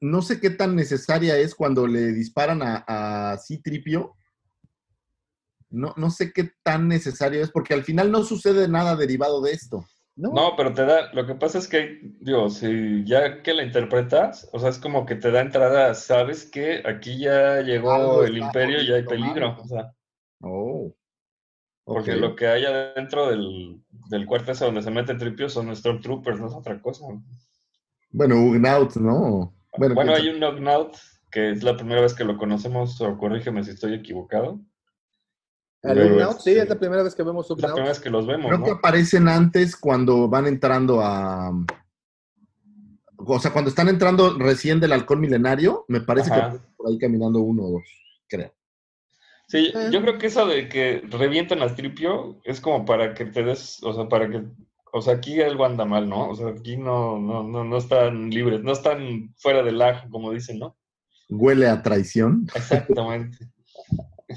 [0.00, 4.14] no sé qué tan necesaria es cuando le disparan a, a Citripio.
[5.70, 9.52] No, no sé qué tan necesario es, porque al final no sucede nada derivado de
[9.52, 9.84] esto.
[10.16, 10.32] ¿no?
[10.32, 14.48] No, pero te da, lo que pasa es que, digo, si ya que la interpretas,
[14.52, 18.82] o sea, es como que te da entrada, sabes que aquí ya llegó el imperio
[18.82, 19.94] y hay poniendo peligro, o sea.
[21.94, 26.38] Porque lo que hay adentro del, del cuarto ese donde se mete Tripio son Stormtroopers,
[26.38, 27.04] no es otra cosa.
[28.12, 29.52] Bueno, Ugnaut, ¿no?
[29.76, 30.96] Bueno, quién hay un Knockout,
[31.32, 34.60] que es la primera vez que lo conocemos, o corrígeme si estoy equivocado.
[35.82, 37.72] El Ugnaut, sí, este, es la primera vez que vemos Es la Ugnaut.
[37.74, 38.76] primera vez que los vemos, Creo que ¿no?
[38.76, 41.50] aparecen antes cuando van entrando a.
[43.16, 46.46] O sea, cuando están entrando recién del halcón milenario, me parece que Ajá.
[46.46, 47.82] aparecen por ahí caminando uno o dos,
[48.28, 48.52] creo.
[49.50, 53.42] Sí, yo creo que eso de que revientan al tripio es como para que te
[53.42, 54.44] des, o sea, para que,
[54.92, 56.28] o sea, aquí algo anda mal, ¿no?
[56.28, 60.30] O sea, aquí no, no, no, no están libres, no están fuera del ajo, como
[60.30, 60.76] dicen, ¿no?
[61.28, 62.46] Huele a traición.
[62.54, 63.38] Exactamente.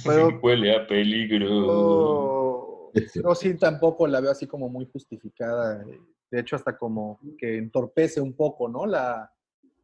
[0.03, 2.91] Pero- Sí, huele a peligro.
[2.95, 5.85] Yo, yo sí tampoco la veo así como muy justificada.
[6.31, 8.87] De hecho, hasta como que entorpece un poco, ¿no?
[8.87, 9.31] La,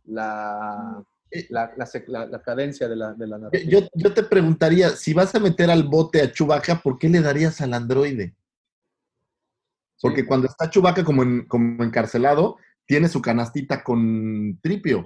[0.06, 1.04] la,
[1.50, 3.70] la, la la- la cadencia de la, de la narrativa.
[3.72, 7.22] Yo, yo te preguntaría, si vas a meter al bote a Chubaca, ¿por qué le
[7.22, 8.36] darías al androide?
[10.02, 15.06] Porque cuando está Chubaca como, en- como encarcelado, tiene su canastita con tripio.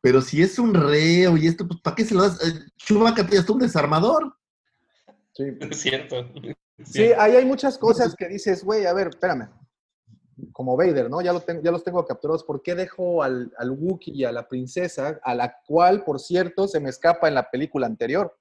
[0.00, 2.40] Pero si es un reo y esto, pues ¿para qué se lo das?
[2.46, 4.36] Eh, Chewbacca tiene hasta un desarmador.
[5.32, 5.44] Sí.
[5.70, 6.30] Es cierto.
[6.84, 9.48] Sí, ahí hay muchas cosas que dices, güey, a ver, espérame.
[10.52, 11.20] Como Vader, ¿no?
[11.20, 12.44] Ya, lo tengo, ya los tengo capturados.
[12.44, 16.68] ¿Por qué dejo al, al Wookiee y a la princesa, a la cual, por cierto,
[16.68, 18.36] se me escapa en la película anterior?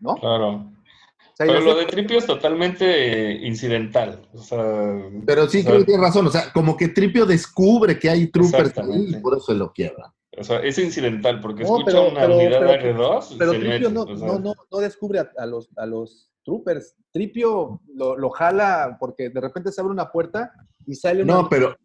[0.00, 0.16] ¿No?
[0.16, 0.48] Claro.
[0.48, 4.20] O sea, Pero lo sé- de tripio es totalmente incidental.
[4.34, 6.26] O sea, Pero sí, o sea, creo que tienes razón.
[6.26, 9.72] O sea, como que Tripio descubre que hay troopers ahí y por eso se lo
[9.72, 10.12] quiebra.
[10.36, 13.52] o sea, es incidental, porque No, escucha pero- una pero- unidad pero- R2 y Pero
[13.52, 16.94] Tripio no, o sea, no, no, no descubre a, a los, a los troopers.
[17.12, 20.52] Tripio lo, lo jala porque de repente se abre una puerta
[20.86, 21.76] y sale una No, pero,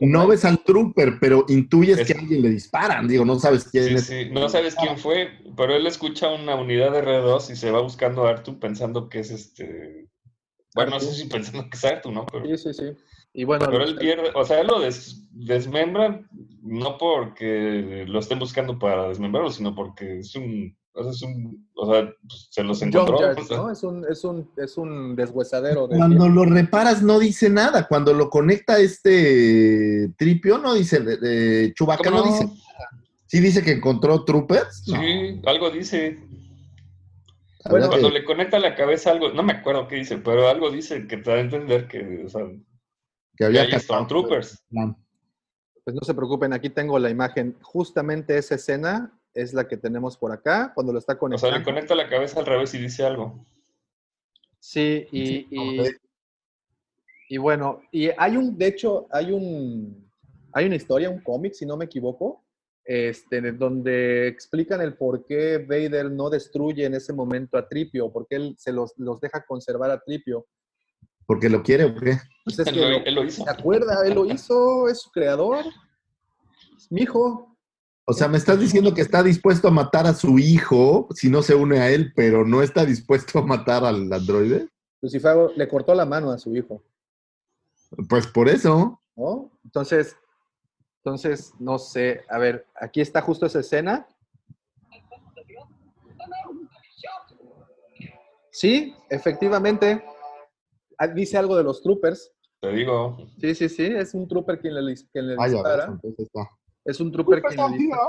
[0.00, 3.06] No ves al trooper, pero intuyes Es- que a alguien le disparan.
[3.06, 4.04] Digo, no sabes quién Sí, es.
[4.06, 7.80] sí, no sabes quién fue, pero él escucha una unidad de R2 y se va
[7.80, 10.08] buscando a Artu pensando que es este.
[10.74, 12.26] Bueno, no sé si pensando que es Artu, ¿no?
[12.26, 12.84] Pero, Sí, sí, sí.
[13.34, 16.22] Y bueno, pero él pierde, o sea, él lo des- desmembra
[16.62, 20.76] no porque lo estén buscando para desmembrarlo, sino porque es un.
[20.98, 23.16] O sea, es un, o sea pues, se los encontró.
[23.18, 23.70] Junkyard, o sea, ¿no?
[23.70, 27.86] Es un, es un, es un deshuesadero de Cuando lo reparas no dice nada.
[27.86, 32.32] Cuando lo conecta este tripio no dice, Chewbacca ¿Cómo no no?
[32.32, 32.58] dice nada.
[33.26, 34.88] Sí dice que encontró troopers.
[34.88, 35.00] No.
[35.00, 36.18] Sí, algo dice.
[37.64, 40.70] Habría Cuando que- le conecta la cabeza algo, no me acuerdo qué dice, pero algo
[40.70, 42.60] dice que te da a entender que, o sea, que
[43.36, 44.64] que había hay Stormtroopers.
[45.84, 47.56] Pues no se preocupen, aquí tengo la imagen.
[47.62, 51.58] Justamente esa escena es la que tenemos por acá, cuando lo está O sea, conectando.
[51.58, 53.46] le conecta la cabeza al revés y dice algo.
[54.58, 55.82] Sí, y, y,
[57.28, 60.10] y bueno, y hay un, de hecho, hay un,
[60.52, 62.44] hay una historia, un cómic, si no me equivoco,
[62.84, 68.10] este, de donde explican el por qué Vader no destruye en ese momento a Tripio,
[68.10, 70.46] por qué él se los, los deja conservar a Tripio.
[71.26, 72.16] ¿Porque lo quiere o qué?
[72.44, 73.44] Pues es Él que lo- él lo hizo.
[73.44, 74.06] ¿Se acuerda?
[74.06, 75.64] Él lo hizo, es su creador.
[76.76, 77.47] Es mi hijo.
[78.10, 81.42] O sea, me estás diciendo que está dispuesto a matar a su hijo si no
[81.42, 84.66] se une a él, pero no está dispuesto a matar al androide.
[85.02, 86.82] Lucifer le cortó la mano a su hijo,
[88.08, 88.98] Pues por eso.
[89.14, 89.50] ¿no?
[89.62, 90.16] Entonces,
[91.04, 92.22] entonces, no sé.
[92.30, 94.08] A ver, aquí está justo esa escena.
[98.50, 100.02] Sí, efectivamente.
[100.98, 102.32] Ah, Dice algo de los troopers.
[102.60, 103.18] Te digo.
[103.38, 103.84] Sí, sí, sí.
[103.84, 105.84] Es un trooper quien le, dis- quien le Ah, ya ves, dispara.
[105.84, 106.50] entonces está.
[106.88, 108.02] Es un trooper quien le dispara.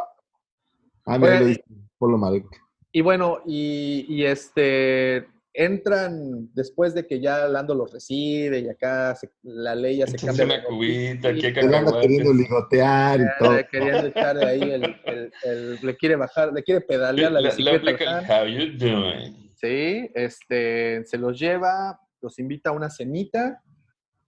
[1.05, 1.63] Ah, mira, Oye, lo dice
[1.97, 2.45] Polo Marek.
[2.93, 9.15] Y bueno, y, y este entran después de que ya Lando los recibe y acá
[9.15, 10.45] se- la ley ya se Echas cambia.
[10.45, 13.57] una de cubita, aquí queriendo ligotear y todo.
[13.69, 18.21] Queriendo echar ahí el, el- el- le quiere bajar, le quiere pedalear la le bicicleta.
[18.29, 19.51] how you doing.
[19.55, 23.61] Sí, este, se los lleva, los invita a una cenita,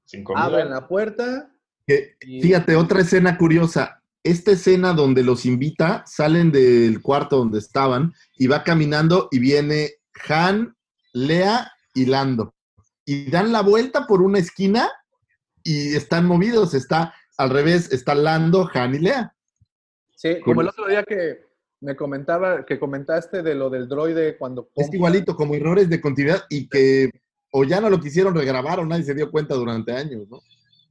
[0.04, 1.50] Sin abren la puerta.
[1.88, 4.01] Que, y- fíjate, otra escena curiosa.
[4.24, 9.92] Esta escena donde los invita, salen del cuarto donde estaban y va caminando y viene
[10.30, 10.76] Han,
[11.14, 12.54] Lea y Lando.
[13.06, 14.90] Y dan la vuelta por una esquina
[15.64, 16.74] y están movidos.
[16.74, 19.36] Está al revés, está Lando, Han y Lea.
[20.16, 21.40] Sí, como el otro día que
[21.80, 24.70] me comentaba, que comentaste de lo del droide cuando...
[24.76, 27.10] Es igualito, como errores de continuidad y que
[27.52, 30.42] o ya no lo quisieron regrabar o nadie se dio cuenta durante años, ¿no?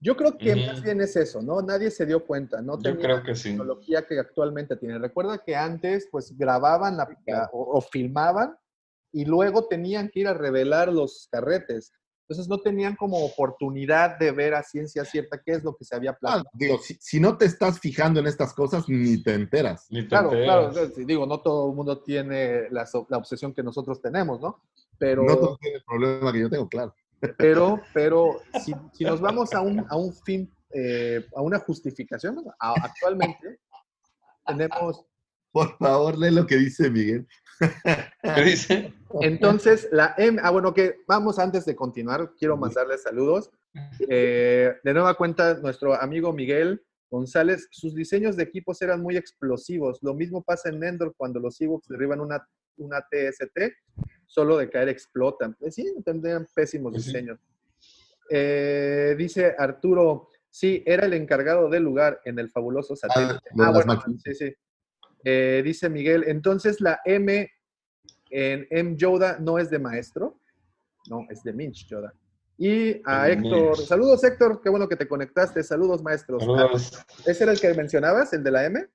[0.03, 1.61] Yo creo que más bien es eso, ¿no?
[1.61, 3.51] Nadie se dio cuenta, no Yo tenía creo que sí.
[3.51, 4.99] tecnología que actualmente tiene.
[4.99, 8.57] Recuerda que antes, pues, grababan la- la- o, o filmaban
[9.13, 11.93] y luego tenían que ir a revelar los carretes.
[12.27, 15.97] Entonces no tenían como oportunidad de ver a ciencia cierta qué es lo que se
[15.97, 16.45] había Ah, planeado.
[16.55, 19.87] digo, si, si no te estás fijando en estas cosas, ni te enteras.
[19.91, 20.73] Ni te Claro, enteras.
[20.75, 24.63] claro, digo, no todo el mundo tiene la, la obsesión que nosotros tenemos, ¿no?
[24.97, 26.95] Pero, No todos tienen el problema que yo tengo, claro.
[27.39, 32.39] Pero, pero si, si nos vamos a un, a un fin, eh, a una justificación.
[32.59, 33.61] A- actualmente
[34.47, 35.05] tenemos
[35.53, 37.27] Por favor, lee lo que dice Miguel.
[38.23, 38.95] ¿Qué dice?
[39.21, 43.51] Entonces, la M, ah, bueno, que vamos antes de continuar, quiero mandarles saludos.
[44.09, 49.99] Eh, de nueva cuenta, nuestro amigo Miguel González, sus diseños de equipos eran muy explosivos.
[50.03, 53.73] Lo mismo pasa en Endor cuando los Ewoks derriban una, una TST,
[54.31, 55.55] solo de caer explotan.
[55.59, 57.39] Pues sí, tendrían pésimos diseños.
[58.31, 63.41] Eh, dice Arturo, sí, era el encargado del lugar en el fabuloso satélite.
[63.57, 64.55] lo de Ah, bueno, sí, sí.
[65.25, 67.51] Eh, dice Miguel, entonces la M
[68.31, 70.41] en M Yoda no es de maestro,
[71.09, 72.15] no, es de Minch Yoda.
[72.57, 73.89] Y a De Héctor, Minch.
[73.89, 76.41] saludos Héctor, qué bueno que te conectaste, saludos maestros.
[76.45, 76.93] Saludos.
[76.97, 78.87] Ah, ¿Ese era el que mencionabas, el de la M?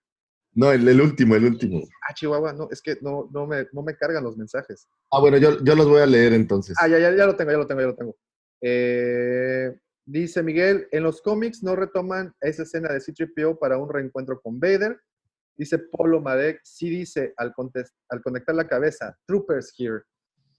[0.56, 1.82] No, el, el último, el último.
[2.10, 4.88] Ah, Chihuahua, no, es que no, no, me, no me cargan los mensajes.
[5.12, 6.78] Ah, bueno, yo, yo los voy a leer entonces.
[6.80, 8.18] Ah, ya, ya, ya lo tengo, ya lo tengo, ya lo tengo.
[8.62, 14.40] Eh, dice Miguel, en los cómics no retoman esa escena de C-3PO para un reencuentro
[14.42, 14.98] con Vader.
[15.58, 17.54] Dice Polo Marek, sí dice al,
[18.10, 20.04] al conectar la cabeza, Troopers here.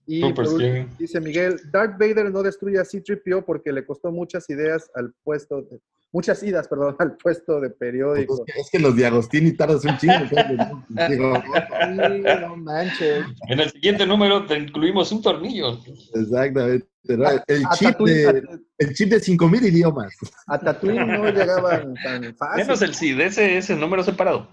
[0.07, 4.89] Y último, dice Miguel, Darth Vader no destruye a C-3PO porque le costó muchas ideas
[4.95, 5.81] al puesto, de-
[6.13, 8.45] muchas idas, perdón, al puesto de Pues periódico.
[8.47, 10.15] es, que, es que los de Agostini tardas un chingo.
[10.15, 10.87] ¿no?
[11.09, 13.25] Digo, Sí, no manches.
[13.49, 15.79] En el siguiente número te incluimos un tornillo.
[16.15, 16.87] exactamente.
[17.09, 17.25] ¿no?
[17.47, 18.43] El A chip, de,
[18.79, 20.13] el chip de 5000 idiomas.
[20.49, 22.65] A Tatooine no llegaban tan fácil.
[22.65, 24.49] Menos el sí, de ese, ese número separado.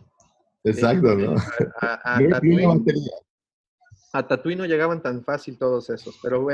[0.63, 1.35] Exacto, ¿no?
[1.81, 2.69] A, a batería.
[4.13, 6.45] A Tatooine no llegaban tan fácil todos esos, pero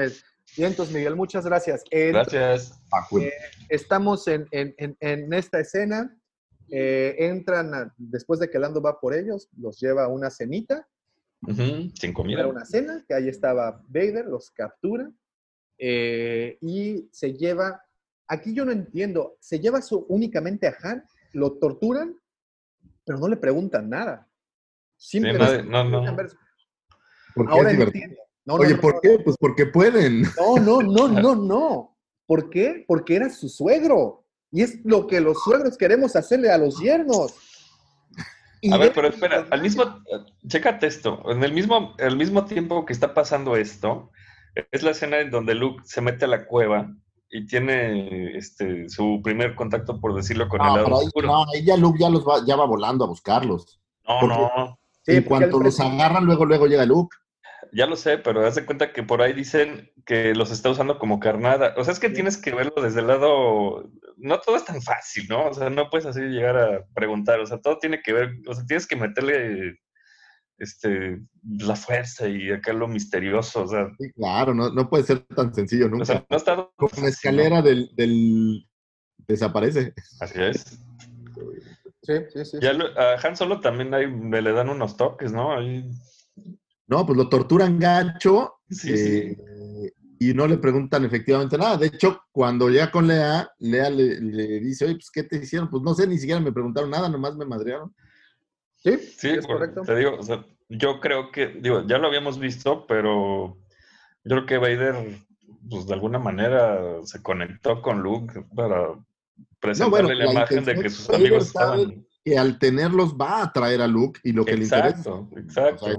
[0.58, 1.84] Bien, entonces, Miguel, muchas gracias.
[1.92, 2.82] Gracias.
[3.22, 3.32] eh,
[3.70, 6.16] estamos en, en- en- en esta escena.
[6.72, 10.88] eh, entran a- después de que Lando va por ellos, los lleva a una cenita,
[11.42, 12.42] Ujú, Sin comida.
[12.42, 15.10] era una cena, que ahí estaba Vader, los captura
[15.80, 17.82] eh, y se lleva.
[18.28, 22.16] Aquí yo no entiendo, se lleva su- únicamente a Han, lo torturan,
[23.04, 24.28] pero no le preguntan nada.
[24.96, 26.16] Sí, Simplemente nadie- no, no.
[26.16, 26.30] ver-
[27.40, 28.03] Porque Ahora es divertido.
[28.06, 28.24] entiendo.
[28.45, 29.19] No, no, Oye, no, ¿por no, qué?
[29.24, 30.22] Pues porque pueden.
[30.38, 31.98] No, no, no, no, no.
[32.26, 32.85] ¿Por qué?
[32.88, 34.26] Porque era su suegro.
[34.51, 37.34] Y es lo que los suegros queremos hacerle a los yernos.
[38.61, 39.84] Y A ver, pero espera, al mismo,
[40.48, 44.11] chécate esto, en el mismo, el mismo tiempo que está pasando esto,
[44.72, 46.93] es la escena en donde Luke se mete a la cueva
[47.30, 51.27] y tiene este su primer contacto, por decirlo, con el No, lado pero ahí, oscuro.
[51.27, 53.80] no, ahí ya Luke ya, los va, ya va volando a buscarlos.
[54.08, 57.16] No, porque- no, Sí, en porque cuanto los agarran, luego, luego llega Luke.
[57.72, 60.98] Ya lo sé, pero haz de cuenta que por ahí dicen que los está usando
[60.99, 61.73] como carnada.
[61.77, 65.27] O sea, es que tienes que verlo desde el lado, no todo es tan fácil,
[65.30, 65.48] ¿no?
[65.49, 68.53] O sea, no puedes así llegar a preguntar, o sea, todo tiene que ver, o
[68.53, 69.80] sea, tienes que meterle
[70.57, 75.19] este la fuerza y acá lo misterioso, o sea, Sí, claro, no, no puede ser
[75.19, 76.06] tan sencillo o nunca.
[76.06, 78.67] sea, no está Como la escalera del, del-
[79.27, 79.93] desaparece.
[80.19, 80.80] Así es.
[82.01, 82.57] Sí, sí, sí.
[82.61, 85.53] Ya lo- a Han Solo también ahí me le dan unos toques, ¿no?
[85.56, 85.89] Ahí,
[86.90, 89.93] No, pues lo torturan gacho sí, eh, sí.
[90.19, 91.77] y no le preguntan efectivamente nada.
[91.77, 95.69] De hecho, cuando llega con Lea, Lea le, le dice, oye, pues, ¿qué te hicieron?
[95.69, 97.93] Pues no sé, ni siquiera me preguntaron nada, nomás me madrearon.
[98.77, 99.82] Sí, Sí, es por- correcto.
[99.84, 103.58] te digo, o sea, yo creo que, digo, ya lo habíamos visto, pero
[104.24, 105.19] yo creo que Vader,
[105.69, 108.93] pues de alguna manera se conectó con Luke para
[109.59, 112.06] presentarle bueno, la, la imagen de que sus Vader amigos estaban.
[112.26, 114.90] Que al tenerlos va a atraer a Luke y lo que le interesa.
[114.98, 115.85] Exacto, exacto.
[115.85, 115.95] sea,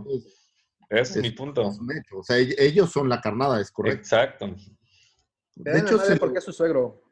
[0.91, 1.63] es- Ese es, mi punto.
[1.71, 2.19] es un hecho.
[2.19, 3.99] O sea, ell- ellos son la carnada, es correcto.
[4.01, 4.55] Exacto.
[5.57, 7.03] De hecho, se porque es su suegro.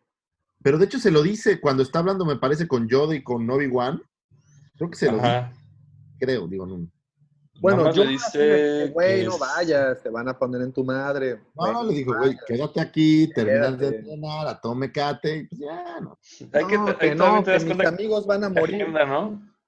[0.62, 3.48] pero de hecho se lo dice cuando está hablando, me parece, con Yoda y con
[3.48, 4.02] Obi-Wan.
[4.76, 5.50] Creo que se lo dice,
[6.18, 6.86] creo, digo, no.
[7.60, 11.40] Bueno, yo le dice güey, no vayas, te van a poner en tu madre.
[11.57, 15.60] No, le dijo, no güey, quédate aquí, terminas de entrenar, a tome cate, y pues
[15.60, 16.16] ya, no.
[16.52, 18.86] Hay que, No, no, mis amigos van a morir.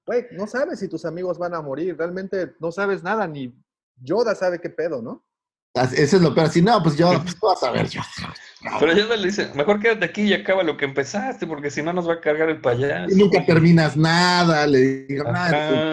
[0.06, 1.96] Güey, no sabes si tus amigos van a morir.
[1.98, 3.52] Realmente no sabes nada, ni
[4.00, 5.24] Yoda sabe qué pedo, ¿no?
[5.72, 6.48] Eso es lo peor.
[6.48, 8.00] Así, no, pues yo, pues tú vas a ver, yo.
[8.80, 11.92] Pero ya le dice, mejor quédate aquí y acaba lo que empezaste, porque si no
[11.92, 13.14] nos va a cargar el payaso.
[13.14, 15.24] Y nunca terminas nada, le digo.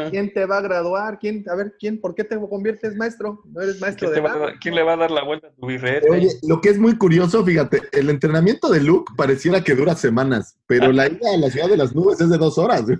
[0.09, 1.19] ¿Quién te va a graduar?
[1.19, 3.43] ¿Quién, a ver, ¿quién, ¿por qué te conviertes maestro?
[3.45, 4.39] No eres maestro ¿Quién, de nada.
[4.47, 6.09] dar- quién le va a dar la vuelta a tu birrete?
[6.09, 10.57] Oye, lo que es muy curioso, fíjate, el entrenamiento de Luke pareciera que dura semanas,
[10.65, 12.83] pero la ida a la ciudad de las nubes es de dos horas.
[12.83, 12.97] güey.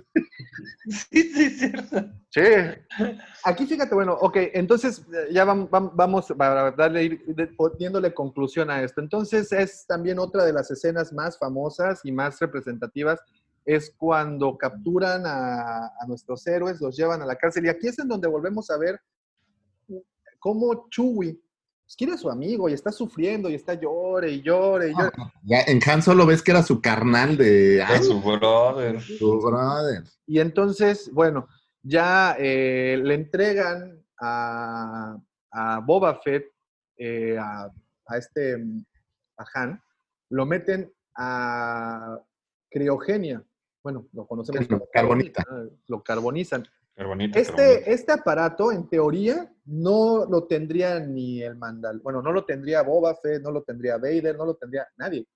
[0.88, 2.04] Sí, sí, es cierto.
[2.30, 2.42] Sí.
[3.44, 8.70] Aquí fíjate, bueno, ok, entonces eh, ya vam- vam- vamos para darle ir poniéndole conclusión
[8.70, 9.00] a esto.
[9.00, 13.18] Entonces es también otra de las escenas más famosas y más representativas
[13.64, 17.98] es cuando capturan a, a nuestros héroes, los llevan a la cárcel y aquí es
[17.98, 19.00] en donde volvemos a ver
[20.38, 21.38] cómo Chewie
[21.84, 25.10] pues, quiere a su amigo y está sufriendo y está llore y llore y llore.
[25.44, 29.00] Ya en Han Solo ves que era su carnal de ay, su brother.
[29.00, 30.04] su brother.
[30.26, 31.48] Y entonces, bueno,
[31.88, 35.16] ya eh, le entregan a,
[35.50, 36.44] a Boba Fett,
[36.96, 37.72] eh, a,
[38.06, 38.84] a este, mm,
[39.38, 39.80] a Han,
[40.30, 42.20] lo meten a
[42.70, 43.42] criogenia.
[43.82, 45.42] Bueno, lo conocemos como carbonita.
[45.50, 45.70] ¿no?
[45.86, 46.66] Lo carbonizan.
[46.94, 47.38] Qué bonito.
[47.38, 52.00] Este, este aparato, en teoría, no lo tendría ni el Mandal.
[52.00, 55.26] Bueno, no lo tendría Boba Fett, no lo tendría Vader, no lo tendría nadie.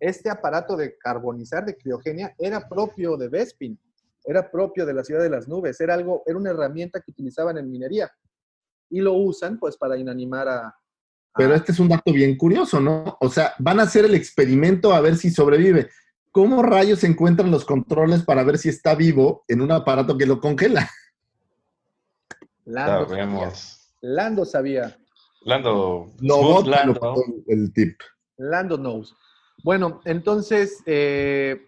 [0.00, 3.78] Este aparato de carbonizar, de criogenia, era propio de Bespin,
[4.24, 7.58] era propio de la ciudad de las nubes, era algo, era una herramienta que utilizaban
[7.58, 8.10] en minería.
[8.90, 10.66] Y lo usan, pues, para inanimar a.
[10.68, 10.76] a-
[11.36, 13.16] Pero este es un dato bien curioso, ¿no?
[13.20, 15.88] O sea, van a hacer el experimento a ver si sobrevive.
[16.30, 20.26] ¿Cómo rayos se encuentran los controles para ver si está vivo en un aparato que
[20.26, 20.88] lo congela?
[22.64, 23.52] Lando, sabía.
[24.00, 24.98] Lando sabía.
[25.42, 26.12] Lando.
[26.20, 26.94] Lo Lando.
[26.94, 27.98] botó el tip.
[28.38, 29.14] Lando knows.
[29.64, 30.82] Bueno, entonces.
[30.86, 31.66] eh,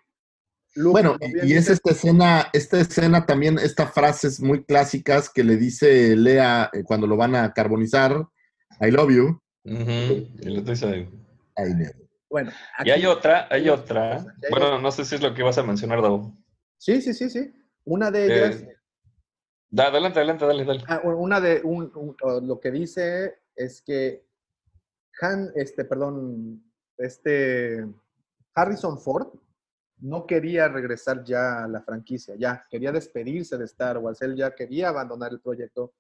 [0.77, 5.57] Luke, Bueno, y es esta escena, esta escena también, estas frases muy clásicas que le
[5.57, 8.27] dice Lea eh, cuando lo van a carbonizar,
[8.81, 9.41] I love you.
[9.65, 11.09] Ujú, Y le dice-
[11.57, 11.93] I know.
[12.29, 12.51] Bueno,
[12.85, 14.25] Y hay otra, hay otra.
[14.51, 16.37] Bueno, no sé si es lo que vas a mencionar, Davo.
[16.77, 17.53] Sí, sí, sí, sí.
[17.85, 18.77] Una de ellas, Eh,
[19.71, 20.83] da, adelante, adelante, dale, dale.
[20.89, 24.25] ah, una de un- un- o lo que dice es que
[25.21, 26.61] Han, este, perdón,
[26.99, 27.87] este
[28.53, 29.29] Harrison Ford
[30.05, 34.55] no quería regresar ya a la franquicia, ya quería despedirse de Star Wars, él ya
[34.55, 35.95] quería abandonar el proyecto.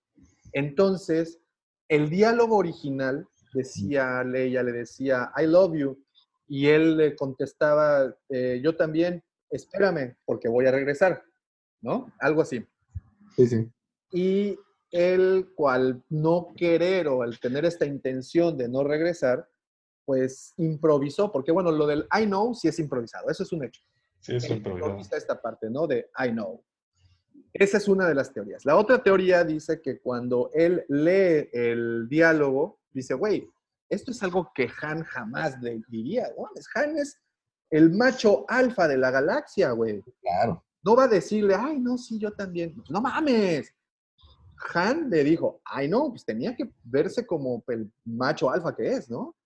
[0.52, 1.41] Entonces,
[1.89, 6.05] el diálogo original decía Leia, le decía, I love you,
[6.47, 11.23] y él le contestaba, eh, yo también, espérame, porque voy a regresar,
[11.81, 12.12] ¿no?
[12.20, 12.62] Algo así.
[13.36, 13.70] Sí, sí.
[14.12, 14.58] Y
[14.91, 19.49] él, cual no querer o al tener esta intención de no regresar,
[20.05, 23.81] pues improvisó, porque bueno, lo del I know sí es improvisado, eso es un hecho.
[24.25, 24.91] Sí, es improvisado.
[24.93, 25.86] improvisa esta parte, ¿no?
[25.86, 26.65] De I know.
[27.53, 28.65] Esa es una de las teorías.
[28.65, 33.49] La otra teoría dice que cuando él lee el diálogo, dice, güey,
[33.89, 36.27] esto es algo que Han jamás le diría.
[36.36, 36.49] ¿no?
[36.75, 37.20] Han es
[37.70, 40.03] el macho alfa de la galaxia, güey.
[40.23, 40.65] Claro.
[40.83, 42.75] No va a decirle, ay, no, sí, yo también.
[42.89, 43.73] No mames.
[44.75, 49.11] Han le dijo, ay, no, pues tenía que verse como el macho alfa que es,
[49.11, 49.36] ¿no?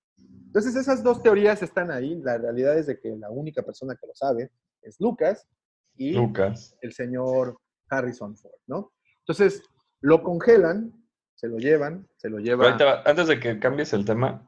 [0.46, 2.14] Entonces esas dos teorías están ahí.
[2.22, 4.50] La realidad es de que la única persona que lo sabe
[4.82, 5.48] es Lucas
[5.96, 6.76] y Lucas.
[6.82, 7.58] el señor
[7.90, 8.92] Harrison Ford, ¿no?
[9.20, 9.62] Entonces
[10.00, 10.92] lo congelan,
[11.34, 12.78] se lo llevan, se lo llevan.
[13.04, 14.46] Antes de que cambies el tema,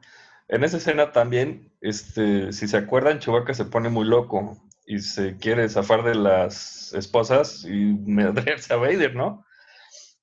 [0.48, 5.36] en esa escena también, este, si se acuerdan, Chewbacca se pone muy loco y se
[5.36, 7.70] quiere zafar de las esposas y
[8.04, 9.44] medrearse a Vader, ¿no?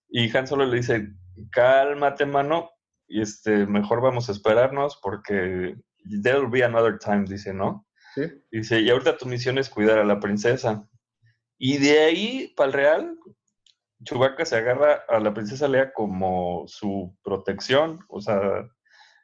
[0.09, 1.13] Y Han solo le dice,
[1.51, 2.69] cálmate, mano,
[3.07, 5.75] y este, mejor vamos a esperarnos porque
[6.21, 7.86] there will be another time, dice, ¿no?
[8.51, 10.87] Dice, y ahorita tu misión es cuidar a la princesa.
[11.57, 13.19] Y de ahí, para el real,
[14.03, 17.99] Chewbacca se agarra a la princesa Leia como su protección.
[18.09, 18.69] O sea,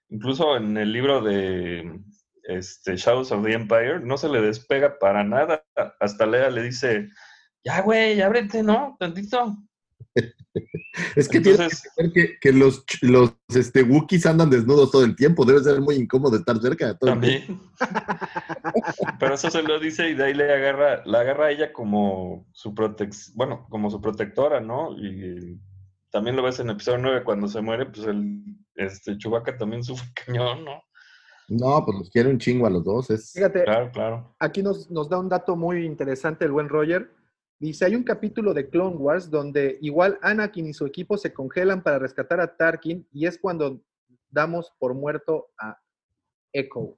[0.10, 2.00] incluso en el libro de
[2.44, 5.64] este, Shadows of the Empire, no se le despega para nada.
[6.00, 7.10] Hasta Leia le dice,
[7.64, 8.98] ya, güey, ábrete, ¿no?
[9.00, 9.56] Tantito.
[11.16, 15.03] Es que tiene Entonces- que ver que, que los, los este, Wookiees andan desnudos todo
[15.03, 15.45] el tiempo.
[15.45, 17.59] Debe ser muy incómodo estar cerca de todo el tiempo.
[17.80, 18.19] También.
[19.19, 22.48] Pero eso se lo dice y de ahí le agarra, la agarra a ella como
[22.53, 24.95] su protec bueno, como su protectora, ¿no?
[24.98, 25.59] Y
[26.11, 28.43] también lo ves en episodio 9 cuando se muere, pues el
[28.75, 30.82] este Chewbacca también sufre cañón, ¿no?
[31.50, 33.09] No, pues los quiere un chingo a los dos.
[33.09, 33.33] Es...
[33.33, 34.35] Fíjate, Claro, claro.
[34.40, 37.11] aquí nos, nos da un dato muy interesante el buen Roger.
[37.60, 41.82] Dice, hay un capítulo de Clone Wars donde igual Anakin y su equipo se congelan
[41.82, 43.82] para rescatar a Tarkin y es cuando
[44.30, 45.78] damos por muerto a
[46.52, 46.98] Echo.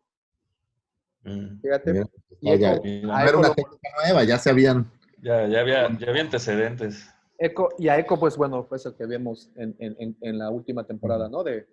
[1.24, 1.59] Mm.
[1.61, 2.03] Fíjate.
[2.42, 2.74] Y ya, ya.
[2.74, 4.90] Echo, Y a No era una lo- técnica nueva, ya se habían.
[5.22, 7.08] Ya, ya había, ya había antecedentes.
[7.38, 10.50] Echo- y a Echo, pues bueno, fue el que vemos en, en- en- en la
[10.50, 11.43] última temporada, ¿no?
[11.43, 11.67] De,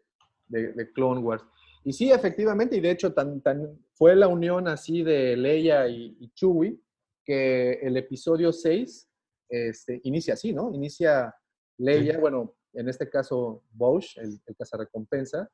[0.49, 1.45] de- de Clone Wars.
[1.85, 6.17] Y sí, efectivamente, y de hecho tan, tan, fue la unión así de Leia y,
[6.21, 6.77] y Chewie
[7.25, 9.09] que el episodio 6
[9.49, 10.73] este, inicia así, ¿no?
[10.73, 11.35] Inicia
[11.79, 12.21] Leia, Sí.
[12.21, 15.51] bueno, en este caso Bosch, el, el cazarrecompensa,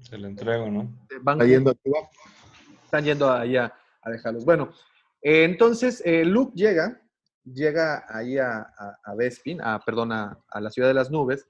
[0.00, 1.06] Se lo entrego, ¿no?
[1.22, 1.74] van Está yendo a
[2.84, 4.44] están yendo allá a dejarlos.
[4.44, 4.70] Bueno,
[5.22, 7.00] eh, entonces eh, Luke llega,
[7.44, 11.46] llega ahí a, a, a Bespin, a, perdón, a, a la ciudad de las nubes.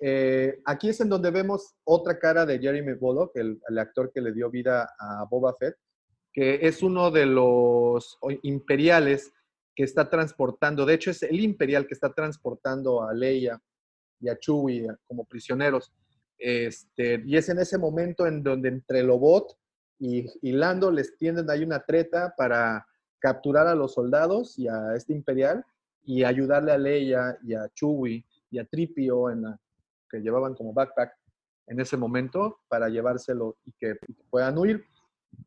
[0.00, 4.20] Eh, aquí es en donde vemos otra cara de Jeremy Bullock, el, el actor que
[4.22, 5.76] le dio vida a Boba Fett,
[6.32, 9.32] que es uno de los imperiales
[9.74, 13.60] que está transportando, de hecho es el imperial que está transportando a Leia
[14.20, 15.92] y a Chewie como prisioneros.
[16.38, 19.56] Este, y es en ese momento en donde entre Lobot
[19.98, 22.86] y, y Lando les tienden ahí una treta para
[23.18, 25.64] capturar a los soldados y a este imperial
[26.02, 29.44] y ayudarle a Leia y a Chewie y a Tripio en
[30.08, 31.12] que llevaban como backpack
[31.66, 33.94] en ese momento para llevárselo y que
[34.28, 34.84] puedan huir.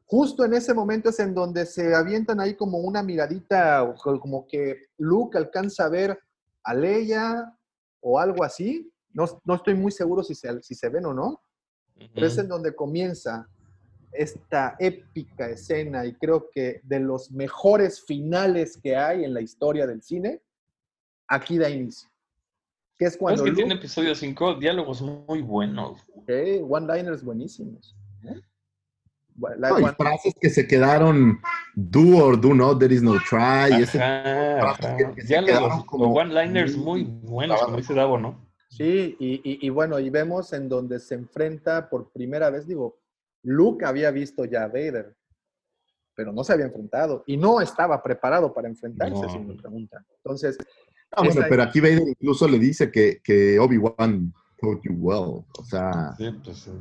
[0.05, 4.87] Justo en ese momento es en donde se avientan ahí como una miradita, como que
[4.97, 6.19] Luke alcanza a ver
[6.63, 7.57] a Leia
[7.99, 8.91] o algo así.
[9.11, 11.41] No, no estoy muy seguro si se, si se ven o no,
[12.13, 13.47] pero es en donde comienza
[14.11, 19.87] esta épica escena y creo que de los mejores finales que hay en la historia
[19.87, 20.41] del cine,
[21.27, 22.09] aquí da inicio.
[22.97, 24.55] Que es ¿Sabes cuando que Luke, tiene episodio 5?
[24.55, 25.99] Diálogos muy buenos.
[26.61, 27.95] one-liners buenísimos.
[29.57, 31.39] La- No, cuando- frases que se quedaron
[31.75, 33.79] do or do not, there is no try.
[33.79, 34.97] y ese- Ajá, frases ajá.
[34.97, 38.47] que- que se Diálogos quedaron como- one-liners muy buenos, como dice Davo, ¿no?
[38.69, 42.99] Sí, y, y- y bueno, y vemos en donde se enfrenta por primera vez, digo,
[43.43, 45.15] Luke había visto ya a Vader,
[46.15, 49.29] pero no se había enfrentado y no estaba preparado para enfrentarse, No.
[49.29, 50.05] si me preguntan.
[50.17, 50.57] Entonces,
[51.11, 55.43] Ah, bueno, esa- pero aquí Vader incluso le dice que, que Obi-Wan taught you well.
[55.59, 56.71] O sea, Sí, pues sí.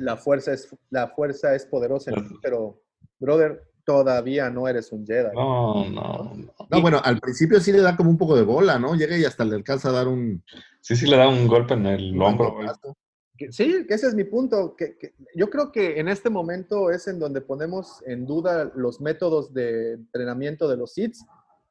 [0.00, 2.82] La fuerza es, la fuerza es poderosa, en Pero- ti, pero,
[3.18, 5.34] brother, todavía no eres un Jedi.
[5.34, 6.66] No, no, no.
[6.70, 8.94] no, bueno, al principio sí le da como un poco de bola, ¿no?
[8.94, 10.42] Llega y hasta le alcanza a dar un.
[10.80, 12.56] Sí, sí le da un golpe en el hombro,
[13.50, 14.76] Sí, que ese es mi punto.
[14.76, 19.00] Que, que yo creo que en este momento es en donde ponemos en duda los
[19.00, 21.16] métodos de entrenamiento de los Sith,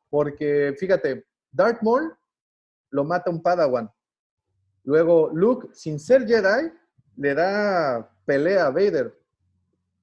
[0.09, 2.13] porque fíjate, Darth Maul
[2.89, 3.89] lo mata un Padawan.
[4.83, 6.71] Luego Luke, sin ser Jedi,
[7.17, 9.11] le da pelea a Vader.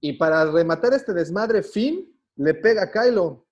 [0.01, 3.47] Y para rematar este desmadre, Finn le pega a Kylo.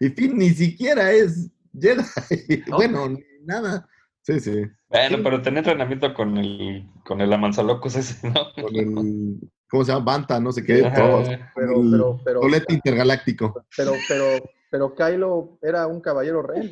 [0.00, 1.48] Y Finn ni siquiera es
[1.80, 2.02] Jedi.
[2.66, 2.76] ¿No?
[2.76, 3.88] Bueno, ni nada.
[4.22, 4.64] Sí, sí.
[4.88, 8.52] Bueno, pero tener entrenamiento con el, con el amanzalocos ese, ¿no?
[8.60, 10.04] Con el, ¿cómo se llama?
[10.04, 10.82] Banta, no sé qué.
[10.94, 11.28] Todos.
[11.54, 13.64] Pero, El pero, pero, Colete intergaláctico.
[13.76, 14.24] pero, pero,
[14.70, 16.68] pero Kylo era un caballero rey.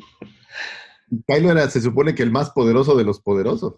[1.25, 3.75] Kylo era, se supone que el más poderoso de los poderosos.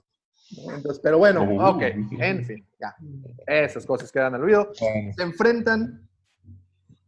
[0.52, 2.96] Entonces, pero bueno, ok, en fin, ya.
[3.48, 4.72] Esas cosas quedan al olvido.
[4.74, 6.08] Se enfrentan.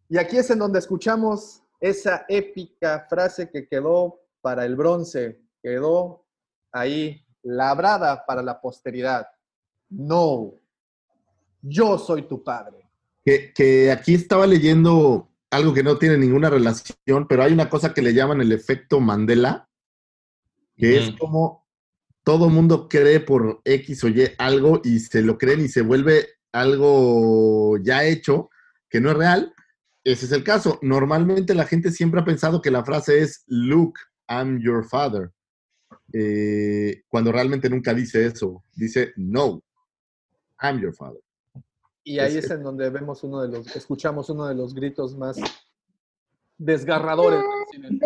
[0.10, 6.26] Y aquí es en donde escuchamos esa épica frase que quedó para el bronce, quedó
[6.72, 9.28] ahí labrada para la posteridad.
[9.90, 10.54] No,
[11.62, 12.78] yo soy tu padre.
[13.24, 17.94] Que, que aquí estaba leyendo algo que no tiene ninguna relación, pero hay una cosa
[17.94, 19.70] que le llaman el efecto Mandela,
[20.76, 21.18] que es Ujú.
[21.18, 21.67] como
[22.28, 26.28] todo mundo cree por X o Y algo y se lo creen y se vuelve
[26.52, 28.50] algo ya hecho,
[28.90, 29.54] que no es real.
[30.04, 30.78] Ese es el caso.
[30.82, 33.98] Normalmente la gente siempre ha pensado que la frase es Luke,
[34.28, 35.32] I'm your father.
[36.12, 38.62] Eh, cuando realmente nunca dice eso.
[38.76, 39.64] Dice, no,
[40.62, 41.22] I'm your father.
[42.04, 45.16] Y ahí Es- es en donde vemos uno de los, escuchamos uno de los gritos
[45.16, 45.38] más
[46.58, 47.40] desgarradores.
[47.72, 48.00] del cine.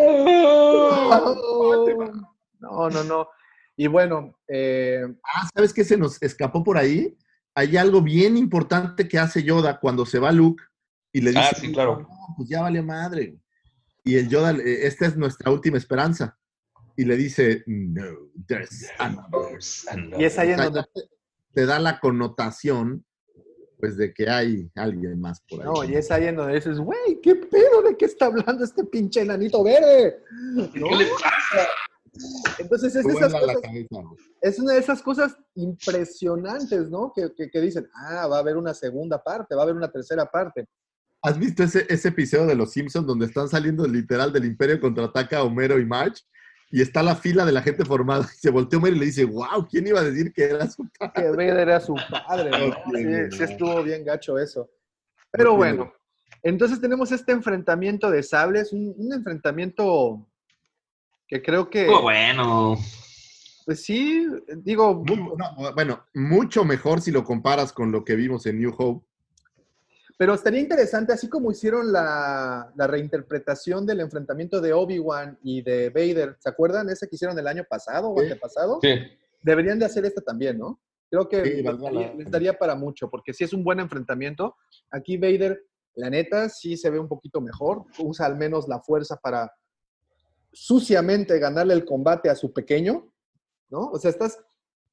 [2.60, 3.26] No, no, no.
[3.76, 7.16] Y bueno, eh, Ah, ¿sabes qué se nos escapó por ahí?
[7.54, 10.62] Hay algo bien importante que hace Yoda cuando se va Luke
[11.12, 12.00] y le dice, Ah, sí, claro.
[12.00, 13.36] "No, pues ya vale madre.
[14.04, 16.38] Y el Yoda, eh, esta es nuestra última esperanza.
[16.96, 18.04] Y le dice, no,
[18.46, 19.58] there's another".
[20.18, 20.84] y es ahí O en sea, donde
[21.52, 23.04] te da la connotación,
[23.78, 25.66] pues, de que hay alguien más por ahí.
[25.66, 28.84] No, y es ahí en donde dices, güey, ¿qué pedo de qué está hablando este
[28.84, 30.18] pinche enanito verde?
[30.54, 30.70] ¿No?
[30.72, 31.68] ¿Qué le pasa?
[32.58, 37.12] Entonces es, esas cosas, cabeza, una de esas cosas impresionantes, ¿no?
[37.14, 39.90] Que, que- que dicen, ah, va a haber una segunda parte, va a haber una
[39.90, 40.66] tercera parte.
[41.22, 45.38] ¿Has visto ese, ese episodio de Los Simpsons donde están saliendo literal del Imperio contraataca
[45.38, 46.22] a Homero y Marge?
[46.70, 48.24] Y está la fila de la gente formada.
[48.34, 50.88] Y se voltea Homero y le dice, wow, ¿quién iba a decir que era su
[50.98, 51.12] padre?
[51.14, 52.74] Que Vader era su padre, ¿no?
[53.30, 54.70] Sí, sí estuvo bien gacho eso.
[55.30, 55.92] Pero bueno,
[56.42, 60.26] entonces tenemos este enfrentamiento de sables, un, un enfrentamiento
[61.32, 62.76] que creo que, Estuvo bueno.
[63.64, 64.26] pues sí,
[64.58, 69.06] digo, no, bueno, mucho mejor si lo comparas con lo que vimos en New Hope.
[70.18, 75.88] Pero estaría interesante, así como hicieron la, la reinterpretación del enfrentamiento de Obi-Wan y de
[75.88, 76.90] Vader, ¿se acuerdan?
[76.90, 78.24] Ese que hicieron el año pasado o Sí.
[78.26, 78.78] antepasado.
[78.82, 78.90] Sí.
[79.40, 80.78] Deberían de hacer este también, ¿no?
[81.10, 82.14] Creo que Sí, les, daría, pena.
[82.18, 84.54] les daría para mucho, porque si es un buen enfrentamiento.
[84.90, 87.84] Aquí Vader, la neta, sí se ve un poquito mejor.
[87.98, 89.50] Usa al menos la fuerza para
[90.52, 93.12] suciamente ganarle el combate a su pequeño,
[93.70, 93.90] ¿no?
[93.90, 94.38] O sea, estás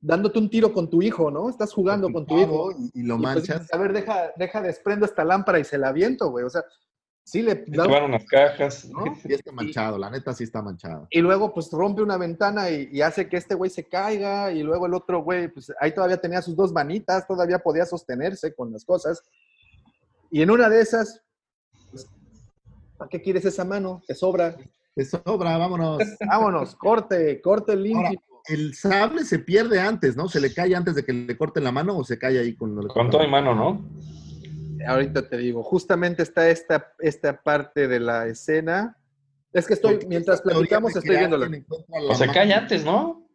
[0.01, 1.49] dándote un tiro con tu hijo, ¿no?
[1.49, 2.71] Estás jugando con tu hijo.
[2.71, 3.73] Y, y lo Y pues manchas.
[3.73, 6.45] a ver, deja, deja, desprendo esta lámpara y se la aviento, güey.
[6.45, 6.63] O sea,
[7.23, 8.85] sí le van unas cajas.
[8.85, 9.03] ¿no?
[9.21, 11.07] Sí está manchado, la neta sí está manchado.
[11.09, 14.51] Y luego, pues, rompe una ventana y, y hace que este güey se caiga.
[14.51, 18.55] Y luego el otro güey, pues, ahí todavía tenía sus dos manitas, todavía podía sostenerse
[18.55, 19.21] con las cosas.
[20.31, 21.21] Y en una de esas,
[21.91, 22.07] pues,
[22.97, 24.01] ¿para qué quieres esa mano?
[24.07, 24.55] Te sobra.
[24.99, 26.03] Te sobra, vámonos.
[26.27, 28.21] Vámonos, corte, corte limpio.
[28.49, 30.27] El sable se pierde antes, ¿no?
[30.27, 32.85] ¿Se le cae antes de que le corten la mano o se cae ahí con,
[32.89, 33.85] Con todo y mano, ¿no?
[34.85, 38.97] Ahorita te digo, justamente está esta, esta parte de la escena.
[39.53, 41.49] Es que estoy, mientras platicamos, de estoy viéndola.
[42.09, 43.25] O se cae antes, ¿no?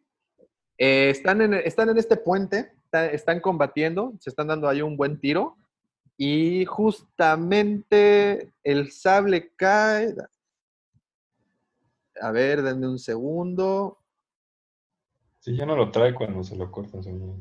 [0.77, 4.99] Eh, están, en, están en este puente, está- están combatiendo, se están dando ahí un
[4.99, 5.57] buen tiro.
[6.19, 10.15] Y justamente el sable cae.
[12.21, 13.99] A ver, denme un segundo.
[15.41, 17.03] Sí, ya no lo trae cuando se lo cortan.
[17.03, 17.37] yo.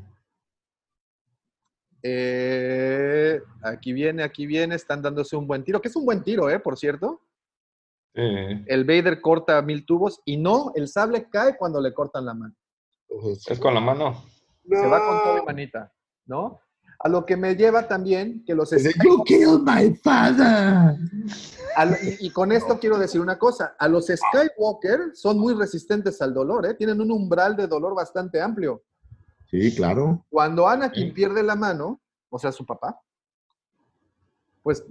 [2.02, 6.50] Eh, aquí viene, aquí viene, están dándose un buen tiro, que es un buen tiro,
[6.50, 6.60] ¿eh?
[6.60, 7.22] Por cierto.
[8.16, 12.54] El Vader corta mil tubos y no, el sable cae cuando le cortan la mano.
[13.24, 14.24] Es con la mano.
[14.68, 15.92] Se va con todo y manita,
[16.26, 16.60] ¿no?
[17.00, 20.96] A lo que me lleva también que los You killed my father.
[22.02, 26.34] Y, y con esto quiero decir una cosa, a los Skywalker son muy resistentes al
[26.34, 26.74] dolor, ¿eh?
[26.74, 28.82] Tienen un umbral de dolor bastante amplio.
[29.50, 30.24] Sí, claro.
[30.30, 33.00] Cuando Anakin pierde la mano, o sea, su papá,
[34.62, 34.84] pues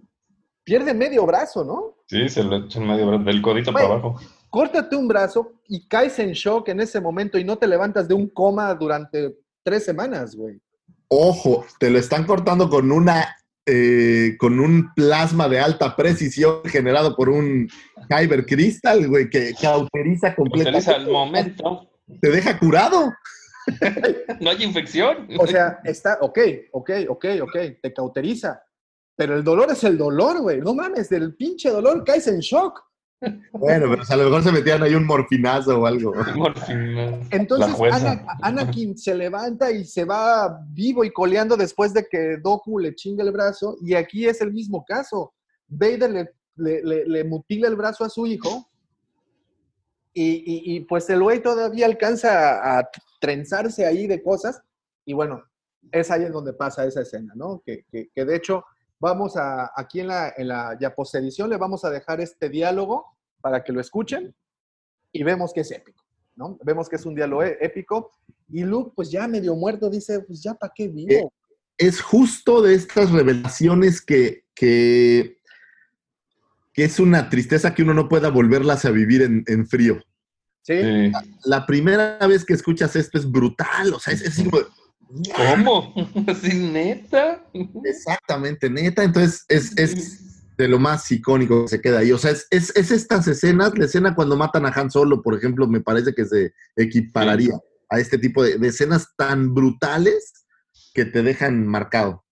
[0.64, 1.98] pierde medio brazo, ¿no?
[2.08, 4.20] Sí, se lo echan medio brazo, del codito para abajo.
[4.50, 8.14] Córtate un brazo y caes en shock en ese momento y no te levantas de
[8.14, 10.62] un coma durante tres semanas, güey.
[11.10, 17.16] Ojo, te lo están cortando con una eh, con un plasma de alta precisión generado
[17.16, 17.70] por un
[18.10, 21.12] Kyber Crystal, güey, que cauteriza Utiliza al completamente.
[21.12, 21.90] momento.
[22.22, 23.14] Te deja curado.
[24.42, 25.26] No hay infección.
[25.40, 26.38] O sea, está, ok,
[26.74, 28.62] ok, ok, ok, te cauteriza.
[29.16, 30.60] Pero el dolor es el dolor, güey.
[30.60, 32.82] No mames, del pinche dolor caes en shock.
[33.54, 36.14] Bueno, pero a lo mejor se metían ahí un morfinazo o algo.
[37.32, 37.70] Entonces.
[37.96, 42.96] Ana- Anakin se levanta y se va vivo y coleando después de que Doku le
[42.96, 43.78] chinga el brazo.
[43.82, 45.34] Y aquí es el mismo caso.
[45.68, 48.70] Vader le, le- le- le mutila el brazo a su hijo.
[50.14, 54.62] Y, y- y, pues el güey todavía alcanza a, a trenzarse ahí de cosas.
[55.06, 55.44] Y bueno,
[55.92, 57.62] es ahí en donde pasa esa escena, ¿no?
[57.66, 58.64] Que, que- que de hecho
[59.00, 63.13] vamos a, aquí en la, en la ya posedición le vamos a dejar este diálogo
[63.44, 64.34] para que lo escuchen
[65.12, 66.02] y vemos que es épico,
[66.38, 66.58] ¿no?
[66.64, 68.10] Vemos que es un diálogo é- épico
[68.50, 71.32] y Luke pues ya medio muerto dice, pues ya para qué vivo.
[71.78, 75.40] es justo de estas revelaciones que, que,
[76.72, 80.00] que es una tristeza que uno no pueda volverlas a vivir en, en frío.
[80.62, 81.12] Sí, Sí.
[81.44, 84.60] La primera vez que escuchas esto es brutal, o sea, es, es como-
[85.36, 85.94] ¿Cómo?
[86.28, 87.44] ¿Así neta?
[87.84, 92.12] exactamente neta, entonces es, es de lo más icónico que se queda ahí.
[92.12, 95.36] O sea, es, es, es estas escenas, la escena cuando matan a Han Solo, por
[95.36, 97.54] ejemplo, me parece que se equipararía
[97.90, 100.46] a este tipo de, de escenas tan brutales
[100.94, 102.24] que te dejan marcado.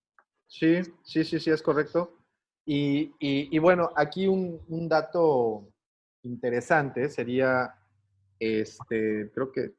[0.47, 2.17] sí, sí, sí, sí, es correcto.
[2.65, 5.67] Y, y- y bueno, aquí un, un dato
[6.23, 7.73] interesante sería,
[8.39, 9.73] este, creo que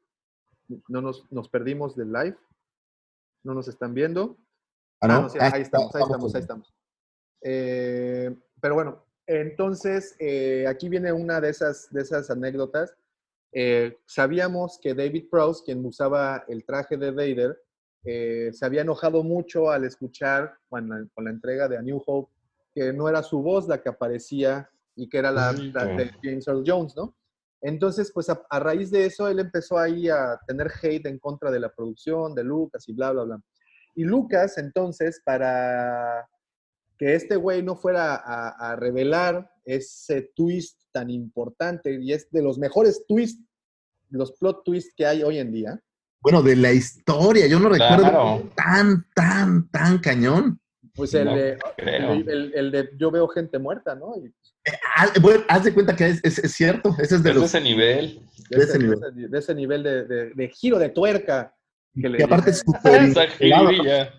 [0.89, 2.37] no nos, nos perdimos del live,
[3.43, 4.37] no nos están viendo.
[5.01, 5.13] Ah, ¿no?
[5.13, 6.73] Ah, no, sí, Ah, ahí estamos, ahí estamos estamos, ahí estamos.
[7.43, 12.95] Eh, pero bueno, entonces eh, aquí viene una de esas, de esas anécdotas.
[13.51, 17.61] Eh, sabíamos que David Prowse, quien usaba el traje de Vader,
[18.03, 22.01] eh, se había enojado mucho al escuchar con la, con la entrega de A New
[22.05, 22.31] Hope
[22.73, 26.47] que no era su voz la que aparecía y que era la, la de James
[26.47, 27.15] Earl Jones, ¿no?
[27.61, 31.49] Entonces, pues a, a raíz de eso, él empezó ahí a tener hate en contra
[31.49, 33.41] de la producción, de Lucas y bla, bla, bla.
[33.95, 36.27] Y Lucas, entonces, para
[36.97, 42.41] que este güey no fuera a, a revelar ese twist tan importante, y es de
[42.43, 43.43] los mejores twists,
[44.09, 45.79] los plot twists que hay hoy en día,
[46.21, 48.49] Bueno, de la historia, yo no recuerdo Claro.
[48.55, 50.59] tan, tan, tan cañón.
[50.95, 54.15] pues el, No de, el, el- el de yo veo gente muerta, ¿no?
[54.17, 54.31] Y
[54.95, 57.41] Ah, bueno, haz de cuenta que es, es- es cierto, ese es de Es de
[57.41, 57.43] los...
[57.49, 58.21] ese nivel.
[58.49, 58.99] de, De ese, nivel.
[58.99, 61.53] de ese- de ese nivel de, de- de giro de tuerca.
[61.99, 63.01] Que le Que aparte es súper.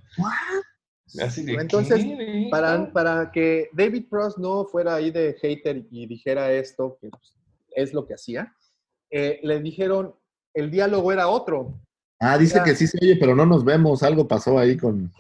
[1.23, 2.49] Así de, Entonces, ¿qué?
[2.51, 7.37] Para, para que David Prost no fuera ahí de hater y dijera esto, que pues,
[7.75, 8.55] es lo que hacía,
[9.11, 10.15] eh, le dijeron,
[10.55, 11.75] el diálogo era otro.
[12.21, 12.65] Ah, dice Ya.
[12.65, 14.03] que sí se oye, pero no nos vemos.
[14.03, 15.13] Algo pasó ahí con.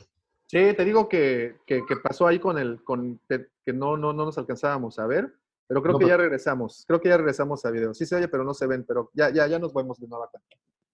[0.47, 4.13] Sí, te digo que, que- que pasó ahí con el, con que, que no, no,
[4.13, 5.33] no nos alcanzábamos a ver,
[5.67, 6.85] pero creo No, que pero- ya regresamos.
[6.87, 7.95] Creo que ya regresamos a video.
[7.95, 10.29] Sí se oye, pero no se ven, pero ya, ya, ya nos vemos de nueva
[10.31, 10.49] cuenta.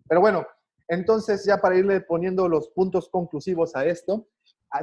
[0.08, 0.46] Pero bueno,
[0.88, 4.26] entonces ya para irle poniendo los puntos conclusivos a esto,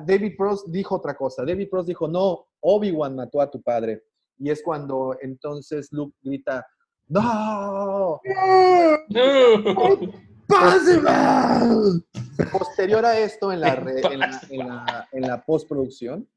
[0.05, 1.45] David Prost dijo otra cosa.
[1.45, 4.03] David Prost dijo, no, Obi-Wan mató a tu padre.
[4.37, 6.65] Y es cuando entonces Luke grita,
[7.09, 8.19] ¡No!
[12.51, 16.27] Posterior a esto, en la, re- en la, en la- en la postproducción,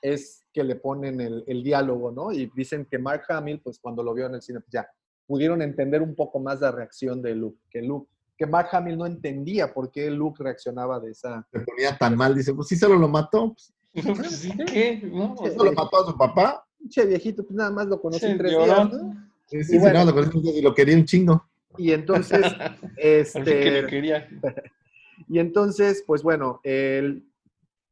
[0.00, 2.32] es que le ponen el, el diálogo, ¿no?
[2.32, 4.88] Y dicen que Mark Hamill, pues cuando lo vio en el cine, pues ya
[5.26, 8.10] pudieron entender un poco más la reacción de Luke, que Luke,
[8.42, 11.46] que Mark Hamill no entendía por qué Luke reaccionaba de esa...
[11.52, 13.54] Se ponía tan mal, dice, pues sí solo lo mató.
[13.92, 15.00] Pues sí, ¿qué?
[15.04, 16.66] No, Sí, Solo mató a su papá.
[16.88, 18.64] Che, viejito, pues nada más lo conocí en Sí, tres lloró.
[18.64, 19.30] días, ¿no?
[19.46, 20.00] Sí, sí, Y bueno.
[20.00, 21.48] sí, no, lo conocí y lo quería un chingo.
[21.78, 22.40] Y entonces,
[23.32, 24.28] fin que le este, quería.
[25.28, 27.24] y entonces, pues bueno, él,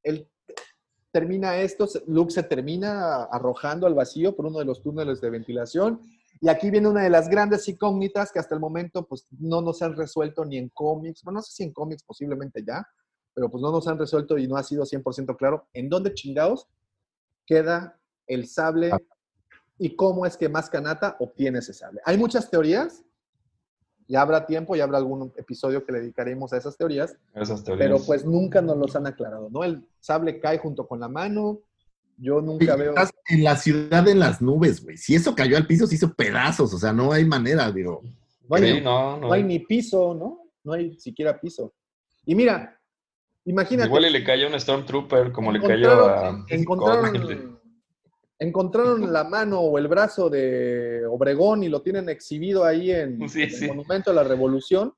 [0.02, 0.28] él
[1.12, 6.00] termina esto, Luke se termina arrojando al vacío por uno de los túneles de ventilación.
[6.40, 9.82] Y aquí viene una de las grandes incógnitas que hasta el momento pues no nos
[9.82, 12.86] han resuelto ni en cómics, bueno, no sé si en cómics posiblemente ya,
[13.34, 16.66] pero pues no nos han resuelto y no ha sido 100% claro en dónde chingados
[17.46, 18.90] queda el sable
[19.78, 22.00] y cómo es que Mascanata obtiene ese sable.
[22.04, 23.02] Hay muchas teorías,
[24.08, 27.86] ya habrá tiempo, ya habrá algún episodio que le dedicaremos a esas teorías, Esas teorías.
[27.86, 29.62] pero pues nunca nos los han aclarado, ¿no?
[29.62, 31.60] El sable cae junto con la mano,
[32.20, 32.90] yo nunca veo...
[32.90, 34.96] Estás en la ciudad en las nubes, güey.
[34.96, 36.72] Si eso cayó al piso, se hizo pedazos.
[36.74, 38.02] O sea, no hay manera, digo.
[38.48, 39.28] No hay, Sí, ni, no, no.
[39.28, 40.50] no hay ni piso, ¿no?
[40.64, 41.72] No hay siquiera piso.
[42.26, 42.78] Y mira,
[43.44, 43.88] imagínate.
[43.88, 46.44] Igual y le cayó a un Stormtrooper como le cayó a.
[46.48, 47.58] encontraron,
[48.38, 53.42] encontraron la mano o el brazo de Obregón y lo tienen exhibido ahí en Sí,
[53.42, 53.66] el sí.
[53.66, 54.92] Monumento a la Revolución.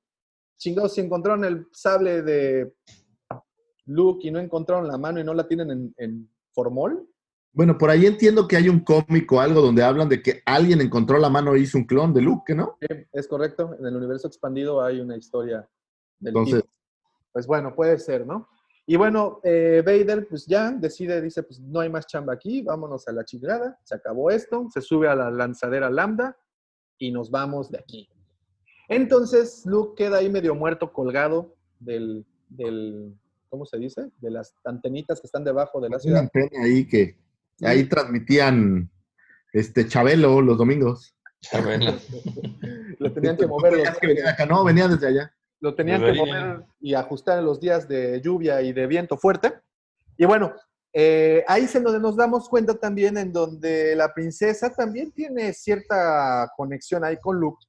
[0.59, 2.73] Chingados, si encontraron el sable de
[3.87, 7.09] Luke y no encontraron la mano y no la tienen en, en formol.
[7.55, 10.81] Bueno, por ahí entiendo que hay un cómic o algo donde hablan de que alguien
[10.81, 12.79] encontró la mano e hizo un clon de Luke, ¿no?
[12.81, 13.77] Sí, es correcto.
[13.79, 15.69] En el universo expandido hay una historia
[16.19, 16.73] del Entonces, tipo.
[17.33, 18.49] Pues bueno, puede ser, ¿no?
[18.87, 23.07] Y bueno, eh, Vader pues ya decide, dice, pues no hay más chamba aquí, vámonos
[23.07, 26.37] a la chingada, se acabó esto, se sube a la lanzadera Lambda
[26.99, 28.09] y nos vamos de aquí.
[28.89, 33.15] Entonces Luke queda ahí medio muerto, colgado del, del
[33.49, 34.11] ¿cómo se dice?
[34.19, 36.21] De las antenitas que están debajo de la una ciudad.
[36.21, 37.22] antena ahí que
[37.65, 38.91] ahí transmitían
[39.53, 41.17] este Chabelo los domingos.
[41.41, 41.95] Chabelo.
[42.99, 45.35] Lo tenían que mover, Venías que venía de acá, no, venía desde allá.
[45.61, 49.53] lo tenían que mover y ajustar en los días de lluvia y de viento fuerte.
[50.17, 50.53] Y bueno,
[50.93, 55.53] eh, ahí es en donde nos damos cuenta también en donde la princesa también tiene
[55.53, 57.65] cierta conexión ahí con Luke.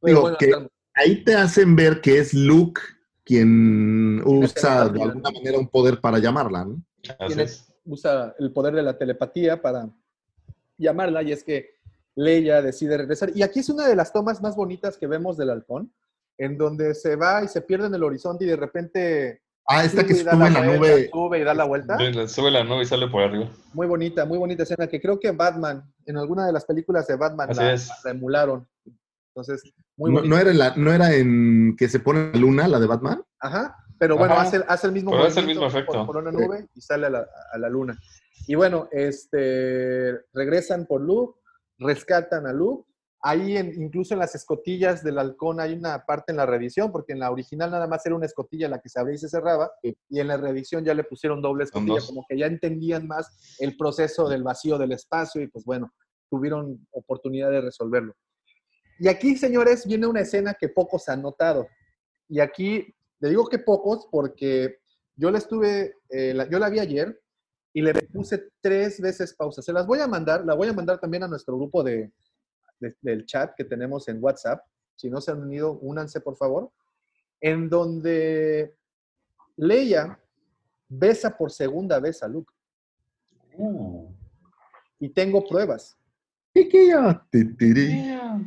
[0.00, 2.80] Pero Digo, bueno, que- hasta- Ahí te hacen ver que es Luke
[3.24, 6.82] quien usa de alguna manera un poder para llamarla, ¿no?
[7.18, 7.71] Así tiene- es.
[7.84, 9.88] Usa el poder de la telepatía para
[10.78, 11.70] llamarla y es que
[12.14, 13.30] Leia decide regresar.
[13.34, 15.92] Y aquí es una de las tomas más bonitas que vemos del halcón,
[16.38, 20.04] en donde se va y se pierde en el horizonte y de repente Ah, esta
[20.04, 21.08] que sube la vuelta, nube.
[21.12, 21.96] sube y da la vuelta.
[22.26, 23.48] Sube la nube y sale por arriba.
[23.72, 27.14] Muy bonita, muy bonita escena que creo que Batman, en alguna de las películas de
[27.14, 27.76] Batman la,
[28.10, 28.66] emularon.
[29.28, 29.62] Entonces,
[29.96, 30.34] muy No, bonita.
[30.34, 33.22] no era la, no era en que se pone la luna, la de Batman.
[33.38, 34.42] Ajá, pero bueno, Ajá.
[34.42, 35.92] hace, hace el mismo Pero hace el mismo efecto.
[35.92, 37.96] Por, por una nube y sale a la, a la luna.
[38.48, 41.38] Y bueno, este, regresan por Luke,
[41.78, 42.90] rescatan a Luke.
[43.20, 47.12] Ahí, en- incluso en las escotillas del halcón, hay una parte en la reedición, porque
[47.12, 49.70] en la original nada más era una escotilla la que se abría y se cerraba,
[49.80, 49.96] Sí.
[50.08, 53.76] y en la reedición ya le pusieron doble escotilla, como que ya entendían más el
[53.76, 55.92] proceso del vacío del espacio, y pues bueno,
[56.28, 58.14] tuvieron oportunidad de resolverlo.
[58.98, 61.68] Y aquí, señores, viene una escena que pocos han notado.
[62.28, 62.92] Y aquí,
[63.22, 64.80] le digo que pocos porque
[65.14, 67.18] yo la estuve, eh, la- yo la vi ayer
[67.72, 69.62] y le puse tres veces pausa.
[69.62, 72.12] Se las voy a mandar, la voy a mandar también a nuestro grupo de,
[72.80, 74.60] de- del chat que tenemos en WhatsApp.
[74.96, 76.70] Si no se han unido, únanse, por favor.
[77.40, 78.74] En donde
[79.56, 80.18] Leia
[80.88, 82.52] besa por segunda vez a Luke.
[83.56, 84.08] Uh.
[84.98, 85.96] Y tengo pruebas.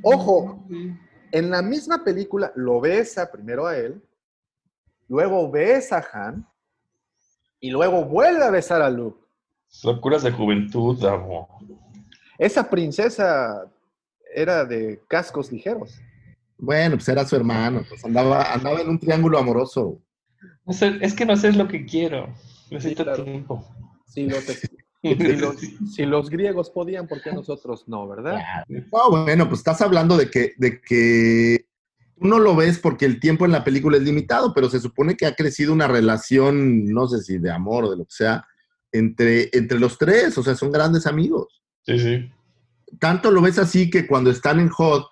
[0.04, 0.68] Ojo,
[1.32, 4.02] en la misma película lo besa primero a él,
[5.08, 6.48] luego besa a Han
[7.60, 9.20] y luego vuelve a besar a Luke.
[9.84, 11.48] Locuras de juventud, Davo.
[12.38, 13.66] Esa princesa
[14.34, 16.00] era de cascos ligeros.
[16.58, 17.84] Bueno, pues era su hermano.
[17.88, 20.00] Pues andaba, andaba en un triángulo amoroso.
[20.66, 22.34] No sé, es que no sé lo que quiero.
[22.72, 23.24] Necesito claro.
[23.24, 23.66] tiempo.
[24.08, 24.44] Si los,
[25.02, 25.60] si los-
[25.94, 28.40] si los griegos podían, ¿por qué nosotros no, verdad?
[28.68, 31.65] No, bueno, pues estás hablando de que, de que
[32.18, 35.16] tú no lo ves porque el tiempo en la película es limitado, pero se supone
[35.16, 38.46] que ha crecido una relación, no sé si de amor o de lo que sea,
[38.92, 41.62] entre, entre los tres, o sea, son grandes amigos.
[41.84, 42.32] Sí, sí.
[43.00, 45.08] Tanto lo ves así que cuando están en Hot,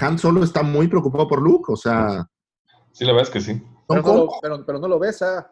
[0.00, 2.28] Han solo está muy preocupado por Luke, o sea,
[2.92, 3.52] Sí, la verdad es que sí.
[3.52, 5.50] son Pero no, lo, pero, pero no lo besa.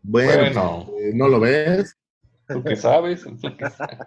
[0.00, 0.86] Bueno, Bueno.
[1.00, 1.96] eh, no lo ves.
[2.48, 3.22] Tú que sabes.
[3.24, 3.98] tú que sabes.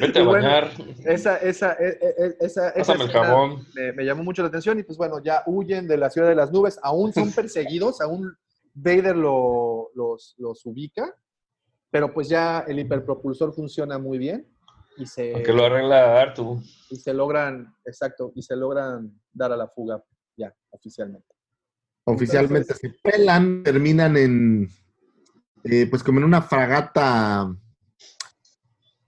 [0.00, 0.70] Vete a bueno, bañar.
[1.04, 3.64] Esa, esa, e- e- esa, esa Pásame el jabón.
[3.74, 6.34] Me, me llamó mucho la atención y pues bueno, ya huyen de la ciudad de
[6.34, 8.34] las nubes, aún son perseguidos, aún
[8.72, 11.14] Vader lo- los, los ubica,
[11.90, 14.46] pero pues ya el hiperpropulsor funciona muy bien
[14.96, 16.62] y se, Aunque lo arregla Artu.
[16.88, 20.02] y se logran, exacto, y se logran dar a la fuga
[20.36, 21.26] ya, oficialmente.
[22.04, 24.68] Oficialmente se pelan, terminan en,
[25.64, 27.54] eh, pues como en una fragata.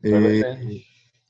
[0.03, 0.85] eh.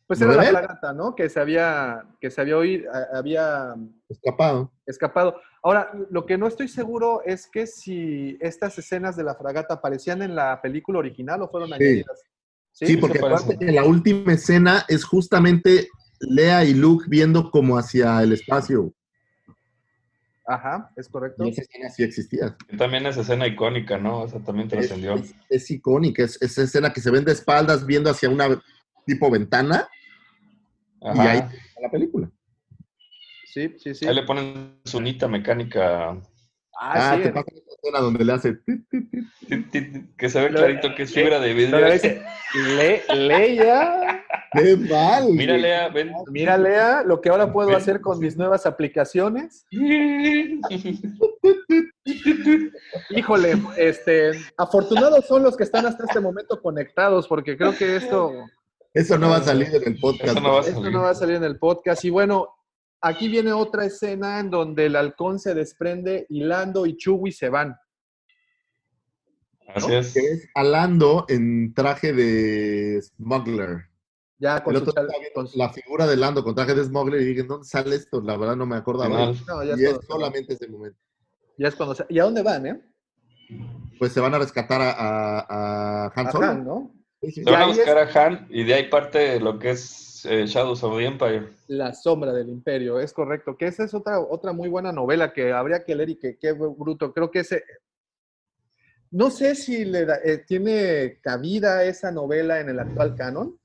[0.07, 1.15] Pues era la fragata, ¿no?
[1.15, 3.75] Que se había, que se había, oído- había
[4.09, 4.71] escapado.
[4.85, 5.37] escapado.
[5.63, 10.21] Ahora, lo que no estoy seguro es que si estas escenas de la fragata aparecían
[10.21, 12.21] en la película original o fueron añadidas.
[12.73, 15.89] Sí, porque aparte la última escena es justamente
[16.21, 18.93] Lea y Luke viendo como hacia el espacio.
[20.47, 21.45] Ajá, es correcto.
[21.45, 22.57] Y esa escena sí existía.
[22.77, 24.25] También es escena icónica, ¿no?
[24.27, 25.15] Esa también Es, trascendió.
[25.15, 28.61] es- es icónica, es esa escena que se ven de espaldas viendo hacia una
[29.07, 29.89] tipo ventana
[31.01, 31.31] y Ajá.
[31.31, 32.31] ahí está la película.
[33.47, 34.07] Sí, sí, sí.
[34.07, 36.11] Ahí le ponen su nita mecánica.
[36.11, 36.21] Ah,
[36.95, 37.23] Ah, sí.
[37.23, 38.59] te pasa esa escena donde le hace...
[40.17, 41.79] Que se ve clarito que es fibra de vidrio.
[43.15, 44.22] Leia,
[44.53, 45.29] ¡Qué mal!
[45.31, 45.57] Mira!
[45.57, 46.13] Lea, ven.
[46.31, 47.77] mira Lea, lo que ahora puedo Ven.
[47.79, 49.65] hacer con mis nuevas aplicaciones.
[53.11, 58.33] Híjole, este, afortunados son los que están hasta este momento conectados, porque creo que esto,
[58.93, 60.33] Eso no va a salir en el podcast.
[60.33, 60.93] Eso no va a esto salir.
[60.93, 62.05] no va a salir en el podcast.
[62.05, 62.49] Y bueno,
[63.01, 67.49] aquí viene otra escena en donde el halcón se desprende y Lando y Chewie se
[67.49, 67.77] van.
[69.75, 70.13] Así es.
[70.13, 73.85] Que es Alando en traje de smuggler.
[74.43, 74.87] Ya con su
[75.47, 78.21] su- la figura de Lando con traje de smuggler y dije, ¿dónde sale esto?
[78.21, 79.33] La verdad no me acordaba.
[79.47, 80.99] No, ya y es todo- solamente ese momento.
[81.57, 82.83] Ya es cuando se- ¿Y a dónde van, eh?
[84.01, 86.47] Pues se van a rescatar a, a, a Han A Solo.
[86.47, 86.93] Han, ¿no?
[87.21, 87.45] Sí, sí.
[87.45, 90.45] Se van a es- buscar a Han y de ahí parte lo que es eh,
[90.47, 91.53] Shadows of the Empire.
[91.69, 93.57] La sombra del imperio, es correcto.
[93.57, 96.51] Que esa es otra, otra muy buena novela que habría que leer y que qué
[96.51, 97.13] bruto.
[97.13, 97.63] Creo que ese.
[99.13, 103.57] No sé si le da- eh, tiene cabida esa novela en el actual canon,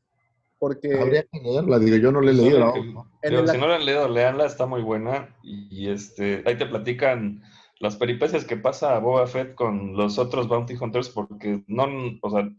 [0.59, 2.59] porque Habría que leerla, digo, yo no le he leído.
[2.59, 5.35] la digo, el- si no la han leído, leanla, está muy buena.
[5.43, 7.43] Y este, ahí te platican
[7.79, 11.85] las peripecias que pasa a Boba Fett con los otros Bounty Hunters, porque no,
[12.21, 12.49] o sea,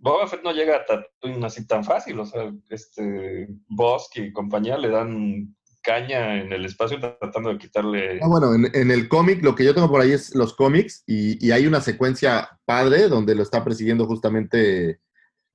[0.00, 2.18] Boba Fett no llega a Tatooine así tan fácil.
[2.20, 8.20] O sea, este, Bosque y compañía le dan caña en el espacio tratando de quitarle.
[8.22, 11.02] Ah, bueno, en, en el cómic, lo que yo tengo por ahí es los cómics
[11.06, 15.00] y, y hay una secuencia padre donde lo está persiguiendo justamente,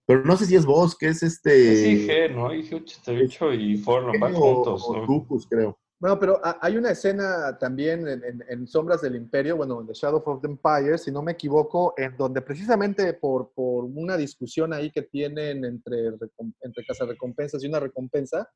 [0.05, 1.89] pero no sé si es vos, que es Es este...
[1.89, 2.53] IG, ¿no?
[2.53, 4.83] IG 88 y Forlon van juntos.
[4.87, 5.05] o ¿no?
[5.07, 5.79] Dooku, creo.
[5.99, 9.87] Bueno, pero ha- hay una escena también en, en- en Sombras del Imperio, bueno, en
[9.87, 14.17] The Shadow of the Empire, si no me equivoco, en donde precisamente por, por una
[14.17, 18.49] discusión ahí que tienen entre, entre cazarrecompensas y una recompensa,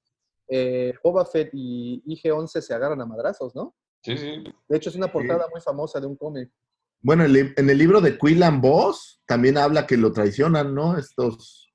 [0.50, 3.74] eh, Boba Fett y IG-11 se agarran a madrazos, ¿no?
[4.02, 4.44] Sí, sí.
[4.68, 6.50] De hecho, es una portada muy famosa de un cómic.
[7.08, 10.98] Bueno, en el, en el libro de Quillan Boss también habla que lo traicionan, ¿no?
[10.98, 11.72] Estos...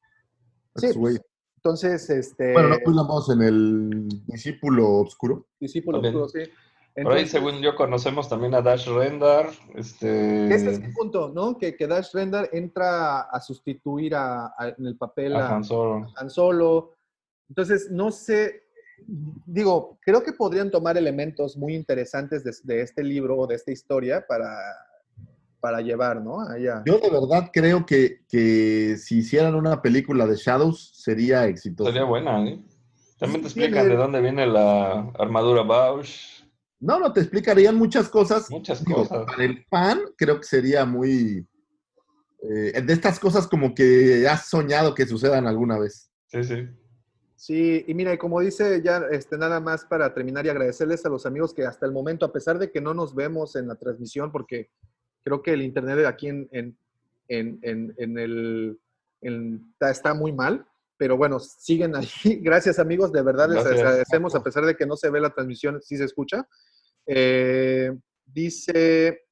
[0.77, 1.20] Sí, estos.
[1.57, 2.52] Entonces, este...
[2.52, 5.47] Bueno, no Quillan Boss, en el discípulo oscuro.
[5.59, 6.17] discípulo También.
[6.23, 6.51] oscuro, sí.
[6.51, 9.49] Por ahí, Entonces, según yo, conocemos también a Dash Rendar.
[9.75, 11.57] Este, Ese es el punto, ¿no?
[11.57, 15.65] Que, que Dash Render entra a sustituir a, a- en el papel a a, Han
[15.65, 16.12] Solo.
[16.17, 16.93] Han Solo.
[17.49, 18.65] Entonces, no sé,
[19.47, 23.73] digo, creo que podrían tomar elementos muy interesantes de, de este libro o de esta
[23.73, 24.55] historia para,
[25.62, 26.41] para llevar, ¿no?
[26.41, 26.82] Allá.
[26.84, 31.89] Yo de verdad creo que, que si hicieran una película de Shadows sería exitoso.
[31.89, 32.60] Sería buena, ¿eh?
[33.18, 36.42] También te explican de dónde viene la armadura Bausch.
[36.81, 38.50] No, no, te explicarían muchas cosas.
[38.50, 39.24] Muchas Digo, cosas.
[39.24, 41.47] para el fan creo que sería muy...
[42.42, 46.10] eh, de estas cosas como que has soñado que sucedan alguna vez.
[46.26, 46.66] Sí, sí.
[47.36, 51.08] Sí, y mira, y como dice ya, este, nada más para terminar y agradecerles a
[51.08, 53.74] los amigos que hasta el momento, a pesar de que no nos vemos en la
[53.74, 54.70] transmisión, porque
[55.25, 56.76] creo que el internet de aquí en, en,
[57.28, 58.78] en, en- el
[59.20, 62.09] está, está muy mal, pero bueno, siguen ahí.
[62.42, 65.81] Gracias amigos, de verdad les agradecemos, a pesar de que no se ve la transmisión,
[65.83, 66.47] sí se escucha.
[67.07, 67.92] Eh,
[68.26, 69.23] dice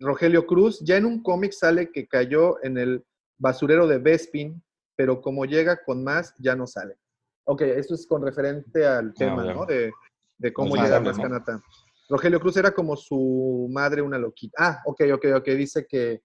[0.00, 3.04] Rogelio Cruz, ya en un cómic sale que cayó en el
[3.38, 4.62] basurero de Bespin,
[4.96, 6.96] pero como llega con más, ya no sale.
[7.44, 9.54] Ok, esto es con referente al tema, ya.
[9.54, 9.64] ¿no?
[9.66, 9.90] De,
[10.38, 11.22] de cómo Pues llega sale, más ¿no?
[11.22, 11.62] canata.
[12.08, 14.56] Rogelio Cruz era como su madre, una loquita.
[14.58, 15.48] Ah, ok, ok, ok.
[15.50, 16.22] Dice que,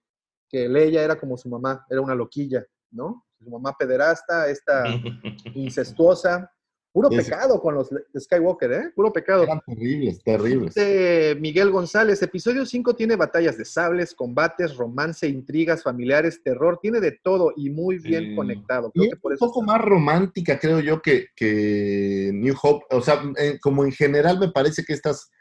[0.48, 3.26] que Leia era como su mamá, era una loquilla, ¿no?
[3.38, 4.84] Su mamá pederasta, esta
[5.54, 6.50] incestuosa.
[6.92, 8.92] Puro pecado con los Skywalker, ¿eh?
[8.94, 9.42] Puro pecado.
[9.42, 11.40] Eran terribles, terribles.
[11.40, 17.18] Miguel González, episodio 5 tiene batallas de sables, combates, romance, intrigas familiares, terror, tiene de
[17.20, 18.36] todo y muy bien Sí.
[18.36, 18.92] conectado.
[18.92, 22.84] Creo es que por un eso poco más romántica, creo yo, que, que New Hope.
[22.94, 25.32] O sea, eh, como en general me parece que estas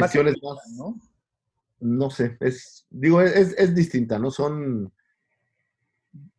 [0.00, 1.00] cuestiones más, ¿no?
[1.78, 4.30] no sé, es, digo, es, es distinta, ¿no?
[4.30, 4.92] Son...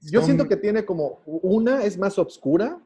[0.02, 2.82] Yo siento que tiene como una es más obscura.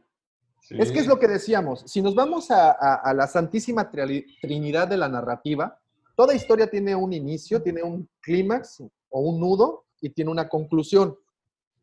[0.62, 0.76] Sí.
[0.80, 1.84] Es que es lo que decíamos.
[1.88, 5.80] Si nos vamos a, a- a la santísima tri- trinidad de la narrativa,
[6.16, 11.16] toda historia tiene un inicio, tiene un clímax o un nudo y tiene una conclusión.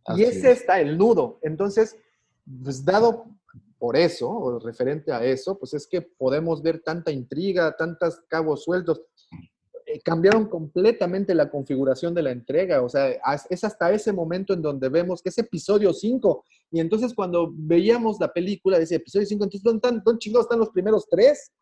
[0.04, 0.60] Así y ese es.
[0.60, 1.38] está el nudo.
[1.42, 1.96] Entonces,
[2.62, 3.26] pues dado
[3.78, 8.64] por eso, o referente a eso, pues es que podemos ver tanta intriga, tantos cabos
[8.64, 9.02] sueltos.
[9.86, 12.82] Eh, cambiaron completamente la configuración de la entrega.
[12.82, 13.08] O sea,
[13.48, 16.44] es hasta ese momento en donde vemos que es episodio 5.
[16.72, 20.46] Y entonces cuando veíamos la película de ese episodio 5, entonces ¿dónde están, dónde chingados
[20.46, 21.52] están los primeros tres?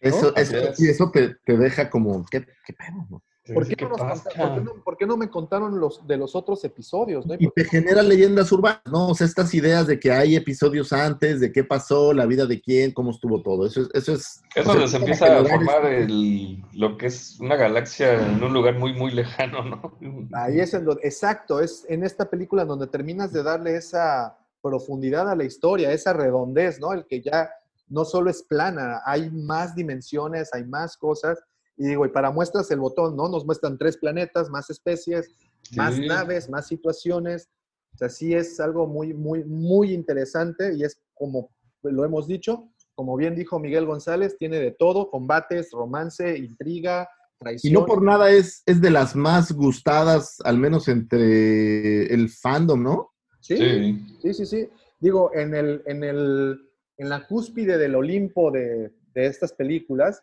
[0.00, 0.80] Eso, eso, es.
[0.80, 3.22] y eso te, te deja como, ¿qué, qué pedo?
[3.54, 4.30] ¿Por qué, no nos pasa?
[4.30, 7.26] conta- por qué no- por qué no me contaron los de los otros episodios?
[7.26, 7.34] ¿no?
[7.38, 9.08] Y te genera leyendas urbanas, ¿no?
[9.08, 12.60] O sea, estas ideas de que hay episodios antes, de qué pasó, la vida de
[12.60, 13.66] quién, cómo estuvo todo.
[13.66, 13.88] Eso es...
[13.94, 17.06] Eso es, Es o sea, donde se para empieza a formar este- el, lo que
[17.06, 19.96] es una galaxia en un lugar muy, muy lejano, ¿no?
[20.32, 25.30] Ahí es en donde, exacto, es en esta película donde terminas de darle esa profundidad
[25.30, 26.92] a la historia, esa redondez, ¿no?
[26.92, 27.50] El que ya
[27.88, 31.38] no solo es plana, hay más dimensiones, hay más cosas.
[31.76, 33.28] Y digo, y para muestras el botón, ¿no?
[33.28, 35.28] Nos muestran tres planetas, más especies,
[35.76, 37.48] más naves, más situaciones.
[37.94, 41.50] O sea, sí es algo muy, muy, muy interesante y es como
[41.82, 47.38] lo hemos dicho, como bien dijo Miguel González, tiene de todo, combates, romance, intriga, Y
[47.38, 47.74] traición.
[47.74, 53.10] no por nada es, es de las más gustadas, al menos entre el fandom, ¿no?
[53.40, 54.06] Sí, Sí.
[54.22, 54.68] sí, sí, sí.
[54.98, 56.58] Digo, en, el, en, el,
[56.96, 60.22] en la cúspide del Olimpo de, de estas películas,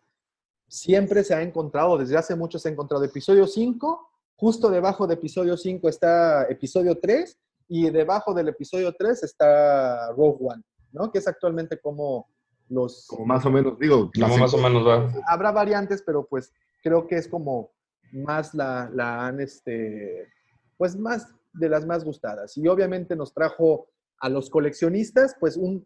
[0.74, 5.14] siempre se ha encontrado, desde hace mucho se ha encontrado episodio 5, justo debajo de
[5.14, 7.38] episodio 5 está episodio 3
[7.68, 11.12] y debajo del episodio 3 está Rogue One, ¿no?
[11.12, 12.28] Que es actualmente como
[12.70, 13.06] los...
[13.06, 15.14] Como más o menos, digo, Como más o menos va.
[15.28, 17.70] Habrá variantes, pero pues creo que es como
[18.12, 20.28] más la, la han, este,
[20.76, 22.58] pues más de las más gustadas.
[22.58, 25.86] Y obviamente nos trajo a los coleccionistas, pues un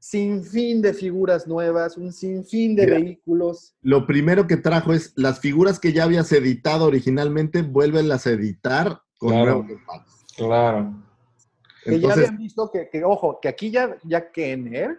[0.00, 2.98] sinfín de figuras nuevas, un sinfín de Mira.
[2.98, 3.74] vehículos.
[3.82, 9.02] Lo primero que trajo es las figuras que ya habías editado originalmente, vuélvelas a editar
[9.18, 9.62] con Claro.
[9.62, 9.82] nuevos.
[10.36, 11.04] Claro.
[11.84, 14.98] Que ya habían visto que, que, ojo, que aquí ya, ya Kenner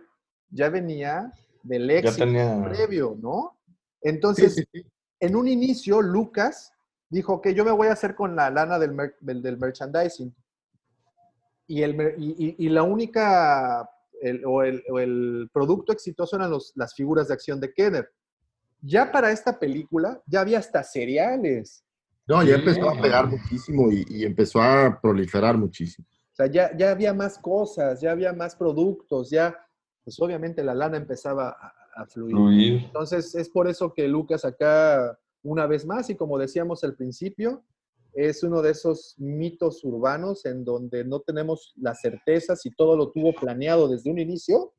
[0.52, 1.32] ya venía
[1.64, 2.64] del Ya éxito tenía.
[2.64, 3.58] previo, ¿no?
[4.02, 4.86] Entonces, sí, sí.
[5.20, 6.74] en un inicio, Lucas
[7.10, 10.34] dijo que yo me voy a hacer con la lana del, mer- del, del merchandising.
[11.68, 13.90] Y, el, mer- y, y- y la única,
[14.22, 18.09] el- o, el, o el producto exitoso eran los, las figuras de acción de Kenner.
[18.82, 21.83] Ya para esta película, ya había hasta cereales.
[22.27, 26.08] No, ya empezó a pegar muchísimo y, y empezó a proliferar muchísimo.
[26.32, 29.56] O sea, ya, ya había más cosas, ya había más productos, ya,
[30.03, 32.35] pues obviamente la lana empezaba a, a fluir.
[32.35, 32.74] Fluir.
[32.85, 37.64] Entonces, es por eso que Lucas acá, una vez más, y como decíamos al principio,
[38.14, 43.11] es uno de esos mitos urbanos en donde no tenemos la certeza si todo lo
[43.11, 44.73] tuvo planeado desde un inicio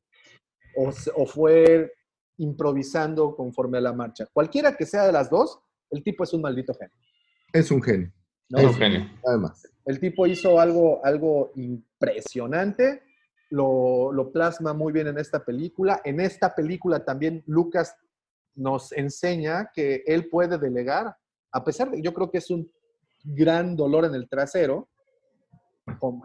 [0.75, 0.91] o,
[1.25, 1.91] fue
[2.37, 4.27] improvisando conforme a la marcha.
[4.33, 5.59] Cualquiera que sea de las dos,
[5.91, 6.95] el tipo es un maldito genio.
[7.53, 8.11] Es un genio,
[8.49, 8.59] ¿no?
[8.59, 9.09] Es un genio.
[9.25, 9.67] además.
[9.85, 13.03] El tipo hizo algo, algo impresionante,
[13.49, 16.01] lo, lo plasma muy bien en esta película.
[16.03, 17.95] En esta película también Lucas
[18.55, 21.15] nos enseña que él puede delegar,
[21.51, 22.71] a pesar de, yo creo que es un
[23.23, 24.89] gran dolor en el trasero.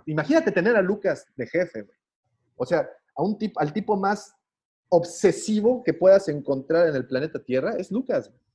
[0.07, 1.97] Imagínate tener a Lucas de jefe, güey.
[2.57, 4.35] O sea, a un tipo, al tipo más
[4.89, 8.29] obsesivo que puedas encontrar en el planeta Tierra es Lucas.
[8.29, 8.49] güey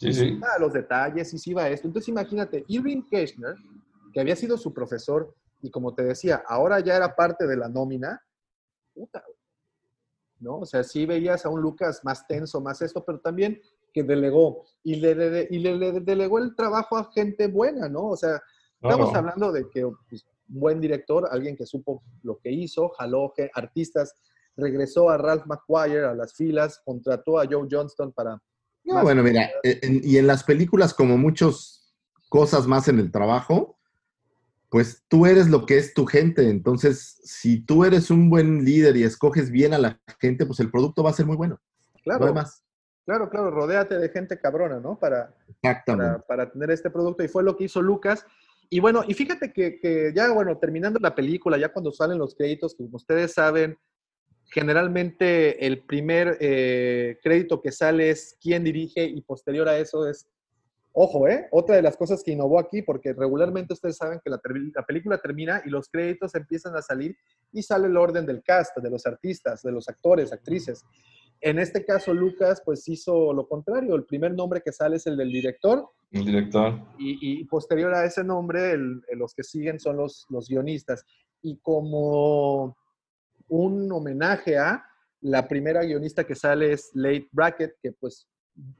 [0.00, 0.40] Sí, sí.
[0.56, 1.86] a los detalles y si va esto.
[1.86, 3.54] Entonces imagínate, Irving Kirchner,
[4.14, 7.68] que había sido su profesor y como te decía, ahora ya era parte de la
[7.68, 8.22] nómina,
[8.94, 9.22] puta.
[10.38, 10.60] ¿no?
[10.60, 13.60] O sea, sí veías a un Lucas más tenso, más esto, pero también
[13.92, 18.06] que delegó y le, le- y le- le delegó el trabajo a gente buena, ¿no?
[18.08, 18.40] O sea,
[18.80, 23.32] estamos hablando de que pues, un buen director, alguien que supo lo que hizo, jaló
[23.36, 24.14] ge- artistas,
[24.56, 28.40] regresó a Ralph McQuire a las filas, contrató a Joe Johnston para
[28.84, 31.92] No, bueno, mira, en- y en las películas, como muchas
[32.28, 33.76] cosas más en el trabajo,
[34.70, 36.48] pues tú eres lo que es tu gente.
[36.48, 40.70] Entonces, si tú eres un buen líder y escoges bien a la gente, pues el
[40.70, 41.60] producto va a ser muy bueno.
[42.04, 42.62] Claro, No hay más.
[43.10, 44.96] Claro, claro, rodéate de gente cabrona, ¿no?
[44.96, 45.34] Para,
[45.84, 47.24] para, para tener este producto.
[47.24, 48.24] Y fue lo que hizo Lucas.
[48.68, 52.36] Y bueno, y fíjate que, que ya, bueno, terminando la película, ya cuando salen los
[52.36, 53.76] créditos, como ustedes saben,
[54.44, 60.28] generalmente el primer eh, crédito que sale es quién dirige y posterior a eso es,
[60.92, 61.48] ojo, ¿eh?
[61.50, 64.40] Otra de las cosas que innovó aquí, porque regularmente ustedes saben que la,
[64.76, 67.16] la película termina y los créditos empiezan a salir
[67.50, 70.84] y sale el orden del cast, de los artistas, de los actores, actrices.
[71.40, 73.94] En este caso, Lucas, pues hizo lo contrario.
[73.94, 76.74] El primer nombre que sale es el del director El director.
[76.98, 81.04] y, y posterior a ese nombre, el- los que siguen son los, los guionistas.
[81.42, 82.76] Y como
[83.48, 84.84] un homenaje a
[85.22, 88.28] la primera guionista que sale es Late Brackett, que pues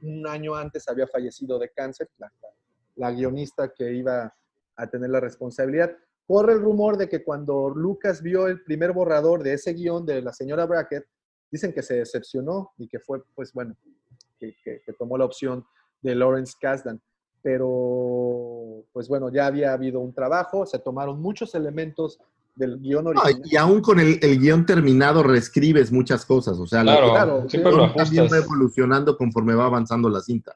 [0.01, 2.49] un año antes había fallecido de cáncer, la, la-
[2.95, 4.35] la guionista que iba
[4.75, 5.95] a tener la responsabilidad.
[6.27, 10.21] Corre el rumor de que cuando Lucas vio el primer borrador de ese guion de
[10.21, 11.05] la señora Brackett,
[11.51, 13.75] dicen que se decepcionó y que fue, pues bueno,
[14.39, 15.65] que, que- que tomó la opción
[16.01, 17.01] de Lawrence Kasdan.
[17.43, 22.19] Pero, pues bueno, ya había habido un trabajo, se tomaron muchos elementos
[22.55, 23.41] del guion No, original.
[23.45, 26.59] y aún con el, el guion terminado reescribes muchas cosas.
[26.59, 30.21] O sea, la- Claro, claro, siempre sí, lo también va evolucionando conforme va avanzando la
[30.21, 30.55] cinta.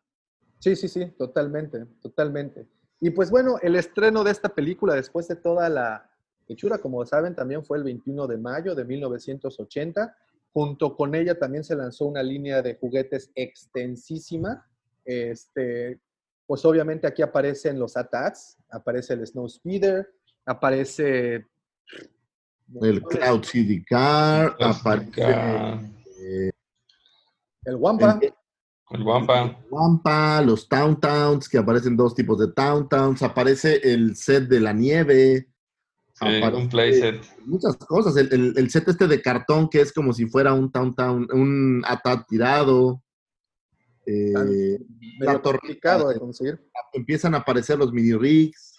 [0.60, 2.68] Sí, sí, sí, totalmente, totalmente.
[3.02, 6.10] Y pues bueno, el estreno de esta película después de toda la
[6.48, 10.16] hechura, como saben, también fue el 21 de mayo de 1980.
[10.56, 14.66] Junto con ella también se lanzó una línea de juguetes extensísima.
[15.04, 16.00] Este,
[16.48, 20.08] pues obviamente aquí aparecen los ATATs, aparece el Snow Speeder,
[20.46, 21.46] aparece...
[22.82, 25.82] El Cloud CD Car, aparece Car.
[27.66, 28.18] El Wampa.
[28.22, 28.34] el-
[28.92, 29.60] El Wampa.
[29.70, 34.62] Wampa, los Town Towns, que aparecen dos tipos de Town Towns, aparece el set de
[34.62, 35.50] la nieve,
[36.22, 37.22] Un playset.
[37.46, 40.72] muchas cosas, el, el- el set este de cartón que es como si fuera un
[40.72, 43.02] Town Town, un ATAT tirado.
[44.06, 44.80] Eh,
[45.20, 46.60] medio complicado de conseguir.
[46.94, 48.78] empiezan a aparecer los mini rigs.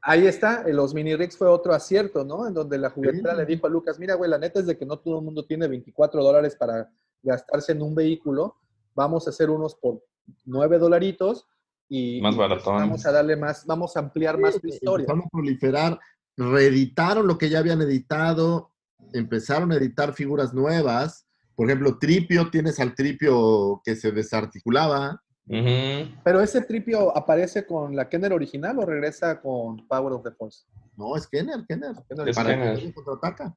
[0.00, 2.48] Ahí está, los mini rigs fue otro acierto, ¿no?
[2.48, 3.36] En donde la juguetera Sí.
[3.36, 5.44] le dijo a Lucas, mira, güey, la neta es de que no todo el mundo
[5.44, 6.90] tiene 24 dólares para
[7.22, 8.56] gastarse en un vehículo.
[8.94, 10.02] vamos a hacer unos por
[10.44, 11.46] 9 dolaritos
[11.88, 12.80] y, Más y, pues, baratones.
[12.82, 15.04] vamos a darle más, vamos a ampliar más tu historia.
[15.04, 16.00] Empezaron a proliferar,
[16.36, 18.70] reeditaron lo que ya habían editado,
[19.12, 21.26] empezaron a editar figuras nuevas.
[21.54, 25.22] Por ejemplo, Tripio, tienes al Tripio que se desarticulaba.
[26.24, 30.64] Pero ese tripio aparece con la Kenner original o regresa con Power of the Force.
[30.96, 31.94] No, es Kenner, Kenner.
[32.08, 32.78] Kenner Es Para Kenner.
[32.78, 33.54] que contraataca.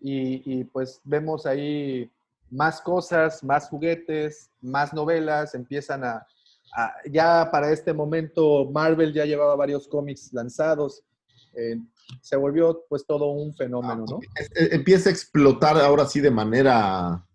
[0.00, 2.10] y, y, pues vemos ahí
[2.50, 6.26] más cosas, más juguetes, más novelas, empiezan a,
[6.76, 11.02] a- ya para este momento Marvel ya llevaba varios cómics lanzados,
[11.54, 11.76] eh,
[12.20, 14.18] se volvió pues todo un fenómeno, ¿no?
[14.34, 17.26] Es- es- Empieza a explotar ahora sí de manera,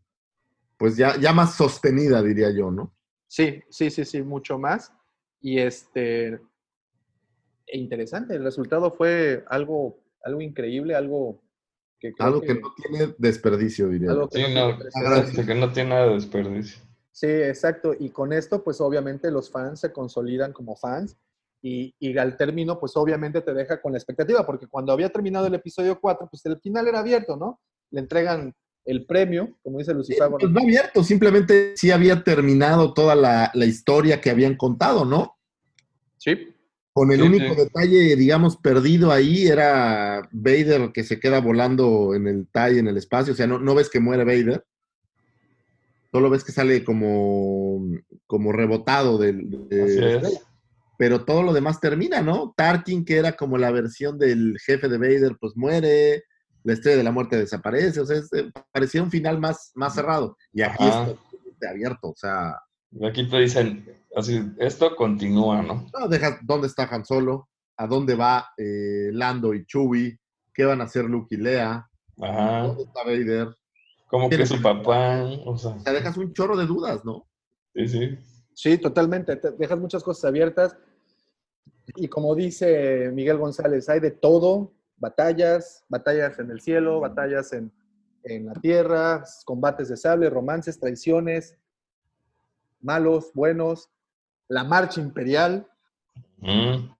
[0.77, 2.93] pues ya, ya más sostenida, diría yo, ¿no?
[3.27, 4.91] Sí, sí, sí, sí, mucho más.
[5.41, 6.39] Y este,
[7.65, 11.41] e interesante, el resultado fue algo, algo increíble, algo
[11.99, 14.29] que Algo que no tiene desperdicio, diría algo yo.
[14.29, 16.83] que Sí, no no, que no tiene nada de desperdicio.
[17.11, 17.95] Sí, exacto.
[17.99, 21.17] Y con esto, pues obviamente los fans se consolidan como fans
[21.61, 25.47] y, y al término, pues obviamente te deja con la expectativa, porque cuando había terminado
[25.47, 27.59] el episodio 4, pues el final era abierto, ¿no?
[27.91, 28.53] Le entregan
[28.85, 30.29] el premio, como dice Lucifer.
[30.39, 35.37] Pues no abierto, simplemente sí había terminado toda la, la historia que habían contado, ¿no?
[36.17, 36.53] Sí.
[36.93, 37.59] Con el Sí, único sí.
[37.61, 42.97] detalle, digamos, perdido ahí era Vader que se queda volando en el TIE en el
[42.97, 43.33] espacio.
[43.33, 44.63] O sea, no, no ves que muere Vader.
[46.11, 47.81] Solo ves que sale como,
[48.25, 49.67] como rebotado del.
[49.69, 50.41] de- Así de- es.
[50.97, 52.53] Pero todo lo demás termina, ¿no?
[52.57, 56.23] Tarkin, que era como la versión del jefe de Vader, pues muere.
[56.63, 57.99] La estrella de la muerte desaparece.
[58.01, 60.35] O sea, es- eh, parecía un final más, más cerrado.
[60.51, 62.09] Y aquí está abierto.
[62.09, 62.55] O sea,
[63.07, 63.85] Aquí te dicen,
[64.15, 65.87] así, esto continúa, ¿no?
[65.97, 70.17] no dejas dónde está Han Solo, a dónde va eh, Lando y Chewie,
[70.53, 71.85] qué van a hacer Luke y Leia,
[72.21, 72.61] Ajá.
[72.63, 73.49] dónde está Vader.
[74.07, 77.27] Como que ¿Quién es su papá, o sea, sea, dejas un chorro de dudas, ¿no?
[77.75, 78.17] sí, sí.
[78.57, 79.35] Sí, totalmente.
[79.35, 80.75] Te dejas muchas cosas abiertas.
[81.95, 87.71] Y como dice Miguel González, hay de todo, batallas, batallas en el cielo, batallas en,
[88.23, 91.55] en la tierra, combates de sable, romances, traiciones,
[92.81, 93.91] malos, buenos,
[94.47, 95.67] la marcha imperial,
[96.39, 96.95] Mm.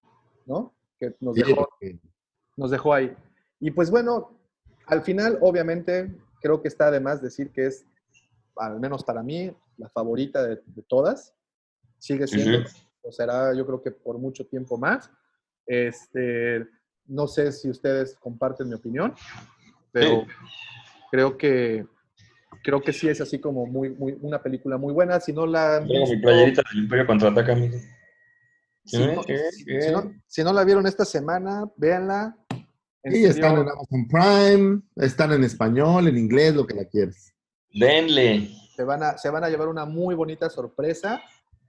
[0.46, 0.74] ¿no?
[1.00, 1.68] Que nos dejó,
[2.56, 3.16] nos dejó ahí.
[3.60, 4.38] Y pues bueno,
[4.86, 7.86] al final, obviamente, creo que está de más decir que es,
[8.58, 11.34] al menos para mí, la favorita de, de todas.
[12.00, 12.68] Sigue siendo,
[13.02, 15.10] o será yo creo que por mucho tiempo más.
[15.66, 16.66] Este,
[17.06, 19.14] no sé si ustedes comparten mi opinión,
[19.92, 20.28] pero Sí.
[21.12, 21.86] creo que
[22.64, 25.20] creo que sí es así como muy, muy, una película muy buena.
[25.20, 27.78] Si no la Tengo mi visto- playerita del Imperio Contraataca, amigo.
[28.86, 29.38] si no, ¿Qué?
[29.52, 29.82] si- ¿Qué?
[29.82, 32.36] si no- si no la vieron esta semana, véanla.
[33.04, 36.86] En Sí, serio, están en Amazon Prime, están en español, en inglés, lo que la
[36.86, 37.34] quieres.
[37.74, 38.50] Denle.
[38.76, 41.22] se, van a, se van a llevar una muy bonita sorpresa.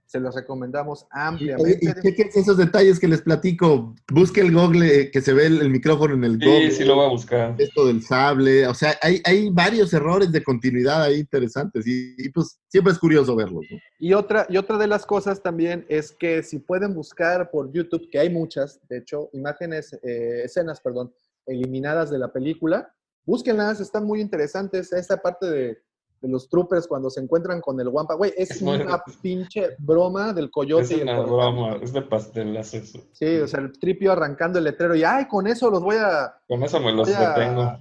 [0.09, 1.79] Se los recomendamos Y, ampliamente.
[1.83, 3.93] y chequen esos detalles que les platico.
[4.11, 6.71] Busque el Google eh, que se ve el, el micrófono en el Sí, Google.
[6.71, 7.55] sí lo voy a buscar.
[7.59, 8.65] Esto del sable.
[8.65, 11.85] O sea, hay, hay varios errores de continuidad ahí interesantes.
[11.85, 13.63] Y, y, pues siempre es curioso verlos.
[13.69, 13.77] ¿no?
[13.99, 18.09] Y otra, y otra de las cosas también es que si pueden buscar por YouTube,
[18.11, 21.13] que hay muchas, de hecho, imágenes, eh, escenas, perdón,
[21.45, 22.91] eliminadas de la película,
[23.25, 24.91] búsquenlas, están muy interesantes.
[24.91, 25.77] Esta parte de,
[26.21, 30.51] de los troopers cuando se encuentran con el Wampa, güey, es una pinche broma del
[30.51, 32.99] coyote Es y el una broma, es de pastelazo eso.
[33.13, 36.33] Sí, o sea, el tripio arrancando el letrero y, ay, con eso los voy a,
[36.47, 37.79] Con eso me los Voy a- detengo.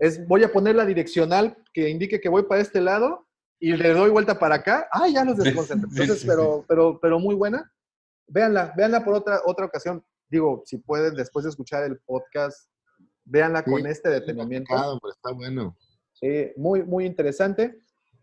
[0.00, 3.26] es, voy a poner la direccional que indique que voy para este lado
[3.60, 4.88] y le doy vuelta para acá.
[4.92, 5.88] ¡Ay, ya los desconcentro!
[5.90, 7.72] sí, Entonces, sí, pero, pero, pero muy buena.
[8.28, 10.04] Véanla, véanla por otra, otra ocasión.
[10.28, 12.68] Digo, si pueden, después de escuchar el podcast,
[13.24, 14.74] véanla Sí, con este detenimiento.
[14.74, 15.76] Está bueno.
[16.20, 17.78] Sí, muy, muy interesante.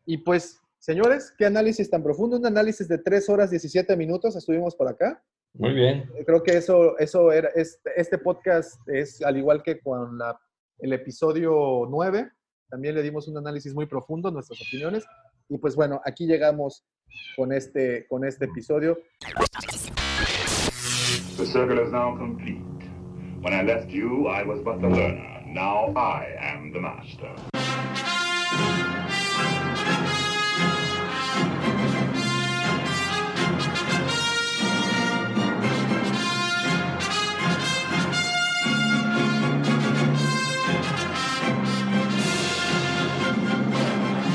[0.05, 2.37] Y pues, señores, qué análisis tan profundo.
[2.37, 4.35] Un análisis de 3 horas 17 minutos.
[4.35, 5.23] Estuvimos por acá.
[5.53, 6.09] Muy bien.
[6.25, 10.37] Creo que eso, eso era, este, este podcast es al igual que con la,
[10.79, 12.29] el episodio 9,
[12.69, 15.05] también le dimos un análisis muy profundo, nuestras opiniones.
[15.47, 16.83] Y pues bueno, aquí llegamos
[17.37, 18.97] con este, con este episodio.
[21.37, 22.61] The circle is now complete.
[23.41, 25.43] When I left you, I was but the learner.
[25.45, 27.54] Now I am the master.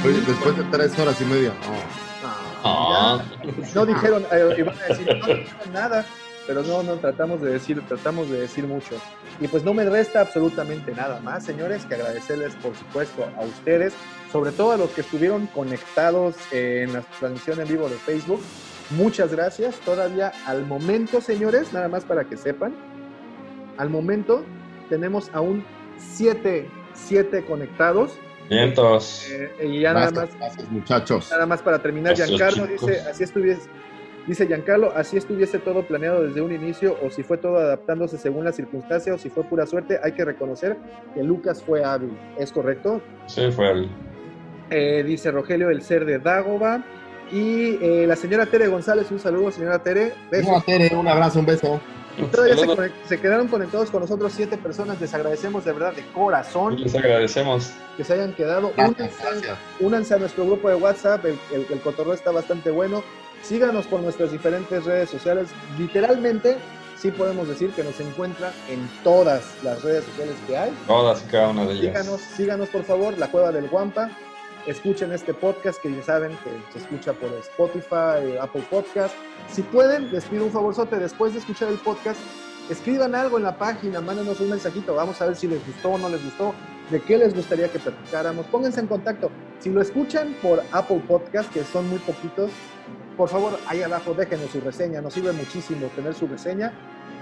[0.04, 1.50] Oye, después de tres horas y media.
[1.50, 2.10] no.
[2.62, 3.24] Ah.
[3.74, 6.04] No dijeron, eh, iban a decir, no dijeron nada,
[6.46, 8.96] pero no, no, tratamos de decir, tratamos de decir mucho.
[9.40, 13.94] Y pues no me resta absolutamente nada más, señores, que agradecerles, por supuesto, a ustedes
[14.32, 18.40] sobre todo a los que estuvieron conectados en la transmisión en vivo de Facebook.
[18.90, 19.76] Muchas gracias.
[19.80, 22.74] Todavía al momento, señores, nada más para que sepan,
[23.76, 24.44] al momento
[24.88, 25.64] tenemos aún
[25.98, 28.12] siete, siete conectados.
[28.50, 29.26] Vientos.
[29.30, 31.30] Eh, y ya nada más, Gracias, muchachos.
[31.30, 32.88] nada más para terminar, Gracias, Giancarlo chicos.
[32.88, 33.70] dice, así estuviese,
[34.26, 38.44] dice Giancarlo, así estuviese todo planeado desde un inicio, o si fue todo adaptándose según
[38.44, 40.76] las circunstancias, o si fue pura suerte, hay que reconocer
[41.14, 42.18] que Lucas fue hábil.
[42.36, 43.00] ¿Es correcto?
[43.26, 43.88] Sí, fue el.
[44.70, 46.84] Eh, dice Rogelio, el ser de Dagoba.
[47.32, 50.12] Y eh, la señora Tere González, un saludo, señora Tere.
[50.32, 50.48] Besos.
[50.50, 51.80] Hola, Tere, un abrazo, un beso.
[52.18, 55.00] Y todavía se, se quedaron conectados con nosotros siete personas.
[55.00, 57.70] Les agradecemos de verdad de corazón Les agradecemos.
[57.96, 58.72] que se hayan quedado.
[58.76, 59.58] Gracias, Únanse, gracias.
[59.80, 61.24] únanse a nuestro grupo de WhatsApp.
[61.24, 63.02] El, el, el cotorreo está bastante bueno.
[63.42, 65.48] Síganos por nuestras diferentes redes sociales.
[65.78, 66.56] Literalmente,
[66.98, 70.70] sí podemos decir que nos encuentran en todas las redes sociales que hay.
[70.86, 71.82] Todas y cada una de ellas.
[72.02, 74.10] Síganos, síganos por favor, La Cueva del Guampa.
[74.66, 79.14] Escuchen este podcast que ya saben que se escucha por Spotify, Apple Podcast.
[79.50, 82.20] Si pueden, les pido un favorzote, después de escuchar el podcast,
[82.68, 85.98] escriban algo en la página, mándenos un mensajito, vamos a ver si les gustó o
[85.98, 86.54] no les gustó,
[86.90, 88.46] de qué les gustaría que platicáramos.
[88.46, 89.30] Pónganse en contacto.
[89.60, 92.50] Si lo escuchan por Apple Podcast, que son muy poquitos,
[93.16, 96.72] por favor, ahí abajo déjenos su reseña, nos sirve muchísimo tener su reseña.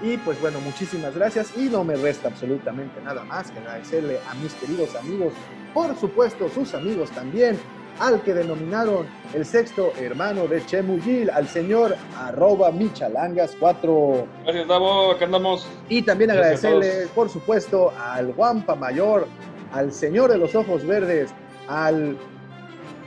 [0.03, 4.35] Y pues bueno, muchísimas gracias y no me resta absolutamente nada más que agradecerle a
[4.35, 5.33] mis queridos amigos,
[5.75, 7.59] por supuesto sus amigos también,
[7.99, 14.25] al que denominaron el sexto hermano de Chemuyil, al señor arroba michalangas4.
[14.45, 15.13] Gracias, Davo.
[15.13, 15.67] Acá andamos.
[15.89, 19.27] Y también Gracias agradecerle, por supuesto, al Guampa Mayor,
[19.73, 21.31] al señor de los ojos verdes,
[21.67, 22.17] al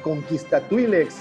[0.04, 1.16] Conquistatuilex,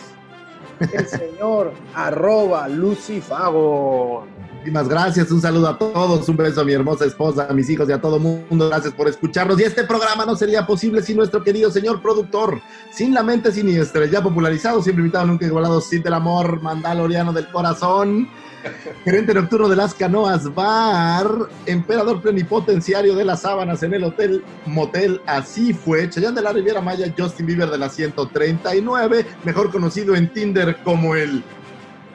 [0.93, 4.27] el señor arroba Lucifago.
[4.61, 7.89] Muchísimas gracias, un saludo a todos, un beso a mi hermosa esposa, a mis hijos
[7.89, 8.69] y a todo mundo.
[8.69, 9.59] Gracias por escucharnos.
[9.59, 12.61] Y este programa no sería posible sin nuestro querido señor productor,
[12.93, 17.49] sin la mente siniestra, ya popularizado, siempre invitado, nunca igualado, sin del amor, mandaloriano del
[17.49, 18.29] corazón,
[19.05, 21.27] gerente nocturno de las canoas bar,
[21.65, 26.83] emperador plenipotenciario de las sábanas en el hotel Motel Así fue, Chayán de la Riviera
[26.83, 31.43] Maya, Justin Bieber de la 139, mejor conocido en Tinder como el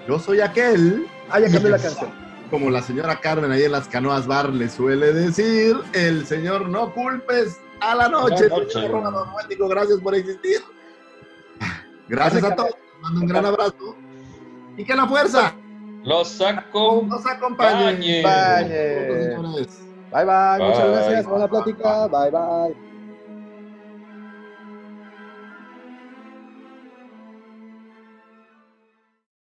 [0.08, 1.08] Yo soy aquel.
[1.32, 2.25] Ah, ya cambió la canción.
[2.50, 6.94] Como la señora Carmen ahí en las canoas bar le suele decir, el señor no
[6.94, 8.50] culpes a la noche.
[8.50, 8.72] La noche.
[8.72, 9.34] Señor Romano
[9.70, 10.62] gracias por existir.
[12.08, 12.72] Gracias a todos.
[12.72, 13.96] Les mando un gran abrazo.
[14.78, 15.54] Y que la fuerza
[16.04, 17.04] Los saco.
[17.08, 18.20] nos acompañe.
[18.20, 19.36] Acompañe.
[19.36, 19.82] Señores.
[20.12, 20.92] Bye bye, muchas Bye.
[20.92, 22.85] gracias, buena plática, bye bye.